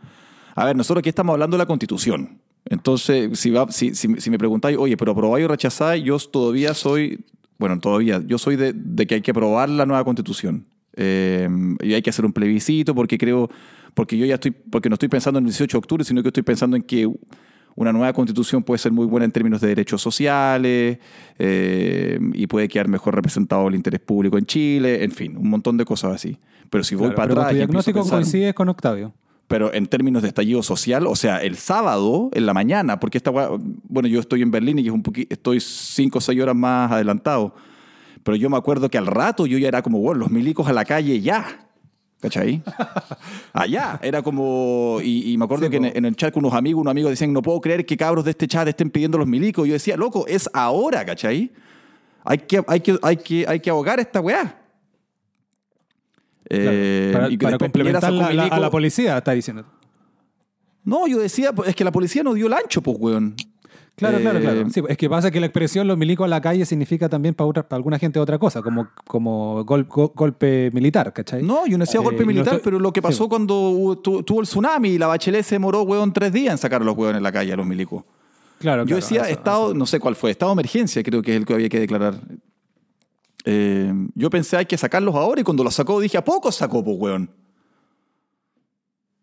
A 0.54 0.64
ver, 0.64 0.76
nosotros 0.76 1.00
aquí 1.00 1.08
estamos 1.08 1.32
hablando 1.32 1.56
de 1.56 1.62
la 1.62 1.66
Constitución. 1.66 2.38
Entonces, 2.64 3.38
si, 3.38 3.50
va, 3.50 3.70
si, 3.70 3.94
si, 3.94 4.14
si 4.20 4.30
me 4.30 4.38
preguntáis, 4.38 4.76
oye, 4.78 4.96
pero 4.96 5.12
aprobáis 5.12 5.44
o 5.44 5.48
rechazáis, 5.48 6.04
yo 6.04 6.18
todavía 6.18 6.74
soy, 6.74 7.24
bueno, 7.58 7.78
todavía, 7.80 8.22
yo 8.26 8.38
soy 8.38 8.56
de, 8.56 8.72
de 8.72 9.06
que 9.06 9.16
hay 9.16 9.20
que 9.20 9.32
aprobar 9.32 9.68
la 9.68 9.86
nueva 9.86 10.04
Constitución. 10.04 10.66
Eh, 10.94 11.48
y 11.80 11.94
hay 11.94 12.02
que 12.02 12.10
hacer 12.10 12.24
un 12.24 12.32
plebiscito 12.32 12.94
porque 12.94 13.16
creo, 13.16 13.50
porque 13.94 14.16
yo 14.18 14.26
ya 14.26 14.34
estoy, 14.34 14.50
porque 14.50 14.88
no 14.88 14.94
estoy 14.94 15.08
pensando 15.08 15.38
en 15.38 15.46
el 15.46 15.50
18 15.50 15.76
de 15.76 15.78
octubre, 15.78 16.04
sino 16.04 16.22
que 16.22 16.28
estoy 16.28 16.42
pensando 16.42 16.76
en 16.76 16.82
que 16.82 17.10
una 17.74 17.92
nueva 17.92 18.12
constitución 18.12 18.62
puede 18.62 18.78
ser 18.78 18.92
muy 18.92 19.06
buena 19.06 19.24
en 19.24 19.32
términos 19.32 19.60
de 19.60 19.68
derechos 19.68 20.02
sociales 20.02 20.98
eh, 21.38 22.18
y 22.34 22.46
puede 22.46 22.68
quedar 22.68 22.88
mejor 22.88 23.14
representado 23.14 23.68
el 23.68 23.74
interés 23.74 24.00
público 24.00 24.36
en 24.36 24.44
Chile, 24.44 25.02
en 25.02 25.10
fin, 25.10 25.36
un 25.36 25.48
montón 25.48 25.76
de 25.78 25.84
cosas 25.84 26.14
así. 26.14 26.38
Pero 26.72 26.82
si 26.84 26.94
voy 26.94 27.04
Claro, 27.08 27.16
para 27.16 27.28
pero 27.28 27.40
atrás 27.42 27.50
tu 27.52 27.56
diagnóstico 27.58 28.00
pensar- 28.00 28.18
coincides 28.18 28.54
con 28.54 28.68
Octavio. 28.70 29.12
pero 29.46 29.74
en 29.74 29.86
términos 29.86 30.22
de 30.22 30.28
estallido 30.28 30.62
social, 30.62 31.06
o 31.06 31.14
sea, 31.14 31.42
el 31.42 31.56
sábado 31.58 32.30
en 32.32 32.46
la 32.46 32.54
mañana, 32.54 32.98
porque 32.98 33.18
esta 33.18 33.30
bueno, 33.30 34.08
yo 34.08 34.18
estoy 34.20 34.40
en 34.40 34.50
Berlín 34.50 34.78
y 34.78 34.86
es 34.86 34.92
un 34.92 35.02
estoy 35.28 35.60
cinco 35.60 36.16
o 36.18 36.20
seis 36.22 36.40
horas 36.40 36.56
más 36.56 36.90
adelantado, 36.90 37.54
pero 38.22 38.36
yo 38.36 38.48
me 38.48 38.56
acuerdo 38.56 38.88
que 38.88 38.96
al 38.96 39.06
rato 39.06 39.44
yo 39.46 39.58
ya 39.58 39.68
era 39.68 39.82
como, 39.82 39.98
bueno, 39.98 40.20
los 40.20 40.30
milicos 40.30 40.66
a 40.66 40.72
la 40.72 40.84
calle 40.86 41.20
ya. 41.20 41.68
¿Cachai? 42.22 42.62
Allá. 43.52 43.98
Era 44.00 44.22
como. 44.22 44.98
Y, 45.02 45.32
y 45.32 45.36
me 45.36 45.44
acuerdo 45.44 45.64
Sí, 45.66 45.70
que 45.72 45.76
en 45.92 46.04
el 46.04 46.14
chat 46.14 46.32
con 46.32 46.44
unos 46.44 46.56
amigos, 46.56 46.80
unos 46.80 46.92
amigos 46.92 47.10
decían: 47.10 47.32
No 47.32 47.42
puedo 47.42 47.60
creer 47.60 47.84
que 47.84 47.96
cabros 47.96 48.24
de 48.24 48.30
este 48.30 48.46
chat 48.46 48.66
estén 48.68 48.90
pidiendo 48.90 49.18
los 49.18 49.26
milicos. 49.26 49.66
Yo 49.66 49.72
decía, 49.72 49.96
loco, 49.96 50.24
es 50.28 50.48
ahora, 50.52 51.04
¿cachai? 51.04 51.50
Hay 52.24 52.38
que, 52.38 52.62
hay 52.68 52.78
que, 52.80 52.96
hay 53.02 53.16
que, 53.16 53.44
hay 53.48 53.58
que 53.58 53.70
ahogar 53.70 53.98
esta 53.98 54.20
weá. 54.20 54.61
Eh, 56.48 57.10
para 57.12 57.28
y 57.30 57.36
para 57.38 57.58
complementar 57.58 58.12
la- 58.12 58.26
a 58.46 58.60
la 58.60 58.70
policía, 58.70 59.18
está 59.18 59.32
diciendo. 59.32 59.64
no, 60.84 61.06
yo 61.06 61.18
decía, 61.18 61.52
pues, 61.52 61.68
es 61.68 61.76
que 61.76 61.84
la 61.84 61.92
policía 61.92 62.22
no 62.22 62.34
dio 62.34 62.46
el 62.48 62.52
ancho, 62.52 62.82
pues, 62.82 62.96
weón. 62.98 63.34
Claro, 63.94 64.18
claro, 64.20 64.38
Eh, 64.38 64.42
claro. 64.42 64.70
Sí, 64.70 64.82
es 64.88 64.96
que 64.96 65.08
pasa 65.08 65.30
que 65.30 65.38
la 65.38 65.46
expresión 65.46 65.86
los 65.86 65.98
milicos 65.98 66.24
a 66.24 66.28
la 66.28 66.40
calle 66.40 66.64
significa 66.64 67.08
también 67.10 67.34
para, 67.34 67.46
otra- 67.46 67.62
para 67.68 67.76
alguna 67.76 67.98
gente 67.98 68.18
otra 68.18 68.38
cosa, 68.38 68.62
como, 68.62 68.88
como 69.06 69.64
gol- 69.64 69.84
go- 69.84 70.12
golpe 70.16 70.70
militar, 70.72 71.12
¿cachai? 71.12 71.42
No, 71.42 71.66
yo 71.66 71.76
no 71.78 71.84
decía 71.84 72.00
Eh, 72.00 72.02
golpe 72.02 72.22
no 72.22 72.26
militar, 72.26 72.54
estoy- 72.54 72.64
pero 72.64 72.78
lo 72.80 72.90
que 72.92 73.02
pasó 73.02 73.24
po. 73.24 73.28
cuando 73.28 73.54
hubo- 73.70 73.98
tu- 73.98 74.22
tuvo 74.22 74.40
el 74.40 74.46
tsunami 74.46 74.88
y 74.90 74.98
la 74.98 75.08
Bachelet 75.08 75.44
se 75.44 75.56
demoró, 75.56 75.82
weón, 75.82 76.12
tres 76.12 76.32
días 76.32 76.52
en 76.52 76.58
sacar 76.58 76.80
a 76.82 76.84
los 76.84 76.96
weones 76.96 77.18
en 77.18 77.22
la 77.22 77.30
calle, 77.32 77.52
a 77.52 77.56
los 77.56 77.66
milicos. 77.66 78.02
Claro, 78.58 78.82
Yo 78.82 78.86
claro, 78.86 79.00
decía 79.02 79.20
eso, 79.22 79.30
estado, 79.30 79.66
eso. 79.66 79.74
no 79.74 79.86
sé 79.86 80.00
cuál 80.00 80.16
fue, 80.16 80.30
estado 80.30 80.50
de 80.50 80.54
emergencia 80.54 81.02
creo 81.02 81.20
que 81.20 81.32
es 81.32 81.36
el 81.36 81.44
que 81.44 81.52
había 81.54 81.68
que 81.68 81.80
declarar. 81.80 82.14
Eh, 83.44 83.92
yo 84.14 84.30
pensé 84.30 84.56
hay 84.56 84.66
que 84.66 84.76
sacarlos 84.78 85.14
ahora 85.14 85.40
y 85.40 85.44
cuando 85.44 85.64
los 85.64 85.74
sacó 85.74 85.98
dije, 86.00 86.16
¿a 86.18 86.24
poco 86.24 86.52
sacó, 86.52 86.82
pues, 86.84 86.96
weón? 86.98 87.30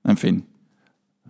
En 0.03 0.17
fin. 0.17 0.45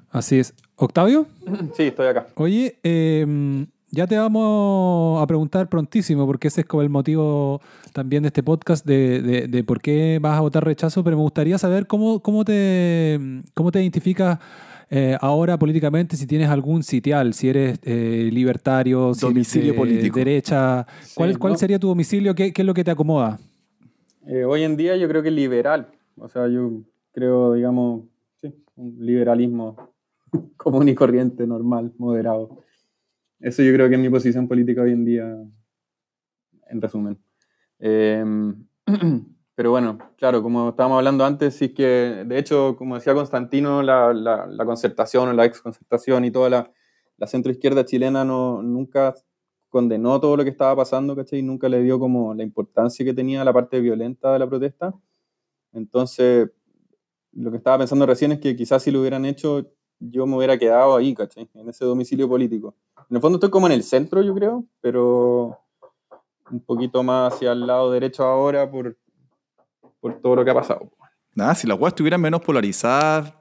Así 0.09 0.39
es. 0.39 0.53
Octavio, 0.75 1.27
Sí, 1.75 1.83
estoy 1.83 2.07
acá. 2.07 2.27
oye, 2.35 2.79
eh, 2.83 3.65
ya 3.91 4.07
te 4.07 4.17
vamos 4.17 5.21
a 5.21 5.27
preguntar 5.27 5.67
prontísimo, 5.69 6.25
porque 6.25 6.47
ese 6.47 6.61
es 6.61 6.67
como 6.67 6.81
el 6.81 6.89
motivo 6.89 7.61
también 7.93 8.23
de 8.23 8.27
este 8.27 8.41
podcast 8.43 8.85
de, 8.85 9.21
de- 9.21 9.47
de 9.47 9.63
por 9.63 9.81
qué 9.81 10.19
vas 10.21 10.37
a 10.37 10.41
votar 10.41 10.63
rechazo, 10.63 11.03
pero 11.03 11.17
me 11.17 11.23
gustaría 11.23 11.57
saber 11.57 11.85
cómo, 11.87 12.21
cómo, 12.21 12.45
te, 12.45 13.19
cómo 13.53 13.71
te 13.71 13.81
identificas 13.81 14.39
eh, 14.89 15.17
ahora 15.21 15.57
políticamente, 15.57 16.15
si 16.17 16.25
tienes 16.27 16.49
algún 16.49 16.83
sitial, 16.83 17.33
si 17.33 17.49
eres 17.49 17.79
eh, 17.83 18.29
libertario, 18.31 19.13
si 19.13 19.25
eres 19.25 19.33
Domicilio 19.35 19.71
de 19.73 19.77
político. 19.77 20.17
derecha, 20.19 20.85
¿cuál, 21.15 21.33
Sí, 21.33 21.39
cuál 21.39 21.53
no. 21.53 21.59
sería 21.59 21.79
tu 21.79 21.87
domicilio? 21.87 22.33
¿Qué, 22.35 22.51
qué 22.53 22.61
es 22.61 22.65
lo 22.65 22.73
que 22.73 22.83
te 22.83 22.91
acomoda? 22.91 23.39
Eh, 24.27 24.43
hoy 24.43 24.63
en 24.63 24.75
día 24.77 24.95
yo 24.97 25.07
creo 25.07 25.21
que 25.23 25.31
liberal. 25.31 25.87
O 26.17 26.27
sea, 26.27 26.47
yo 26.47 26.81
creo, 27.11 27.53
digamos, 27.53 28.03
sí, 28.41 28.53
un 28.75 28.97
liberalismo 28.99 29.75
común 30.57 30.89
y 30.89 30.95
corriente, 30.95 31.45
normal, 31.47 31.93
moderado. 31.97 32.63
Eso 33.39 33.63
yo 33.63 33.73
creo 33.73 33.87
que 33.89 33.95
es 33.95 34.01
mi 34.01 34.09
posición 34.09 34.47
política 34.47 34.81
hoy 34.81 34.91
en 34.91 35.05
día, 35.05 35.37
en 36.67 36.81
resumen. 36.81 37.17
Pero 39.59 39.71
bueno, 39.71 39.97
claro, 40.15 40.41
como 40.41 40.69
estábamos 40.69 40.99
hablando 40.99 41.25
antes, 41.25 41.53
sí 41.53 41.73
que, 41.73 42.23
de 42.25 42.39
hecho, 42.39 42.77
como 42.77 42.95
decía 42.95 43.13
Constantino, 43.13 43.83
la, 43.83 44.13
la, 44.13 44.47
la 44.47 44.65
concertación 44.65 45.27
o 45.27 45.33
la 45.33 45.43
ex 45.43 45.59
concertación 45.59 46.23
y 46.23 46.31
toda 46.31 46.49
la, 46.49 46.71
la 47.17 47.27
centroizquierda 47.27 47.83
chilena 47.83 48.23
no, 48.23 48.63
nunca 48.63 49.13
condenó 49.67 50.17
todo 50.21 50.37
lo 50.37 50.45
que 50.45 50.49
estaba 50.49 50.77
pasando, 50.77 51.13
¿cachai? 51.13 51.41
Nunca 51.41 51.67
le 51.67 51.83
dio 51.83 51.99
como 51.99 52.33
la 52.33 52.43
importancia 52.43 53.03
que 53.03 53.13
tenía 53.13 53.43
la 53.43 53.51
parte 53.51 53.81
violenta 53.81 54.31
de 54.31 54.39
la 54.39 54.47
protesta. 54.47 54.93
Entonces, 55.73 56.49
lo 57.33 57.51
que 57.51 57.57
estaba 57.57 57.79
pensando 57.79 58.05
recién 58.05 58.31
es 58.31 58.39
que 58.39 58.55
quizás 58.55 58.81
si 58.81 58.91
lo 58.91 59.01
hubieran 59.01 59.25
hecho, 59.25 59.69
yo 59.99 60.25
me 60.25 60.37
hubiera 60.37 60.57
quedado 60.57 60.95
ahí, 60.95 61.13
¿cachai? 61.13 61.49
En 61.53 61.67
ese 61.67 61.83
domicilio 61.83 62.29
político. 62.29 62.75
En 63.09 63.17
el 63.17 63.21
fondo 63.21 63.35
estoy 63.35 63.49
como 63.49 63.67
en 63.67 63.73
el 63.73 63.83
centro, 63.83 64.21
yo 64.21 64.33
creo, 64.33 64.63
pero 64.79 65.59
un 66.49 66.61
poquito 66.61 67.03
más 67.03 67.33
hacia 67.33 67.51
el 67.51 67.67
lado 67.67 67.91
derecho 67.91 68.23
ahora 68.23 68.71
por, 68.71 68.95
por 69.99 70.19
todo 70.21 70.35
lo 70.35 70.45
que 70.45 70.51
ha 70.51 70.55
pasado. 70.55 70.91
Nada, 71.35 71.55
si 71.55 71.67
las 71.67 71.77
weas 71.79 71.91
estuvieran 71.91 72.21
menos 72.21 72.41
polarizadas, 72.41 73.33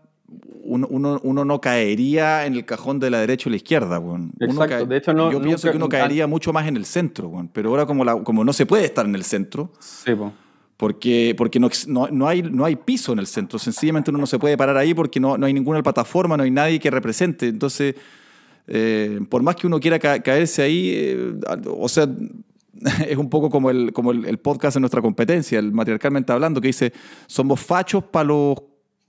uno, 0.63 0.87
uno- 0.91 1.21
uno 1.23 1.45
no 1.45 1.61
caería 1.61 2.45
en 2.45 2.55
el 2.55 2.65
cajón 2.67 3.01
de 3.01 3.09
la 3.11 3.21
derecha 3.21 3.49
o 3.49 3.51
la 3.51 3.57
izquierda, 3.57 3.97
Exacto, 4.39 4.67
cae- 4.69 4.87
de 4.87 4.97
hecho 4.99 5.15
no- 5.15 5.33
Yo 5.33 5.41
pienso 5.41 5.71
que 5.71 5.77
uno 5.77 5.89
caería 5.89 6.27
mucho 6.27 6.53
más 6.53 6.67
en 6.69 6.77
el 6.77 6.85
centro, 6.85 7.29
weón. 7.29 7.49
Pero 7.49 7.71
ahora 7.71 7.87
como, 7.87 8.05
la- 8.05 8.23
como 8.23 8.45
no 8.45 8.53
se 8.53 8.67
puede 8.67 8.85
estar 8.85 9.07
en 9.07 9.15
el 9.15 9.25
centro, 9.25 9.73
Sí, 9.79 10.15
po. 10.15 10.33
porque, 10.77 11.35
porque 11.39 11.59
no, 11.59 11.71
no, 11.87 12.09
no 12.09 12.29
hay, 12.29 12.43
no 12.43 12.65
hay 12.67 12.77
piso 12.77 13.13
en 13.15 13.19
el 13.21 13.27
centro. 13.27 13.59
Sencillamente 13.59 14.11
uno 14.11 14.19
no 14.19 14.27
se 14.27 14.39
puede 14.39 14.57
parar 14.59 14.77
ahí 14.77 14.93
porque 14.93 15.19
no, 15.19 15.39
no 15.39 15.47
hay 15.47 15.55
ninguna 15.55 15.83
plataforma, 15.83 16.37
no 16.37 16.43
hay 16.43 16.51
nadie 16.51 16.79
que 16.79 16.91
represente. 16.91 17.49
Entonces, 17.49 17.95
eh, 18.67 19.21
por 19.31 19.43
más 19.43 19.57
que 19.57 19.67
uno 19.67 19.81
quiera 19.81 19.99
ca- 19.99 20.21
caerse 20.23 20.61
ahí, 20.63 20.91
eh, 20.95 21.33
o 21.75 21.89
sea, 21.89 22.07
es 23.09 23.17
un 23.17 23.29
poco 23.31 23.51
como 23.51 23.71
el, 23.71 23.93
como 23.93 24.13
el, 24.13 24.25
el 24.25 24.39
podcast 24.39 24.75
de 24.75 24.81
nuestra 24.81 25.01
competencia, 25.03 25.59
el 25.59 25.73
matriarcalmente 25.73 26.33
hablando, 26.33 26.61
que 26.61 26.69
dice, 26.69 26.93
somos 27.27 27.61
fachos 27.61 28.05
para 28.05 28.25
los 28.25 28.57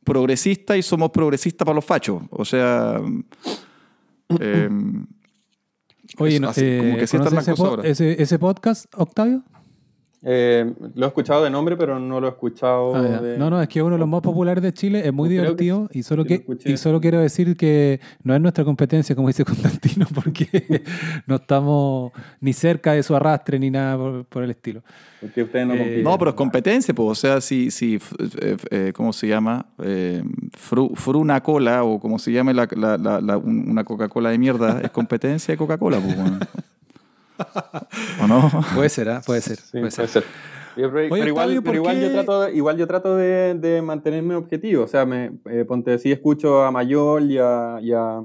progresistas 0.04 0.78
y 0.78 0.82
somos 0.82 1.12
progresistas 1.12 1.66
para 1.66 1.76
los 1.76 1.86
fachos. 1.86 2.24
O 2.32 2.44
sea... 2.46 3.00
eh, 4.40 4.70
Oye, 6.18 6.36
es 6.36 6.42
no, 6.42 6.50
así, 6.50 6.62
eh, 6.64 6.78
como 6.80 6.98
que 6.98 7.06
sí 7.08 7.18
¿conoces 7.18 7.34
las 7.36 7.44
ese, 7.44 7.52
cosas 7.52 7.64
po- 7.66 7.70
ahora. 7.70 7.88
ese, 7.88 8.22
ese 8.22 8.40
podcast, 8.40 8.86
Octavio? 8.98 9.44
Eh, 10.22 10.74
lo 10.96 11.06
he 11.06 11.08
escuchado 11.08 11.44
de 11.46 11.50
nombre, 11.50 11.78
pero 11.78 11.98
no 11.98 12.20
lo 12.20 12.28
he 12.28 12.30
escuchado 12.32 12.94
Ah, 12.94 13.02
de... 13.02 13.38
No, 13.38 13.50
no, 13.50 13.62
es 13.62 13.70
que 13.70 13.80
es 13.80 13.84
uno 13.86 13.96
de 13.96 14.00
los 14.00 14.08
más 14.10 14.20
populares 14.22 14.62
de 14.62 14.74
Chile, 14.74 15.02
es 15.06 15.14
muy 15.14 15.30
que 15.30 15.36
divertido 15.36 15.88
y 15.94 16.04
solo, 16.04 16.26
que, 16.26 16.34
escuché. 16.36 16.72
y 16.72 16.76
solo 16.78 17.00
quiero 17.00 17.20
decir 17.22 17.56
que 17.56 18.02
no 18.24 18.36
es 18.36 18.42
nuestra 18.42 18.66
competencia, 18.66 19.16
como 19.16 19.30
dice 19.30 19.46
Constantino, 19.46 20.06
porque 20.14 20.84
no 21.26 21.36
estamos 21.36 22.12
ni 22.42 22.52
cerca 22.52 22.92
de 22.94 23.04
su 23.04 23.16
arrastre 23.16 23.60
ni 23.60 23.70
nada 23.72 23.96
por, 23.98 24.26
por 24.26 24.44
el 24.44 24.50
estilo. 24.52 24.84
Porque 25.22 25.44
ustedes 25.44 25.68
no 25.68 25.74
Eh. 25.74 26.02
No, 26.04 26.18
pero 26.18 26.32
es 26.32 26.36
competencia, 26.36 26.94
pues. 26.94 27.10
O 27.10 27.16
sea, 27.16 27.40
si, 27.40 27.72
si 27.72 27.96
eh, 28.42 28.58
eh, 28.72 28.92
¿cómo 28.94 29.14
se 29.14 29.28
llama? 29.28 29.68
Eh, 29.82 30.22
fru, 30.58 30.92
Fruna 30.96 31.42
Cola, 31.42 31.84
o 31.86 31.98
como 32.00 32.20
se 32.20 32.32
llame 32.34 32.54
la, 32.54 32.68
la- 32.76 32.98
la- 32.98 33.22
la- 33.22 33.38
un- 33.38 33.70
una 33.70 33.84
Coca-Cola 33.86 34.32
de 34.32 34.38
mierda, 34.38 34.82
es 34.84 34.92
competencia 34.92 35.54
de 35.54 35.58
Coca-Cola, 35.58 36.00
pues, 36.00 36.16
bueno. 36.16 36.40
¿O 38.24 38.28
no? 38.28 38.50
Puede 38.76 38.90
ser, 38.90 39.10
¿ah? 39.10 39.22
puede 39.26 39.42
ser. 39.42 39.58
Sí, 39.58 39.72
puede 39.72 39.82
puede 39.92 39.92
ser. 39.92 40.10
ser. 40.10 40.24
Pero, 40.76 40.92
pero 40.94 41.14
Oye, 41.14 41.28
igual, 41.28 41.32
Octavio, 41.50 41.62
¿por 41.62 41.72
pero 41.72 41.76
igual 41.84 42.02
yo 42.02 42.12
trato, 42.12 42.42
de- 42.42 42.54
igual 42.56 42.78
yo 42.78 42.88
trato 42.88 43.16
de, 43.18 43.54
de 43.56 43.82
mantenerme 43.82 44.36
objetivo. 44.36 44.84
O 44.84 44.88
sea, 44.88 45.06
me, 45.06 45.32
eh, 45.50 45.66
ponte, 45.68 45.98
sí 45.98 46.12
escucho 46.12 46.64
a 46.64 46.72
Mayol 46.72 47.32
y 47.32 47.38
a, 47.38 47.80
y 47.82 47.92
a- 47.92 48.24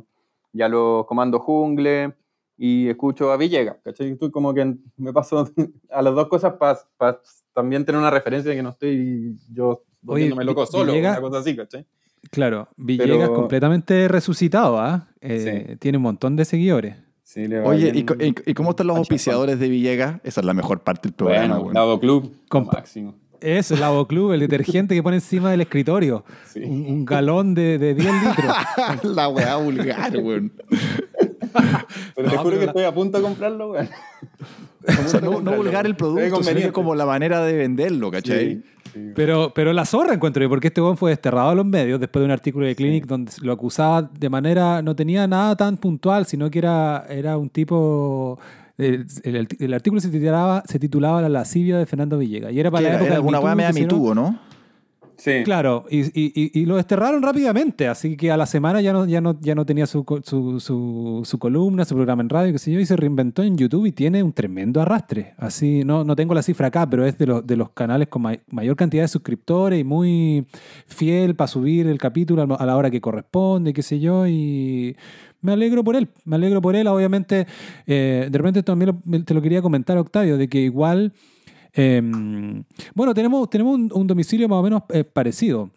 y 0.53 0.63
a 0.63 0.69
los 0.69 1.05
comandos 1.07 1.43
jungle 1.43 2.15
y 2.57 2.89
escucho 2.89 3.33
a 3.33 3.37
Villegas. 3.37 3.79
¿cachai? 3.83 4.13
Estoy 4.13 4.31
como 4.31 4.55
que 4.55 4.77
me 4.97 5.13
paso 5.13 5.49
a 5.91 6.03
las 6.03 6.15
dos 6.15 6.29
cosas 6.29 6.53
para 6.53 7.21
también 7.53 7.85
tener 7.85 7.99
una 8.01 8.11
referencia 8.11 8.51
de 8.51 8.57
que 8.57 8.63
no 8.63 8.71
estoy 8.71 9.37
yo 9.53 9.83
volviéndome 10.03 10.45
loco 10.45 10.65
solo, 10.67 10.93
Villegas- 10.93 11.19
una 11.19 11.29
cosa 11.29 11.39
así, 11.39 11.57
¿cachai? 11.57 11.85
Claro, 12.31 12.69
Villegas 12.77 13.29
Pero- 13.29 13.35
completamente 13.35 14.07
resucitado, 14.07 14.79
¿ah? 14.79 15.09
Eh, 15.21 15.77
Tiene 15.81 15.99
un 15.99 16.03
montón 16.05 16.37
de 16.37 16.45
seguidores. 16.45 16.97
Sí, 17.35 17.49
le 17.49 17.59
va 17.59 17.69
Oye, 17.69 17.91
bien. 17.91 17.97
¿y, 17.97 18.05
co- 18.05 18.15
y- 18.15 18.33
y 18.51 18.55
cómo 18.55 18.71
están 18.71 18.87
los 18.87 18.97
auspiciadores 18.97 19.59
de 19.59 19.69
Villegas? 19.69 20.21
Esa 20.23 20.41
es 20.41 20.47
la 20.47 20.55
mejor 20.55 20.83
parte 20.83 21.09
del 21.09 21.15
programa, 21.15 21.47
Bueno, 21.57 21.63
weón. 21.63 21.75
Lado 21.75 21.99
Club, 21.99 22.33
máximo. 22.73 23.17
Eso, 23.41 23.75
el 23.75 23.81
Lavo 23.81 24.07
Club, 24.07 24.33
el 24.35 24.41
detergente 24.41 24.95
que 24.95 25.03
pone 25.03 25.17
encima 25.17 25.51
del 25.51 25.61
escritorio. 25.63 26.25
Sí. 26.47 26.61
Un, 26.63 26.87
un 26.87 27.05
galón 27.05 27.55
de, 27.57 27.77
de 27.79 27.95
10 27.95 28.07
litros. 28.23 28.57
la 29.17 29.29
weá 29.29 29.57
vulgar, 29.57 30.17
weón. 30.17 30.53
Pero 32.15 32.29
te 32.31 32.37
No, 32.37 32.43
juro 32.43 32.45
pero 32.45 32.51
que 32.53 32.57
la- 32.67 32.71
estoy 32.71 32.85
a 32.85 32.95
punto 32.95 33.19
de 33.19 33.25
comprarlo. 33.25 33.71
O 33.71 35.09
sea, 35.09 35.21
no, 35.21 35.41
no 35.41 35.57
vulgar 35.57 35.87
el 35.87 35.97
producto, 35.97 36.43
sino 36.45 36.73
como 36.73 36.95
la 36.95 37.05
manera 37.05 37.45
de 37.45 37.55
venderlo, 37.55 38.11
¿cachai? 38.13 38.63
Sí. 38.63 38.63
Pero, 39.15 39.53
pero 39.55 39.73
la 39.73 39.85
zorra 39.85 40.15
encuentro 40.15 40.43
yo, 40.43 40.49
porque 40.49 40.69
este 40.69 40.81
weón 40.81 40.97
fue 40.97 41.11
desterrado 41.11 41.51
a 41.51 41.55
los 41.55 41.67
medios 41.67 42.01
después 42.01 42.21
de 42.21 42.25
un 42.27 42.31
artículo 42.31 42.67
de 42.67 42.75
Clinic 42.77 43.07
donde 43.07 43.33
lo 43.43 43.53
acusaba 43.53 44.03
de 44.03 44.29
manera, 44.31 44.83
no 44.83 44.95
tenía 44.97 45.27
nada 45.27 45.57
tan 45.57 45.77
puntual, 45.77 46.27
sino 46.27 46.51
que 46.51 46.59
era, 46.61 47.05
era 47.09 47.37
un 47.37 47.51
tipo... 47.51 48.39
El, 48.77 49.07
el- 49.23 49.47
el 49.61 49.73
artículo 49.75 50.01
se 50.01 50.09
titulaba, 50.09 50.63
se 50.67 50.79
titulaba 50.81 51.23
La 51.23 51.29
lascivia 51.29 51.79
de 51.79 51.87
Fernando 51.87 52.19
Villegas. 52.19 52.53
Y 52.53 52.59
era 52.59 52.71
para 52.73 52.83
la 52.83 52.89
era, 52.89 52.97
época 52.97 53.07
era 53.07 53.15
del 53.15 53.19
alguna 53.21 53.39
Me 53.39 53.45
weá 53.45 53.55
media 53.55 53.69
¿no? 54.15 54.39
Claro, 55.45 55.85
y, 55.91 56.01
y- 56.21 56.51
y- 56.53 56.67
lo 56.67 56.77
desterraron 56.77 57.23
rápidamente, 57.23 57.87
así 57.89 58.17
que 58.17 58.31
a 58.31 58.37
la 58.37 58.47
semana 58.47 58.81
ya 58.81 58.93
no, 58.93 59.07
ya 59.07 59.21
no, 59.21 59.39
ya 59.41 59.55
no 59.55 59.65
tenía 59.65 59.87
su, 59.87 60.05
su, 60.25 61.23
su, 61.25 61.39
columna, 61.39 61.85
su 61.85 61.95
programa 61.95 62.23
en 62.23 62.29
radio, 62.29 62.53
qué 62.53 62.59
sé 62.59 62.73
yo, 62.73 62.81
y 62.81 62.87
se 62.87 62.97
reinventó 62.97 63.43
en 63.43 63.57
YouTube 63.57 63.87
y 63.87 63.93
tiene 63.93 64.23
un 64.23 64.33
tremendo 64.33 64.81
arrastre. 64.81 65.35
Así, 65.39 65.83
no, 65.85 66.05
no 66.05 66.17
tengo 66.17 66.35
la 66.35 66.43
cifra 66.43 66.69
acá, 66.69 66.89
pero 66.89 67.05
es 67.07 67.17
de 67.19 67.27
los, 67.27 67.47
de 67.47 67.57
los 67.57 67.71
canales 67.71 68.09
con 68.09 68.23
may- 68.23 68.41
mayor 68.51 68.77
cantidad 68.77 69.05
de 69.05 69.09
suscriptores 69.09 69.81
y 69.81 69.85
muy 69.85 70.47
fiel 70.87 71.35
para 71.35 71.49
subir 71.49 71.87
el 71.87 71.99
capítulo 71.99 72.43
a 72.59 72.67
la 72.67 72.77
hora 72.77 72.91
que 72.91 73.01
corresponde, 73.01 73.73
qué 73.73 73.83
sé 73.83 74.01
yo, 74.01 74.27
y 74.27 74.97
me 75.41 75.53
alegro 75.53 75.85
por 75.85 75.95
él, 75.97 76.09
me 76.25 76.37
alegro 76.37 76.61
por 76.63 76.75
él, 76.75 76.87
obviamente, 76.87 77.47
eh, 77.87 78.29
de 78.31 78.39
repente 78.39 78.63
también 78.63 79.01
te 79.25 79.35
lo 79.35 79.43
quería 79.43 79.61
comentar, 79.63 79.97
Octavio, 79.99 80.37
de 80.39 80.49
que 80.49 80.61
igual... 80.61 81.13
em, 81.75 82.63
bueno, 82.95 83.13
tenemos, 83.15 83.49
tenemos 83.51 83.75
un, 83.75 83.91
un 83.93 84.07
domicilio 84.07 84.49
más 84.49 84.59
o 84.59 84.63
menos 84.63 84.83
eh, 84.91 85.05
parecido. 85.05 85.71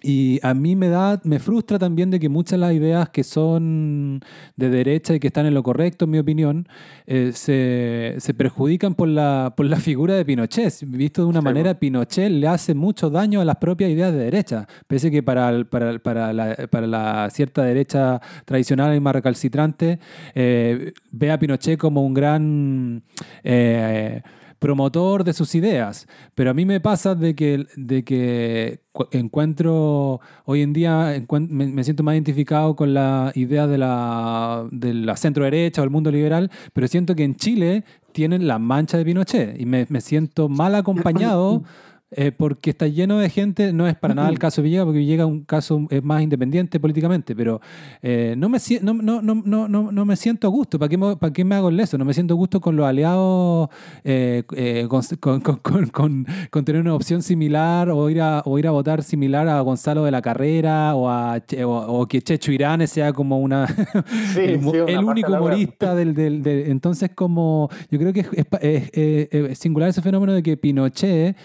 Y 0.00 0.38
a 0.44 0.54
mí 0.54 0.76
me 0.76 0.88
da, 0.88 1.20
me 1.24 1.40
frustra 1.40 1.76
también 1.76 2.08
de 2.08 2.20
que 2.20 2.28
muchas 2.28 2.52
de 2.52 2.58
las 2.58 2.72
ideas 2.72 3.08
que 3.08 3.24
son 3.24 4.20
de 4.54 4.70
derecha 4.70 5.12
y 5.12 5.18
que 5.18 5.26
están 5.26 5.46
en 5.46 5.54
lo 5.54 5.64
correcto, 5.64 6.04
en 6.04 6.12
mi 6.12 6.18
opinión, 6.20 6.68
eh, 7.08 7.32
se, 7.34 8.14
se 8.18 8.32
perjudican 8.32 8.94
por 8.94 9.08
la, 9.08 9.54
por 9.56 9.66
la 9.66 9.74
figura 9.80 10.14
de 10.14 10.24
Pinochet. 10.24 10.72
Visto 10.86 11.22
de 11.22 11.28
una 11.28 11.40
Sí, 11.40 11.44
manera, 11.44 11.74
Pinochet 11.80 12.30
le 12.30 12.46
hace 12.46 12.74
mucho 12.74 13.10
daño 13.10 13.40
a 13.40 13.44
las 13.44 13.56
propias 13.56 13.90
ideas 13.90 14.12
de 14.12 14.18
derecha. 14.20 14.68
Pese 14.86 15.10
que 15.10 15.24
para, 15.24 15.48
el- 15.50 15.66
para, 15.66 15.98
para, 15.98 16.32
la, 16.32 16.54
para 16.70 16.86
la 16.86 17.28
cierta 17.32 17.64
derecha 17.64 18.20
tradicional 18.44 18.94
y 18.94 19.00
más 19.00 19.14
recalcitrante, 19.14 19.98
eh, 20.32 20.92
ve 21.10 21.32
a 21.32 21.40
Pinochet 21.40 21.76
como 21.76 22.06
un 22.06 22.14
gran... 22.14 23.02
eh, 23.42 24.22
promotor 24.58 25.24
de 25.24 25.32
sus 25.32 25.54
ideas, 25.54 26.06
pero 26.34 26.50
a 26.50 26.54
mí 26.54 26.64
me 26.64 26.80
pasa 26.80 27.14
de 27.14 27.34
que, 27.34 27.66
de 27.76 28.04
que 28.04 28.80
cu- 28.92 29.06
encuentro, 29.12 30.20
hoy 30.44 30.62
en 30.62 30.72
día 30.72 31.22
me, 31.48 31.84
siento 31.84 32.02
más 32.02 32.14
identificado 32.14 32.74
con 32.76 32.94
la 32.94 33.30
idea 33.34 33.66
de 33.66 33.78
la, 33.78 34.68
centro 35.16 35.44
derecha 35.44 35.80
o 35.80 35.84
el 35.84 35.90
mundo 35.90 36.10
liberal, 36.10 36.50
pero 36.72 36.88
siento 36.88 37.14
que 37.14 37.24
en 37.24 37.34
Chile 37.36 37.84
tienen 38.12 38.46
la 38.48 38.58
mancha 38.58 38.98
de 38.98 39.04
Pinochet 39.04 39.60
y 39.60 39.66
me 39.66 40.00
siento 40.00 40.48
mal 40.48 40.74
acompañado. 40.74 41.62
eh, 42.10 42.32
porque 42.32 42.70
está 42.70 42.86
lleno 42.86 43.18
de 43.18 43.28
gente, 43.28 43.72
no 43.72 43.86
es 43.86 43.94
para 43.94 44.14
nada 44.14 44.28
el 44.30 44.38
caso 44.38 44.62
de 44.62 44.64
Villegas, 44.66 44.86
porque 44.86 44.98
Villegas 45.00 45.26
es 45.26 45.32
un 45.32 45.44
caso 45.44 45.86
eh, 45.90 46.00
más 46.00 46.22
independiente 46.22 46.80
políticamente, 46.80 47.36
pero 47.36 47.60
eh, 48.02 48.34
no, 48.38 48.48
me, 48.48 48.58
no, 48.82 48.94
no, 48.94 49.20
no, 49.22 49.68
no, 49.68 49.92
no, 49.92 50.04
me 50.06 50.16
siento 50.16 50.46
a 50.46 50.50
gusto. 50.50 50.78
¿Para 50.78 50.88
qué, 50.88 50.96
me, 50.96 51.16
¿Para 51.16 51.32
qué 51.32 51.44
me 51.44 51.54
hago 51.54 51.68
el 51.68 51.76
leso? 51.76 51.98
No 51.98 52.04
me 52.06 52.14
siento 52.14 52.32
a 52.34 52.36
gusto 52.36 52.60
con 52.60 52.76
los 52.76 52.86
aliados, 52.86 53.68
eh, 54.04 54.42
con, 54.88 55.02
con- 55.20 55.40
con- 55.40 55.56
con- 55.58 55.86
con- 55.88 56.26
con 56.50 56.64
tener 56.64 56.80
una 56.80 56.94
opción 56.94 57.22
similar 57.22 57.90
o 57.90 58.08
ir, 58.08 58.20
a, 58.22 58.42
o 58.46 58.58
ir 58.58 58.66
a 58.66 58.70
votar 58.70 59.02
similar 59.02 59.46
a 59.48 59.60
Gonzalo 59.60 60.04
de 60.04 60.10
la 60.10 60.22
Carrera 60.22 60.94
o, 60.94 61.10
a, 61.10 61.40
Che- 61.44 61.64
o, 61.64 61.70
o 61.72 62.06
que 62.06 62.22
Checho 62.22 62.52
Irán 62.52 62.86
sea 62.88 63.12
como 63.12 63.38
una 63.38 63.66
Sí, 64.34 64.40
el, 64.40 64.60
sí, 64.62 64.66
una 64.68 64.84
el 64.92 65.04
único 65.04 65.32
humorista 65.32 65.94
del, 65.94 66.14
del- 66.14 66.42
del- 66.42 66.70
Entonces, 66.70 67.10
como 67.14 67.68
yo 67.90 67.98
creo 67.98 68.12
que 68.12 68.20
es, 68.20 68.28
es 68.32 68.44
pa- 68.46 68.58
es- 68.58 68.90
es- 68.94 69.28
es 69.30 69.58
singular 69.58 69.90
ese 69.90 70.00
fenómeno 70.02 70.32
de 70.32 70.42
que 70.42 70.56
Pinochet 70.56 71.36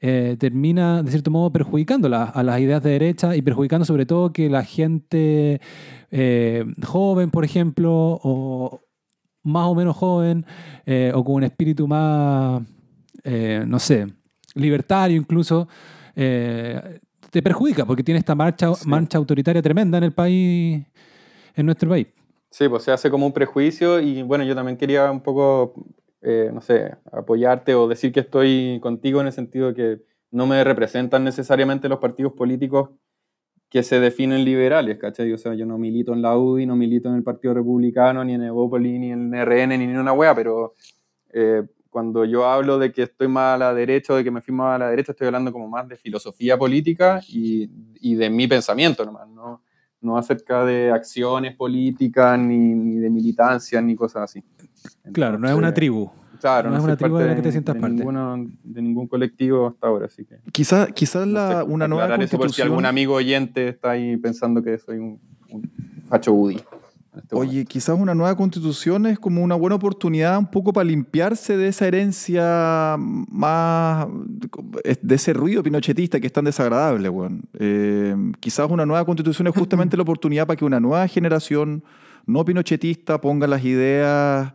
eh, 0.00 0.36
termina, 0.38 1.02
de 1.02 1.10
cierto 1.10 1.30
modo, 1.30 1.50
perjudicando 1.52 2.08
la- 2.08 2.24
a 2.24 2.42
las 2.42 2.58
ideas 2.60 2.82
de 2.82 2.90
derecha 2.90 3.36
y 3.36 3.42
perjudicando 3.42 3.84
sobre 3.84 4.06
todo 4.06 4.32
que 4.32 4.48
la 4.48 4.64
gente 4.64 5.60
eh, 6.10 6.64
joven, 6.84 7.30
por 7.30 7.44
ejemplo, 7.44 7.92
o 8.22 8.80
más 9.44 9.66
o 9.66 9.74
menos 9.74 9.96
joven, 9.96 10.44
eh, 10.86 11.12
o 11.14 11.22
con 11.24 11.36
un 11.36 11.44
espíritu 11.44 11.86
más, 11.86 12.62
no 13.66 13.78
sé, 13.78 14.06
libertario 14.54 15.16
incluso, 15.16 15.68
te 16.14 17.42
perjudica 17.42 17.84
porque 17.86 18.02
tiene 18.02 18.18
esta 18.18 18.34
marcha, 18.34 18.74
Sí. 18.74 18.88
mancha 18.88 19.18
autoritaria 19.18 19.62
tremenda 19.62 19.98
en 19.98 20.04
el 20.04 20.12
país, 20.12 20.84
en 21.54 21.66
nuestro 21.66 21.90
país. 21.90 22.08
Sí, 22.50 22.68
pues 22.68 22.82
se 22.82 22.90
hace 22.90 23.08
como 23.10 23.26
un 23.26 23.32
prejuicio 23.32 24.00
y 24.00 24.22
bueno, 24.22 24.42
yo 24.44 24.54
también 24.56 24.76
quería 24.76 25.10
un 25.10 25.20
poco, 25.20 25.74
eh, 26.22 26.50
no 26.52 26.60
sé, 26.60 26.96
apoyarte 27.12 27.74
o 27.74 27.88
decir 27.88 28.12
que 28.12 28.20
estoy 28.20 28.78
contigo 28.82 29.20
en 29.20 29.28
el 29.28 29.32
sentido 29.32 29.68
de 29.68 29.74
que 29.74 30.02
no 30.30 30.46
me 30.46 30.62
representan 30.64 31.24
necesariamente 31.24 31.88
los 31.88 31.98
partidos 31.98 32.32
políticos 32.34 32.90
que 33.68 33.82
se 33.82 34.00
definen 34.00 34.44
liberales, 34.44 34.98
¿cachai? 34.98 35.32
O 35.32 35.38
sea, 35.38 35.54
yo 35.54 35.64
no 35.64 35.78
milito 35.78 36.12
en 36.12 36.22
la 36.22 36.36
UDI, 36.36 36.66
no 36.66 36.76
milito 36.76 37.08
en 37.08 37.14
el 37.16 37.22
Partido 37.22 37.54
Republicano, 37.54 38.24
ni 38.24 38.34
en 38.34 38.42
Evópolis, 38.42 38.98
ni 38.98 39.12
en 39.12 39.32
RN, 39.32 39.78
ni 39.78 39.84
en 39.84 39.98
una 39.98 40.12
wea, 40.12 40.34
pero 40.34 40.74
eh, 41.32 41.62
cuando 41.88 42.24
yo 42.24 42.46
hablo 42.46 42.78
de 42.78 42.92
que 42.92 43.04
estoy 43.04 43.28
más 43.28 43.54
a 43.54 43.58
la 43.58 43.74
derecha 43.74 44.12
o 44.12 44.16
de 44.16 44.24
que 44.24 44.30
me 44.30 44.42
fui 44.42 44.54
más 44.54 44.76
a 44.76 44.78
la 44.78 44.90
derecha, 44.90 45.12
estoy 45.12 45.28
hablando 45.28 45.52
como 45.52 45.68
más 45.68 45.88
de 45.88 45.96
filosofía 45.96 46.58
política 46.58 47.20
y, 47.28 47.70
y 48.00 48.14
de 48.16 48.28
mi 48.30 48.48
pensamiento 48.48 49.04
nomás, 49.04 49.28
¿no? 49.28 49.62
no 50.00 50.16
acerca 50.16 50.64
de 50.64 50.90
acciones 50.90 51.54
políticas, 51.56 52.38
ni, 52.38 52.56
ni 52.56 52.96
de 52.96 53.10
militancia, 53.10 53.80
ni 53.80 53.94
cosas 53.94 54.22
así. 54.22 54.42
Claro, 55.12 55.38
no 55.38 55.48
es 55.48 55.54
una 55.54 55.72
tribu. 55.74 56.10
Claro, 56.40 56.70
no 56.70 56.76
es 56.76 56.82
soy 56.82 56.88
una 56.92 56.96
tribu 56.96 57.16
de 57.18 57.26
la 57.26 57.36
que 57.36 57.42
te 57.42 57.50
sientas 57.52 57.74
de 57.74 57.80
parte. 57.82 57.96
ninguno- 57.96 58.46
de 58.64 58.80
ningún 58.82 59.06
colectivo 59.08 59.66
hasta 59.68 59.86
ahora, 59.88 60.06
así 60.06 60.24
que... 60.24 60.36
Quizás 60.52 60.88
quizás 60.94 61.26
no 61.26 61.48
sé, 61.50 61.62
una 61.64 61.86
nueva 61.86 62.04
aclarar 62.04 62.22
eso 62.24 62.36
por 62.38 62.46
si 62.46 62.48
constitución... 62.48 62.68
algún 62.68 62.86
amigo 62.86 63.14
oyente 63.14 63.68
está 63.68 63.90
ahí 63.90 64.16
pensando 64.16 64.62
que 64.62 64.78
soy 64.78 64.96
un, 64.98 65.20
un 65.50 65.70
facho 66.08 66.32
Woody. 66.32 66.54
este 66.56 67.34
momento. 67.34 67.36
Oye, 67.36 67.64
quizás 67.66 67.98
una 67.98 68.14
nueva 68.14 68.34
constitución 68.36 69.04
es 69.04 69.18
como 69.18 69.42
una 69.42 69.54
buena 69.54 69.76
oportunidad 69.76 70.38
un 70.38 70.46
poco 70.50 70.72
para 70.72 70.84
limpiarse 70.84 71.58
de 71.58 71.68
esa 71.68 71.86
herencia 71.86 72.96
más, 72.98 74.06
de 75.02 75.14
ese 75.14 75.34
ruido 75.34 75.62
pinochetista 75.62 76.20
que 76.20 76.26
es 76.28 76.32
tan 76.32 76.46
desagradable, 76.46 77.08
weón. 77.10 77.42
Eh, 77.58 78.14
quizás 78.40 78.70
una 78.70 78.86
nueva 78.86 79.04
constitución 79.04 79.46
es 79.48 79.54
justamente 79.54 79.94
la 79.98 80.04
oportunidad 80.04 80.46
para 80.46 80.56
que 80.56 80.64
una 80.64 80.80
nueva 80.80 81.06
generación 81.06 81.84
no 82.26 82.44
pinochetista 82.46 83.20
ponga 83.20 83.46
las 83.46 83.62
ideas, 83.64 84.54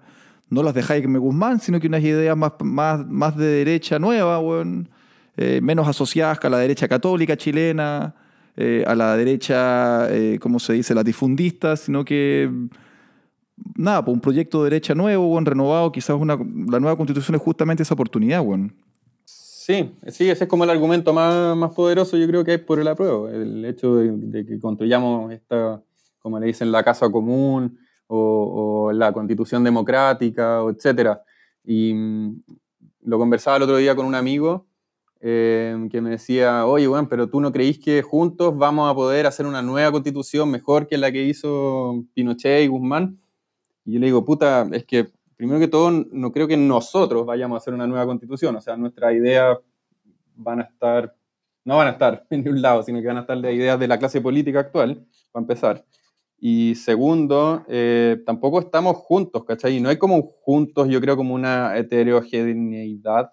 no 0.50 0.64
las 0.64 0.74
de 0.74 0.84
Jaime 0.84 1.20
Guzmán, 1.20 1.60
sino 1.60 1.80
que 1.80 1.88
unas 1.88 2.04
ideas 2.04 2.38
más, 2.38 2.54
más, 2.62 3.06
más 3.08 3.36
de 3.38 3.46
derecha 3.46 4.00
nueva, 4.00 4.40
weón. 4.40 4.90
Eh, 5.38 5.60
menos 5.62 5.86
asociadas 5.86 6.40
a 6.44 6.50
la 6.50 6.60
derecha 6.60 6.88
católica 6.88 7.36
chilena, 7.36 8.16
eh, 8.56 8.86
a 8.88 8.96
la 8.96 9.18
derecha, 9.18 10.08
eh, 10.10 10.40
¿cómo 10.40 10.60
se 10.60 10.72
dice?, 10.72 10.96
latifundista, 10.96 11.76
sino 11.76 12.06
que, 12.06 12.50
nada, 13.76 14.06
pues 14.06 14.16
un 14.16 14.22
proyecto 14.22 14.64
de 14.64 14.70
derecha 14.70 14.96
nuevo, 14.96 15.28
buen 15.28 15.46
renovado, 15.46 15.92
quizás 15.92 16.16
una, 16.18 16.38
la 16.38 16.80
nueva 16.80 16.96
constitución 16.96 17.36
es 17.36 17.42
justamente 17.42 17.84
esa 17.84 17.96
oportunidad, 17.96 18.42
weón. 18.42 18.74
Sí, 19.26 19.92
sí, 20.08 20.30
ese 20.30 20.46
es 20.46 20.50
como 20.50 20.64
el 20.64 20.70
argumento 20.70 21.12
más, 21.12 21.58
más 21.58 21.74
poderoso 21.74 22.16
yo 22.16 22.28
creo 22.28 22.46
que 22.46 22.52
hay 22.52 22.58
por 22.60 22.80
el 22.80 22.88
apruebo, 22.88 23.28
el 23.28 23.66
hecho 23.66 23.96
de, 23.96 24.12
de 24.12 24.46
que 24.46 24.58
construyamos 24.58 25.34
esta, 25.34 25.82
como 26.20 26.40
le 26.40 26.46
dicen, 26.46 26.72
la 26.72 26.82
casa 26.82 27.10
común 27.10 27.78
o, 28.08 28.92
la 28.94 29.12
constitución 29.12 29.64
democrática, 29.64 30.62
etcétera. 30.70 31.22
Y 31.64 31.94
mm, 31.94 32.44
lo 33.02 33.18
conversaba 33.18 33.58
el 33.58 33.64
otro 33.64 33.78
día 33.78 33.96
con 33.96 34.06
un 34.06 34.16
amigo 34.16 34.68
eh, 35.22 35.88
que 35.90 36.02
me 36.02 36.12
decía, 36.12 36.66
oye, 36.66 36.88
bueno, 36.88 37.08
pero 37.10 37.28
tú 37.28 37.42
no 37.42 37.52
creís 37.52 37.80
que 37.80 38.02
juntos 38.02 38.56
vamos 38.58 38.92
a 38.92 38.96
poder 38.96 39.26
hacer 39.26 39.46
una 39.46 39.62
nueva 39.62 39.92
constitución 39.92 40.52
mejor 40.52 40.88
que 40.88 40.98
la 40.98 41.12
que 41.12 41.24
hizo 41.24 42.04
Pinochet 42.14 42.64
y 42.64 42.68
Guzmán. 42.68 43.20
Y 43.86 43.94
yo 43.94 44.00
le 44.00 44.08
digo, 44.08 44.24
puta, 44.26 44.68
es 44.72 44.86
que 44.86 45.10
primero 45.36 45.60
que 45.60 45.68
todo, 45.68 45.92
no 45.92 46.32
creo 46.32 46.48
que 46.48 46.58
nosotros 46.58 47.26
vayamos 47.26 47.56
a 47.56 47.58
hacer 47.58 47.74
una 47.74 47.88
nueva 47.88 48.06
constitución. 48.06 48.56
O 48.56 48.62
sea, 48.62 48.78
nuestras 48.78 49.14
ideas 49.14 49.58
van 50.36 50.60
a 50.60 50.64
estar, 50.64 51.16
no 51.64 51.78
van 51.78 51.88
a 51.88 51.92
estar 51.92 52.26
en 52.30 52.44
ningún 52.44 52.62
lado, 52.62 52.84
sino 52.84 53.02
que 53.02 53.08
van 53.08 53.18
a 53.18 53.22
estar 53.22 53.38
las 53.38 53.54
ideas 53.54 53.80
de 53.80 53.88
la 53.88 53.98
clase 53.98 54.22
política 54.22 54.60
actual, 54.60 55.06
para 55.32 55.44
empezar. 55.44 55.86
Y 56.38 56.76
segundo, 56.76 57.64
eh, 57.68 58.22
tampoco 58.26 58.60
estamos 58.60 58.98
juntos, 58.98 59.46
¿cachai? 59.46 59.78
Y 59.78 59.82
no 59.82 59.90
hay 59.90 59.98
como 59.98 60.16
un 60.16 60.24
juntos, 60.24 60.88
yo 60.90 61.00
creo, 61.00 61.16
como 61.16 61.34
una 61.34 61.78
heterogeneidad 61.78 63.32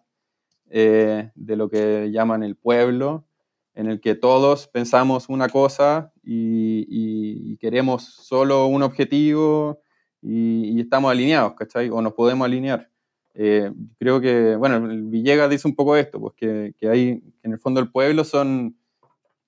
eh, 0.70 1.30
de 1.34 1.56
lo 1.56 1.68
que 1.68 2.10
llaman 2.12 2.42
el 2.42 2.56
pueblo, 2.56 3.26
en 3.74 3.88
el 3.88 4.00
que 4.00 4.14
todos 4.14 4.68
pensamos 4.68 5.28
una 5.28 5.48
cosa 5.48 6.12
y, 6.22 7.56
queremos 7.58 8.04
solo 8.04 8.66
un 8.66 8.82
objetivo 8.82 9.80
y, 10.20 10.80
estamos 10.80 11.10
alineados, 11.10 11.54
¿cachai? 11.54 11.90
O 11.90 12.00
nos 12.00 12.14
podemos 12.14 12.44
alinear. 12.44 12.88
Eh, 13.34 13.72
creo 13.98 14.20
que, 14.20 14.56
bueno, 14.56 14.80
Villegas 15.10 15.50
dice 15.50 15.68
un 15.68 15.74
poco 15.74 15.96
esto, 15.96 16.20
pues 16.20 16.34
que, 16.36 16.74
que 16.78 16.88
hay, 16.88 17.20
que 17.20 17.46
en 17.48 17.52
el 17.52 17.58
fondo 17.58 17.80
el 17.80 17.90
pueblo 17.90 18.24
son 18.24 18.76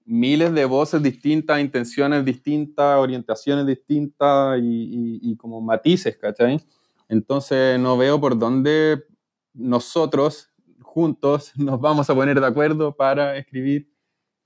miles 0.05 0.53
de 0.53 0.65
voces 0.67 1.03
distintas, 1.03 1.61
intenciones 1.61 2.25
distintas, 2.25 2.99
orientaciones 2.99 3.67
distintas 3.67 4.59
y, 4.61 4.63
y- 4.63 5.21
y 5.33 5.37
como 5.37 5.61
matices, 5.61 6.17
¿cachai? 6.17 6.61
Entonces 7.09 7.79
no 7.81 7.97
veo 7.97 8.21
por 8.21 8.39
dónde 8.39 9.05
nosotros 9.55 10.51
juntos 10.83 11.53
nos 11.57 11.81
vamos 11.81 12.09
a 12.11 12.15
poner 12.15 12.41
de 12.41 12.47
acuerdo 12.47 12.95
para 12.95 13.37
escribir, 13.37 13.89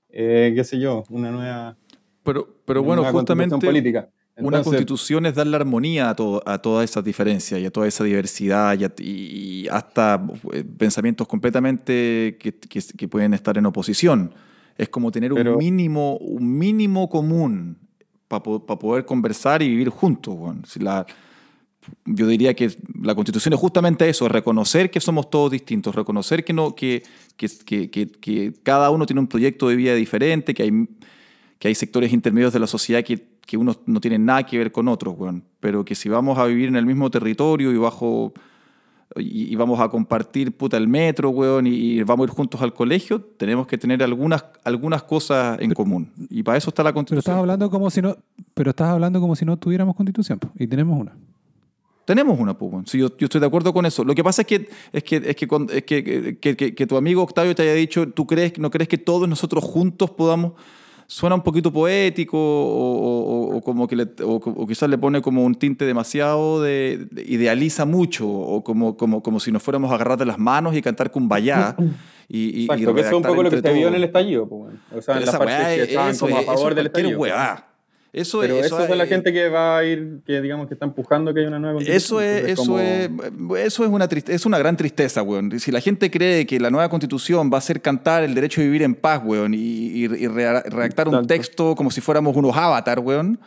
eh, 0.09 0.53
qué 0.55 0.63
sé 0.63 0.79
yo, 0.79 1.03
una 1.09 1.31
nueva... 1.31 1.77
Pero, 2.23 2.47
pero 2.65 2.83
bueno, 2.83 3.03
justamente 3.11 3.57
política. 3.57 4.09
una 4.37 4.57
Entonces, 4.57 4.63
constitución 4.63 5.25
es 5.25 5.35
darle 5.35 5.55
armonía 5.55 6.09
a, 6.09 6.15
todo, 6.15 6.43
a 6.45 6.57
todas 6.61 6.89
esas 6.89 7.03
diferencias 7.03 7.59
y 7.59 7.65
a 7.65 7.71
toda 7.71 7.87
esa 7.87 8.03
diversidad 8.03 8.77
y, 8.79 8.83
a- 8.83 8.93
y 8.99 9.67
hasta 9.69 10.21
eh, 10.53 10.63
pensamientos 10.63 11.27
completamente 11.27 12.37
que, 12.39 12.53
que- 12.55 12.81
que 12.97 13.07
pueden 13.07 13.33
estar 13.33 13.57
en 13.57 13.65
oposición. 13.65 14.33
Es 14.79 14.89
como 14.89 15.11
tener 15.11 15.33
Pero- 15.33 15.53
un 15.53 15.57
mínimo, 15.59 16.17
un 16.17 16.57
mínimo 16.57 17.09
común 17.09 17.77
para 18.27 18.41
poder 18.43 19.05
conversar 19.05 19.61
y 19.61 19.69
vivir 19.69 19.89
juntos. 19.89 20.35
Si 20.65 20.79
la- 20.79 21.05
yo 22.05 22.27
diría 22.27 22.53
que 22.53 22.69
la 23.01 23.13
constitución 23.15 23.53
es 23.53 23.59
justamente 23.59 24.07
eso, 24.07 24.27
reconocer 24.29 24.89
que 24.91 24.99
somos 24.99 25.29
todos 25.29 25.51
distintos, 25.51 25.93
reconocer 25.95 26.43
que, 26.45 26.53
no, 26.53 26.75
que, 26.75 27.03
que, 27.35 27.89
que- 27.89 28.53
cada 28.63 28.89
uno 28.89 29.05
tiene 29.05 29.19
un 29.19 29.27
proyecto 29.27 29.67
de 29.69 29.75
vida 29.75 29.95
diferente, 29.95 30.53
que 30.53 30.63
hay, 30.63 30.71
que 31.57 31.67
hay 31.67 31.75
sectores 31.75 32.13
intermedios 32.13 32.53
de 32.53 32.59
la 32.59 32.67
sociedad 32.67 33.03
que, 33.03 33.27
que 33.45 33.57
unos 33.57 33.79
no 33.85 33.99
tienen 33.99 34.25
nada 34.25 34.43
que 34.45 34.57
ver 34.59 34.71
con 34.71 34.87
otros, 34.87 35.15
weón. 35.17 35.43
pero 35.59 35.83
que 35.83 35.95
si 35.95 36.07
vamos 36.07 36.37
a 36.37 36.45
vivir 36.45 36.67
en 36.69 36.75
el 36.75 36.85
mismo 36.85 37.09
territorio 37.09 37.71
y 37.73 37.77
bajo 37.77 38.33
y, 39.15 39.51
y 39.51 39.55
vamos 39.55 39.79
a 39.79 39.89
compartir 39.89 40.55
puta 40.55 40.77
el 40.77 40.87
metro, 40.87 41.29
weón, 41.31 41.65
y, 41.67 41.71
y 41.71 42.03
vamos 42.03 42.25
a 42.25 42.29
ir 42.29 42.35
juntos 42.35 42.61
al 42.61 42.73
colegio, 42.73 43.19
tenemos 43.21 43.65
que 43.67 43.77
tener 43.77 44.03
algunas, 44.03 44.45
algunas 44.63 45.03
cosas 45.03 45.57
en 45.59 45.73
común. 45.73 46.11
Y 46.29 46.43
para 46.43 46.57
eso 46.57 46.69
está 46.69 46.83
la 46.83 46.91
Pero 46.91 46.99
estás 47.01 47.13
constitución. 47.15 47.37
hablando 47.39 47.69
como 47.69 47.89
si 47.89 48.01
no, 48.01 48.15
pero 48.53 48.69
estás 48.71 48.89
hablando 48.89 49.19
como 49.19 49.35
si 49.35 49.45
no 49.45 49.57
tuviéramos 49.57 49.95
constitución, 49.95 50.39
y 50.57 50.67
tenemos 50.67 50.99
una. 50.99 51.15
Tenemos 52.05 52.39
una, 52.39 52.57
pues. 52.57 52.89
Sí, 52.89 52.97
yo, 52.97 53.15
yo 53.17 53.25
estoy 53.25 53.39
de 53.39 53.45
acuerdo 53.45 53.71
con 53.71 53.85
eso. 53.85 54.03
Lo 54.03 54.15
que 54.15 54.23
pasa 54.23 54.41
es 54.41 54.47
que, 54.47 54.67
es 54.91 55.03
que, 55.03 55.17
es 55.17 55.35
que, 55.35 55.47
es 55.73 55.83
que- 55.83 56.55
que- 56.57 56.73
que 56.75 56.87
tu 56.87 56.97
amigo 56.97 57.21
Octavio 57.21 57.53
te 57.53 57.61
haya 57.61 57.73
dicho, 57.75 58.09
¿tú 58.09 58.25
crees, 58.25 58.57
no 58.57 58.71
crees 58.71 58.87
que 58.89 58.97
todos 58.97 59.29
nosotros 59.29 59.63
juntos 59.63 60.09
podamos? 60.09 60.53
Suena 61.11 61.33
un 61.35 61.41
poquito 61.41 61.73
poético 61.73 62.37
o, 62.37 63.49
o- 63.51 63.57
o 63.57 63.61
como 63.61 63.87
que 63.87 63.95
le- 63.95 64.07
o, 64.23 64.35
o 64.35 64.67
quizás 64.67 64.87
le 64.89 64.97
pone 64.99 65.23
como 65.23 65.43
un 65.43 65.55
tinte 65.55 65.83
demasiado 65.85 66.61
de, 66.61 67.07
de- 67.09 67.23
idealiza 67.23 67.83
mucho 67.85 68.29
o 68.29 68.63
como, 68.63 68.95
como, 68.95 69.23
como 69.23 69.39
si 69.39 69.51
nos 69.51 69.63
fuéramos 69.63 69.89
a 69.91 69.95
agarrar 69.95 70.19
de 70.19 70.25
las 70.25 70.37
manos 70.37 70.75
y 70.75 70.83
cantar 70.83 71.09
Kumbaya 71.09 71.75
y, 72.29 72.37
y, 72.37 72.59
y 72.59 72.63
Exacto, 72.65 72.93
que 72.93 73.01
eso 73.01 73.09
es 73.09 73.15
un 73.15 73.23
poco 73.23 73.41
lo 73.41 73.49
que 73.49 73.59
se 73.59 73.73
vio 73.73 73.87
en 73.87 73.95
el 73.95 74.03
estallido. 74.03 74.47
pues, 74.47 74.59
bueno. 74.61 74.79
O 74.95 75.01
sea, 75.01 75.15
en 75.15 75.21
las 75.21 75.29
Esa 75.29 75.37
partes 75.39 75.55
weá 75.57 75.67
que 75.75 75.81
es- 75.81 75.89
estaban 75.89 76.11
eso 76.11 76.25
como 76.27 76.37
a 76.37 76.43
favor 76.43 76.59
eso 76.71 76.75
del 76.75 76.85
estallido. 76.85 77.19
Eso, 78.11 78.39
Pero 78.39 78.55
es- 78.59 78.65
eso, 78.65 78.83
es 78.83 78.89
la 78.97 79.03
es- 79.03 79.09
gente 79.09 79.31
que 79.31 79.49
va 79.49 79.77
a 79.77 79.85
ir, 79.85 80.21
que 80.25 80.41
digamos 80.41 80.67
que 80.67 80.73
está 80.73 80.85
empujando 80.85 81.31
que 81.33 81.41
hay 81.41 81.45
una 81.45 81.59
nueva 81.59 81.75
constitución. 81.75 81.97
Eso 81.97 82.21
es, 82.21 82.49
Entonces, 82.49 82.53
eso, 82.59 83.31
como- 83.37 83.55
es, 83.57 83.67
eso 83.67 83.83
es, 83.85 83.89
una 83.91 84.07
triste- 84.07 84.33
es 84.33 84.45
una 84.47 84.57
gran 84.57 84.75
tristeza, 84.75 85.21
weón. 85.21 85.59
Si 85.59 85.71
la 85.71 85.79
gente 85.79 86.09
cree 86.09 86.45
que 86.47 86.59
la 86.59 86.71
nueva 86.71 86.89
constitución 86.89 87.51
va 87.53 87.57
a 87.57 87.59
hacer 87.59 87.81
cantar 87.81 88.23
el 88.23 88.33
derecho 88.33 88.61
a 88.61 88.63
vivir 88.63 88.81
en 88.81 88.95
paz, 88.95 89.21
weón, 89.23 89.53
y, 89.53 89.57
y- 89.57 90.03
y 90.05 90.27
redactar 90.27 91.07
un 91.07 91.13
Exacto. 91.15 91.27
texto 91.27 91.75
como 91.75 91.91
si 91.91 92.01
fuéramos 92.01 92.35
unos 92.35 92.55
avatar, 92.57 92.99
weón. 92.99 93.39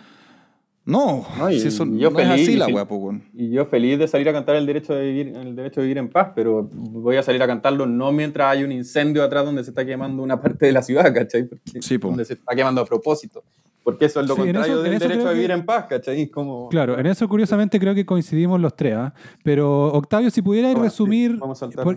No, 0.85 1.25
No, 1.39 1.49
y- 1.49 1.61
si 1.61 1.69
eso 1.69 1.85
y 1.87 1.99
yo 1.99 2.11
no 2.11 2.19
es 2.19 2.27
feliz, 2.29 2.49
así 2.49 2.57
la 2.57 2.69
y- 2.69 2.73
weá, 2.73 2.85
po, 2.87 2.97
weón. 2.97 3.23
Y 3.35 3.51
yo 3.51 3.65
feliz 3.67 4.01
de 4.01 4.09
salir 4.09 4.29
a 4.29 4.33
cantar 4.33 4.57
el 4.57 4.67
derecho 4.67 4.95
de 4.95 5.05
vivir, 5.05 5.29
el 5.37 5.55
derecho 5.55 5.81
de 5.81 5.87
vivir 5.87 5.99
en 5.99 6.09
paz, 6.09 6.31
pero 6.35 6.69
voy 6.73 7.17
a 7.17 7.23
salir 7.23 7.41
a 7.41 7.47
cantarlo 7.47 7.87
no 7.87 8.11
mientras 8.11 8.49
hay 8.51 8.65
un 8.65 8.73
incendio 8.73 9.23
atrás 9.23 9.45
donde 9.45 9.63
se 9.63 9.71
está 9.71 9.87
quemando 9.87 10.23
una 10.25 10.41
parte 10.41 10.67
de 10.67 10.73
la 10.73 10.83
ciudad, 10.83 11.15
¿cachai? 11.15 11.45
Porque- 11.45 11.81
Sí, 11.83 11.99
po. 11.99 12.09
donde 12.09 12.25
se 12.25 12.35
está 12.35 12.55
quemando 12.57 12.81
a 12.81 12.85
propósito. 12.85 13.45
Porque 13.85 14.05
eso 14.05 14.21
es 14.21 14.29
lo 14.29 14.35
Sí, 14.37 14.43
contrario 14.43 14.75
eso- 14.75 14.83
del 14.83 14.99
derecho 14.99 15.29
a 15.29 15.33
vivir 15.33 15.49
que- 15.49 15.53
en 15.55 15.67
paz, 15.67 15.87
¿cachai? 15.89 16.29
Como, 16.29 16.69
Claro, 16.69 16.99
en 16.99 17.07
eso 17.07 17.29
curiosamente 17.29 17.81
creo 17.81 17.95
que 17.95 18.07
coincidimos 18.07 18.61
los 18.61 18.77
tres. 18.77 18.95
¿ah? 18.95 19.13
Pero 19.43 19.93
Octavio, 19.93 20.31
si 20.31 20.41
pudieras 20.43 20.79
resumir 20.79 21.39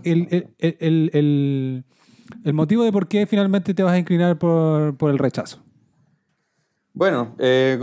el, 0.04 0.28
el- 0.32 0.48
el- 0.60 0.78
el- 0.80 1.10
el- 1.14 1.84
el 2.44 2.54
motivo 2.54 2.84
de 2.84 2.92
por 2.92 3.08
qué 3.08 3.28
finalmente 3.28 3.74
te 3.76 3.84
vas 3.84 3.94
a 3.94 4.00
inclinar 4.00 4.38
por, 4.40 4.98
por 4.98 5.12
el 5.12 5.20
rechazo. 5.20 5.60
Bueno, 6.94 7.36
eh, 7.40 7.78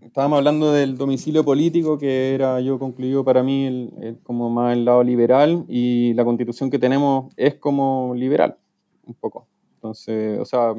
estábamos 0.00 0.38
hablando 0.38 0.72
del 0.72 0.96
domicilio 0.96 1.44
político, 1.44 1.98
que 1.98 2.34
era, 2.34 2.60
yo 2.60 2.78
concluido 2.78 3.24
para 3.24 3.42
mí, 3.42 3.66
el- 3.66 4.18
como 4.22 4.50
más 4.50 4.72
el 4.76 4.84
lado 4.84 5.02
liberal, 5.04 5.64
y 5.68 6.12
la 6.14 6.24
constitución 6.24 6.70
que 6.70 6.78
tenemos 6.78 7.32
es 7.36 7.54
como 7.56 8.14
liberal, 8.16 8.56
un 9.04 9.14
poco. 9.14 9.46
Entonces, 9.76 10.40
o 10.40 10.44
sea, 10.44 10.74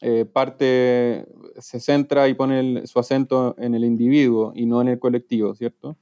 eh, 0.00 0.24
parte, 0.24 1.26
se 1.60 1.80
centra 1.80 2.28
y 2.28 2.34
pone 2.34 2.86
su 2.86 2.98
acento 2.98 3.54
en 3.58 3.74
el 3.74 3.84
individuo 3.84 4.52
y 4.54 4.66
no 4.66 4.80
en 4.80 4.88
el 4.88 4.98
colectivo, 4.98 5.54
¿cierto? 5.54 5.96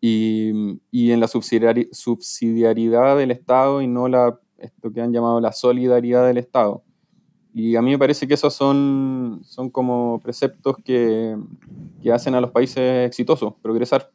Y, 0.00 0.78
y 0.90 1.12
en 1.12 1.20
la 1.20 1.26
subsidiari- 1.26 1.88
subsidiariedad 1.92 3.16
del 3.16 3.30
Estado 3.30 3.80
y 3.80 3.86
no 3.86 4.08
la, 4.08 4.38
esto 4.58 4.92
que 4.92 5.00
han 5.00 5.12
llamado 5.12 5.40
la 5.40 5.52
solidaridad 5.52 6.26
del 6.26 6.38
Estado. 6.38 6.82
Y 7.52 7.76
a 7.76 7.82
mí 7.82 7.90
me 7.90 7.98
parece 7.98 8.26
que 8.26 8.34
esos 8.34 8.52
son, 8.52 9.40
son 9.44 9.70
como 9.70 10.20
preceptos 10.20 10.76
que, 10.84 11.36
que 12.02 12.12
hacen 12.12 12.34
a 12.34 12.40
los 12.40 12.50
países 12.50 13.06
exitosos 13.06 13.54
progresar. 13.62 14.10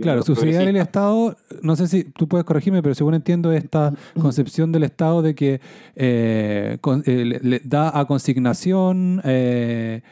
Claro, 0.00 0.22
subsidiar 0.22 0.62
el 0.68 0.76
Estado, 0.76 1.36
no 1.62 1.76
sé 1.76 1.86
si 1.88 2.04
tú 2.04 2.26
puedes 2.28 2.44
corregirme, 2.44 2.82
pero 2.82 2.94
según 2.94 3.14
entiendo 3.14 3.52
esta 3.52 3.92
concepción 4.20 4.72
del 4.72 4.84
Estado 4.84 5.22
de 5.22 5.34
que 5.34 5.60
eh, 5.96 6.78
con- 6.80 7.02
eh, 7.06 7.24
le, 7.24 7.40
le 7.40 7.60
da 7.64 7.98
a 7.98 8.04
consignación 8.06 9.20
eh, 9.24 10.02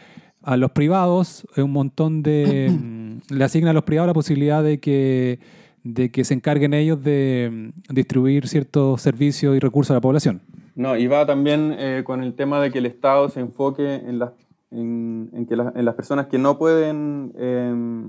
a 0.43 0.57
los 0.57 0.70
privados 0.73 1.47
un 1.57 1.70
montón 1.73 2.23
de... 2.23 2.70
mm, 2.70 3.35
le 3.35 3.44
asigna 3.44 3.70
a 3.70 3.73
los 3.74 3.85
privados 3.85 4.07
la 4.09 4.15
posibilidad 4.15 4.62
de 4.62 4.81
que, 4.81 5.39
de 5.85 6.11
que 6.11 6.24
se 6.24 6.35
encarguen 6.35 6.73
ellos 6.74 7.02
de 7.02 7.73
mm, 7.89 7.93
distribuir 7.94 8.48
ciertos 8.48 9.02
servicios 9.02 9.57
y 9.57 9.59
recursos 9.61 9.90
a 9.93 9.94
la 9.94 10.01
población. 10.01 10.40
No, 10.77 10.97
y 10.97 11.07
va 11.09 11.27
también 11.27 11.77
con 12.05 12.23
el 12.23 12.32
tema 12.35 12.61
de 12.62 12.70
que 12.70 12.78
el 12.78 12.86
Estado 12.86 13.28
se 13.28 13.40
enfoque 13.40 13.97
en 13.97 14.19
las, 14.19 14.31
en, 14.70 15.28
en 15.35 15.44
que 15.44 15.57
la- 15.57 15.73
en 15.77 15.85
las 15.85 15.94
personas 15.94 16.27
que 16.28 16.39
no 16.39 16.57
pueden 16.59 17.32
eh, 17.36 18.09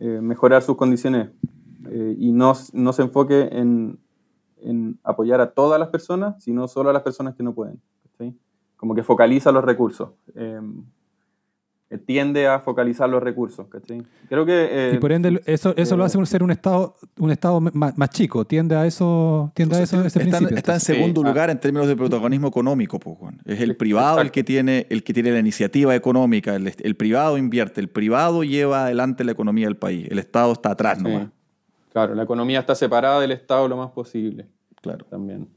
eh, 0.00 0.20
mejorar 0.20 0.62
sus 0.62 0.76
condiciones 0.76 1.30
eh, 1.90 2.14
y 2.18 2.32
no, 2.32 2.52
no 2.72 2.92
se 2.92 3.02
enfoque 3.02 3.48
en, 3.52 3.98
en 4.60 4.98
apoyar 5.02 5.40
a 5.40 5.50
todas 5.50 5.78
las 5.80 5.88
personas, 5.88 6.42
sino 6.42 6.68
solo 6.68 6.90
a 6.90 6.92
las 6.92 7.02
personas 7.02 7.34
que 7.34 7.42
no 7.42 7.54
pueden. 7.54 7.80
¿cachai? 8.04 8.34
Como 8.76 8.94
que 8.94 9.02
focaliza 9.02 9.52
los 9.52 9.64
recursos. 9.64 10.10
Tiende 11.96 12.46
a 12.46 12.60
focalizar 12.60 13.08
los 13.08 13.22
recursos. 13.22 13.66
¿cachai? 13.68 14.02
Creo 14.28 14.44
que... 14.44 14.68
eh, 14.70 14.92
y 14.94 14.98
por 14.98 15.12
ende, 15.12 15.40
eso, 15.46 15.72
eso 15.76 15.96
lo 15.96 16.02
eh, 16.02 16.06
hace 16.06 16.26
ser 16.26 16.42
un 16.42 16.50
Estado, 16.50 16.94
un 17.18 17.30
estado 17.30 17.60
más, 17.60 17.96
más 17.96 18.10
chico, 18.10 18.44
tiende 18.44 18.76
a 18.76 18.84
eso, 18.84 19.50
tiende 19.54 19.76
a 19.76 19.82
eso 19.82 20.04
ese 20.04 20.18
está, 20.18 20.36
principio. 20.38 20.56
está 20.56 20.74
en 20.74 20.80
segundo 20.80 21.22
Sí, 21.22 21.26
ah. 21.26 21.30
lugar 21.30 21.50
en 21.50 21.58
términos 21.60 21.88
de 21.88 21.96
protagonismo 21.96 22.48
económico, 22.48 22.98
weón. 23.04 23.40
Es 23.46 23.60
el 23.60 23.76
privado 23.76 24.20
el 24.20 24.30
que 24.30 24.44
tiene 24.44 24.86
el 24.90 25.02
que 25.02 25.14
tiene 25.14 25.30
la 25.30 25.38
iniciativa 25.38 25.94
económica, 25.94 26.54
el, 26.56 26.72
el 26.78 26.96
privado 26.96 27.38
invierte, 27.38 27.80
el 27.80 27.88
privado 27.88 28.44
lleva 28.44 28.84
adelante 28.84 29.24
la 29.24 29.32
economía 29.32 29.66
del 29.66 29.76
país, 29.76 30.06
el 30.10 30.18
Estado 30.18 30.52
está 30.52 30.72
atrás 30.72 30.98
sí. 30.98 31.04
nomás. 31.04 31.28
Claro, 31.92 32.14
la 32.14 32.22
economía 32.24 32.60
está 32.60 32.74
separada 32.74 33.20
del 33.20 33.32
Estado 33.32 33.66
lo 33.66 33.76
más 33.76 33.90
posible. 33.90 34.46
Claro. 34.82 35.04
también. 35.06 35.48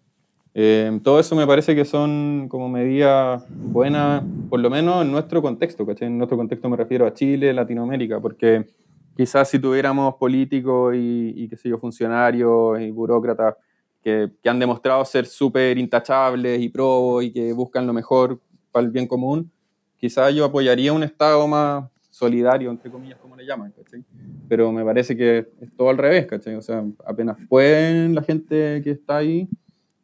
Eh, 0.53 0.99
todo 1.03 1.19
eso 1.19 1.35
me 1.35 1.47
parece 1.47 1.75
que 1.75 1.85
son 1.85 2.47
como 2.49 2.67
medidas 2.67 3.45
buenas, 3.49 4.23
por 4.49 4.59
lo 4.59 4.69
menos 4.69 5.03
en 5.03 5.11
nuestro 5.11 5.41
contexto, 5.41 5.85
¿cachai? 5.85 6.07
En 6.07 6.17
nuestro 6.17 6.37
contexto 6.37 6.69
me 6.69 6.75
refiero 6.75 7.05
a 7.05 7.13
Chile, 7.13 7.53
Latinoamérica, 7.53 8.19
porque 8.19 8.67
quizás 9.15 9.49
si 9.49 9.59
tuviéramos 9.59 10.15
políticos 10.15 10.93
y, 10.95 11.33
y 11.35 11.47
qué 11.47 11.55
sé 11.55 11.69
yo, 11.69 11.77
funcionarios 11.77 12.81
y 12.81 12.91
burócratas 12.91 13.55
que, 14.03 14.31
que 14.43 14.49
han 14.49 14.59
demostrado 14.59 15.05
ser 15.05 15.25
súper 15.25 15.77
intachables 15.77 16.61
y 16.61 16.69
probos 16.69 17.23
y 17.23 17.31
que 17.31 17.53
buscan 17.53 17.87
lo 17.87 17.93
mejor 17.93 18.39
para 18.71 18.85
el 18.85 18.91
bien 18.91 19.07
común, 19.07 19.49
quizás 19.97 20.33
yo 20.33 20.43
apoyaría 20.43 20.91
un 20.91 21.03
Estado 21.03 21.47
más 21.47 21.85
solidario, 22.09 22.69
entre 22.69 22.91
comillas, 22.91 23.17
como 23.19 23.35
le 23.35 23.45
llaman, 23.45 23.71
¿cachai? 23.71 24.03
Pero 24.49 24.71
me 24.71 24.83
parece 24.83 25.15
que 25.15 25.47
es 25.61 25.75
todo 25.77 25.89
al 25.89 25.97
revés, 25.97 26.27
¿cachai? 26.27 26.55
O 26.55 26.61
sea, 26.61 26.83
apenas 27.05 27.37
pueden 27.47 28.13
la 28.13 28.21
gente 28.21 28.81
que 28.83 28.91
está 28.91 29.17
ahí, 29.17 29.47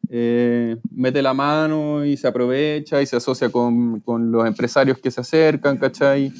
eh, 0.09 0.77
mete 0.91 1.21
la 1.21 1.33
mano 1.33 2.05
y 2.05 2.17
se 2.17 2.27
aprovecha 2.27 3.01
y 3.01 3.05
se 3.05 3.17
asocia 3.17 3.49
con, 3.49 3.99
con 4.01 4.31
los 4.31 4.45
empresarios 4.45 4.97
que 4.99 5.11
se 5.11 5.21
acercan, 5.21 5.77
¿cachai? 5.77 6.31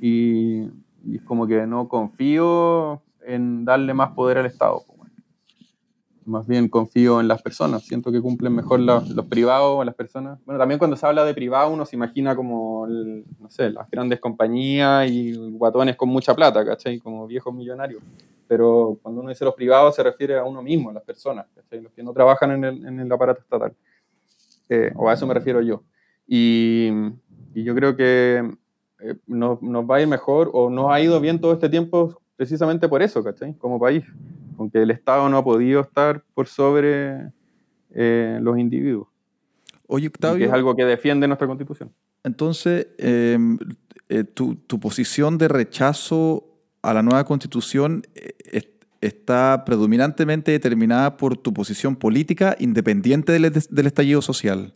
Y, 0.00 0.62
y 1.04 1.16
es 1.16 1.22
como 1.22 1.46
que 1.46 1.66
no 1.66 1.88
confío 1.88 3.02
en 3.24 3.64
darle 3.64 3.94
más 3.94 4.12
poder 4.12 4.38
al 4.38 4.46
Estado. 4.46 4.82
Más 6.26 6.46
bien 6.46 6.68
confío 6.68 7.20
en 7.20 7.28
las 7.28 7.40
personas. 7.40 7.84
Siento 7.84 8.10
que 8.10 8.20
cumplen 8.20 8.52
mejor 8.52 8.80
la- 8.80 9.00
los 9.14 9.26
privados, 9.26 9.86
las 9.86 9.94
personas. 9.94 10.40
Bueno, 10.44 10.58
también 10.58 10.78
cuando 10.78 10.96
se 10.96 11.06
habla 11.06 11.24
de 11.24 11.32
privado 11.34 11.70
uno 11.72 11.86
se 11.86 11.94
imagina 11.94 12.34
como, 12.34 12.84
el- 12.86 13.24
no 13.38 13.48
sé, 13.48 13.70
las 13.70 13.88
grandes 13.88 14.18
compañías 14.18 15.08
y 15.08 15.34
guatones 15.52 15.94
con 15.96 16.08
mucha 16.08 16.34
plata, 16.34 16.64
¿cachai? 16.64 16.98
Como 16.98 17.28
viejos 17.28 17.54
millonarios. 17.54 18.02
Pero 18.48 18.98
cuando 19.02 19.20
uno 19.20 19.30
dice 19.30 19.44
los 19.44 19.54
privados 19.54 19.94
se 19.94 20.02
refiere 20.02 20.36
a 20.36 20.44
uno 20.44 20.62
mismo, 20.62 20.90
a 20.90 20.94
las 20.94 21.04
personas, 21.04 21.46
¿cachai? 21.54 21.80
Los 21.80 21.92
que 21.92 22.02
no 22.02 22.12
trabajan 22.12 22.50
en 22.52 22.64
el, 22.64 22.86
en 22.86 23.00
el 23.00 23.12
aparato 23.12 23.40
estatal. 23.40 23.72
Eh, 24.68 24.90
o 24.96 25.08
a 25.08 25.12
eso 25.14 25.26
me 25.28 25.34
refiero 25.34 25.62
yo. 25.62 25.82
Y, 26.26 26.88
y 27.54 27.62
yo 27.62 27.72
creo 27.76 27.94
que 27.94 28.38
eh, 28.98 29.14
nos, 29.28 29.62
nos 29.62 29.84
va 29.88 29.96
a 29.96 30.00
ir 30.02 30.08
mejor 30.08 30.50
o 30.52 30.70
nos 30.70 30.90
ha 30.90 31.00
ido 31.00 31.20
bien 31.20 31.40
todo 31.40 31.52
este 31.52 31.68
tiempo 31.68 32.20
precisamente 32.36 32.88
por 32.88 33.02
eso, 33.02 33.22
¿cachai? 33.24 33.54
Como 33.54 33.78
país. 33.80 34.04
Aunque 34.58 34.82
el 34.82 34.90
Estado 34.90 35.28
no 35.28 35.36
ha 35.38 35.44
podido 35.44 35.80
estar 35.80 36.22
por 36.34 36.46
sobre 36.46 37.30
eh, 37.92 38.38
los 38.40 38.58
individuos. 38.58 39.08
Oye, 39.86 40.04
y 40.04 40.08
Octavio. 40.08 40.38
que 40.38 40.44
es 40.46 40.52
algo 40.52 40.74
que 40.74 40.84
defiende 40.84 41.26
nuestra 41.28 41.46
constitución. 41.46 41.92
Entonces, 42.24 42.88
eh, 42.98 43.38
eh, 44.08 44.24
tu, 44.24 44.54
tu 44.56 44.80
posición 44.80 45.38
de 45.38 45.48
rechazo 45.48 46.44
a 46.82 46.92
la 46.94 47.02
nueva 47.02 47.24
constitución 47.24 48.02
eh, 48.14 48.32
es- 48.50 48.68
está 49.00 49.62
predominantemente 49.64 50.50
determinada 50.52 51.16
por 51.18 51.36
tu 51.36 51.52
posición 51.52 51.94
política 51.96 52.56
independiente 52.58 53.30
del, 53.32 53.52
del 53.52 53.86
estallido 53.86 54.22
social. 54.22 54.74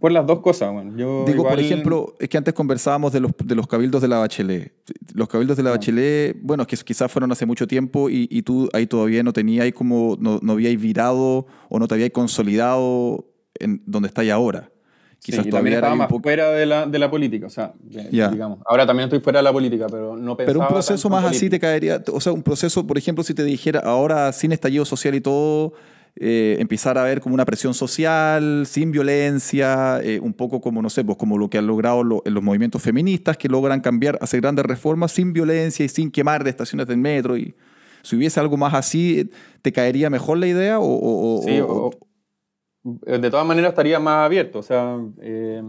Por 0.00 0.10
las 0.10 0.26
dos 0.26 0.40
cosas, 0.40 0.72
bueno. 0.72 0.90
Yo 0.96 1.24
Digo, 1.26 1.44
por 1.44 1.52
igual- 1.52 1.60
ejemplo, 1.60 2.14
es 2.18 2.28
que 2.28 2.36
antes 2.36 2.52
conversábamos 2.54 3.12
de 3.12 3.20
los, 3.20 3.30
de 3.44 3.54
los 3.54 3.68
cabildos 3.68 4.02
de 4.02 4.08
la 4.08 4.18
Bachelet. 4.18 4.72
Los 5.14 5.28
cabildos 5.28 5.56
de 5.56 5.62
la 5.62 5.70
Ah. 5.70 5.72
Bachelet, 5.74 6.36
bueno, 6.42 6.64
es 6.68 6.68
que 6.68 6.84
quizás 6.84 7.10
fueron 7.10 7.30
hace 7.30 7.46
mucho 7.46 7.68
tiempo 7.68 8.10
y, 8.10 8.26
y 8.30 8.42
tú 8.42 8.68
ahí 8.72 8.86
todavía 8.88 9.22
no 9.22 9.32
tenías 9.32 9.62
ahí 9.64 9.70
como, 9.72 10.16
no, 10.18 10.40
no 10.42 10.52
habíais 10.54 10.80
virado 10.80 11.46
o 11.68 11.78
no 11.78 11.86
te 11.86 11.94
habíais 11.94 12.10
consolidado 12.12 13.26
en 13.60 13.80
donde 13.86 14.08
estáis 14.08 14.32
ahora. 14.32 14.70
Sí, 15.18 15.32
Quizás 15.32 15.46
y 15.46 15.50
todavía 15.50 15.74
estaba 15.76 15.94
más 15.94 16.08
poco... 16.08 16.22
fuera 16.24 16.50
de 16.50 16.66
la, 16.66 16.86
de 16.86 16.98
la 16.98 17.10
política, 17.10 17.46
o 17.46 17.50
sea, 17.50 17.72
Ya. 17.88 18.28
digamos. 18.28 18.58
Ahora 18.66 18.86
también 18.86 19.04
estoy 19.08 19.20
fuera 19.20 19.38
de 19.38 19.44
la 19.44 19.52
política, 19.52 19.86
pero 19.90 20.16
no 20.16 20.36
pensaba 20.36 20.46
Pero 20.46 20.60
un 20.60 20.66
proceso 20.74 21.08
más 21.08 21.24
así 21.24 21.48
te 21.48 21.58
caería, 21.58 22.02
o 22.12 22.20
sea, 22.20 22.32
un 22.32 22.42
proceso, 22.42 22.86
por 22.86 22.98
ejemplo, 22.98 23.24
si 23.24 23.34
te 23.34 23.42
dijera 23.44 23.80
ahora 23.80 24.30
sin 24.32 24.52
estallido 24.52 24.84
social 24.84 25.14
y 25.14 25.20
todo, 25.20 25.72
eh, 26.18 26.56
empezar 26.60 26.96
a 26.98 27.02
ver 27.04 27.20
como 27.20 27.34
una 27.34 27.44
presión 27.44 27.74
social, 27.74 28.64
sin 28.66 28.90
violencia, 28.90 30.00
eh, 30.02 30.18
un 30.20 30.32
poco 30.32 30.60
como, 30.60 30.80
no 30.82 30.88
sé, 30.90 31.04
pues 31.04 31.18
como 31.18 31.36
lo 31.38 31.48
que 31.50 31.58
han 31.58 31.66
logrado 31.66 32.02
lo- 32.02 32.22
los 32.24 32.42
movimientos 32.42 32.82
feministas 32.82 33.36
que 33.36 33.48
logran 33.48 33.80
cambiar, 33.80 34.18
hacer 34.20 34.40
grandes 34.40 34.64
reformas 34.64 35.12
sin 35.12 35.32
violencia 35.32 35.84
y 35.84 35.88
sin 35.88 36.10
quemar 36.10 36.42
de 36.44 36.50
estaciones 36.50 36.86
del 36.86 36.98
metro. 36.98 37.36
Y 37.36 37.54
si 38.02 38.16
hubiese 38.16 38.40
algo 38.40 38.56
más 38.56 38.72
así, 38.74 39.30
¿te 39.62 39.72
caería 39.72 40.08
mejor 40.10 40.38
la 40.38 40.46
idea? 40.46 40.78
O, 40.80 41.42
Sí, 41.42 41.60
o- 41.60 41.66
o- 41.66 41.90
o- 41.90 43.18
de 43.18 43.30
todas 43.30 43.46
maneras 43.46 43.70
estaría 43.70 43.98
más 43.98 44.24
abierto, 44.26 44.60
o 44.60 44.62
sea, 44.62 44.96
eh, 45.20 45.60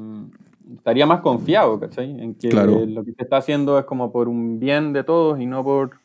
estaría 0.76 1.06
más 1.06 1.22
confiado, 1.22 1.80
¿cachai? 1.80 2.10
En 2.22 2.36
que 2.36 2.50
Claro. 2.50 2.86
lo 2.86 3.04
que 3.04 3.12
se 3.14 3.24
está 3.24 3.38
haciendo 3.38 3.80
es 3.80 3.86
como 3.86 4.12
por 4.12 4.28
un 4.28 4.60
bien 4.60 4.94
de 4.94 5.04
todos 5.04 5.40
y 5.40 5.46
no 5.46 5.64
por, 5.64 6.00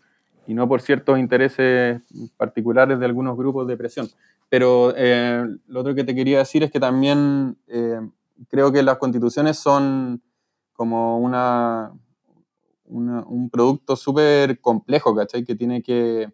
y 0.47 0.55
no 0.55 0.69
por 0.69 0.81
ciertos 0.82 1.19
intereses 1.19 2.01
particulares 2.36 2.98
de 2.98 3.06
algunos 3.06 3.36
grupos 3.36 3.66
de 3.66 3.77
presión. 3.77 4.09
Pero 4.48 4.93
eh, 4.97 5.44
lo 5.69 5.81
otro 5.81 5.94
que 5.94 6.05
te 6.05 6.14
quería 6.14 6.39
decir 6.39 6.62
es 6.62 6.70
que 6.70 6.81
también 6.81 7.56
eh, 7.69 8.01
creo 8.48 8.70
que 8.73 8.82
las 8.82 8.98
constituciones 8.98 9.59
son 9.59 10.20
como 10.74 11.19
una, 11.19 11.93
una- 12.85 13.24
un 13.24 13.48
producto 13.51 13.97
súper 13.97 14.60
complejo, 14.60 15.14
¿cachai? 15.14 15.44
Que 15.44 15.55
tiene 15.55 15.82
que, 15.82 16.31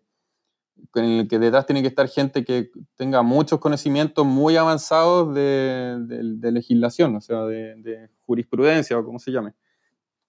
con 0.91 1.05
el 1.05 1.29
que 1.29 1.39
detrás 1.39 1.67
tiene 1.67 1.83
que 1.83 1.89
estar 1.89 2.09
gente 2.09 2.45
que 2.45 2.71
tenga 2.97 3.23
muchos 3.23 3.61
conocimientos 3.61 4.25
muy 4.27 4.57
avanzados 4.57 5.35
de, 5.35 5.99
de- 6.07 6.21
de 6.37 6.53
legislación, 6.53 7.17
o 7.17 7.21
sea, 7.21 7.45
de, 7.45 7.75
de 7.83 8.09
jurisprudencia 8.27 8.99
o 8.99 9.05
como 9.05 9.19
se 9.19 9.33
llame. 9.33 9.55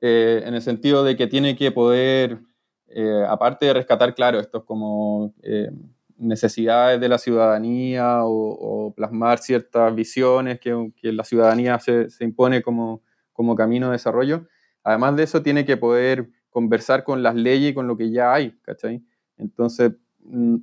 Eh, 0.01 0.43
en 0.45 0.53
el 0.53 0.61
sentido 0.61 1.03
de 1.03 1.17
que 1.17 1.27
tiene 1.27 1.55
que 1.57 1.71
poder, 1.71 2.39
eh, 2.89 3.23
aparte 3.27 3.67
de 3.67 3.73
rescatar, 3.73 4.13
claro, 4.15 4.39
estos 4.39 4.63
como 4.63 5.33
eh, 5.43 5.71
necesidades 6.17 6.99
de 6.99 7.09
la 7.09 7.17
ciudadanía 7.17 8.19
o, 8.23 8.93
plasmar 8.95 9.39
ciertas 9.39 9.93
visiones 9.95 10.59
que, 10.59 10.91
la 11.03 11.23
ciudadanía 11.23 11.79
se, 11.79 12.09
se 12.09 12.23
impone 12.23 12.61
como, 12.61 13.01
como 13.31 13.55
camino 13.55 13.87
de 13.87 13.93
desarrollo, 13.93 14.47
además 14.83 15.15
de 15.15 15.23
eso 15.23 15.41
tiene 15.41 15.65
que 15.65 15.77
poder 15.77 16.29
conversar 16.49 17.03
con 17.03 17.23
las 17.23 17.35
leyes 17.35 17.71
y 17.71 17.73
con 17.73 17.87
lo 17.87 17.95
que 17.95 18.11
ya 18.11 18.33
hay. 18.33 18.57
Entonces, 19.37 19.93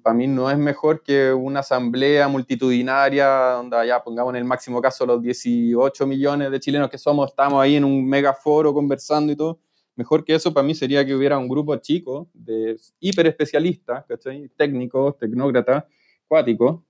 para 0.03 0.15
mí 0.15 0.27
no 0.27 0.51
es 0.51 0.59
mejor 0.59 1.03
que 1.03 1.33
una 1.33 1.61
asamblea 1.61 2.29
multitudinaria 2.29 3.27
donde 3.27 3.87
ya 3.87 4.03
pongamos 4.03 4.33
en 4.33 4.37
el 4.37 4.45
máximo 4.45 4.81
caso 4.81 5.07
los 5.07 5.23
18 5.23 6.07
millones 6.07 6.51
de 6.51 6.61
chilenos 6.61 6.91
que 6.91 6.99
somos, 6.99 7.31
estamos 7.31 7.63
ahí 7.63 7.77
en 7.77 7.85
un 7.85 8.07
megaforo 8.07 8.75
conversando 8.75 9.33
y 9.33 9.37
todo. 9.37 9.59
Mejor 9.97 10.25
que 10.25 10.35
eso 10.35 10.53
para 10.53 10.67
mí 10.67 10.75
sería 10.75 11.05
que 11.05 11.15
hubiera 11.15 11.39
un 11.39 11.49
grupo 11.49 11.75
chico 11.77 12.29
de 12.35 12.77
hiper 13.01 13.27
especialistas, 13.27 14.05
¿cachai? 14.07 14.49
técnicos, 14.57 15.19
tecnócratas, 15.19 15.85
cuáticos, 16.29 16.83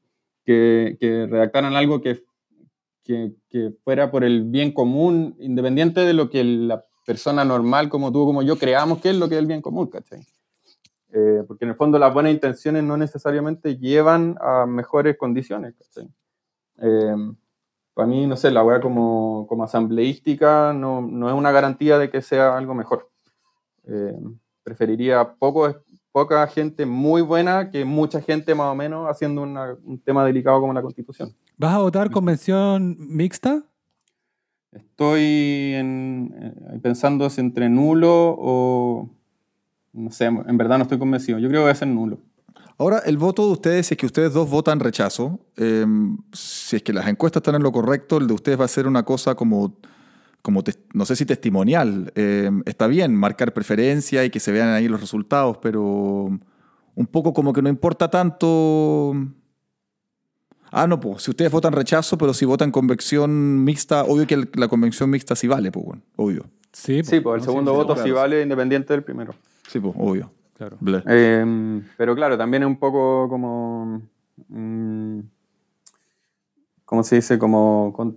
que, 0.44 0.96
que 1.00 1.26
redactaran 1.26 1.74
algo 1.74 2.00
que, 2.00 2.22
que, 3.02 3.32
que 3.48 3.72
fuera 3.84 4.10
por 4.10 4.24
el 4.24 4.44
bien 4.44 4.72
común, 4.72 5.36
independiente 5.38 6.00
de 6.00 6.12
lo 6.12 6.28
que 6.28 6.42
la 6.42 6.84
persona 7.06 7.44
normal 7.44 7.88
como 7.88 8.12
tú, 8.12 8.26
como 8.26 8.42
yo, 8.42 8.58
creamos 8.58 9.00
que 9.00 9.10
es 9.10 9.16
lo 9.16 9.28
que 9.28 9.36
es 9.36 9.40
el 9.40 9.46
bien 9.46 9.62
común, 9.62 9.86
¿cachai? 9.86 10.20
Eh, 11.12 11.44
porque 11.46 11.64
en 11.64 11.70
el 11.70 11.76
fondo 11.76 11.98
las 11.98 12.12
buenas 12.12 12.32
intenciones 12.32 12.82
no 12.82 12.96
necesariamente 12.96 13.76
llevan 13.76 14.36
a 14.40 14.66
mejores 14.66 15.16
condiciones. 15.16 15.74
¿cachai? 15.78 16.10
Eh, 16.78 17.14
para 17.96 18.06
mí, 18.08 18.26
no 18.26 18.36
sé, 18.36 18.50
la 18.50 18.62
weá 18.62 18.78
como, 18.78 19.46
como 19.48 19.64
asambleística 19.64 20.74
no, 20.74 21.00
no 21.00 21.30
es 21.30 21.34
una 21.34 21.50
garantía 21.50 21.96
de 21.98 22.10
que 22.10 22.20
sea 22.20 22.54
algo 22.54 22.74
mejor. 22.74 23.08
Eh, 23.84 24.12
preferiría 24.62 25.32
poco, 25.38 25.74
poca 26.12 26.46
gente 26.46 26.84
muy 26.84 27.22
buena 27.22 27.70
que 27.70 27.86
mucha 27.86 28.20
gente 28.20 28.54
más 28.54 28.66
o 28.70 28.74
menos 28.74 29.08
haciendo 29.08 29.40
una- 29.42 29.74
un 29.82 29.98
tema 29.98 30.26
delicado 30.26 30.60
como 30.60 30.74
la 30.74 30.82
constitución. 30.82 31.34
¿Vas 31.56 31.72
a 31.72 31.78
votar 31.78 32.10
convención 32.10 32.96
mixta? 32.98 33.62
Estoy 34.72 35.72
en- 35.74 36.34
eh, 36.74 36.78
pensando 36.82 37.30
si 37.30 37.40
entre 37.40 37.70
nulo 37.70 38.36
o... 38.38 39.08
No 39.94 40.10
sé, 40.10 40.26
en 40.26 40.56
verdad 40.58 40.76
no 40.76 40.82
estoy 40.82 40.98
convencido. 40.98 41.38
Yo 41.38 41.48
creo 41.48 41.62
que 41.62 41.66
va 41.66 41.70
a 41.70 41.74
ser 41.74 41.88
nulo. 41.88 42.18
Ahora, 42.78 42.98
el 43.06 43.16
voto 43.16 43.46
de 43.46 43.52
ustedes, 43.52 43.86
si 43.86 43.94
es 43.94 43.98
que 43.98 44.06
ustedes 44.06 44.32
dos 44.34 44.50
votan 44.50 44.80
rechazo, 44.80 45.40
eh, 45.56 45.86
si 46.32 46.76
es 46.76 46.82
que 46.82 46.92
las 46.92 47.08
encuestas 47.08 47.40
están 47.40 47.54
en 47.54 47.62
lo 47.62 47.72
correcto, 47.72 48.18
el 48.18 48.26
de 48.26 48.34
ustedes 48.34 48.60
va 48.60 48.66
a 48.66 48.68
ser 48.68 48.86
una 48.86 49.02
cosa 49.02 49.34
como, 49.34 49.78
como 50.42 50.62
tes- 50.62 50.78
no 50.92 51.06
sé 51.06 51.16
si 51.16 51.24
testimonial. 51.24 52.12
Eh, 52.14 52.50
está 52.66 52.86
bien 52.86 53.14
marcar 53.16 53.54
preferencia 53.54 54.24
y 54.24 54.30
que 54.30 54.40
se 54.40 54.52
vean 54.52 54.68
ahí 54.68 54.88
los 54.88 55.00
resultados, 55.00 55.56
pero 55.62 55.82
un 56.94 57.06
poco 57.10 57.32
como 57.32 57.52
que 57.54 57.62
no 57.62 57.70
importa 57.70 58.10
tanto. 58.10 59.14
Ah, 60.70 60.86
no, 60.86 61.00
pues, 61.00 61.22
si 61.22 61.30
ustedes 61.30 61.50
votan 61.50 61.72
rechazo, 61.72 62.18
pero 62.18 62.34
si 62.34 62.44
votan 62.44 62.70
convección 62.70 63.64
mixta, 63.64 64.04
obvio 64.04 64.26
que 64.26 64.34
el- 64.34 64.50
la 64.54 64.68
convención 64.68 65.08
mixta 65.08 65.34
sí 65.34 65.46
vale, 65.46 65.72
pues, 65.72 65.86
bueno, 65.86 66.02
obvio. 66.16 66.44
Sí, 66.72 67.02
Sí, 67.04 67.20
pues 67.20 67.36
el 67.36 67.40
no, 67.40 67.44
segundo 67.46 67.70
sí, 67.70 67.76
voto 67.78 67.94
claro, 67.94 68.06
sí. 68.06 68.12
vale 68.12 68.42
independiente 68.42 68.92
del 68.92 69.02
primero. 69.02 69.34
Sí, 69.68 69.80
pues, 69.80 69.94
obvio. 69.96 70.30
Claro. 70.56 70.78
Eh, 71.06 71.82
pero 71.96 72.14
claro, 72.14 72.38
también 72.38 72.62
es 72.62 72.66
un 72.66 72.78
poco 72.78 73.28
como. 73.28 74.02
mm, 74.48 75.20
¿Cómo 76.84 77.02
se 77.02 77.16
dice? 77.16 77.36
Como 77.36 77.92
con- 77.96 78.16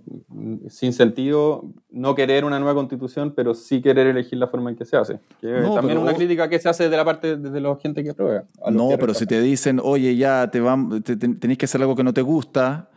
sin 0.68 0.92
sentido 0.92 1.64
no 1.90 2.14
querer 2.14 2.44
una 2.44 2.60
nueva 2.60 2.74
constitución, 2.74 3.32
pero 3.34 3.52
sí 3.52 3.82
querer 3.82 4.06
elegir 4.06 4.38
la 4.38 4.46
forma 4.46 4.70
en 4.70 4.76
que 4.76 4.84
se 4.84 4.96
hace. 4.96 5.18
Que 5.40 5.48
No, 5.48 5.74
también 5.74 5.98
una 5.98 6.12
vos- 6.12 6.18
crítica 6.18 6.48
que 6.48 6.60
se 6.60 6.68
hace 6.68 6.88
de 6.88 6.96
la 6.96 7.04
parte 7.04 7.36
de 7.36 7.60
la 7.60 7.76
gente 7.82 8.04
que 8.04 8.10
aprueba. 8.10 8.44
a 8.64 8.70
los 8.70 8.80
No, 8.80 8.88
que 8.90 8.98
pero 8.98 9.12
si 9.12 9.26
te 9.26 9.40
dicen, 9.42 9.80
oye, 9.82 10.14
ya 10.16 10.48
te 10.52 10.60
van, 10.60 11.02
te- 11.02 11.16
te- 11.16 11.28
tenés 11.34 11.58
que 11.58 11.64
hacer 11.64 11.80
algo 11.80 11.96
que 11.96 12.04
no 12.04 12.14
te 12.14 12.22
gusta, 12.22 12.88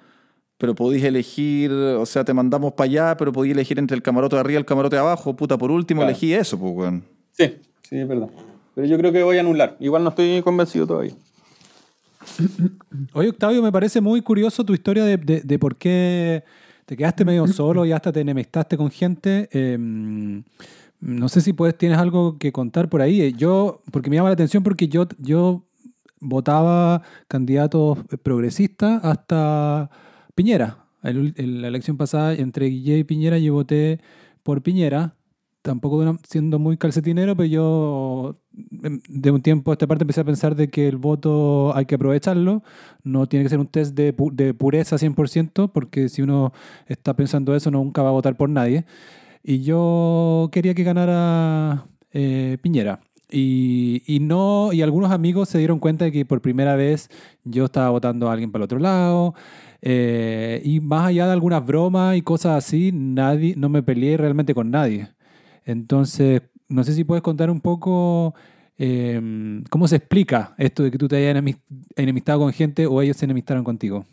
pero 0.60 0.76
podéis 0.76 1.03
elegir, 1.06 1.72
o 1.72 2.06
sea, 2.06 2.24
te 2.24 2.36
mandamos 2.36 2.74
para 2.74 2.86
allá, 2.86 3.18
pero 3.18 3.32
podéis 3.32 3.53
elegir 3.56 3.80
entre 3.80 3.95
el 3.95 4.03
camarote 4.03 4.36
de 4.36 4.41
arriba 4.41 4.60
y 4.60 4.61
el 4.61 4.65
camarote 4.65 4.95
de 4.95 5.02
abajo, 5.02 5.36
puta, 5.36 5.57
por 5.57 5.72
último 5.72 6.02
Claro. 6.02 6.11
elegí 6.11 6.36
eso, 6.36 6.57
pues, 6.60 6.72
weón. 6.72 7.03
Sí, 7.32 7.57
sí, 7.82 7.98
es 7.98 8.07
verdad. 8.07 8.30
Pero 8.76 8.88
yo 8.88 8.98
creo 8.98 9.12
que 9.12 9.24
voy 9.24 9.38
a 9.38 9.41
anular. 9.41 9.78
Igual 9.80 10.04
no 10.04 10.10
estoy 10.10 10.41
convencido 10.41 10.88
todavía. 10.88 11.14
Oye, 13.14 13.30
Octavio, 13.30 13.62
me 13.62 13.72
parece 13.72 14.02
muy 14.02 14.22
curioso 14.22 14.64
tu 14.64 14.74
historia 14.74 15.04
de, 15.04 15.18
de- 15.18 15.41
de 15.41 15.60
por 15.60 15.76
qué 15.76 16.44
te 16.86 16.95
quedaste 16.98 17.26
medio 17.26 17.48
solo 17.48 17.86
y 17.86 17.91
hasta 17.91 18.12
te 18.12 18.22
enemistaste 18.22 18.78
con 18.78 18.90
gente. 18.90 19.50
Eh, 19.52 19.78
no 21.00 21.30
sé 21.30 21.41
si 21.41 21.54
puedes, 21.54 21.78
tienes 21.78 21.98
algo 21.98 22.38
que 22.38 22.52
contar 22.52 22.90
por 22.90 23.02
ahí. 23.02 23.34
Yo, 23.34 23.82
porque 23.91 24.10
me 24.10 24.16
llama 24.16 24.30
la 24.30 24.34
atención 24.34 24.64
porque 24.64 24.88
yo, 24.88 25.08
yo 25.20 25.64
votaba 26.20 27.02
candidatos 27.28 28.00
progresistas 28.24 29.04
hasta 29.04 29.90
Piñera. 30.36 30.78
El- 31.04 31.34
la 31.62 31.68
elección 31.68 31.98
pasada 31.98 32.34
entre 32.34 32.68
Guille 32.68 33.00
y 33.00 33.04
Piñera 33.04 33.38
yo 33.38 33.54
voté 33.54 34.00
por 34.44 34.62
Piñera. 34.62 35.16
Tampoco 35.64 36.18
siendo 36.27 36.60
muy 36.60 36.76
calcetinero, 36.77 37.38
pero 37.38 37.48
yo 37.48 38.35
em, 38.84 38.99
de 39.07 39.31
un 39.31 39.41
tiempo 39.41 39.72
a 39.72 39.76
esta 39.76 39.88
parte 39.88 40.03
empecé 40.03 40.19
a 40.22 40.26
pensar 40.26 40.56
de 40.57 40.69
que 40.69 40.90
el 40.90 40.98
voto 40.98 41.73
hay 41.76 41.85
que 41.85 41.95
aprovecharlo. 41.95 42.64
No 43.03 43.27
tiene 43.27 43.45
que 43.45 43.49
ser 43.49 43.60
un 43.60 43.68
test 43.68 43.95
de, 43.95 44.14
pu- 44.15 44.31
de 44.34 44.53
pureza 44.53 44.98
100%, 44.98 45.69
porque 45.72 46.10
si 46.10 46.22
uno 46.22 46.52
está 46.88 47.15
pensando 47.15 47.56
eso, 47.56 47.72
nunca 47.72 48.02
va 48.03 48.10
a 48.10 48.11
votar 48.11 48.35
por 48.35 48.49
nadie. 48.49 48.85
Y 49.44 49.61
yo 49.64 50.49
quería 50.52 50.73
que 50.76 50.84
ganara 50.84 51.85
eh, 52.14 52.57
Piñera. 52.61 53.02
Y, 53.31 54.03
y 54.07 54.19
no, 54.22 54.73
y 54.73 54.81
algunos 54.84 55.11
amigos 55.11 55.49
se 55.49 55.57
dieron 55.60 55.80
cuenta 55.80 56.06
de 56.06 56.11
que 56.11 56.26
por 56.26 56.41
primera 56.41 56.76
vez 56.76 57.10
yo 57.45 57.65
estaba 57.65 57.90
votando 57.90 58.30
a 58.30 58.34
alguien 58.34 58.52
para 58.52 58.61
el 58.61 58.65
otro 58.65 58.80
lado. 58.80 59.35
eh, 59.81 60.61
y 60.65 60.80
más 60.81 61.07
allá 61.07 61.26
de 61.27 61.34
algunas 61.34 61.65
bromas 61.65 62.15
y 62.18 62.22
cosas 62.22 62.57
así, 62.57 62.91
nadie, 62.94 63.56
no 63.57 63.69
me 63.69 63.84
peleé 63.84 64.18
realmente 64.18 64.53
con 64.53 64.72
nadie. 64.72 65.10
Entonces, 65.65 66.41
no 66.68 66.84
sé 66.84 66.94
si 66.94 67.03
puedes 67.03 67.22
contar 67.22 67.49
un 67.49 67.61
poco 67.61 68.34
eh, 68.77 69.61
cómo 69.69 69.88
se 69.88 69.98
explica 69.98 70.56
esto 70.57 70.84
de 70.84 70.91
que 70.91 70.98
tú 70.98 71.07
te 71.07 71.18
hayas 71.18 71.35
enemis- 71.35 71.61
enemistado 71.95 72.40
con 72.40 72.52
gente 72.52 72.88
o 72.88 73.02
ellos 73.02 73.18
se 73.18 73.26
enemistaron 73.26 73.64
contigo. 73.64 74.06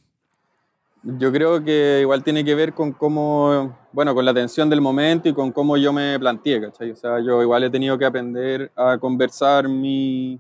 Yo 1.02 1.32
creo 1.32 1.64
que 1.64 2.01
igual 2.02 2.22
tiene 2.22 2.44
que 2.44 2.55
ver 2.55 2.74
con 2.74 2.93
cómo, 2.93 3.74
bueno, 3.90 4.14
con 4.14 4.22
la 4.22 4.35
tensión 4.35 4.68
del 4.68 4.82
momento 4.82 5.31
y 5.31 5.32
con 5.32 5.51
cómo 5.51 5.78
yo 5.78 5.94
me 5.94 6.18
planteé, 6.18 6.60
¿cachai? 6.60 6.90
O 6.90 6.97
sea, 6.97 7.20
yo 7.20 7.40
igual 7.40 7.64
he 7.64 7.70
tenido 7.70 7.97
que 7.97 8.05
aprender 8.05 8.70
a 8.77 8.98
conversar 8.98 9.66
mi... 9.66 10.39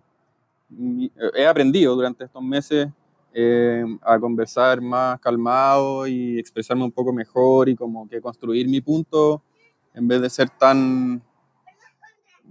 he 1.34 1.46
aprendido 1.46 1.94
durante 1.94 2.24
estos 2.24 2.42
meses 2.42 2.88
eh, 3.32 3.84
a 4.02 4.18
conversar 4.18 4.82
más 4.82 5.18
calmado 5.20 6.06
y 6.06 6.38
expresarme 6.38 6.84
un 6.84 6.92
poco 6.92 7.10
mejor 7.12 7.70
y 7.70 7.74
como 7.74 8.06
que 8.06 8.20
construir 8.20 8.68
mi 8.68 8.82
punto 8.82 9.42
en 9.94 10.08
vez 10.08 10.20
de 10.22 10.30
ser 10.30 10.50
tan 10.50 11.22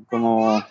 como 0.10 0.61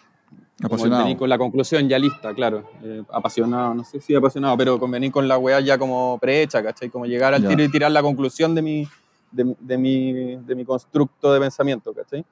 Apasionado. 0.62 1.16
con 1.16 1.28
la 1.28 1.38
conclusión 1.38 1.88
ya 1.88 1.98
lista, 1.98 2.34
claro. 2.34 2.64
Eh, 2.82 3.02
apasionado, 3.12 3.74
no 3.74 3.84
sé 3.84 4.00
si 4.00 4.14
apasionado, 4.14 4.56
pero 4.56 4.78
con 4.78 4.90
venir 4.90 5.12
con 5.12 5.28
la 5.28 5.38
weá 5.38 5.60
ya 5.60 5.78
como 5.78 6.18
prehecha, 6.18 6.62
¿cachai? 6.62 6.90
Como 6.90 7.06
llegar 7.06 7.32
al 7.32 7.42
Ya. 7.42 7.48
tiro 7.48 7.62
y 7.62 7.68
tirar 7.70 7.92
la 7.92 8.02
conclusión 8.02 8.54
de 8.56 8.62
mi, 8.62 8.88
de, 9.30 9.44
mi- 9.44 9.56
de 9.60 9.78
mi, 9.78 10.36
de 10.36 10.54
mi 10.56 10.64
constructo 10.64 11.32
de 11.32 11.38
pensamiento, 11.40 11.94
¿cachai? 11.94 12.24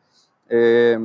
Eh, 0.49 0.99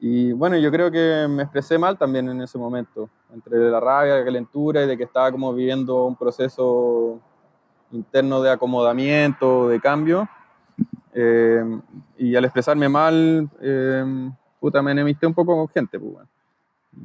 y 0.00 0.32
bueno, 0.32 0.56
yo 0.56 0.70
creo 0.70 0.90
que 0.90 1.26
me 1.28 1.42
expresé 1.42 1.76
mal 1.76 1.98
también 1.98 2.26
en 2.30 2.40
ese 2.40 2.56
momento, 2.56 3.10
entre 3.34 3.58
la 3.70 3.78
rabia, 3.78 4.16
la 4.16 4.24
calentura 4.24 4.82
y 4.82 4.86
de 4.86 4.96
que 4.96 5.04
estaba 5.04 5.30
como 5.30 5.52
viviendo 5.52 6.06
un 6.06 6.16
proceso 6.16 7.20
interno 7.92 8.40
de 8.40 8.50
acomodamiento, 8.50 9.68
de 9.68 9.78
cambio. 9.80 10.26
Eh, 11.12 11.62
y 12.18 12.36
al 12.36 12.44
expresarme 12.44 12.88
mal, 12.88 13.48
eh, 13.60 14.04
puta, 14.60 14.80
me 14.82 14.92
enemisté 14.92 15.26
un 15.26 15.34
poco 15.34 15.56
con 15.56 15.68
gente, 15.68 15.98
pues, 15.98 16.12
weón. 16.14 16.28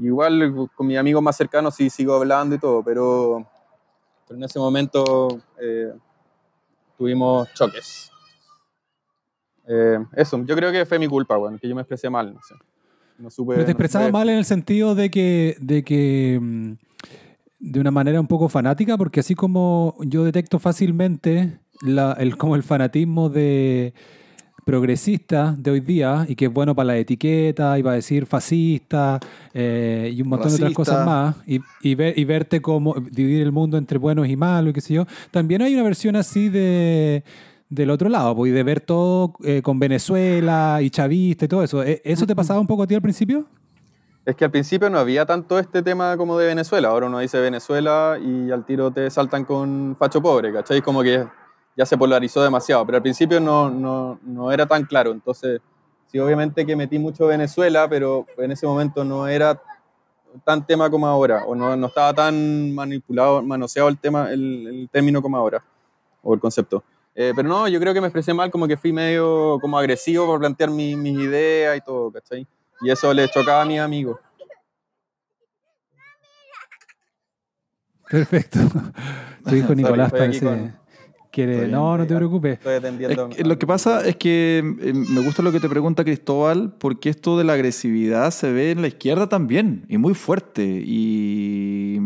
Igual 0.02 0.69
con 0.76 0.88
mis 0.88 0.98
amigos 0.98 1.22
más 1.22 1.36
cercanos 1.38 1.76
sí 1.76 1.90
sigo 1.90 2.15
hablando 2.15 2.56
y 2.56 2.60
todo, 2.60 2.84
pero, 2.84 3.45
pero 4.27 4.38
en 4.38 4.44
ese 4.44 4.57
momento 4.60 5.40
eh, 5.61 5.94
tuvimos 6.98 7.52
choques. 7.53 8.11
Eh, 9.68 9.98
eso, 10.15 10.44
yo 10.45 10.56
creo 10.56 10.72
que 10.72 10.86
fue 10.86 10.99
mi 10.99 11.07
culpa, 11.07 11.38
weón, 11.38 11.57
que 11.60 11.68
yo 11.68 11.76
me 11.76 11.82
expresé 11.82 12.10
mal, 12.10 12.34
no 12.34 12.41
sé. 12.44 12.56
No 13.18 13.30
supe, 13.30 13.53
Pero 13.53 13.65
te 13.65 13.72
no 13.72 13.77
expresaba 13.77 14.06
supe- 14.06 14.11
mal 14.14 14.30
en 14.30 14.38
el 14.38 14.45
sentido 14.45 14.94
de 14.95 15.10
que, 15.10 15.56
de 15.60 15.84
que 15.84 16.40
mm, 16.41 16.72
de 17.60 17.80
una 17.80 17.91
manera 17.91 18.19
un 18.19 18.27
poco 18.27 18.49
fanática, 18.49 18.98
porque 18.98 19.22
así 19.22 19.34
como 19.36 19.95
yo 20.02 20.23
detecto 20.23 20.60
fácilmente 20.60 21.60
la- 21.81 22.14
el, 22.14 22.38
como 22.38 22.56
el 22.56 22.64
fanatismo 22.64 23.30
de 23.30 23.93
progresista 24.65 25.53
de 25.57 25.69
hoy 25.72 25.80
día 25.80 26.26
y 26.27 26.35
que 26.35 26.45
es 26.45 26.53
bueno 26.53 26.73
para 26.76 26.88
la 26.88 26.97
etiqueta, 26.97 27.77
iba 27.77 27.91
a 27.91 27.95
decir 27.95 28.26
fascista 28.26 29.19
eh, 29.53 30.11
y 30.15 30.22
un 30.22 30.30
montón 30.30 30.49
de 30.49 30.56
otras 30.56 30.73
cosas 30.73 31.06
más, 31.06 31.35
y, 31.45 31.60
y, 31.81 31.93
ver- 31.95 32.18
y 32.18 32.26
verte 32.26 32.61
como 32.61 32.95
dividir 32.95 33.43
el 33.43 33.52
mundo 33.52 33.77
entre 33.77 33.99
buenos 33.99 34.27
y 34.27 34.35
malos 34.35 34.72
y 34.72 34.73
qué 34.73 34.81
sé 34.81 34.93
yo, 34.95 35.06
también 35.30 35.61
hay 35.61 35.73
una 35.76 35.84
versión 35.84 36.15
así 36.15 36.49
de 36.49 37.23
del 37.68 37.89
otro 37.89 38.10
lado, 38.10 38.35
pues, 38.35 38.52
y 38.52 38.53
de 38.53 38.61
ver 38.64 38.80
todo 38.80 39.34
eh, 39.43 39.61
con 39.64 39.80
Venezuela 39.80 40.80
y 40.84 40.89
chavista 40.91 41.45
y 41.45 41.47
todo 41.47 41.64
eso. 41.64 41.84
¿E- 41.84 41.99
¿Eso 42.06 42.26
te 42.27 42.35
pasaba 42.35 42.60
un 42.60 42.68
poco 42.68 42.84
a 42.84 42.88
ti 42.88 42.93
al 42.93 43.02
principio? 43.02 43.45
Es 44.23 44.35
que 44.35 44.45
al 44.45 44.52
principio 44.52 44.88
no 44.89 44.99
había 44.99 45.26
tanto 45.26 45.57
este 45.60 45.81
tema 45.81 46.15
como 46.15 46.38
de 46.38 46.45
Venezuela. 46.47 46.89
Ahora 46.89 47.07
uno 47.07 47.19
dice 47.19 47.39
Venezuela 47.39 48.18
y 48.23 48.52
al 48.52 48.65
tiro 48.65 48.91
te 48.91 49.10
saltan 49.10 49.45
con 49.45 49.95
facho 49.99 50.22
pobre, 50.22 50.53
¿cachai? 50.53 50.81
Como 50.81 51.02
que 51.02 51.26
ya 51.76 51.85
se 51.85 51.97
polarizó 51.97 52.41
demasiado. 52.43 52.85
Pero 52.85 52.97
al 52.97 53.02
principio 53.02 53.39
no, 53.39 53.69
no, 53.69 54.19
no 54.23 54.52
era 54.52 54.65
tan 54.65 54.85
claro. 54.85 55.11
Entonces, 55.11 55.61
sí, 56.07 56.19
obviamente 56.19 56.65
que 56.65 56.76
metí 56.76 56.97
mucho 56.99 57.27
Venezuela, 57.27 57.88
pero 57.89 58.26
en 58.38 58.52
ese 58.52 58.65
momento 58.65 59.03
no 59.03 59.27
era 59.27 59.61
tan 60.43 60.65
tema 60.65 60.89
como 60.89 61.07
ahora. 61.07 61.43
O 61.45 61.56
no, 61.56 61.76
no 61.76 61.88
estaba 61.88 62.14
tan 62.14 62.73
manipulado, 62.73 63.41
manoseado 63.43 63.89
el, 63.89 63.97
tema, 63.97 64.31
el, 64.31 64.68
el 64.68 64.89
término 64.91 65.22
como 65.22 65.38
ahora. 65.38 65.64
O 66.23 66.34
el 66.34 66.39
concepto. 66.39 66.84
Eh, 67.14 67.31
pero 67.35 67.47
no, 67.47 67.68
yo 67.68 67.80
creo 67.80 67.93
que 67.93 68.02
me 68.02 68.07
expresé 68.07 68.34
mal, 68.34 68.52
como 68.52 68.68
que 68.68 68.76
fui 68.76 68.91
medio 68.91 69.57
como 69.61 69.77
agresivo 69.77 70.26
por 70.26 70.39
plantear 70.39 70.69
mi- 70.69 70.95
mis 70.97 71.18
ideas 71.18 71.77
y 71.77 71.81
todo, 71.81 72.11
¿cachai? 72.11 72.45
Y 72.81 72.89
eso 72.89 73.14
le 73.14 73.30
chocaba 73.30 73.61
a 73.61 73.65
mis 73.65 73.80
amigos. 73.80 74.19
Perfecto. 78.10 78.60
Tu 79.47 79.56
hijo 79.56 79.73
Nicolás 79.76 80.11
parece 80.11 80.43
con- 80.45 80.76
quiere. 81.36 81.68
No, 81.68 81.98
no 81.98 82.03
te 82.03 82.07
bien. 82.10 82.18
preocupes. 82.20 82.53
Estoy 82.53 82.74
Es 82.74 82.80
atendiendo. 82.80 83.30
lo 83.44 83.60
que 83.60 83.68
pasa 83.68 84.06
es 84.07 84.16
que 84.16 84.60
eh, 84.82 84.94
me 84.94 85.22
gusta 85.22 85.41
lo 85.44 85.52
que 85.52 85.60
te 85.60 85.70
pregunta 85.70 86.03
Cristóbal, 86.03 86.74
porque 86.80 87.10
esto 87.10 87.38
de 87.38 87.44
la 87.44 87.53
agresividad 87.53 88.32
se 88.32 88.52
ve 88.52 88.72
en 88.72 88.82
la 88.82 88.88
izquierda 88.88 89.28
también, 89.30 89.86
y 89.90 89.98
muy 89.98 90.14
fuerte. 90.14 90.64
Y 90.86 91.99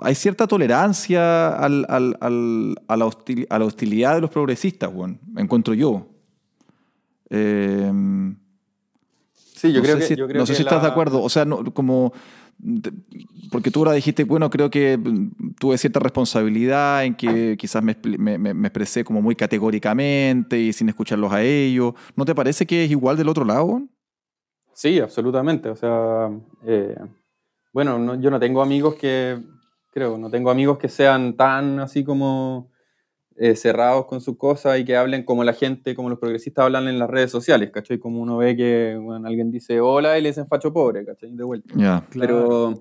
hay 0.00 0.14
cierta 0.14 0.46
tolerancia 0.46 1.48
al- 1.56 1.86
al- 1.88 2.16
al- 2.20 2.76
a, 2.88 2.96
la 2.96 3.06
hostil- 3.06 3.46
a 3.50 3.58
la 3.58 3.64
hostilidad 3.64 4.14
de 4.16 4.20
los 4.20 4.30
progresistas, 4.30 4.92
bueno, 4.92 5.18
encuentro 5.36 5.74
yo. 5.74 6.06
Eh, 7.30 7.90
Sí, 9.56 9.72
yo 9.72 9.78
no 9.78 9.82
creo 9.84 9.96
que. 9.98 10.02
si, 10.02 10.14
yo 10.14 10.26
creo 10.28 10.40
no 10.40 10.46
sé 10.46 10.52
que 10.52 10.56
si 10.58 10.62
estás 10.62 10.82
de 10.82 10.88
acuerdo. 10.88 11.22
O 11.22 11.28
sea, 11.30 11.44
no, 11.46 11.64
como. 11.72 12.12
Porque 13.50 13.70
tú 13.70 13.80
ahora 13.80 13.92
dijiste, 13.92 14.24
bueno, 14.24 14.48
creo 14.50 14.70
que 14.70 14.96
mm, 14.96 15.54
tuve 15.58 15.78
cierta 15.78 16.00
responsabilidad 16.00 17.04
en 17.04 17.14
que 17.14 17.56
quizás 17.58 17.82
me, 17.82 17.92
expresé 17.92 19.04
como 19.04 19.20
muy 19.22 19.36
categóricamente 19.36 20.58
y 20.58 20.72
sin 20.72 20.88
escucharlos 20.88 21.32
a 21.32 21.42
ellos. 21.42 21.94
¿No 22.16 22.24
te 22.24 22.34
parece 22.34 22.66
que 22.66 22.84
es 22.84 22.90
igual 22.90 23.16
del 23.16 23.28
otro 23.28 23.44
lado? 23.44 23.82
Sí, 24.72 24.98
absolutamente. 25.00 25.68
O 25.68 25.76
sea, 25.76 26.30
eh, 26.66 26.96
bueno, 27.72 27.98
no- 27.98 28.20
yo 28.20 28.30
no 28.30 28.40
tengo 28.40 28.62
amigos 28.62 28.94
que. 28.96 29.38
Creo, 29.90 30.18
no 30.18 30.28
tengo 30.28 30.50
amigos 30.50 30.78
que 30.78 30.88
sean 30.88 31.36
tan 31.36 31.78
así 31.78 32.02
como 32.02 32.68
eh, 33.36 33.56
cerrados 33.56 34.06
con 34.06 34.20
sus 34.20 34.36
cosas 34.36 34.78
y 34.78 34.84
que 34.84 34.96
hablen 34.96 35.24
como 35.24 35.42
la 35.44 35.52
gente, 35.52 35.94
como 35.94 36.08
los 36.08 36.18
progresistas 36.18 36.64
hablan 36.66 36.86
en 36.88 36.98
las 36.98 37.10
redes 37.10 37.30
sociales, 37.30 37.70
¿cachai? 37.72 37.98
Como 37.98 38.20
uno 38.20 38.36
ve 38.36 38.56
que 38.56 38.96
bueno, 39.00 39.26
alguien 39.26 39.50
dice 39.50 39.80
hola 39.80 40.18
y 40.18 40.22
le 40.22 40.28
dicen 40.28 40.46
facho 40.46 40.72
pobre, 40.72 41.04
¿cachai? 41.04 41.30
De 41.34 41.42
vuelta. 41.44 41.74
Ya. 41.76 42.06
Pero. 42.12 42.80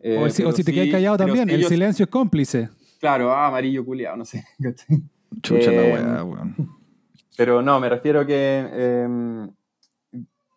eh, 0.00 0.18
o 0.20 0.28
si, 0.30 0.42
o 0.42 0.46
pero 0.46 0.56
si 0.56 0.64
te 0.64 0.72
sí- 0.72 0.74
quedas 0.76 0.90
callado 0.90 1.16
también, 1.16 1.48
el 1.48 1.56
ellos- 1.60 1.68
silencio 1.68 2.04
es 2.04 2.10
cómplice. 2.10 2.68
Claro, 3.00 3.30
ah, 3.32 3.46
amarillo 3.46 3.84
culiado, 3.84 4.16
no 4.16 4.24
sé, 4.24 4.44
¿cachai? 4.62 5.02
Chucha 5.42 5.70
la 5.70 5.82
Eh, 5.86 5.92
weá, 5.92 6.24
weón. 6.24 6.56
Pero 7.36 7.62
no, 7.62 7.78
me 7.78 7.88
refiero 7.88 8.26
que, 8.26 8.66
eh, 8.72 9.06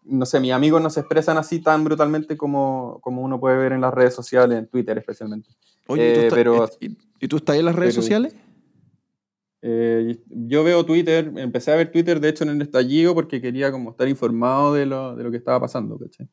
no 0.03 0.25
sé, 0.25 0.39
mis 0.39 0.51
amigos 0.51 0.81
no 0.81 0.89
se 0.89 1.01
expresan 1.01 1.37
así 1.37 1.59
tan 1.59 1.83
brutalmente 1.83 2.35
como, 2.35 2.97
como 3.01 3.21
uno 3.21 3.39
puede 3.39 3.57
ver 3.57 3.71
en 3.73 3.81
las 3.81 3.93
redes 3.93 4.15
sociales, 4.15 4.57
en 4.57 4.67
Twitter 4.67 4.97
especialmente. 4.97 5.49
Oye, 5.87 6.09
¿y 6.09 6.13
tú 6.13 6.19
eh, 6.19 6.23
estás- 6.23 6.37
pero- 6.37 6.69
¿y, 6.79 6.97
y 7.19 7.27
tú 7.27 7.37
estás 7.37 7.55
en 7.57 7.65
las 7.65 7.75
redes 7.75 7.93
pero- 7.93 8.01
sociales? 8.01 8.35
Eh, 9.63 10.17
yo 10.27 10.63
veo 10.63 10.83
Twitter, 10.85 11.31
empecé 11.37 11.71
a 11.71 11.75
ver 11.75 11.91
Twitter 11.91 12.19
de 12.19 12.29
hecho 12.29 12.43
en 12.43 12.49
el 12.51 12.61
estallido 12.61 13.13
porque 13.13 13.39
quería 13.41 13.71
como 13.71 13.91
estar 13.91 14.07
informado 14.07 14.73
de 14.73 14.85
lo, 14.87 15.15
de 15.15 15.23
lo 15.23 15.29
que 15.31 15.37
estaba 15.37 15.59
pasando, 15.59 15.99
¿cachai? 15.99 16.27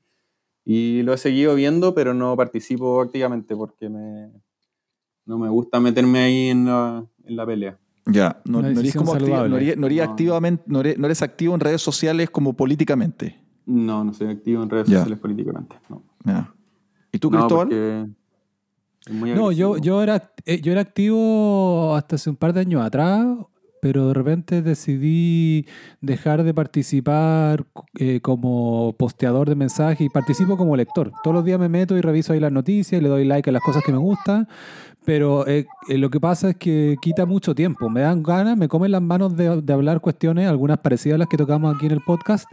Y 0.65 1.03
lo 1.03 1.13
he 1.13 1.19
seguido 1.19 1.55
viendo, 1.55 1.95
pero 1.95 2.15
no 2.15 2.37
participo 2.37 3.01
activamente 3.01 3.55
porque 3.57 3.89
me, 3.89 4.31
no 5.27 5.39
me 5.39 5.49
gusta 5.49 5.79
meterme 5.81 6.19
ahí 6.21 6.49
en 6.49 6.67
la, 6.67 7.05
en 7.25 7.37
la 7.37 7.47
pelea. 7.47 7.79
Ya. 8.07 8.41
No, 8.47 8.61
eres 8.61 8.77
decisión 8.77 9.05
como 9.05 9.15
acti- 9.17 9.21
saludable. 9.25 9.49
no 9.51 9.57
eres- 9.59 9.77
no 9.77 9.87
eres 9.87 9.99
No. 9.99 10.05
activamente, 10.05 10.63
no 10.67 10.81
eres, 10.81 10.99
no 10.99 11.07
eres 11.07 11.23
activo 11.23 11.55
en 11.55 11.61
redes 11.61 11.83
sociales 11.83 12.31
como 12.31 12.55
políticamente. 12.55 13.39
No, 13.67 14.03
no 14.05 14.15
soy 14.15 14.29
activo 14.29 14.63
en 14.63 14.71
redes 14.71 14.89
Ya. 14.89 14.99
sociales 15.01 15.19
políticamente. 15.19 15.77
No. 15.91 16.03
Ya. 16.25 16.55
¿Y 17.13 17.19
tú, 17.19 17.31
No, 17.31 17.39
Cristóbal? 17.39 17.69
porque 17.69 18.07
muy 19.11 19.33
No, 19.33 19.53
yo, 19.53 19.79
yo, 19.79 20.03
era, 20.03 20.33
eh, 20.45 20.61
yo 20.61 20.73
era 20.73 20.83
activo 20.83 21.95
hasta 21.95 22.17
hace 22.17 22.31
un 22.31 22.37
par 22.37 22.53
de 22.53 22.61
años 22.61 22.85
atrás, 22.85 23.27
pero 23.81 24.09
de 24.09 24.15
repente 24.15 24.63
decidí 24.63 25.67
dejar 26.01 26.43
de 26.43 26.55
participar 26.55 27.65
eh, 27.99 28.21
como 28.21 28.95
posteador 28.99 29.49
de 29.49 29.55
mensajes 29.55 30.01
y 30.01 30.09
participo 30.09 30.57
como 30.57 30.77
lector. 30.77 31.13
Todos 31.23 31.35
los 31.35 31.45
días 31.45 31.59
me 31.59 31.69
meto 31.69 31.97
y 31.97 32.01
reviso 32.01 32.33
ahí 32.33 32.41
las 32.41 32.53
noticias, 32.53 33.03
le 33.03 33.09
doy 33.09 33.25
like 33.25 33.49
a 33.49 33.53
las 33.53 33.63
cosas 33.63 33.83
que 33.85 33.93
me 33.93 33.99
gustan, 33.99 34.49
pero 35.05 35.47
eh, 35.47 35.67
eh, 35.89 35.99
lo 35.99 36.11
que 36.11 36.21
pasa 36.21 36.51
es 36.51 36.57
que 36.57 36.97
quita 37.01 37.25
mucho 37.25 37.55
tiempo. 37.55 37.89
Me 37.89 38.03
dan 38.03 38.23
ganas, 38.23 38.57
me 38.57 38.69
comen 38.69 38.93
las 38.93 39.03
manos 39.03 39.37
de, 39.37 39.63
de 39.63 39.73
hablar 39.73 40.01
cuestiones, 40.01 40.49
algunas 40.49 40.79
parecidas 40.79 41.17
a 41.17 41.19
las 41.19 41.29
que 41.29 41.37
tocamos 41.37 41.75
aquí 41.75 41.87
en 41.87 41.93
el 41.93 42.01
podcast, 42.01 42.47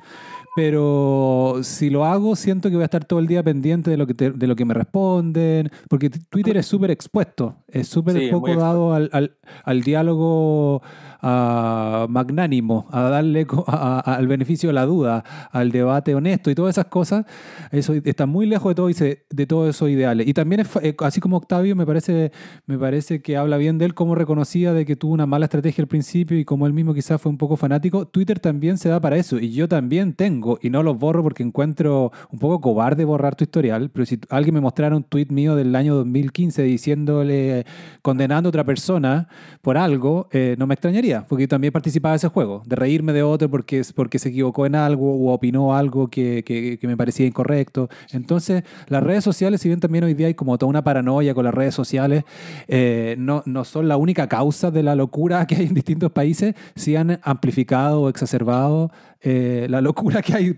pero 0.56 1.60
si 1.64 1.90
lo 1.90 2.06
hago, 2.06 2.36
siento 2.38 2.70
que 2.70 2.76
voy 2.76 2.84
a 2.84 2.86
estar 2.86 3.04
todo 3.04 3.20
el 3.20 3.28
día 3.28 3.44
pendiente 3.44 3.92
de 3.92 3.98
lo 3.98 4.08
que, 4.08 4.14
te- 4.14 4.32
de 4.32 4.48
lo 4.48 4.56
que 4.56 4.64
me 4.64 4.74
responden, 4.74 5.70
porque 5.90 6.10
Twitter 6.10 6.56
es 6.56 6.66
súper 6.66 6.92
expuesto, 6.92 7.58
es 7.68 7.90
súper 7.90 8.18
Sí, 8.20 8.28
poco 8.32 8.56
dado 8.56 8.94
al, 8.94 9.10
al- 9.12 9.36
al 9.66 9.82
diálogo 9.82 10.82
a 11.28 12.06
magnánimo, 12.08 12.88
a 12.92 13.02
darle 13.10 13.48
a- 13.66 14.00
al 14.16 14.28
beneficio 14.28 14.70
de 14.70 14.74
la 14.74 14.86
duda, 14.86 15.24
al 15.52 15.72
debate 15.72 16.14
honesto 16.14 16.52
y 16.52 16.56
todas 16.56 16.76
esas 16.76 16.86
cosas, 16.86 17.26
eso 17.72 17.94
está 17.94 18.28
muy 18.28 18.46
lejos 18.46 18.70
de 18.70 18.76
todo 18.76 18.90
ese- 18.90 19.26
de 19.32 19.48
todos 19.48 19.68
esos 19.70 19.90
ideales. 19.90 20.28
Y 20.28 20.34
también 20.34 20.62
es 20.62 20.70
eh, 20.84 20.96
así 21.00 21.20
como 21.20 21.38
Octavio 21.38 21.76
me 21.76 21.86
parece 21.86 22.32
me 22.68 22.78
parece 22.78 23.22
que 23.24 23.38
habla 23.38 23.58
bien 23.58 23.78
de 23.80 23.86
él 23.86 23.94
como 23.96 24.14
reconocía 24.14 24.74
de 24.74 24.86
que 24.86 24.96
tuvo 24.96 25.14
una 25.14 25.26
mala 25.26 25.46
estrategia 25.46 25.82
al 25.82 25.88
principio 25.88 26.38
y 26.38 26.46
como 26.46 26.68
él 26.68 26.74
mismo 26.74 26.94
quizás 26.94 27.20
fue 27.20 27.32
un 27.32 27.38
poco 27.40 27.56
fanático, 27.58 28.06
Twitter 28.08 28.40
también 28.40 28.78
se 28.78 28.90
da 28.90 29.00
para 29.00 29.18
eso 29.18 29.40
y 29.40 29.52
yo 29.52 29.68
también 29.68 30.14
tengo 30.14 30.60
y 30.62 30.70
no 30.70 30.84
los 30.84 30.98
borro 30.98 31.24
porque 31.24 31.42
encuentro 31.44 32.12
un 32.32 32.40
poco 32.40 32.62
cobarde 32.62 33.04
borrar 33.06 33.36
tu 33.36 33.44
historial, 33.46 33.90
pero 33.90 34.06
si 34.06 34.20
alguien 34.30 34.54
me 34.54 34.62
mostrara 34.62 34.96
un 34.96 35.04
tweet 35.04 35.28
mío 35.30 35.56
del 35.56 35.76
año 35.76 35.96
2015 35.96 36.62
diciéndole, 36.64 37.66
condenando 38.02 38.48
a 38.48 38.52
otra 38.52 38.64
persona 38.64 39.28
por 39.62 39.78
algo, 39.78 40.28
eh, 40.32 40.56
no 40.60 40.68
me 40.68 40.74
extrañaría, 40.76 41.15
porque 41.28 41.44
yo 41.44 41.48
también 41.48 41.72
participaba 41.72 42.14
de 42.14 42.18
ese 42.18 42.28
juego, 42.28 42.62
de 42.66 42.76
reírme 42.76 43.14
de 43.14 43.24
otro 43.24 43.50
porque, 43.50 43.82
porque 43.96 44.20
se 44.20 44.30
equivocó 44.30 44.66
en 44.66 44.76
algo 44.76 45.14
o 45.16 45.32
opinó 45.34 45.76
algo 45.76 46.08
que, 46.10 46.44
que- 46.44 46.78
que 46.80 46.88
me 46.88 46.98
parecía 46.98 47.26
incorrecto. 47.26 47.90
Entonces, 48.12 48.64
las 48.88 49.04
redes 49.04 49.24
sociales, 49.24 49.62
si 49.62 49.70
bien 49.70 49.80
también 49.80 50.04
hoy 50.04 50.14
día 50.14 50.28
hay 50.28 50.34
como 50.34 50.58
toda 50.58 50.70
una 50.70 50.84
paranoia 50.84 51.34
con 51.34 51.46
las 51.46 51.54
redes 51.54 51.74
sociales, 51.76 52.24
eh, 52.68 53.16
no, 53.18 53.44
no 53.46 53.64
son 53.64 53.88
la 53.88 53.98
única 53.98 54.28
causa 54.28 54.72
de 54.72 54.84
la 54.84 54.96
locura 54.96 55.46
que 55.48 55.56
hay 55.56 55.66
en 55.68 55.74
distintos 55.74 56.12
países, 56.12 56.56
sí 56.76 56.96
han 56.96 57.20
amplificado 57.24 58.02
o 58.04 58.10
exacerbado 58.10 58.92
eh, 59.28 59.66
la 59.72 59.82
locura 59.82 60.22
que 60.22 60.36
hay, 60.36 60.56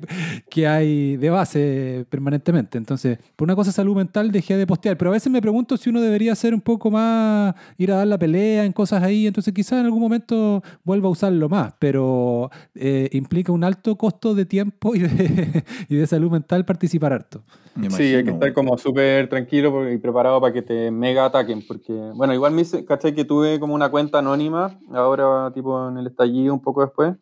que 0.49 0.68
hay 0.68 1.15
de 1.15 1.30
base 1.30 2.06
permanentemente. 2.10 2.77
Entonces, 2.77 3.18
por 3.38 3.45
una 3.45 3.56
cosa 3.56 3.72
salud 3.72 3.95
mental 3.95 4.30
dejé 4.30 4.57
de 4.57 4.68
postear, 4.68 4.98
pero 4.98 5.10
a 5.10 5.14
veces 5.14 5.31
me 5.31 5.41
pregunto 5.41 5.77
si 5.77 5.89
uno 5.89 6.02
debería 6.02 6.35
ser 6.35 6.53
un 6.53 6.60
poco 6.60 6.91
más, 6.91 7.56
ir 7.77 7.94
a 7.94 7.95
dar 7.95 8.07
la 8.07 8.18
pelea 8.18 8.65
en 8.65 8.73
cosas 8.73 9.02
ahí, 9.02 9.26
entonces 9.26 9.53
quizás 9.53 9.80
en 9.80 9.85
algún 9.85 10.02
momento 10.02 10.61
vuelva 10.84 11.07
a 11.07 11.11
usarlo 11.11 11.48
más, 11.48 11.76
pero 11.80 12.52
eh, 12.76 13.07
implica 13.14 13.53
un 13.53 13.64
alto 13.64 13.95
costo 13.95 14.35
de 14.35 14.45
tiempo 14.45 14.95
y 14.95 14.99
de, 14.99 15.64
y 15.88 15.95
de 15.95 16.06
salud 16.06 16.30
mental 16.30 16.65
participar 16.65 17.14
harto. 17.14 17.44
Sí, 17.89 18.15
hay 18.15 18.23
que 18.26 18.31
estar 18.31 18.52
como 18.52 18.77
súper 18.77 19.30
tranquilo 19.30 19.89
y 19.89 19.98
preparado 19.98 20.41
para 20.41 20.52
que 20.52 20.61
te 20.61 20.91
mega 20.91 21.26
ataquen. 21.26 21.64
Porque, 21.65 21.94
bueno, 21.94 22.34
igual 22.34 22.52
me 22.52 22.64
hice, 22.64 22.84
caché 22.84 23.14
que 23.14 23.23
tuve 23.23 23.60
como 23.60 23.76
una 23.76 23.89
cuenta 23.89 24.19
anónima, 24.19 24.77
ahora 24.91 25.52
tipo 25.53 25.88
en 25.88 25.98
el 25.98 26.07
estallido 26.07 26.53
un 26.53 26.61
poco 26.61 26.81
después, 26.81 27.15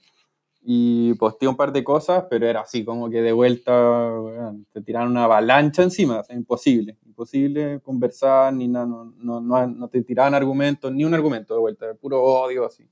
y 0.68 1.14
posteé 1.14 1.48
un 1.48 1.56
par 1.56 1.72
de 1.72 1.84
cosas, 1.84 2.26
pero 2.30 2.48
era 2.48 2.62
así 2.62 2.84
como 2.84 3.08
que 3.10 3.22
de 3.22 3.32
vuelta 3.32 3.72
weón, 4.20 4.66
te 4.74 4.82
tiraron 4.82 5.12
una 5.12 5.26
avalancha 5.26 5.84
encima, 5.84 6.22
o 6.22 6.24
sea, 6.24 6.36
imposible, 6.36 6.98
imposible 7.06 7.80
conversar, 7.82 8.52
ni 8.52 8.68
nada, 8.68 8.88
no, 8.88 9.14
no, 9.18 9.40
no, 9.42 9.68
no 9.68 9.88
te 9.88 10.02
tiraban 10.02 10.34
argumentos, 10.34 10.92
ni 10.92 11.06
un 11.06 11.14
argumento 11.14 11.54
de 11.54 11.60
vuelta, 11.60 11.94
puro 11.94 12.22
odio 12.24 12.66
así. 12.66 12.84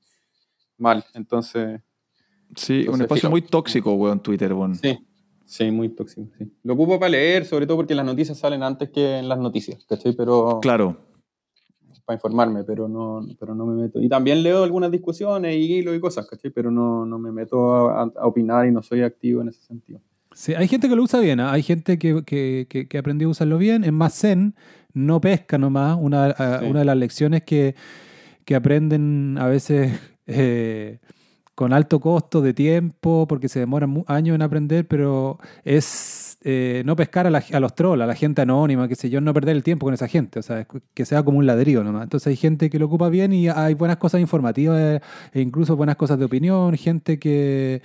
Mal, 0.78 1.04
entonces, 1.14 1.82
Sí, 2.56 2.74
un 2.74 2.80
Entonces, 2.82 3.02
espacio 3.06 3.22
filo. 3.22 3.32
muy 3.32 3.42
tóxico, 3.42 3.94
weón, 3.94 4.20
Twitter, 4.22 4.54
weón. 4.54 4.76
sí, 4.76 5.00
sí, 5.44 5.72
muy 5.72 5.90
tóxico. 5.90 6.28
Sí. 6.38 6.52
Lo 6.62 6.76
ocupo 6.76 7.00
para 7.00 7.10
leer, 7.10 7.46
sobre 7.46 7.66
todo 7.66 7.78
porque 7.78 7.96
las 7.96 8.06
noticias 8.06 8.38
salen 8.38 8.62
antes 8.62 8.92
que 8.92 9.18
en 9.18 9.28
las 9.28 9.40
noticias, 9.40 9.84
¿cachai? 9.90 10.14
Pero 10.14 10.60
Claro. 10.62 10.98
Para 12.06 12.16
informarme, 12.18 12.64
pero 12.64 12.88
no, 12.88 13.26
pero 13.40 13.56
no 13.56 13.66
me 13.66 13.82
meto. 13.82 14.02
Y 14.02 14.10
también 14.10 14.44
leo 14.44 14.64
algunas 14.64 14.92
discusiones 14.92 15.56
y 15.56 15.60
hilos 15.78 15.96
y 15.96 16.00
cosas, 16.00 16.28
¿cachai? 16.28 16.52
Pero 16.52 16.70
no, 16.72 17.06
no 17.06 17.18
me 17.20 17.32
meto 17.32 17.90
a, 17.90 18.04
a 18.04 18.28
opinar 18.28 18.68
y 18.68 18.72
no 18.72 18.82
soy 18.82 19.02
activo 19.04 19.42
en 19.42 19.50
ese 19.50 19.62
sentido. 19.64 20.00
Sí, 20.34 20.54
hay 20.56 20.68
gente 20.68 20.90
que 20.90 20.96
lo 20.96 21.04
usa 21.04 21.20
bien, 21.20 21.40
¿ah? 21.40 21.52
hay 21.52 21.62
gente 21.62 22.00
que, 22.00 22.24
que, 22.26 22.66
que, 22.70 22.88
que 22.88 22.98
aprendió 22.98 23.28
a 23.28 23.32
usarlo 23.32 23.58
bien, 23.60 23.84
es 23.84 23.94
más 23.94 24.20
zen, 24.20 24.56
no 24.94 25.22
pesca 25.22 25.58
nomás. 25.58 25.98
Una, 26.00 26.26
a- 26.26 26.60
Sí. 26.60 26.66
una 26.66 26.80
de 26.80 26.86
las 26.86 26.98
lecciones 26.98 27.44
que, 27.44 27.76
que 28.44 28.56
aprenden 28.56 29.38
a 29.40 29.48
veces 29.48 29.92
eh, 30.26 31.00
con 31.56 31.72
alto 31.72 32.00
costo 32.00 32.42
de 32.42 32.54
tiempo, 32.56 33.28
porque 33.28 33.48
se 33.48 33.60
demoran 33.60 34.04
años 34.08 34.34
en 34.34 34.42
aprender, 34.42 34.88
pero 34.88 35.38
es 35.64 36.33
eh, 36.46 36.84
no 36.86 36.98
pescar 36.98 37.26
a, 37.26 37.30
la- 37.30 37.44
a 37.54 37.60
los 37.62 37.74
trolls, 37.74 38.04
a 38.04 38.06
la 38.06 38.16
gente 38.16 38.42
anónima, 38.42 38.90
que 38.90 38.96
sé 38.96 39.10
yo, 39.10 39.22
no 39.22 39.34
perder 39.34 39.56
el 39.56 39.64
tiempo 39.64 39.86
con 39.86 39.94
esa 39.94 40.10
gente, 40.10 40.40
o 40.40 40.42
sea, 40.42 40.68
que 40.94 41.06
sea 41.06 41.24
como 41.24 41.38
un 41.38 41.46
ladrillo 41.46 41.86
nomás. 41.86 42.04
Entonces 42.04 42.28
hay 42.28 42.36
gente 42.36 42.70
que 42.70 42.80
lo 42.80 42.88
ocupa 42.88 43.08
bien 43.08 43.32
y 43.32 43.48
hay 43.48 43.76
buenas 43.76 43.96
cosas 43.96 44.20
informativas 44.20 45.02
e 45.32 45.42
incluso 45.42 45.78
buenas 45.78 45.96
cosas 45.96 46.20
de 46.20 46.26
opinión, 46.26 46.76
gente 46.76 47.18
que, 47.18 47.82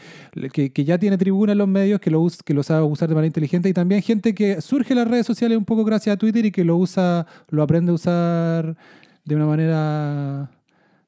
que, 0.53 0.85
ya 0.85 0.99
tiene 0.99 1.17
tribuna 1.17 1.53
en 1.53 1.59
los 1.59 1.69
medios, 1.69 2.01
que 2.01 2.11
lo, 2.11 2.27
que 2.45 2.63
sabe 2.65 2.83
usar 2.85 3.09
de 3.09 3.15
manera 3.15 3.29
inteligente 3.29 3.69
y 3.69 3.73
también 3.73 4.03
gente 4.03 4.35
que 4.35 4.61
surge 4.61 4.93
en 4.93 4.99
las 4.99 5.09
redes 5.09 5.27
sociales 5.27 5.57
un 5.57 5.65
poco 5.65 5.85
gracias 5.85 6.15
a 6.15 6.17
Twitter 6.17 6.45
y 6.45 6.51
que 6.51 6.65
lo 6.65 6.77
usa, 6.77 7.27
lo 7.51 7.63
aprende 7.63 7.93
a 7.93 7.95
usar 7.95 8.77
de 9.25 9.37
una 9.37 9.47
manera, 9.47 10.51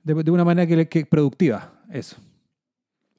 de, 0.05 0.31
una 0.31 0.45
manera 0.45 0.69
que, 0.69 0.87
que 0.89 1.05
productiva, 1.05 1.73
eso. 1.91 2.17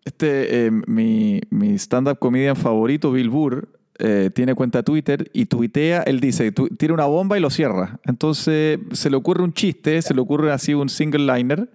Este, 0.06 0.68
eh, 0.68 0.72
mi, 0.72 1.42
mi 1.50 1.76
stand-up 1.76 2.18
comedian 2.18 2.56
favorito, 2.56 3.12
Bill 3.12 3.30
Burr, 3.30 3.81
eh, 4.04 4.32
tiene 4.34 4.56
cuenta 4.56 4.82
Twitter 4.82 5.30
y 5.32 5.46
tuitea, 5.46 6.02
él 6.02 6.20
dice, 6.20 6.52
tira 6.52 6.94
una 6.94 7.06
bomba 7.06 7.38
y 7.38 7.42
lo 7.42 7.52
cierra. 7.52 8.00
Entonces 8.06 8.80
se 8.94 9.10
le 9.12 9.16
ocurre 9.16 9.44
un 9.44 9.54
chiste, 9.54 10.02
se 10.02 10.16
le 10.16 10.22
ocurre 10.22 10.52
así 10.52 10.74
un 10.74 10.90
single 10.90 11.32
liner 11.32 11.70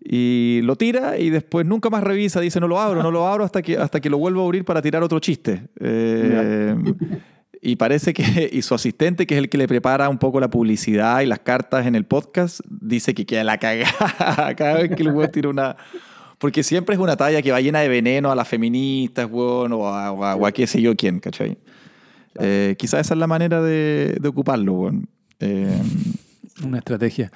y 0.00 0.60
lo 0.62 0.76
tira 0.76 1.18
y 1.18 1.30
después 1.30 1.66
nunca 1.66 1.90
más 1.90 2.04
revisa, 2.04 2.40
dice 2.40 2.60
no 2.60 2.68
lo 2.68 2.80
abro, 2.80 3.02
no 3.02 3.10
lo 3.10 3.26
abro 3.26 3.44
hasta 3.44 3.62
que, 3.62 3.76
hasta 3.76 4.00
que 4.00 4.08
lo 4.08 4.18
vuelvo 4.18 4.42
a 4.42 4.44
abrir 4.44 4.64
para 4.64 4.80
tirar 4.80 5.02
otro 5.02 5.18
chiste. 5.18 5.64
Eh, 5.80 6.76
y 7.60 7.74
parece 7.74 8.14
que, 8.14 8.48
y 8.52 8.62
su 8.62 8.74
asistente, 8.74 9.26
que 9.26 9.34
es 9.34 9.38
el 9.38 9.48
que 9.48 9.58
le 9.58 9.66
prepara 9.66 10.08
un 10.08 10.18
poco 10.18 10.38
la 10.38 10.50
publicidad 10.50 11.20
y 11.20 11.26
las 11.26 11.40
cartas 11.40 11.84
en 11.84 11.96
el 11.96 12.04
podcast, 12.04 12.60
dice 12.68 13.12
que 13.12 13.26
queda 13.26 13.42
la 13.42 13.58
cagada 13.58 14.54
cada 14.56 14.74
vez 14.74 14.94
que 14.94 15.02
el 15.02 15.30
tira 15.30 15.48
una... 15.48 15.76
Porque 16.40 16.62
siempre 16.62 16.94
es 16.94 17.00
una 17.00 17.16
talla 17.16 17.42
que 17.42 17.52
va 17.52 17.60
llena 17.60 17.80
de 17.80 17.88
veneno 17.88 18.32
a 18.32 18.34
las 18.34 18.48
feministas, 18.48 19.28
weón, 19.30 19.72
o 19.74 19.86
a, 19.86 20.10
o 20.10 20.24
a- 20.24 20.34
o 20.36 20.46
a 20.46 20.52
qué 20.52 20.66
sé 20.66 20.80
yo 20.82 20.96
quién, 20.96 21.20
¿cachai? 21.20 21.58
Eh, 22.38 22.74
quizás 22.78 23.00
esa 23.06 23.14
es 23.14 23.20
la 23.20 23.26
manera 23.26 23.60
de, 23.60 24.16
de 24.20 24.28
ocuparlo, 24.28 24.72
weón. 24.72 25.08
Eh, 25.38 25.70
Una 26.64 26.78
estrategia. 26.78 27.30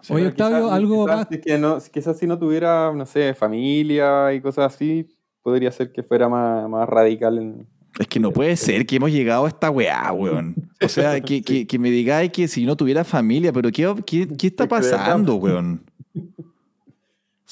Sí, 0.00 0.12
Oye, 0.12 0.26
Octavio, 0.26 0.58
quizás- 0.64 0.72
algo 0.72 1.04
quizás 1.06 1.16
más. 1.18 1.28
si 1.28 1.34
es 1.36 1.40
que 1.40 1.58
no, 1.58 1.78
quizás 1.92 2.18
si 2.18 2.26
no 2.26 2.38
tuviera, 2.38 2.92
no 2.92 3.06
sé, 3.06 3.34
familia 3.34 4.32
y 4.34 4.40
cosas 4.40 4.74
así, 4.74 5.06
podría 5.42 5.70
ser 5.70 5.92
que 5.92 6.02
fuera 6.02 6.28
más, 6.28 6.68
más 6.68 6.88
radical. 6.88 7.38
En... 7.38 7.66
es 8.00 8.06
que 8.08 8.18
no 8.18 8.32
puede 8.32 8.56
ser 8.56 8.84
que 8.86 8.96
hemos 8.96 9.12
llegado 9.12 9.44
a 9.44 9.48
esta 9.48 9.70
weá, 9.70 10.10
weón. 10.12 10.56
O 10.84 10.88
sea, 10.88 11.20
que, 11.22 11.42
que, 11.42 11.66
que 11.68 11.78
me 11.78 11.90
digáis 11.92 12.32
que 12.32 12.48
si 12.48 12.64
no 12.66 12.76
tuviera 12.76 13.04
familia, 13.04 13.52
pero 13.52 13.70
¿qué, 13.70 13.94
qué, 14.04 14.26
qué 14.36 14.46
está 14.48 14.66
pasando, 14.66 15.36
weón? 15.36 15.84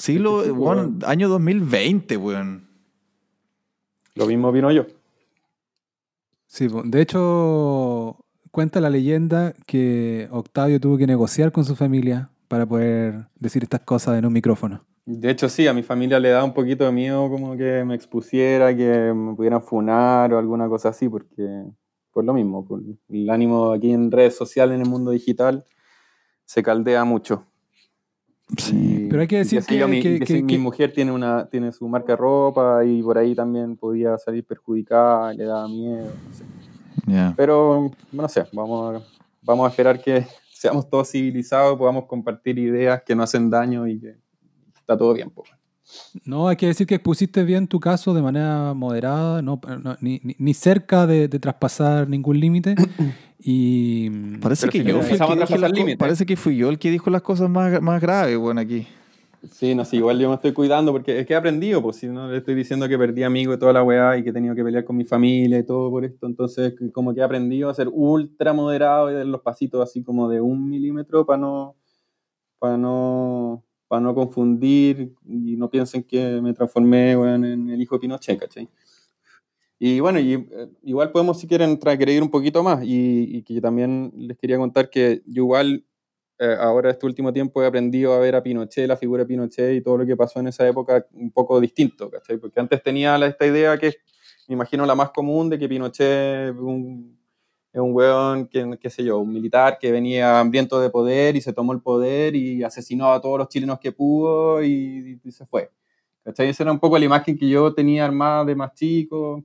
Siglo, 0.01 0.43
Sí, 0.44 0.51
weón, 0.51 0.78
weón. 0.78 0.98
año 1.05 1.28
2020, 1.28 2.16
weón. 2.16 2.66
Lo 4.14 4.27
mismo 4.27 4.48
opino 4.48 4.70
yo. 4.72 4.86
Sí, 6.47 6.68
de 6.85 7.01
hecho, 7.02 8.16
cuenta 8.51 8.81
la 8.81 8.90
leyenda 8.90 9.52
que 9.66 10.27
Octavio 10.31 10.81
tuvo 10.81 10.97
que 10.97 11.06
negociar 11.06 11.52
con 11.52 11.64
su 11.64 11.77
familia 11.77 12.31
para 12.48 12.66
poder 12.66 13.27
decir 13.39 13.62
estas 13.62 13.81
cosas 13.81 14.18
en 14.18 14.24
un 14.24 14.32
micrófono. 14.32 14.85
De 15.05 15.31
hecho, 15.31 15.48
sí, 15.48 15.66
a 15.66 15.74
mi 15.74 15.82
familia 15.82 16.18
le 16.18 16.31
da 16.31 16.44
un 16.44 16.55
poquito 16.55 16.85
de 16.85 16.93
miedo 16.93 17.28
como 17.28 17.56
que 17.56 17.85
me 17.85 17.94
expusiera, 17.94 18.74
que 18.74 19.12
me 19.14 19.35
pudieran 19.35 19.62
funar 19.62 20.32
o 20.32 20.39
alguna 20.39 20.68
cosa 20.68 20.89
así, 20.89 21.09
porque 21.09 21.64
por 22.10 22.24
lo 22.24 22.32
mismo, 22.32 22.64
por 22.64 22.81
el 23.09 23.31
ánimo 23.31 23.72
aquí 23.72 23.93
en 23.93 24.10
redes 24.10 24.36
sociales, 24.36 24.77
en 24.77 24.82
el 24.82 24.89
mundo 24.89 25.10
digital, 25.10 25.64
se 26.44 26.62
caldea 26.62 27.05
mucho. 27.05 27.47
Sí. 28.56 29.06
Pero 29.09 29.22
hay 29.22 29.28
que 29.28 29.39
decir 29.39 29.64
que- 29.64 29.86
mi, 29.86 30.02
que- 30.02 30.20
que 30.20 30.43
mi 30.43 30.59
mujer 30.59 30.93
tiene, 30.93 31.12
una, 31.12 31.47
tiene 31.47 31.72
su 31.72 31.89
marca 31.89 32.12
de 32.12 32.16
ropa 32.16 32.85
y 32.85 33.02
por 33.02 33.16
ahí 33.18 33.35
también 33.35 33.77
podía 33.77 34.16
salir 34.18 34.44
perjudicada, 34.44 35.32
le 35.35 35.44
daba 35.44 35.68
miedo. 35.68 36.06
no 36.06 36.35
sé. 36.35 36.44
Pero, 37.36 37.90
no 38.12 38.28
sé, 38.28 38.44
vamos 38.52 38.97
a, 38.97 39.02
vamos 39.43 39.66
a 39.66 39.70
esperar 39.70 40.01
que 40.01 40.27
seamos 40.52 40.89
todos 40.89 41.10
civilizados, 41.10 41.77
podamos 41.78 42.05
compartir 42.06 42.59
ideas 42.59 43.02
que 43.05 43.14
no 43.14 43.22
hacen 43.22 43.51
daño 43.51 43.86
y 43.86 43.98
que 43.98 44.16
está 44.77 44.97
todo 44.97 45.14
bien. 45.14 45.31
pues. 45.31 45.48
No, 46.24 46.48
hay 46.48 46.56
que 46.56 46.66
decir 46.66 46.86
que 46.86 46.96
expusiste 46.96 47.44
bien 47.44 47.66
tu 47.68 47.78
caso 47.80 48.14
de 48.14 48.22
manera 48.22 48.74
moderada, 48.74 49.42
no, 49.42 49.60
no- 49.82 49.96
ni, 50.00 50.20
ni- 50.38 50.54
cerca 50.54 51.06
de, 51.06 51.28
de 51.28 51.38
traspasar 51.38 52.08
ningún 52.08 52.38
límite. 52.40 52.74
Y 53.42 54.10
Parece 54.42 54.68
que 54.68 54.84
yo 54.84 55.00
fui 55.02 55.16
el. 55.54 55.96
Parece 55.96 56.26
que 56.26 56.36
fui 56.36 56.56
yo 56.58 56.68
el 56.68 56.78
que 56.78 56.90
dijo 56.90 57.08
las 57.08 57.22
cosas 57.22 57.48
más, 57.48 57.80
más 57.80 57.98
graves, 58.02 58.36
weón, 58.36 58.58
aquí. 58.58 58.86
Sí, 59.50 59.74
no 59.74 59.86
sé, 59.86 59.96
igual 59.96 60.18
yo 60.20 60.28
me 60.28 60.34
estoy 60.34 60.52
cuidando 60.52 60.92
porque 60.92 61.20
es 61.20 61.26
que 61.26 61.32
he 61.32 61.36
aprendido, 61.36 61.80
pues 61.80 61.96
si 61.96 62.06
no 62.08 62.30
le 62.30 62.36
estoy 62.36 62.54
diciendo 62.54 62.86
que 62.86 62.98
perdí 62.98 63.22
amigos 63.22 63.56
y 63.56 63.58
toda 63.58 63.72
la 63.72 63.82
weá 63.82 64.18
y 64.18 64.22
que 64.22 64.28
he 64.28 64.32
tenido 64.34 64.54
que 64.54 64.62
pelear 64.62 64.84
con 64.84 64.94
mi 64.98 65.04
familia 65.06 65.58
y 65.58 65.64
todo 65.64 65.88
por 65.88 66.04
esto, 66.04 66.26
entonces 66.26 66.74
como 66.92 67.14
que 67.14 67.20
he 67.20 67.22
aprendido 67.22 67.70
a 67.70 67.74
ser 67.74 67.88
ultra 67.90 68.52
moderado 68.52 69.10
y 69.10 69.14
dar 69.14 69.24
los 69.24 69.40
pasitos 69.40 69.82
así 69.82 70.02
como 70.04 70.28
de 70.28 70.42
un 70.42 70.68
milímetro 70.68 71.24
para 71.24 71.38
no, 71.38 71.74
para 72.58 72.76
no, 72.76 73.64
para 73.90 74.02
no 74.02 74.14
confundir 74.14 75.12
y 75.26 75.56
no 75.56 75.68
piensen 75.68 76.04
que 76.04 76.40
me 76.40 76.54
transformé 76.54 77.16
weón, 77.16 77.44
en 77.44 77.70
el 77.70 77.82
hijo 77.82 77.96
de 77.96 78.00
Pinochet, 78.02 78.38
¿cachai? 78.38 78.68
Y 79.80 79.98
bueno, 79.98 80.20
y, 80.20 80.34
eh, 80.34 80.68
igual 80.84 81.10
podemos 81.10 81.40
si 81.40 81.48
quieren 81.48 81.76
transgredir 81.76 82.22
un 82.22 82.30
poquito 82.30 82.62
más 82.62 82.84
y, 82.84 83.38
y 83.38 83.42
que 83.42 83.60
también 83.60 84.12
les 84.14 84.38
quería 84.38 84.58
contar 84.58 84.90
que 84.90 85.22
yo 85.26 85.42
igual 85.42 85.84
eh, 86.38 86.56
ahora 86.60 86.92
este 86.92 87.04
último 87.04 87.32
tiempo 87.32 87.60
he 87.64 87.66
aprendido 87.66 88.12
a 88.12 88.20
ver 88.20 88.36
a 88.36 88.44
Pinochet, 88.44 88.86
la 88.86 88.96
figura 88.96 89.24
de 89.24 89.26
Pinochet 89.26 89.74
y 89.74 89.80
todo 89.80 89.98
lo 89.98 90.06
que 90.06 90.16
pasó 90.16 90.38
en 90.38 90.46
esa 90.46 90.68
época 90.68 91.04
un 91.14 91.32
poco 91.32 91.60
distinto, 91.60 92.08
¿cachai? 92.08 92.36
Porque 92.36 92.60
antes 92.60 92.80
tenía 92.84 93.16
esta 93.26 93.44
idea 93.44 93.76
que 93.76 93.96
me 94.46 94.54
imagino 94.54 94.86
la 94.86 94.94
más 94.94 95.10
común 95.10 95.50
de 95.50 95.58
que 95.58 95.68
Pinochet 95.68 96.54
es 96.54 96.56
un, 96.56 97.19
es 97.72 97.80
un 97.80 97.94
weón, 97.94 98.48
que, 98.48 98.78
qué 98.80 98.90
sé 98.90 99.05
yo, 99.05 99.18
un 99.18 99.32
militar 99.32 99.78
que 99.78 99.92
venía 99.92 100.40
hambriento 100.40 100.80
de 100.80 100.90
poder 100.90 101.36
y 101.36 101.40
se 101.40 101.52
tomó 101.52 101.72
el 101.72 101.80
poder 101.80 102.34
y 102.36 102.62
asesinó 102.64 103.12
a 103.12 103.20
todos 103.20 103.38
los 103.38 103.48
chilenos 103.48 103.78
que 103.80 103.92
pudo 103.92 104.62
y, 104.62 105.20
y 105.24 105.32
se 105.32 105.47
fue. 105.47 105.70
¿Cachai? 106.24 106.48
Esa 106.48 106.64
era 106.64 106.72
un 106.72 106.80
poco 106.80 106.98
la 106.98 107.05
imagen 107.05 107.38
que 107.38 107.48
yo 107.48 107.74
tenía 107.74 108.05
armada 108.05 108.44
de 108.44 108.55
más 108.55 108.74
chico 108.74 109.44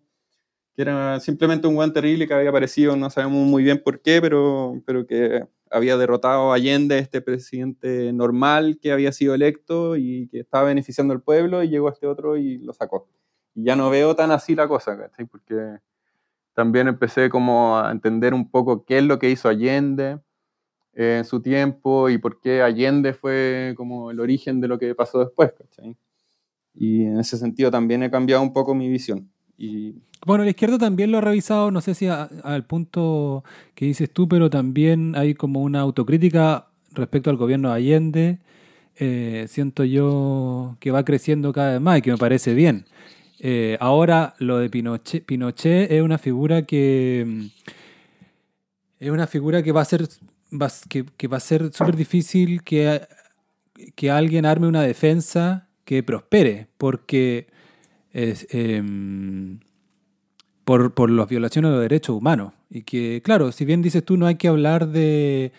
que 0.76 0.82
era 0.82 1.20
simplemente 1.20 1.68
un 1.68 1.78
weón 1.78 1.94
terrible 1.94 2.28
que 2.28 2.34
había 2.34 2.50
aparecido, 2.50 2.96
no 2.96 3.10
sabemos 3.10 3.48
muy 3.48 3.64
bien 3.64 3.82
por 3.82 4.02
qué, 4.02 4.22
pero, 4.22 4.82
pero 4.86 5.08
que 5.08 5.48
había 5.72 5.98
derrotado 5.98 6.52
a 6.52 6.56
Allende, 6.56 7.00
este 7.00 7.22
presidente 7.22 8.12
normal 8.12 8.78
que 8.82 8.92
había 8.92 9.12
sido 9.14 9.34
electo 9.34 9.96
y 9.96 10.28
que 10.28 10.42
estaba 10.42 10.66
beneficiando 10.66 11.14
al 11.14 11.22
pueblo, 11.22 11.64
y 11.64 11.70
llegó 11.70 11.90
este 11.90 12.08
otro 12.08 12.36
y 12.38 12.58
lo 12.58 12.74
sacó. 12.74 13.08
Y 13.56 13.64
ya 13.64 13.76
no 13.78 13.90
veo 13.90 14.16
tan 14.16 14.32
así 14.32 14.54
la 14.54 14.68
cosa, 14.68 14.98
¿cachai? 14.98 15.26
Porque 15.26 15.56
también 16.56 16.88
empecé 16.88 17.30
como 17.30 17.78
a 17.78 17.92
entender 17.92 18.34
un 18.34 18.50
poco 18.50 18.86
qué 18.86 19.00
es 19.00 19.04
lo 19.04 19.20
que 19.20 19.30
hizo 19.30 19.50
Allende 19.50 20.20
en 20.94 21.26
su 21.26 21.42
tiempo 21.42 22.10
y 22.10 22.18
por 22.18 22.40
qué 22.40 22.62
Allende 22.62 23.14
fue 23.14 23.74
como 23.76 24.10
el 24.10 24.20
origen 24.22 24.62
de 24.62 24.70
lo 24.70 24.80
que 24.80 24.96
pasó 24.96 25.20
después. 25.20 25.52
Y 26.74 27.04
en 27.04 27.20
ese 27.20 27.38
sentido 27.38 27.70
también 27.70 28.02
he 28.04 28.10
cambiado 28.10 28.42
un 28.42 28.54
poco 28.54 28.74
mi 28.74 28.90
visión. 28.90 29.30
Y 29.58 29.96
bueno, 30.26 30.44
la 30.44 30.50
izquierda 30.50 30.78
también 30.78 31.12
lo 31.12 31.18
ha 31.18 31.22
revisado, 31.22 31.72
no 31.72 31.82
sé 31.82 31.94
si 31.94 32.08
al 32.08 32.66
punto 32.66 33.44
que 33.76 33.86
dices 33.86 34.10
tú, 34.12 34.28
pero 34.28 34.50
también 34.50 35.16
hay 35.16 35.36
como 35.36 35.62
una 35.62 35.82
autocrítica 35.82 36.68
respecto 36.94 37.30
al 37.30 37.38
gobierno 37.38 37.70
de 37.70 37.76
Allende. 37.76 38.40
Eh, 38.98 39.46
siento 39.50 39.84
yo 39.84 40.78
que 40.80 40.92
va 40.92 41.04
creciendo 41.04 41.52
cada 41.52 41.74
vez 41.74 41.82
más 41.82 42.00
y 42.00 42.02
que 42.02 42.12
me 42.12 42.18
parece 42.18 42.54
bien. 42.54 42.86
Eh, 43.40 43.78
ahora 43.80 44.34
lo 44.40 44.60
de 44.60 44.70
Pinochet, 44.70 45.26
Pinochet 45.26 45.92
es 45.92 46.02
una 46.02 46.18
figura 46.18 46.62
que 46.64 47.50
es 49.00 49.10
una 49.10 49.28
figura 49.28 49.62
que 49.62 49.72
va 49.72 49.82
a 49.82 49.86
ser 49.86 50.08
que, 50.90 51.28
va 51.28 51.38
a 51.38 51.42
ser 51.42 51.74
súper 51.74 51.96
difícil 51.96 52.64
que, 52.64 53.02
que 53.96 54.12
alguien 54.12 54.46
arme 54.46 54.68
una 54.68 54.84
defensa 54.84 55.68
que 55.84 56.02
prospere, 56.04 56.68
porque 56.78 57.48
em, 58.14 59.60
por, 60.64 60.94
por 60.94 61.10
las 61.12 61.28
violaciones 61.28 61.70
de 61.70 61.76
los 61.76 61.82
derechos 61.84 62.16
humanos. 62.16 62.54
Y 62.70 62.82
que, 62.82 63.22
claro, 63.24 63.52
si 63.52 63.66
bien 63.66 63.82
dices 63.82 64.04
tú, 64.04 64.18
no 64.18 64.28
hay 64.28 64.36
que 64.36 64.48
hablar 64.48 64.88
de. 64.90 65.52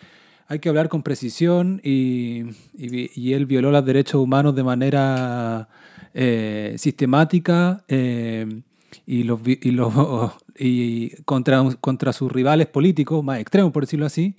Hay 0.48 0.60
que 0.60 0.68
hablar 0.68 0.88
con 0.88 1.02
precisión 1.02 1.80
y, 1.82 2.44
y, 2.72 3.32
él 3.32 3.46
violó 3.46 3.72
los 3.72 3.84
derechos 3.84 4.20
humanos 4.20 4.54
de 4.54 4.62
manera 4.62 5.68
eh, 6.18 6.74
sistemática 6.78 7.84
eh, 7.88 8.62
y, 9.04 9.24
los, 9.24 9.38
y, 9.44 9.70
los, 9.70 9.92
y 10.58 11.10
contra, 11.24 11.62
contra 11.78 12.14
sus 12.14 12.32
rivales 12.32 12.68
políticos 12.68 13.22
más 13.22 13.38
extremos, 13.38 13.70
por 13.70 13.82
decirlo 13.82 14.06
así. 14.06 14.34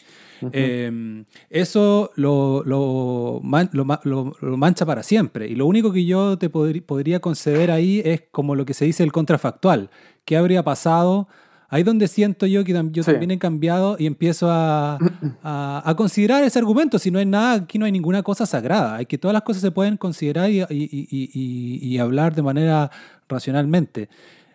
Eh, 0.54 1.24
eso 1.52 2.12
lo, 2.16 2.64
lo, 2.66 3.42
lo, 3.44 4.34
lo, 4.42 4.58
mancha 4.58 4.88
para 4.88 5.04
siempre. 5.04 5.48
Y 5.48 5.56
lo 5.56 5.68
único 5.68 5.94
que 5.94 6.04
yo 6.04 6.40
te 6.40 6.50
podría 6.50 7.20
conceder 7.20 7.70
ahí 7.70 8.02
es 8.04 8.24
como 8.32 8.56
lo 8.56 8.66
que 8.66 8.74
se 8.74 8.86
dice 8.86 9.04
el 9.04 9.12
contrafactual. 9.12 9.92
¿Qué 10.26 10.36
habría 10.36 10.64
pasado? 10.64 11.28
Ahí 11.70 11.84
donde 11.84 12.08
siento 12.08 12.46
yo 12.46 12.64
que 12.64 12.74
yo 12.92 13.04
también 13.04 13.32
he 13.32 13.40
cambiado 13.40 13.98
y 14.00 14.06
empiezo 14.06 14.50
a, 14.50 14.98
a, 15.44 15.94
considerar 15.98 16.44
ese 16.44 16.60
argumento. 16.60 16.98
Si 16.98 17.12
no 17.12 17.20
hay 17.20 17.26
nada, 17.26 17.54
aquí 17.54 17.78
no 17.78 17.86
hay 17.86 17.92
ninguna 17.92 18.24
cosa 18.24 18.46
sagrada. 18.46 18.96
Hay 18.96 19.06
que 19.06 19.18
todas 19.18 19.34
las 19.34 19.44
cosas 19.44 19.62
se 19.62 19.72
pueden 19.72 19.98
considerar 19.98 20.50
y, 20.50 20.62
y, 20.70 21.80
y 21.82 21.98
hablar 21.98 22.36
de 22.36 22.42
manera 22.42 22.90
racionalmente 23.28 24.08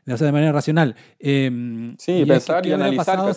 de 0.04 0.12
hacer 0.12 0.26
de 0.26 0.32
manera 0.32 0.52
racional. 0.52 0.96
Em, 1.18 1.96
sí, 1.98 2.24
pensar 2.26 2.66
y 2.66 2.72
analizar. 2.72 3.34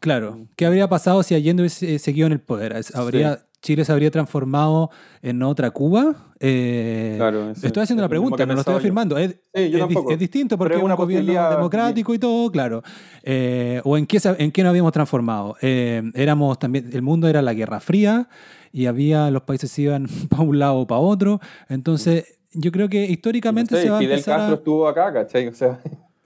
claro, 0.00 0.46
¿qué 0.56 0.66
habría 0.66 0.88
pasado 0.88 1.22
si 1.22 1.34
Allende 1.34 1.62
hubiese 1.62 1.98
seguido 1.98 2.26
en 2.26 2.32
el 2.32 2.40
poder? 2.40 2.80
¿Habría, 2.94 3.44
¿Chile 3.62 3.84
se 3.84 3.92
habría 3.92 4.10
transformado 4.10 4.90
en 5.22 5.40
otra 5.42 5.70
Cuba? 5.70 6.16
Eh, 6.40 7.14
claro, 7.16 7.50
estoy 7.50 7.82
haciendo 7.82 8.02
una 8.02 8.08
pregunta, 8.08 8.44
no 8.44 8.54
lo 8.54 8.60
estoy 8.60 8.74
afirmando. 8.74 9.16
Es, 9.16 9.36
es, 9.52 10.18
distinto 10.18 10.58
porque 10.58 10.76
es 10.76 10.82
un 10.82 10.92
gobierno 10.96 11.50
democrático 11.50 12.12
y 12.12 12.18
todo, 12.18 12.50
claro. 12.50 12.82
Eh, 13.22 13.80
¿O 13.84 13.96
en 13.96 14.06
qué, 14.06 14.18
en 14.38 14.50
qué 14.50 14.62
nos 14.64 14.70
habíamos 14.70 14.92
transformado? 14.92 15.56
Eh, 15.62 16.02
éramos 16.14 16.58
también, 16.58 16.90
el 16.92 17.02
mundo 17.02 17.28
era 17.28 17.40
la 17.40 17.54
Guerra 17.54 17.78
Fría 17.78 18.28
y 18.72 18.86
había, 18.86 19.30
los 19.30 19.42
países 19.42 19.78
iban 19.78 20.08
para 20.28 20.42
un 20.42 20.58
lado 20.58 20.78
o 20.78 20.86
para 20.88 21.00
otro. 21.00 21.40
Entonces 21.68 22.40
yo 22.52 22.72
creo 22.72 22.88
que 22.88 23.04
históricamente 23.04 23.80
se 23.80 23.88
va 23.88 23.98
Fidel 23.98 24.12
a 24.12 24.14
empezar 24.16 24.38
Castro 24.38 24.56
estuvo 24.56 24.88
acá, 24.88 25.12
¿cachai? 25.12 25.46
O 25.46 25.54
sea, 25.54 25.80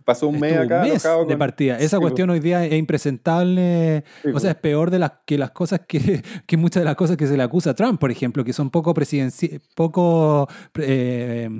pasó 0.07 0.29
un 0.29 0.39
mes 0.39 0.57
acá. 0.57 0.83
Un 0.85 0.89
mes 0.89 1.07
de 1.29 1.37
partida. 1.37 1.79
Esa 1.79 1.99
cuestión 1.99 2.31
hoy 2.31 2.39
día 2.39 2.65
es 2.65 2.73
impresentable. 2.75 4.05
o 4.33 4.39
sea, 4.39 4.53
es 4.53 4.57
peor 4.57 4.91
de 4.91 5.01
las 5.01 5.13
que 5.27 5.37
las 5.37 5.51
cosas 5.51 5.81
que, 5.87 6.23
que, 6.47 6.57
muchas 6.57 6.83
de 6.83 6.85
las 6.85 6.95
cosas 6.95 7.17
que 7.17 7.27
se 7.27 7.37
le 7.37 7.43
acusa 7.43 7.71
a 7.71 7.75
Trump, 7.75 8.01
por 8.01 8.11
ejemplo, 8.11 8.45
que 8.45 8.53
son 8.53 8.71
poco 8.71 8.95
presidenci 8.95 9.61
poco 9.75 10.49
eh, 10.79 11.51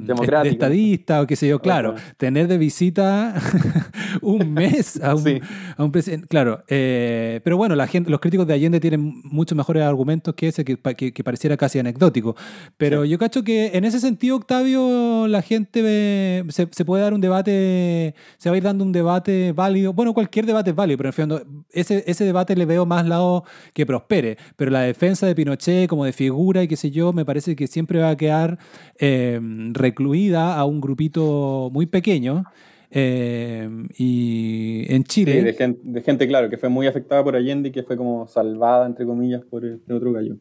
estadista 0.45 1.21
o 1.21 1.27
qué 1.27 1.35
sé 1.35 1.49
yo. 1.49 1.61
Claro, 1.61 1.97
tener 2.17 2.47
de 2.47 2.57
visita 2.57 3.35
un 4.23 4.55
mes 4.55 5.03
a 5.03 5.17
un, 5.17 5.41
a 5.77 5.83
un 5.83 5.91
presidente. 5.91 6.29
Claro, 6.29 6.63
eh, 6.69 7.41
pero 7.43 7.57
bueno, 7.57 7.75
la 7.75 7.89
gente, 7.89 8.11
los 8.11 8.21
críticos 8.21 8.47
de 8.47 8.55
Allende 8.55 8.79
tienen 8.79 9.21
muchos 9.25 9.59
mejores 9.59 9.83
argumentos 9.83 10.35
que 10.37 10.49
ese 10.49 10.65
que, 10.65 10.77
que, 10.77 11.25
pareciera 11.25 11.57
casi 11.57 11.81
anecdótico. 11.81 12.37
Pero 12.77 13.05
yo 13.05 13.19
cacho 13.19 13.43
que 13.43 13.73
en 13.75 13.85
ese 13.85 13.99
sentido, 13.99 14.37
Octavio, 14.37 15.27
la 15.27 15.43
gente 15.43 16.45
se, 16.49 16.69
se 16.71 16.85
puede 16.85 17.03
dar 17.03 17.13
un 17.13 17.21
debate 17.21 18.15
se 18.39 18.49
va 18.49 18.55
a 18.55 18.57
ir 18.59 18.63
dando 18.63 18.85
un 18.85 18.93
debate 18.93 19.53
válido. 19.53 19.93
Bueno, 19.93 20.15
cualquier 20.15 20.47
debate 20.47 20.71
es 20.71 20.77
válido, 20.77 20.99
pero 20.99 21.09
en 21.09 21.13
fin, 21.13 21.65
ese, 21.71 22.05
ese 22.07 22.25
debate 22.25 22.57
le 22.57 22.67
veo 22.67 22.87
más 22.87 23.07
lado 23.07 23.45
que 23.73 23.87
prospere. 23.87 24.37
Pero 24.57 24.71
la 24.71 24.83
defensa 24.83 25.27
de 25.27 25.35
Pinochet 25.35 25.89
como 25.89 26.05
de 26.05 26.13
figura 26.13 26.63
y 26.63 26.69
qué 26.69 26.77
sé 26.77 26.91
yo, 26.91 27.13
me 27.13 27.25
parece 27.25 27.57
que 27.57 27.67
siempre 27.67 28.01
va 28.01 28.11
a 28.11 28.17
quedar 28.17 28.59
eh, 28.99 29.41
recluida 29.73 30.57
a 30.57 30.65
un 30.65 30.81
grupito 30.81 31.71
muy 31.73 31.87
pequeño. 31.87 32.45
Eh, 32.91 33.69
y 33.99 34.85
en 34.89 35.05
Chile. 35.05 35.43
de, 35.43 36.03
gente, 36.03 36.29
claro, 36.29 36.49
que 36.49 36.57
fue 36.57 36.69
muy 36.69 36.87
afectada 36.87 37.23
por 37.23 37.37
Allende 37.37 37.69
y 37.69 37.73
que 37.73 37.83
fue 37.83 37.97
como 37.97 38.27
salvada, 38.27 38.87
entre 38.87 39.05
comillas, 39.05 39.45
por 39.45 39.65
este 39.65 39.93
otro 39.93 40.13
gallo. 40.13 40.37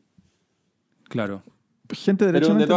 Claro. 1.10 1.44
Gente 1.90 2.26
derechamente 2.26 2.74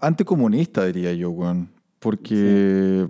anticomunista, 0.00 0.84
diría 0.86 1.12
yo, 1.12 1.32
Juan. 1.32 1.68
Porque. 1.98 3.06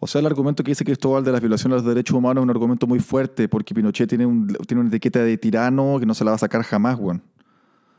O 0.00 0.06
sea, 0.06 0.20
el 0.20 0.26
argumento 0.26 0.62
que 0.62 0.72
dice 0.72 0.84
Cristóbal 0.84 1.24
de 1.24 1.32
la 1.32 1.40
violación 1.40 1.70
de 1.70 1.76
los 1.76 1.84
derechos 1.84 2.16
humanos 2.16 2.42
es 2.42 2.44
un 2.44 2.50
argumento 2.50 2.86
muy 2.86 3.00
fuerte 3.00 3.48
porque 3.48 3.74
Pinochet 3.74 4.08
tiene, 4.08 4.26
un, 4.26 4.48
tiene 4.66 4.80
una 4.80 4.88
etiqueta 4.88 5.20
de 5.20 5.38
tirano 5.38 5.96
que 5.98 6.06
no 6.06 6.14
se 6.14 6.24
la 6.24 6.32
va 6.32 6.34
a 6.34 6.38
sacar 6.38 6.62
jamás, 6.62 6.98
weón. 6.98 7.22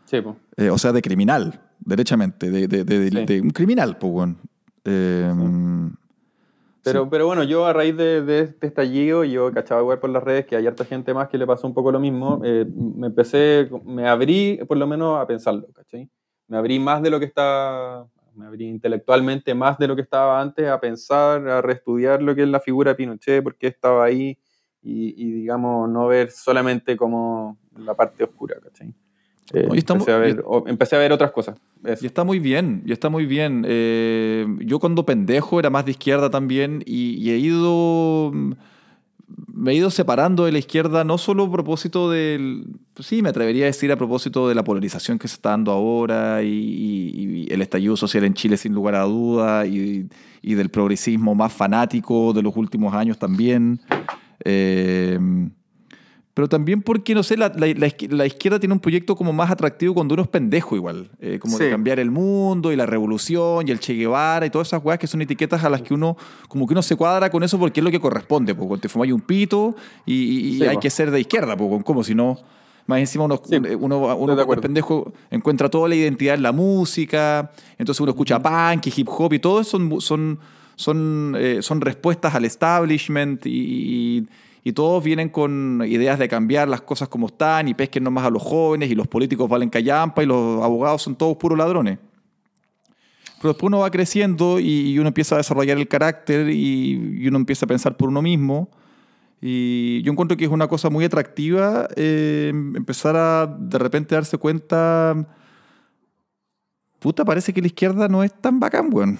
Sí, 0.05 0.21
pues. 0.21 0.35
o 0.69 0.77
sea, 0.77 0.91
de 0.91 1.01
criminal, 1.01 1.59
derechamente, 1.79 2.51
de, 2.51 2.67
de, 2.67 2.83
de, 2.83 3.41
un 3.41 3.49
criminal, 3.49 3.97
pues, 3.97 4.13
weón. 4.13 4.37
Em, 4.83 5.91
pero, 6.83 7.09
pero 7.09 7.25
bueno, 7.25 7.43
yo 7.43 7.65
a 7.65 7.73
raíz 7.73 7.97
de, 7.97 8.41
este 8.41 8.67
estallido, 8.67 9.23
yo 9.23 9.51
cachaba 9.51 9.81
igual 9.81 9.97
por 9.97 10.11
las 10.11 10.23
redes 10.23 10.45
que 10.45 10.55
hay 10.55 10.67
harta 10.67 10.85
gente 10.85 11.15
más 11.15 11.27
que 11.29 11.39
le 11.39 11.47
pasó 11.47 11.65
un 11.65 11.73
poco 11.73 11.91
lo 11.91 11.99
mismo, 11.99 12.41
eh, 12.45 12.65
me 12.75 13.07
empecé, 13.07 13.67
me 13.83 14.07
abrí 14.07 14.59
por 14.67 14.77
lo 14.77 14.85
menos 14.85 15.19
a 15.19 15.25
pensarlo, 15.25 15.67
¿cachai? 15.73 16.07
Me 16.47 16.57
abrí 16.57 16.77
más 16.77 17.01
de 17.01 17.09
lo 17.09 17.19
que 17.19 17.25
está 17.25 18.05
me 18.35 18.45
abrí 18.45 18.67
intelectualmente 18.67 19.53
más 19.53 19.77
de 19.77 19.87
lo 19.87 19.95
que 19.95 20.01
estaba 20.01 20.41
antes 20.41 20.67
a 20.67 20.79
pensar, 20.79 21.47
a 21.47 21.61
reestudiar 21.61 22.21
lo 22.21 22.35
que 22.35 22.43
es 22.43 22.47
la 22.47 22.59
figura 22.59 22.91
de 22.91 22.95
Pinochet, 22.95 23.43
por 23.43 23.55
qué 23.55 23.67
estaba 23.67 24.05
ahí 24.05 24.37
y, 24.87 25.31
digamos, 25.31 25.89
no 25.89 26.07
ver 26.07 26.29
solamente 26.29 26.95
como 26.95 27.57
la 27.75 27.95
parte 27.95 28.23
oscura, 28.23 28.57
¿cachai? 28.61 28.93
Eh, 29.53 29.67
empecé, 29.71 30.11
a 30.11 30.17
ver, 30.17 30.43
empecé, 30.67 30.95
a 30.95 30.99
ver, 30.99 31.11
otras 31.11 31.31
cosas. 31.31 31.57
Y 32.01 32.05
está 32.05 32.23
muy 32.23 32.37
bien, 32.37 32.83
y 32.85 32.91
está 32.91 33.09
muy 33.09 33.25
bien. 33.25 33.63
Eh, 33.67 34.45
yo 34.59 34.79
cuando 34.79 35.03
pendejo 35.03 35.59
era 35.59 35.71
más 35.71 35.85
de 35.85 35.91
izquierda 35.91 36.29
también 36.29 36.83
y 36.85 37.31
he 37.31 37.37
ido 37.37 38.31
me 39.27 39.71
he 39.71 39.75
ido 39.75 39.89
separando 39.89 40.45
de 40.45 40.51
la 40.51 40.59
izquierda 40.59 41.03
no 41.03 41.17
solo 41.17 41.45
a 41.45 41.51
propósito 41.51 42.11
del, 42.11 42.65
sí, 42.99 43.21
me 43.21 43.29
atrevería 43.29 43.65
a 43.65 43.67
decir 43.67 43.91
a 43.91 43.97
propósito 43.97 44.47
de 44.47 44.55
la 44.55 44.63
polarización 44.63 45.17
que 45.17 45.27
se 45.27 45.35
está 45.35 45.49
dando 45.49 45.71
ahora 45.71 46.43
y, 46.43 47.47
el 47.49 47.61
estallido 47.61 47.95
social 47.95 48.23
en 48.23 48.33
Chile 48.33 48.57
sin 48.57 48.73
lugar 48.73 48.95
a 48.95 49.03
duda 49.03 49.65
y, 49.65 50.07
y, 50.41 50.53
del 50.55 50.69
progresismo 50.69 51.35
más 51.35 51.53
fanático 51.53 52.33
de 52.33 52.41
los 52.41 52.55
últimos 52.55 52.93
años 52.93 53.17
también. 53.17 53.79
Eh, 54.43 55.19
pero 56.35 56.49
también 56.49 56.81
porque, 56.81 57.15
no 57.15 57.23
sé, 57.23 57.37
la, 57.37 57.49
la, 57.55 58.25
izquierda 58.25 58.59
tiene 58.59 58.73
un 58.73 58.81
proyecto 58.81 59.15
como 59.15 59.31
más 59.31 59.49
atractivo 59.49 59.93
cuando 59.93 60.15
uno 60.15 60.23
es 60.23 60.27
pendejo 60.27 60.75
igual, 60.75 61.09
eh, 61.21 61.39
como 61.39 61.57
de 61.57 61.69
cambiar 61.69 61.97
el 61.97 62.11
mundo 62.11 62.73
y 62.73 62.75
la 62.75 62.85
revolución 62.85 63.65
y 63.65 63.71
el 63.71 63.79
Che 63.79 63.93
Guevara 63.93 64.45
y 64.45 64.49
todas 64.49 64.67
esas 64.67 64.83
weas 64.83 64.99
que 64.99 65.07
son 65.07 65.21
etiquetas 65.21 65.63
a 65.63 65.69
las 65.69 65.81
que 65.81 65.93
uno, 65.93 66.17
como 66.49 66.67
que 66.67 66.73
uno 66.73 66.81
se 66.81 66.97
cuadra 66.97 67.29
con 67.29 67.41
eso 67.41 67.57
porque 67.57 67.79
es 67.79 67.85
lo 67.85 67.89
que 67.89 68.01
corresponde, 68.01 68.53
porque 68.53 68.81
te 68.81 68.89
fumáis 68.89 69.13
un 69.13 69.21
pito 69.21 69.77
y, 70.05 70.61
hay 70.61 70.75
que 70.75 70.89
ser 70.89 71.09
de 71.09 71.21
izquierda, 71.21 71.55
pues, 71.55 71.83
como 71.83 72.03
si 72.03 72.13
no... 72.13 72.37
Más 72.87 72.99
encima 72.99 73.23
uno, 73.23 73.41
Sí, 73.43 73.55
uno, 73.79 74.15
uno 74.15 74.33
acuerdo. 74.33 74.61
pendejo 74.61 75.11
encuentra 75.31 75.69
toda 75.69 75.89
la 75.89 75.95
identidad 75.95 76.35
en 76.35 76.43
la 76.43 76.51
música, 76.51 77.51
entonces 77.79 77.99
uno 77.99 78.11
escucha 78.11 78.39
punk 78.39 78.85
y 78.85 78.93
hip 78.95 79.07
hop 79.09 79.33
y 79.33 79.39
todo 79.39 79.61
eso 79.61 79.71
son, 79.71 80.01
son, 80.01 80.39
son, 80.75 81.35
eh, 81.35 81.63
son 81.63 81.81
respuestas 81.81 82.35
al 82.35 82.45
establishment 82.45 83.43
y, 83.47 84.19
y- 84.19 84.27
y 84.67 84.73
todos 84.73 85.03
vienen 85.03 85.29
con 85.29 85.83
ideas 85.85 86.17
de 86.17 86.27
cambiar 86.27 86.67
las 86.67 86.81
cosas 86.81 87.07
como 87.07 87.27
están 87.27 87.67
y 87.67 87.75
pesquen 87.75 88.03
nomás 88.03 88.25
a 88.25 88.31
los 88.31 88.41
jóvenes 88.41 88.89
y 88.89 88.95
los 88.95 89.07
políticos 89.07 89.47
valen 89.47 89.69
callampa 89.69 90.23
y 90.23 90.25
los 90.25 90.63
abogados 90.63 91.03
son 91.03 91.15
todos 91.15 91.37
puros 91.37 91.55
ladrones. 91.55 91.99
Pero 93.37 93.53
después 93.53 93.67
uno 93.67 93.81
va 93.81 93.91
creciendo 93.91 94.59
y, 94.59 94.97
uno 94.97 95.09
empieza 95.09 95.35
a 95.35 95.37
desarrollar 95.37 95.77
el 95.77 95.87
carácter 95.87 96.49
y, 96.49 97.27
uno 97.27 97.37
empieza 97.37 97.65
a 97.65 97.67
pensar 97.67 97.95
por 97.95 98.09
uno 98.09 98.23
mismo. 98.23 98.71
Y 99.39 100.01
yo 100.01 100.11
encuentro 100.11 100.35
que 100.35 100.45
es 100.45 100.51
una 100.51 100.67
cosa 100.67 100.89
muy 100.89 101.05
atractiva 101.05 101.87
eh, 101.95 102.49
empezar 102.49 103.15
a 103.15 103.45
de 103.45 103.77
repente 103.77 104.15
darse 104.15 104.39
cuenta, 104.39 105.27
puta, 106.97 107.23
parece 107.23 107.53
que 107.53 107.61
la 107.61 107.67
izquierda 107.67 108.07
no 108.07 108.23
es 108.23 108.33
tan 108.33 108.59
bacán, 108.59 108.89
weón. 108.91 109.19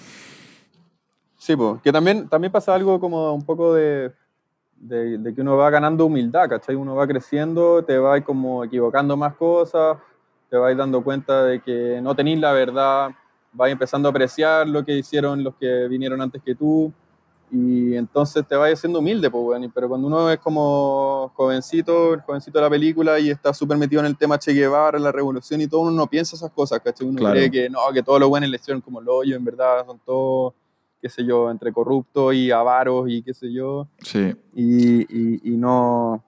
Sí, 1.38 1.56
pues, 1.56 1.84
que 1.84 1.92
también, 1.92 2.28
también 2.30 2.52
pasa 2.52 2.74
algo 2.74 3.00
como 3.00 3.32
un 3.32 3.46
poco 3.46 3.76
de, 3.76 4.12
de, 4.76 5.18
de 5.18 5.34
que 5.34 5.42
uno 5.42 5.58
va 5.58 5.70
ganando 5.70 6.06
humildad, 6.06 6.50
¿cachai? 6.50 6.76
Uno 6.76 6.96
va 6.96 7.08
creciendo, 7.08 7.84
te 7.84 7.98
va 7.98 8.20
como 8.22 8.64
equivocando 8.64 9.16
más 9.18 9.36
cosas, 9.36 9.98
te 10.50 10.58
vas 10.58 10.76
dando 10.78 11.04
cuenta 11.04 11.44
de 11.44 11.62
que 11.62 12.00
no 12.02 12.16
tenéis 12.16 12.40
la 12.40 12.52
verdad, 12.52 13.10
vas 13.54 13.70
empezando 13.72 14.10
a 14.10 14.12
apreciar 14.12 14.68
lo 14.68 14.84
que 14.86 14.98
hicieron 14.98 15.44
los 15.44 15.56
que 15.56 15.88
vinieron 15.88 16.22
antes 16.22 16.42
que 16.44 16.56
tú, 16.56 16.92
y 17.52 17.96
entonces 17.96 18.46
te 18.48 18.56
vas 18.56 18.78
siendo 18.80 19.00
humilde, 19.00 19.30
pues. 19.30 19.62
Y- 19.64 19.70
Pero 19.70 19.88
cuando 19.88 20.08
uno 20.08 20.30
es 20.30 20.40
como 20.40 21.32
jovencito, 21.36 22.14
el 22.16 22.22
jovencito 22.22 22.58
de 22.58 22.64
la 22.64 22.70
película 22.70 23.20
y 23.20 23.30
está 23.30 23.54
súper 23.54 23.78
metido 23.78 24.02
en 24.02 24.08
el 24.08 24.18
tema 24.18 24.38
Che 24.40 24.52
Guevara, 24.52 24.98
la 25.00 25.12
revolución 25.12 25.62
y 25.62 25.68
todo, 25.68 25.82
uno 25.82 25.92
no 25.92 26.08
piensa 26.08 26.36
esas 26.36 26.52
cosas, 26.52 26.80
¿cachai? 26.82 27.08
Uno 27.08 27.20
Claro. 27.20 27.34
cree 27.36 27.52
que 27.52 27.70
no, 27.70 27.80
que 27.94 28.04
todos 28.04 28.20
los 28.20 28.30
buenos 28.30 28.50
le 28.50 28.58
hicieron 28.58 28.82
como 28.82 29.00
el 29.00 29.08
hoyo, 29.08 29.36
en 29.36 29.46
verdad, 29.46 29.86
son 29.86 30.00
todos 30.06 30.54
qué 31.06 31.10
sé 31.10 31.24
yo, 31.24 31.52
entre 31.52 31.72
corruptos 31.72 32.34
y 32.34 32.50
avaros 32.50 33.08
y 33.08 33.22
qué 33.22 33.32
sé 33.32 33.54
yo, 33.54 33.88
Sí. 34.00 34.34
y, 34.56 35.02
y, 35.02 35.54
y 35.54 35.56
no, 35.56 36.24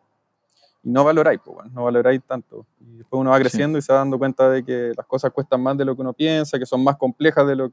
y 0.83 0.91
no 0.91 1.03
valoráis, 1.03 1.39
pues, 1.43 1.55
bueno, 1.55 1.71
no 1.73 1.83
valoráis 1.85 2.21
tanto. 2.27 2.63
Y 2.79 2.97
después 2.97 3.19
uno 3.19 3.31
va 3.31 3.39
creciendo 3.39 3.79
y 3.79 3.81
se 3.81 3.91
va 3.91 3.97
dando 3.97 4.19
cuenta 4.19 4.47
de 4.51 4.63
que 4.63 4.91
las 4.95 5.07
cosas 5.07 5.31
cuestan 5.33 5.63
más 5.63 5.75
de 5.79 5.83
lo 5.83 5.95
que 5.95 6.01
uno 6.03 6.13
piensa, 6.13 6.59
que 6.59 6.67
son 6.67 6.83
más 6.83 6.95
complejas 6.95 7.47
de 7.47 7.55
lo, 7.55 7.71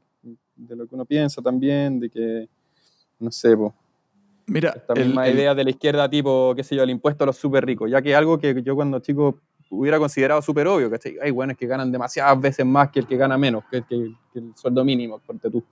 de 0.55 0.75
lo 0.75 0.87
que 0.87 0.95
uno 0.95 1.05
piensa 1.05 1.43
también, 1.43 1.99
de 1.99 2.09
que, 2.09 2.49
no 3.19 3.29
sé, 3.29 3.55
pues, 3.55 3.71
Mira, 4.47 4.71
esta 4.75 4.93
el- 4.93 5.05
misma 5.05 5.27
el- 5.27 5.35
idea 5.35 5.53
de 5.53 5.63
la 5.63 5.69
izquierda 5.69 6.09
tipo, 6.09 6.53
qué 6.55 6.63
sé 6.63 6.75
yo, 6.75 6.81
el 6.81 6.89
impuesto 6.89 7.23
a 7.23 7.27
los 7.27 7.37
súper 7.37 7.63
ricos, 7.67 7.87
ya 7.91 8.01
que 8.01 8.09
es 8.13 8.17
algo 8.17 8.39
que 8.39 8.63
yo 8.63 8.73
cuando 8.73 8.97
chico 8.97 9.37
hubiera 9.69 9.99
considerado 9.99 10.41
súper 10.41 10.67
obvio, 10.67 10.89
¿cachai? 10.89 11.17
Ay, 11.21 11.29
bueno, 11.29 11.51
es 11.51 11.57
que 11.59 11.67
ganan 11.67 11.91
demasiadas 11.91 12.41
veces 12.41 12.65
más 12.65 12.89
que 12.89 12.99
el 13.01 13.05
que 13.05 13.15
gana 13.15 13.37
menos, 13.37 13.63
que, 13.69 13.83
que- 13.83 14.11
que 14.33 14.39
el 14.39 14.55
sueldo 14.55 14.83
mínimo, 14.83 15.19
ponte 15.19 15.51
tú. 15.51 15.63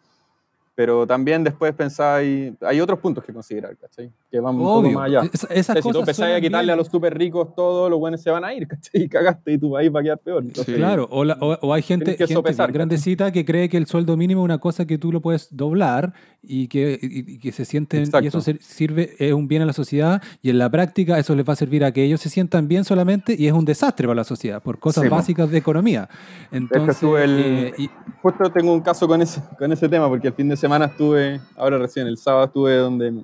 Pero 0.76 1.06
también 1.06 1.44
después 1.44 1.72
pensáis, 1.76 2.52
hay 2.62 2.82
otros 2.82 2.98
puntos 2.98 3.24
que 3.24 3.32
considerar, 3.32 3.78
¿cachai? 3.78 4.10
Que 4.32 4.40
van 4.40 4.56
un 4.56 4.62
poco 4.62 4.80
Obvio. 4.80 4.91
más 4.98 5.06
allá. 5.06 5.22
Es- 5.32 5.44
O 5.44 5.48
esas 5.50 5.66
sea, 5.68 5.76
si 5.76 5.82
tú 5.82 5.88
cosas 5.90 6.00
empezáis 6.02 6.36
a 6.38 6.41
quitarle 6.41 6.64
bien. 6.66 6.74
a 6.74 6.76
los 6.78 6.88
súper 6.88 7.16
ricos 7.16 7.54
todo, 7.56 7.90
los 7.91 8.00
buenos 8.00 8.22
se 8.22 8.32
van 8.32 8.44
a 8.44 8.54
ir, 8.56 8.68
¿cachai? 8.68 9.04
Y 9.04 9.08
cagaste 9.08 9.54
y 9.54 9.58
tu 9.60 9.72
país 9.72 9.94
va 9.94 10.00
a 10.00 10.04
quedar 10.04 10.18
peor. 10.18 10.41
Entonces, 10.44 10.66
Sí. 10.74 10.80
Claro, 10.80 11.08
o, 11.12 11.24
la- 11.26 11.38
o- 11.40 11.60
o 11.62 11.74
hay 11.76 11.84
gente, 11.84 12.12
que 12.14 12.18
gente 12.18 12.34
sopesar, 12.34 12.72
grandecita 12.72 13.32
que 13.32 13.45
cree 13.45 13.70
que 13.70 13.78
el 13.78 13.86
sueldo 13.86 14.18
mínimo 14.18 14.41
es 14.41 14.45
una 14.45 14.58
cosa 14.58 14.86
que 14.88 14.98
tú 14.98 15.12
lo 15.12 15.22
puedes 15.22 15.56
doblar 15.56 16.14
y 16.41 16.68
que, 16.68 16.98
y- 17.00 17.34
y 17.36 17.38
que 17.40 17.52
se 17.52 17.66
sienten, 17.66 18.00
y 18.00 18.04
Exacto. 18.06 18.28
eso 18.30 18.41
se- 18.41 18.58
sirve, 18.60 19.12
es 19.20 19.32
un 19.32 19.48
bien 19.48 19.62
a 19.62 19.66
la 19.66 19.74
sociedad 19.74 20.24
y 20.41 20.50
en 20.50 20.58
la 20.58 20.72
práctica 20.72 21.20
eso 21.20 21.36
les 21.36 21.48
va 21.48 21.54
a 21.54 21.56
servir 21.56 21.86
a 21.86 21.91
que 21.91 22.04
ellos 22.04 22.20
se 22.20 22.30
sientan 22.30 22.68
bien 22.68 22.84
solamente 22.84 23.36
y 23.38 23.45
es 23.45 23.54
un 23.54 23.64
desastre 23.64 24.08
para 24.08 24.16
la 24.16 24.24
sociedad 24.24 24.62
por 24.62 24.80
cosas 24.80 25.04
Sí, 25.04 25.10
básicas 25.10 25.52
de 25.52 25.58
economía. 25.60 26.10
Entonces, 26.52 27.04
el- 27.04 27.40
eh, 27.40 27.74
y- 27.78 27.90
Justo 28.24 28.50
tengo 28.52 28.74
un 28.74 28.82
caso 28.82 29.08
con 29.08 29.22
ese, 29.22 29.41
con 29.60 29.72
ese 29.72 29.88
tema, 29.90 30.08
porque 30.10 30.30
el 30.30 30.34
fin 30.34 30.48
de 30.50 30.56
semana 30.64 30.85
estuve, 30.85 31.41
ahora 31.57 31.77
recién, 31.77 32.07
el 32.07 32.18
sábado 32.18 32.45
estuve 32.45 32.77
donde, 32.77 33.22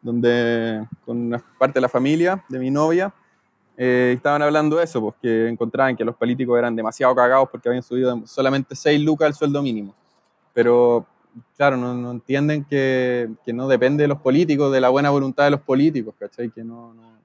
donde 0.00 0.86
con 1.04 1.16
una 1.18 1.42
parte 1.58 1.74
de 1.74 1.80
la 1.80 1.88
familia, 1.88 2.44
de 2.48 2.56
mi 2.60 2.70
novia, 2.70 3.12
eh, 3.76 4.12
estaban 4.14 4.42
hablando 4.42 4.76
de 4.76 4.84
eso, 4.84 5.00
pues 5.00 5.16
que 5.20 5.48
encontraban 5.48 5.96
que 5.96 6.04
los 6.04 6.14
políticos 6.14 6.56
eran 6.56 6.76
demasiado 6.76 7.12
cagados 7.16 7.48
porque 7.50 7.68
habían 7.68 7.82
subido 7.82 8.22
solamente 8.26 8.76
6 8.76 9.00
lucas 9.00 9.26
el 9.26 9.34
sueldo 9.34 9.60
mínimo. 9.60 9.92
Pero, 10.54 11.04
claro, 11.56 11.76
no, 11.76 11.94
no 11.94 12.12
entienden 12.12 12.64
que, 12.64 13.28
que 13.44 13.52
no 13.52 13.66
depende 13.66 14.02
de 14.02 14.08
los 14.08 14.18
políticos, 14.20 14.70
de 14.72 14.80
la 14.80 14.88
buena 14.88 15.10
voluntad 15.10 15.42
de 15.46 15.50
los 15.50 15.60
políticos, 15.62 16.14
¿cachai? 16.16 16.48
Que 16.50 16.62
no, 16.62 16.94
no- 16.94 17.18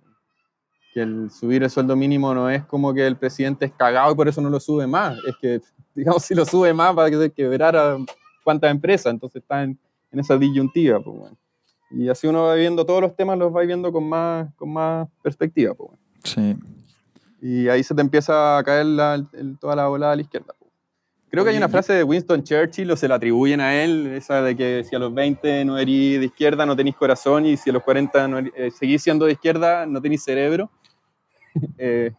que 0.95 1.01
el 1.01 1.30
subir 1.30 1.61
el 1.63 1.69
sueldo 1.69 1.95
mínimo 1.95 2.34
no 2.34 2.49
es 2.49 2.63
como 2.65 2.91
que 2.91 3.05
el 3.05 3.17
presidente 3.17 3.65
es 3.65 3.71
cagado 3.71 4.13
y 4.13 4.15
por 4.15 4.27
eso 4.27 4.41
no 4.41 4.49
lo 4.49 4.59
sube 4.59 4.88
más. 4.88 5.15
Es 5.27 5.35
que, 5.39 5.61
digamos, 5.93 6.23
si 6.23 6.34
lo 6.34 6.43
sube 6.43 6.73
más 6.73 6.97
va 6.97 7.05
a 7.05 7.11
que- 7.11 7.31
quebrar 7.31 7.75
a 7.75 7.97
cuántas 8.44 8.70
empresas. 8.72 9.14
Entonces 9.14 9.41
está 9.41 9.64
en, 9.64 9.78
en 10.11 10.20
esa 10.20 10.38
disyuntiva. 10.38 10.99
Pues, 10.99 11.18
bueno. 11.18 11.38
Y 11.91 12.10
así 12.10 12.28
uno 12.28 12.44
va 12.44 12.56
viendo 12.56 12.86
todos 12.86 13.02
los 13.02 13.15
temas, 13.15 13.38
los 13.38 13.56
va 13.56 13.61
viendo 13.61 13.91
con 13.91 14.07
más, 14.07 14.53
con 14.56 14.72
más 14.74 15.07
perspectiva. 15.22 15.74
Pues, 15.74 15.90
bueno. 15.90 16.02
sí. 16.24 16.56
Y 17.45 17.68
ahí 17.68 17.84
se 17.84 17.94
te 17.94 17.99
empieza 18.02 18.57
a 18.57 18.64
caer 18.64 18.86
la- 18.86 19.15
el- 19.34 19.57
toda 19.60 19.76
la 19.76 19.88
volada 19.88 20.14
a 20.14 20.15
la 20.15 20.22
izquierda. 20.22 20.53
pues. 20.57 20.72
Creo 21.30 21.44
que 21.44 21.49
hay 21.49 21.57
una 21.57 21.68
frase 21.68 21.91
de 21.94 22.03
Winston 22.03 22.44
Churchill, 22.44 22.90
o 22.91 22.95
se 22.95 23.07
la 23.07 23.15
atribuyen 23.15 23.60
a 23.60 23.84
él, 23.84 24.07
esa 24.14 24.41
de 24.44 24.56
que 24.56 24.84
si 24.88 24.95
a 24.95 24.99
los 24.99 25.14
20 25.14 25.65
no 25.65 25.78
eres 25.78 26.20
de 26.20 26.26
izquierda 26.28 26.64
no 26.65 26.76
tenéis 26.76 26.95
corazón 26.95 27.45
y 27.48 27.57
si 27.57 27.72
a 27.72 27.74
los 27.74 27.82
40 27.84 28.28
no 28.28 28.40
eri- 28.40 28.53
eh, 28.56 28.70
seguís 28.72 29.02
siendo 29.02 29.26
de 29.26 29.32
izquierda 29.34 29.86
no 29.88 30.02
tenéis 30.02 30.24
cerebro. 30.24 30.70
Eh, 31.78 32.11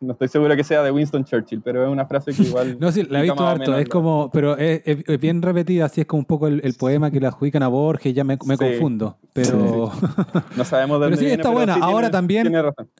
no 0.00 0.12
estoy 0.12 0.28
seguro 0.28 0.54
que 0.56 0.62
sea 0.64 0.82
de 0.82 0.90
Winston 0.90 1.24
Churchill, 1.24 1.60
pero 1.62 1.84
es 1.84 1.90
una 1.90 2.06
frase 2.06 2.32
que 2.32 2.42
igual... 2.42 2.76
No, 2.80 2.92
sí, 2.92 3.02
la 3.04 3.20
he 3.20 3.22
visto 3.22 3.46
harto, 3.46 3.76
es 3.76 3.88
como, 3.88 4.30
pero 4.32 4.56
es, 4.56 4.82
es- 4.84 5.04
es 5.06 5.20
bien 5.20 5.42
repetida, 5.42 5.86
así 5.86 6.00
es 6.02 6.06
como 6.06 6.20
un 6.20 6.26
poco 6.26 6.46
el, 6.46 6.60
el 6.64 6.74
poema 6.74 7.10
que 7.10 7.20
le 7.20 7.26
adjudican 7.26 7.62
a 7.62 7.68
Borges, 7.68 8.14
ya 8.14 8.24
me, 8.24 8.38
me 8.46 8.56
Sí. 8.56 8.64
confundo, 8.64 9.18
pero 9.32 9.90
No 10.56 10.64
sabemos 10.64 11.00
de 11.00 11.06
Pero 11.06 11.10
dónde 11.10 11.16
sí, 11.16 11.24
viene, 11.24 11.34
está 11.34 11.50
buena. 11.50 11.74
Ahora 11.74 12.08
tiene- 12.08 12.10
también- 12.10 12.42
Tiene 12.44 12.62
razón. 12.62 12.90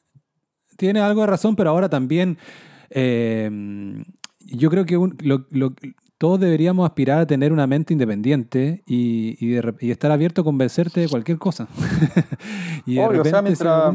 tiene 0.76 1.00
algo 1.00 1.20
de 1.22 1.26
razón, 1.28 1.56
pero 1.56 1.70
ahora 1.70 1.88
también 1.88 2.38
eh, 2.90 3.50
yo 4.40 4.70
creo 4.70 4.84
que 4.86 4.96
un- 4.96 5.16
lo- 5.22 5.46
lo- 5.50 5.74
todos 6.18 6.40
deberíamos 6.40 6.84
aspirar 6.88 7.20
a 7.20 7.26
tener 7.26 7.52
una 7.52 7.66
mente 7.68 7.92
independiente 7.92 8.82
y, 8.86 9.36
y 9.44 9.50
de 9.50 9.62
rep- 9.62 9.76
y 9.80 9.92
estar 9.92 10.10
abierto 10.10 10.40
a 10.40 10.44
convencerte 10.44 11.00
de 11.00 11.08
cualquier 11.08 11.38
cosa. 11.38 11.68
y 12.86 12.94
de 12.96 13.04
Obvio, 13.04 13.22
o 13.22 13.24
sea, 13.24 13.40
mientras, 13.40 13.94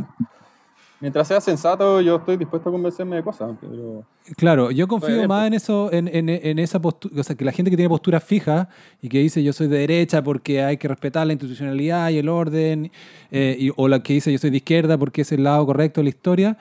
mientras 0.99 1.27
sea 1.27 1.41
sensato, 1.41 1.99
yo 2.01 2.15
estoy 2.17 2.37
dispuesto 2.37 2.69
a 2.69 2.71
convencerme 2.71 3.17
de 3.17 3.23
cosas, 3.23 3.51
pero... 3.59 4.03
Claro, 4.37 4.71
yo 4.71 4.87
confío 4.87 5.27
más 5.27 5.47
en 5.47 5.53
eso, 5.53 5.91
en, 5.91 6.07
en- 6.07 6.29
en 6.29 6.57
esa 6.57 6.81
postura, 6.81 7.19
o 7.19 7.23
sea, 7.23 7.35
que 7.35 7.43
la 7.43 7.51
gente 7.51 7.69
que 7.69 7.75
tiene 7.75 7.89
postura 7.89 8.21
fija 8.21 8.69
y 9.01 9.09
que 9.09 9.19
dice 9.19 9.43
yo 9.43 9.51
soy 9.51 9.67
de 9.67 9.79
derecha 9.79 10.23
porque 10.23 10.63
hay 10.63 10.77
que 10.77 10.87
respetar 10.87 11.27
la 11.27 11.33
institucionalidad 11.33 12.09
y 12.09 12.19
el 12.19 12.29
orden, 12.29 12.89
eh, 13.31 13.57
y- 13.59 13.71
o 13.75 13.89
la 13.89 14.01
que 14.01 14.13
dice 14.13 14.31
yo 14.31 14.37
soy 14.37 14.49
de 14.49 14.57
izquierda 14.57 14.97
porque 14.97 15.23
es 15.23 15.31
el 15.33 15.43
lado 15.43 15.65
correcto 15.65 15.99
de 15.99 16.03
la 16.05 16.09
historia, 16.09 16.57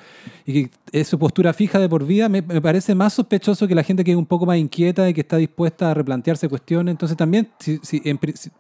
y 0.47 0.53
que 0.67 0.71
es 0.93 1.09
su 1.09 1.19
postura 1.19 1.53
fija 1.53 1.79
de 1.79 1.89
por 1.89 2.05
vida, 2.07 2.29
me, 2.29 2.43
parece 2.43 2.95
más 2.95 3.15
sospechoso 3.15 3.67
que 3.69 3.75
la 3.75 3.83
gente 3.83 4.05
que 4.05 4.11
es 4.11 4.17
un 4.17 4.27
poco 4.27 4.45
más 4.47 4.59
inquieta 4.59 5.09
y 5.09 5.15
que 5.15 5.21
está 5.23 5.37
dispuesta 5.37 5.91
a 5.91 5.95
replantearse 5.95 6.49
cuestiones. 6.49 6.93
Entonces 6.93 7.17
también, 7.17 7.49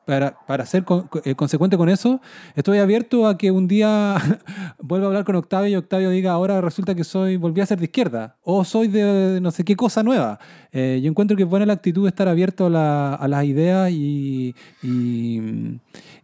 para, 0.04 0.36
para 0.46 0.64
ser 0.66 0.84
eh, 1.24 1.34
consecuente 1.34 1.76
con 1.76 1.88
eso, 1.88 2.20
estoy 2.54 2.78
abierto 2.78 3.26
a 3.26 3.36
que 3.36 3.50
un 3.50 3.68
día 3.68 4.16
vuelva 4.80 5.06
a 5.06 5.09
hablar 5.09 5.24
con 5.24 5.36
Octavio 5.36 5.68
y 5.68 5.76
Octavio 5.76 6.10
diga, 6.10 6.32
ahora 6.32 6.60
resulta 6.60 6.94
que 6.94 7.04
soy, 7.04 7.36
volví 7.36 7.60
a 7.60 7.66
ser 7.66 7.78
de 7.78 7.84
izquierda, 7.84 8.36
o 8.42 8.64
soy 8.64 8.88
de 8.88 9.40
no 9.40 9.50
sé 9.50 9.64
qué 9.64 9.76
cosa 9.76 10.02
nueva. 10.02 10.38
Eh, 10.72 11.00
yo 11.02 11.10
encuentro 11.10 11.36
que 11.36 11.42
es 11.42 11.48
buena 11.48 11.66
la 11.66 11.74
actitud 11.74 12.02
de 12.04 12.09
estar 12.09 12.28
abierto 12.28 12.66
a, 12.66 12.70
la- 12.70 13.14
a 13.14 13.28
las 13.28 13.44
ideas 13.44 13.90
y- 13.90 14.54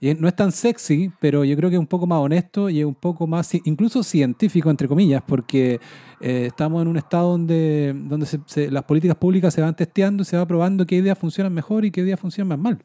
y 0.00 0.14
no 0.14 0.28
es 0.28 0.36
tan 0.36 0.52
sexy, 0.52 1.10
pero 1.20 1.44
yo 1.44 1.56
creo 1.56 1.70
que 1.70 1.76
es 1.76 1.80
un 1.80 1.86
poco 1.86 2.06
más 2.06 2.20
honesto 2.20 2.68
y 2.70 2.80
es 2.80 2.84
un 2.86 2.94
poco 2.94 3.26
más, 3.26 3.52
incluso 3.64 4.02
científico, 4.02 4.70
entre 4.70 4.86
comillas, 4.88 5.22
porque 5.26 5.80
eh, 6.20 6.44
estamos 6.46 6.82
en 6.82 6.88
un 6.88 6.96
estado 6.96 7.30
donde, 7.32 7.94
donde 8.06 8.26
se- 8.26 8.40
se- 8.46 8.70
las 8.70 8.84
políticas 8.84 9.16
públicas 9.16 9.52
se 9.52 9.60
van 9.60 9.74
testeando 9.74 10.22
y 10.22 10.26
se 10.26 10.36
va 10.36 10.46
probando 10.46 10.86
qué 10.86 10.96
ideas 10.96 11.18
funcionan 11.18 11.52
mejor 11.52 11.84
y 11.84 11.90
qué 11.90 12.00
ideas 12.02 12.20
funcionan 12.20 12.48
más 12.48 12.58
mal. 12.58 12.82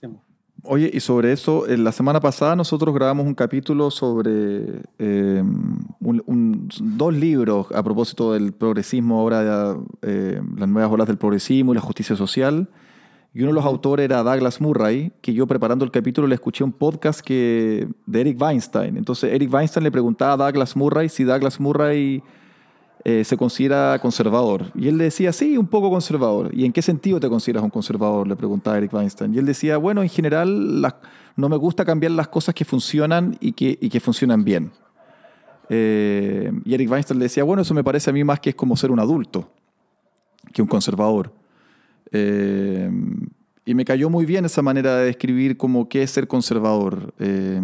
sí. 0.00 0.06
Oye, 0.64 0.88
y 0.94 1.00
sobre 1.00 1.32
eso, 1.32 1.66
en 1.68 1.82
la 1.82 1.90
semana 1.90 2.20
pasada 2.20 2.54
nosotros 2.54 2.94
grabamos 2.94 3.26
un 3.26 3.34
capítulo 3.34 3.90
sobre 3.90 4.80
eh, 5.00 5.42
un- 6.00 6.22
un- 6.24 6.68
dos 6.80 7.12
libros 7.12 7.66
a 7.74 7.82
propósito 7.82 8.32
del 8.32 8.52
progresismo, 8.52 9.18
ahora 9.18 9.76
eh, 10.02 10.40
las 10.56 10.68
nuevas 10.68 10.92
olas 10.92 11.08
del 11.08 11.18
progresismo 11.18 11.72
y 11.72 11.74
la 11.74 11.80
justicia 11.80 12.14
social. 12.14 12.68
Y 13.34 13.40
uno 13.40 13.48
de 13.48 13.54
los 13.54 13.64
autores 13.64 14.04
era 14.04 14.22
Douglas 14.22 14.60
Murray, 14.60 15.10
que 15.22 15.32
yo 15.32 15.46
preparando 15.46 15.86
el 15.86 15.90
capítulo 15.90 16.26
le 16.26 16.34
escuché 16.34 16.64
un 16.64 16.72
podcast 16.72 17.20
que, 17.20 17.88
de 18.04 18.20
Eric 18.20 18.40
Weinstein. 18.40 18.98
Entonces 18.98 19.32
Eric 19.32 19.52
Weinstein 19.52 19.84
le 19.84 19.90
preguntaba 19.90 20.32
a 20.34 20.36
Douglas 20.36 20.76
Murray 20.76 21.08
si 21.08 21.24
Douglas 21.24 21.58
Murray 21.58 22.22
eh, 23.04 23.24
se 23.24 23.36
considera 23.38 23.98
conservador. 24.02 24.66
Y 24.74 24.86
él 24.88 24.98
le 24.98 25.04
decía, 25.04 25.32
sí, 25.32 25.56
un 25.56 25.66
poco 25.66 25.88
conservador. 25.88 26.50
¿Y 26.54 26.66
en 26.66 26.72
qué 26.72 26.82
sentido 26.82 27.18
te 27.18 27.28
consideras 27.30 27.64
un 27.64 27.70
conservador? 27.70 28.28
Le 28.28 28.36
preguntaba 28.36 28.76
Eric 28.76 28.92
Weinstein. 28.92 29.34
Y 29.34 29.38
él 29.38 29.46
decía, 29.46 29.78
bueno, 29.78 30.02
en 30.02 30.10
general 30.10 30.82
no 31.34 31.48
me 31.48 31.56
gusta 31.56 31.86
cambiar 31.86 32.12
las 32.12 32.28
cosas 32.28 32.54
que 32.54 32.66
funcionan 32.66 33.38
y 33.40 33.52
que, 33.52 33.78
y 33.80 33.88
que 33.88 33.98
funcionan 33.98 34.44
bien. 34.44 34.70
Eh, 35.70 36.52
y 36.66 36.74
Eric 36.74 36.90
Weinstein 36.90 37.18
le 37.18 37.24
decía, 37.24 37.44
bueno, 37.44 37.62
eso 37.62 37.72
me 37.72 37.82
parece 37.82 38.10
a 38.10 38.12
mí 38.12 38.22
más 38.24 38.40
que 38.40 38.50
es 38.50 38.56
como 38.56 38.76
ser 38.76 38.90
un 38.90 39.00
adulto 39.00 39.50
que 40.52 40.60
un 40.60 40.68
conservador. 40.68 41.32
Eh, 42.12 42.90
y 43.64 43.74
me 43.74 43.84
cayó 43.84 44.10
muy 44.10 44.26
bien 44.26 44.44
esa 44.44 44.62
manera 44.62 44.96
de 44.96 45.06
describir 45.06 45.56
como 45.56 45.88
qué 45.88 46.02
es 46.02 46.10
ser 46.10 46.28
conservador, 46.28 47.14
eh, 47.18 47.60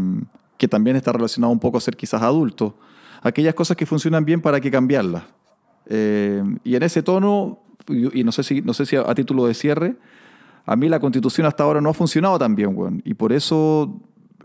que 0.57 0.69
también 0.69 0.97
está 0.97 1.13
relacionado 1.13 1.53
un 1.53 1.59
poco 1.59 1.79
a 1.79 1.81
ser 1.81 1.97
quizás 1.97 2.23
adulto. 2.23 2.77
Aquellas 3.23 3.55
cosas 3.55 3.77
que 3.77 3.85
funcionan 3.85 4.25
bien 4.25 4.41
para 4.41 4.61
que 4.61 4.71
cambiarlas. 4.71 5.25
Eh, 5.87 6.43
y 6.65 6.77
en 6.77 6.83
ese 6.83 7.03
tono, 7.03 7.61
y, 7.89 8.23
no 8.23 8.33
sé 8.33 8.43
si, 8.43 8.63
no 8.63 8.75
sé 8.75 8.87
si 8.87 8.97
a, 8.97 9.03
a, 9.03 9.15
título 9.15 9.47
de 9.47 9.55
cierre, 9.55 9.97
a 10.67 10.77
mí 10.77 10.89
la 10.89 11.01
constitución 11.01 11.47
hasta 11.47 11.65
ahora 11.65 11.81
no 11.81 11.91
ha 11.91 11.95
funcionado 11.95 12.39
tan 12.39 12.55
bien, 12.55 12.77
weón. 12.77 13.03
Y 13.05 13.15
por 13.15 13.33
eso 13.33 14.01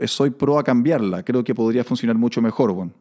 soy 0.06 0.32
pro 0.32 0.58
a 0.58 0.64
cambiarla. 0.64 1.24
Creo 1.24 1.44
que 1.44 1.54
podría 1.54 1.84
funcionar 1.84 2.18
mucho 2.18 2.42
mejor, 2.42 2.72
weón. 2.72 2.94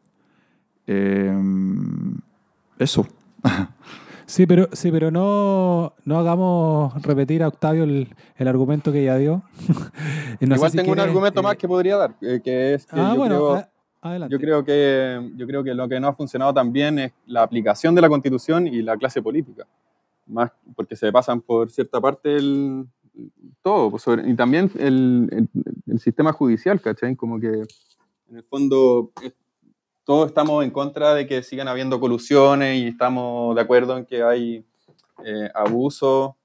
eso. 2.79 3.07
Sí, 4.27 4.47
pero, 4.47 4.69
sí, 4.73 4.90
pero 4.90 5.11
no, 5.11 5.94
no 6.05 6.19
hagamos 6.19 7.01
repetir 7.03 7.43
a 7.43 7.49
Octavio 7.49 7.85
el, 7.85 8.09
el 8.36 8.49
argumento 8.49 8.93
que 8.93 9.05
ya 9.05 9.16
dio. 9.16 9.43
no 10.40 10.55
Igual 10.55 10.70
si 10.70 10.77
tengo 10.77 10.93
un 10.93 11.01
argumento 11.01 11.40
eh, 11.40 11.43
más 11.43 11.57
que 11.57 11.69
podría 11.69 11.97
dar, 11.97 12.15
eh, 12.20 12.40
que 12.43 12.74
es 12.74 12.86
que 12.86 13.01
ah, 13.01 13.12
yo, 13.12 13.19
bueno, 13.19 13.36
creo, 13.36 13.66
a, 14.03 14.28
yo, 14.28 14.39
creo 14.39 14.65
que, 14.65 15.31
yo 15.36 15.47
creo 15.47 15.65
que 15.65 15.74
lo 15.74 15.89
que 15.89 16.01
no 16.01 16.09
ha 16.09 16.15
funcionado 16.15 16.53
tan 16.55 16.73
bien 16.73 16.99
es 16.99 17.12
la 17.27 17.43
aplicación 17.43 17.94
de 17.94 18.01
la 18.01 18.09
Constitución 18.09 18.66
y 18.66 18.82
la 18.82 18.97
clase 18.97 19.23
política. 19.23 19.66
Más 20.27 20.51
porque 20.77 20.97
se 20.97 21.11
pasan 21.11 21.40
por 21.40 21.70
cierta 21.70 22.01
parte 22.01 22.36
el, 22.36 22.86
todo, 23.62 23.90
pues 23.90 24.03
sobre, 24.03 24.28
y 24.28 24.35
también 24.35 24.70
el, 24.78 25.28
el, 25.32 25.49
el, 25.86 25.99
sistema 26.01 26.32
judicial, 26.32 26.81
¿cachai? 26.81 27.15
Como 27.16 27.39
que 27.39 27.49
en 27.49 28.36
el 28.36 28.43
fondo 28.44 29.11
todos 30.05 30.29
estamos 30.29 30.65
en 30.65 30.70
contra 30.70 31.15
de 31.15 31.27
que 31.27 31.43
sigan 31.43 31.69
habiendo 31.69 32.01
colusiones 32.01 32.79
y 32.79 32.89
estamos 32.89 33.55
de 33.55 33.61
acuerdo 33.61 33.97
en 33.97 34.05
que 34.05 34.23
hay 34.23 34.65
eh, 35.24 35.51
abuso 35.55 36.37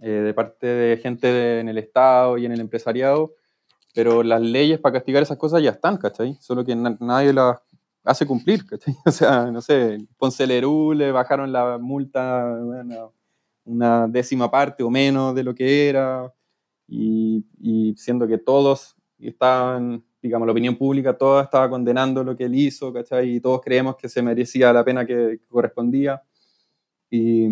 eh, 0.00 0.08
de 0.08 0.34
parte 0.34 0.66
de 0.66 0.96
gente 0.96 1.26
de, 1.28 1.60
en 1.60 1.68
el 1.68 1.78
Estado 1.78 2.38
y 2.38 2.46
en 2.46 2.52
el 2.52 2.60
empresariado, 2.60 3.34
pero 3.94 4.22
las 4.22 4.40
leyes 4.40 4.78
para 4.80 4.94
castigar 4.94 5.22
esas 5.22 5.38
cosas 5.38 5.62
ya 5.62 5.70
están, 5.70 5.98
¿cachai? 5.98 6.36
Solo 6.40 6.64
que 6.64 6.74
na 6.74 6.96
nadie 7.00 7.32
las 7.32 7.58
hace 8.04 8.26
cumplir, 8.26 8.66
¿cachai? 8.66 8.94
O 9.06 9.10
sea, 9.10 9.46
no 9.46 9.60
sé, 9.60 9.98
Ponce 10.16 10.46
Lerú 10.46 10.92
le 10.94 11.12
bajaron 11.12 11.52
la 11.52 11.78
multa 11.78 12.56
bueno, 12.62 13.12
una 13.64 14.08
décima 14.08 14.50
parte 14.50 14.82
o 14.82 14.90
menos 14.90 15.34
de 15.34 15.44
lo 15.44 15.54
que 15.54 15.88
era, 15.88 16.32
y, 16.88 17.44
y 17.60 17.94
siendo 17.96 18.26
que 18.26 18.38
todos 18.38 18.96
estaban 19.18 20.04
digamos, 20.22 20.46
la 20.46 20.52
opinión 20.52 20.76
pública 20.76 21.16
toda 21.16 21.44
estaba 21.44 21.68
condenando 21.70 22.22
lo 22.22 22.36
que 22.36 22.44
él 22.44 22.54
hizo, 22.54 22.92
¿cachai? 22.92 23.36
Y 23.36 23.40
todos 23.40 23.60
creemos 23.62 23.96
que 23.96 24.08
se 24.08 24.22
merecía 24.22 24.72
la 24.72 24.84
pena 24.84 25.06
que, 25.06 25.38
que 25.40 25.46
correspondía. 25.48 26.22
Y, 27.10 27.46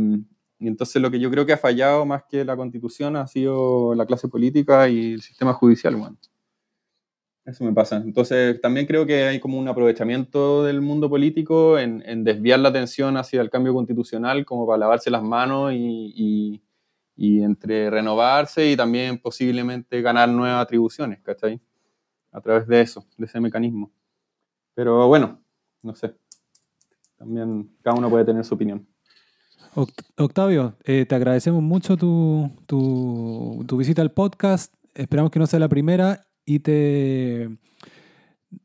y, 0.58 0.68
entonces 0.68 1.00
lo 1.00 1.10
que 1.10 1.20
yo 1.20 1.30
creo 1.30 1.46
que 1.46 1.52
ha 1.52 1.58
fallado 1.58 2.04
más 2.06 2.24
que 2.28 2.44
la 2.44 2.56
constitución 2.56 3.16
ha 3.16 3.26
sido 3.26 3.94
la 3.94 4.06
clase 4.06 4.28
política 4.28 4.88
y 4.88 5.14
el 5.14 5.22
sistema 5.22 5.52
judicial, 5.54 5.96
bueno. 5.96 6.16
Eso 7.48 7.64
me 7.64 7.72
pasa. 7.72 7.96
Entonces 7.96 8.60
también 8.60 8.86
creo 8.86 9.06
que 9.06 9.22
hay 9.24 9.40
como 9.40 9.58
un 9.58 9.68
aprovechamiento 9.68 10.64
del 10.64 10.82
mundo 10.82 11.08
político 11.08 11.78
en, 11.78 12.02
en 12.04 12.22
desviar 12.22 12.60
la 12.60 12.68
atención 12.68 13.16
hacia 13.16 13.40
el 13.40 13.48
cambio 13.48 13.72
constitucional 13.72 14.44
como 14.44 14.66
para 14.66 14.80
lavarse 14.80 15.10
las 15.10 15.22
manos 15.22 15.72
y, 15.72 16.12
y, 16.14 16.62
y 17.16 17.42
entre 17.42 17.88
renovarse 17.88 18.70
y 18.70 18.76
también 18.76 19.16
posiblemente 19.18 20.02
ganar 20.02 20.28
nuevas 20.28 20.62
atribuciones, 20.62 21.20
¿cachai? 21.22 21.58
A 22.38 22.40
través 22.40 22.66
de 22.66 22.80
eso, 22.80 23.04
de 23.16 23.26
ese 23.26 23.40
mecanismo. 23.40 23.90
Pero 24.74 25.06
bueno, 25.08 25.40
no 25.82 25.94
sé. 25.94 26.14
También 27.16 27.70
cada 27.82 27.96
uno 27.96 28.08
puede 28.08 28.24
tener 28.24 28.44
su 28.44 28.54
opinión. 28.54 28.86
Octavio, 30.16 30.76
eh, 30.84 31.04
te 31.06 31.14
agradecemos 31.14 31.62
mucho 31.62 31.96
tu, 31.96 32.50
tu, 32.66 33.64
tu, 33.66 33.76
visita 33.76 34.02
al 34.02 34.12
podcast. 34.12 34.72
Esperamos 34.94 35.30
que 35.30 35.38
no 35.38 35.46
sea 35.46 35.58
la 35.58 35.68
primera 35.68 36.26
y 36.44 36.60
te, 36.60 37.58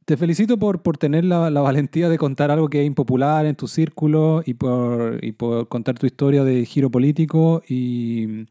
te 0.05 0.17
felicito 0.17 0.57
por, 0.57 0.81
por 0.81 0.97
tener 0.97 1.25
la, 1.25 1.49
la, 1.49 1.61
valentía 1.61 2.09
de 2.09 2.17
contar 2.17 2.51
algo 2.51 2.69
que 2.69 2.81
es 2.81 2.87
impopular 2.87 3.45
en 3.45 3.55
tu 3.55 3.67
círculo 3.67 4.43
y 4.45 4.53
por, 4.53 5.19
y 5.23 5.33
por 5.33 5.67
contar 5.67 5.97
tu 5.97 6.05
historia 6.05 6.43
de 6.43 6.65
giro 6.65 6.89
político 6.89 7.61
y, 7.67 8.45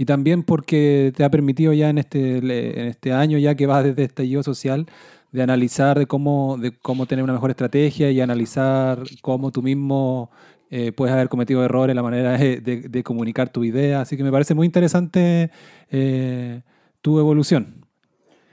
y 0.00 0.06
también 0.06 0.44
porque 0.44 1.12
te 1.14 1.24
ha 1.24 1.30
permitido 1.30 1.74
ya 1.74 1.90
en 1.90 1.98
este, 1.98 2.38
en 2.38 2.86
este 2.86 3.12
año, 3.12 3.36
ya 3.36 3.54
que 3.54 3.66
vas 3.66 3.84
desde 3.84 4.04
estallido 4.04 4.42
social, 4.42 4.86
de 5.30 5.42
analizar 5.42 5.98
de 5.98 6.06
cómo, 6.06 6.56
de 6.56 6.72
cómo 6.72 7.04
tener 7.04 7.22
una 7.22 7.34
mejor 7.34 7.50
estrategia 7.50 8.10
y 8.10 8.18
analizar 8.22 9.02
cómo 9.20 9.50
tú 9.50 9.60
mismo 9.60 10.30
eh, 10.70 10.92
puedes 10.92 11.12
haber 11.12 11.28
cometido 11.28 11.62
errores 11.62 11.92
en 11.92 11.96
la 11.96 12.02
manera 12.02 12.38
de, 12.38 12.62
de, 12.62 12.88
de, 12.88 13.02
comunicar 13.02 13.50
tu 13.50 13.62
idea. 13.62 14.00
Así 14.00 14.16
que 14.16 14.24
me 14.24 14.32
parece 14.32 14.54
muy 14.54 14.64
interesante 14.64 15.50
eh, 15.90 16.62
tu 17.02 17.18
evolución. 17.18 17.84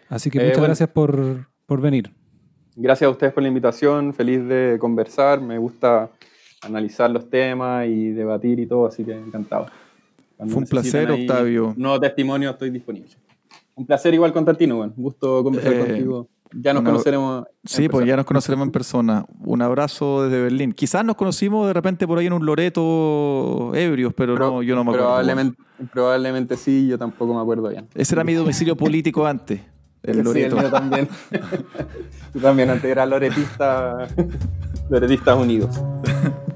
Así 0.10 0.30
que 0.30 0.40
muchas 0.40 0.52
eh, 0.52 0.56
bueno, 0.56 0.68
gracias 0.68 0.90
por, 0.90 1.48
por 1.66 1.80
venir. 1.80 2.12
Gracias 2.76 3.08
a 3.08 3.12
ustedes 3.12 3.32
por 3.32 3.42
la 3.42 3.48
invitación, 3.48 4.14
feliz 4.14 4.46
de 4.46 4.76
conversar, 4.82 5.40
me 5.40 5.58
gusta 5.58 6.10
analizar 6.62 7.10
los 7.10 7.30
temas 7.30 7.88
y 7.88 8.10
debatir 8.10 8.60
y 8.60 8.66
todo, 8.66 8.88
así 8.88 9.06
que 9.06 9.14
encantado. 9.14 9.68
Cuando 10.38 10.54
Fue 10.54 10.62
un 10.62 10.70
placer, 10.70 11.12
Octavio. 11.12 11.74
Nuevo 11.76 12.00
testimonio, 12.00 12.52
estoy 12.52 12.70
disponible. 12.70 13.10
Un 13.76 13.86
placer 13.86 14.14
igual, 14.14 14.32
Constantino, 14.32 14.78
bueno. 14.78 14.94
gusto 14.96 15.44
conversar 15.44 15.74
eh, 15.74 15.80
contigo. 15.80 16.30
Ya 16.54 16.74
nos 16.74 16.82
una, 16.82 16.92
conoceremos. 16.92 17.46
Sí, 17.66 17.90
pues 17.90 18.06
ya 18.06 18.16
nos 18.16 18.26
conoceremos 18.26 18.68
en 18.68 18.72
persona. 18.72 19.26
Un 19.44 19.62
abrazo 19.62 20.24
desde 20.24 20.42
Berlín. 20.42 20.72
Quizás 20.72 21.04
nos 21.04 21.16
conocimos 21.16 21.68
de 21.68 21.74
repente 21.74 22.08
por 22.08 22.20
ahí 22.20 22.28
en 22.28 22.34
un 22.34 22.46
Loreto 22.46 23.74
ebrios, 23.76 24.14
pero, 24.14 24.36
pero 24.36 24.52
no, 24.52 24.64
yo 24.64 24.76
no 24.76 24.84
me 24.84 24.92
acuerdo. 24.92 25.08
Probablemente, 25.08 25.64
probablemente 25.92 26.56
sí, 26.56 26.88
yo 26.88 26.98
tampoco 26.98 27.34
me 27.34 27.42
acuerdo 27.42 27.70
bien. 27.70 27.88
Ese 27.96 28.16
era 28.16 28.24
mi 28.24 28.34
domicilio 28.34 28.78
político 28.78 29.26
antes. 29.26 29.62
El 30.04 30.24
Loreto. 30.24 30.34
Sí, 30.34 30.56
el 30.56 30.62
mío 30.62 30.72
también. 30.72 31.10
Tú 32.34 32.40
también, 32.40 32.70
antes 32.70 32.90
era 32.90 33.06
Loretista, 33.06 34.08
Loretistas 34.90 35.38
Unidos. 35.38 35.82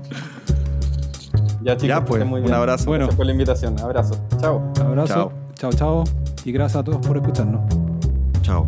Ya, 1.63 1.77
chicos, 1.77 1.87
ya, 1.87 2.05
pues, 2.05 2.25
muy 2.25 2.41
un 2.41 2.53
abrazo. 2.53 2.85
Bueno. 2.85 3.05
Gracias 3.05 3.17
por 3.17 3.25
la 3.25 3.31
invitación. 3.31 3.79
Abrazo. 3.79 4.15
Chao. 4.39 4.61
Abrazo. 4.79 5.31
Chao, 5.55 5.71
chao. 5.71 6.03
Y 6.43 6.51
gracias 6.51 6.79
a 6.81 6.83
todos 6.83 7.05
por 7.05 7.17
escucharnos. 7.17 7.61
Chao. 8.41 8.65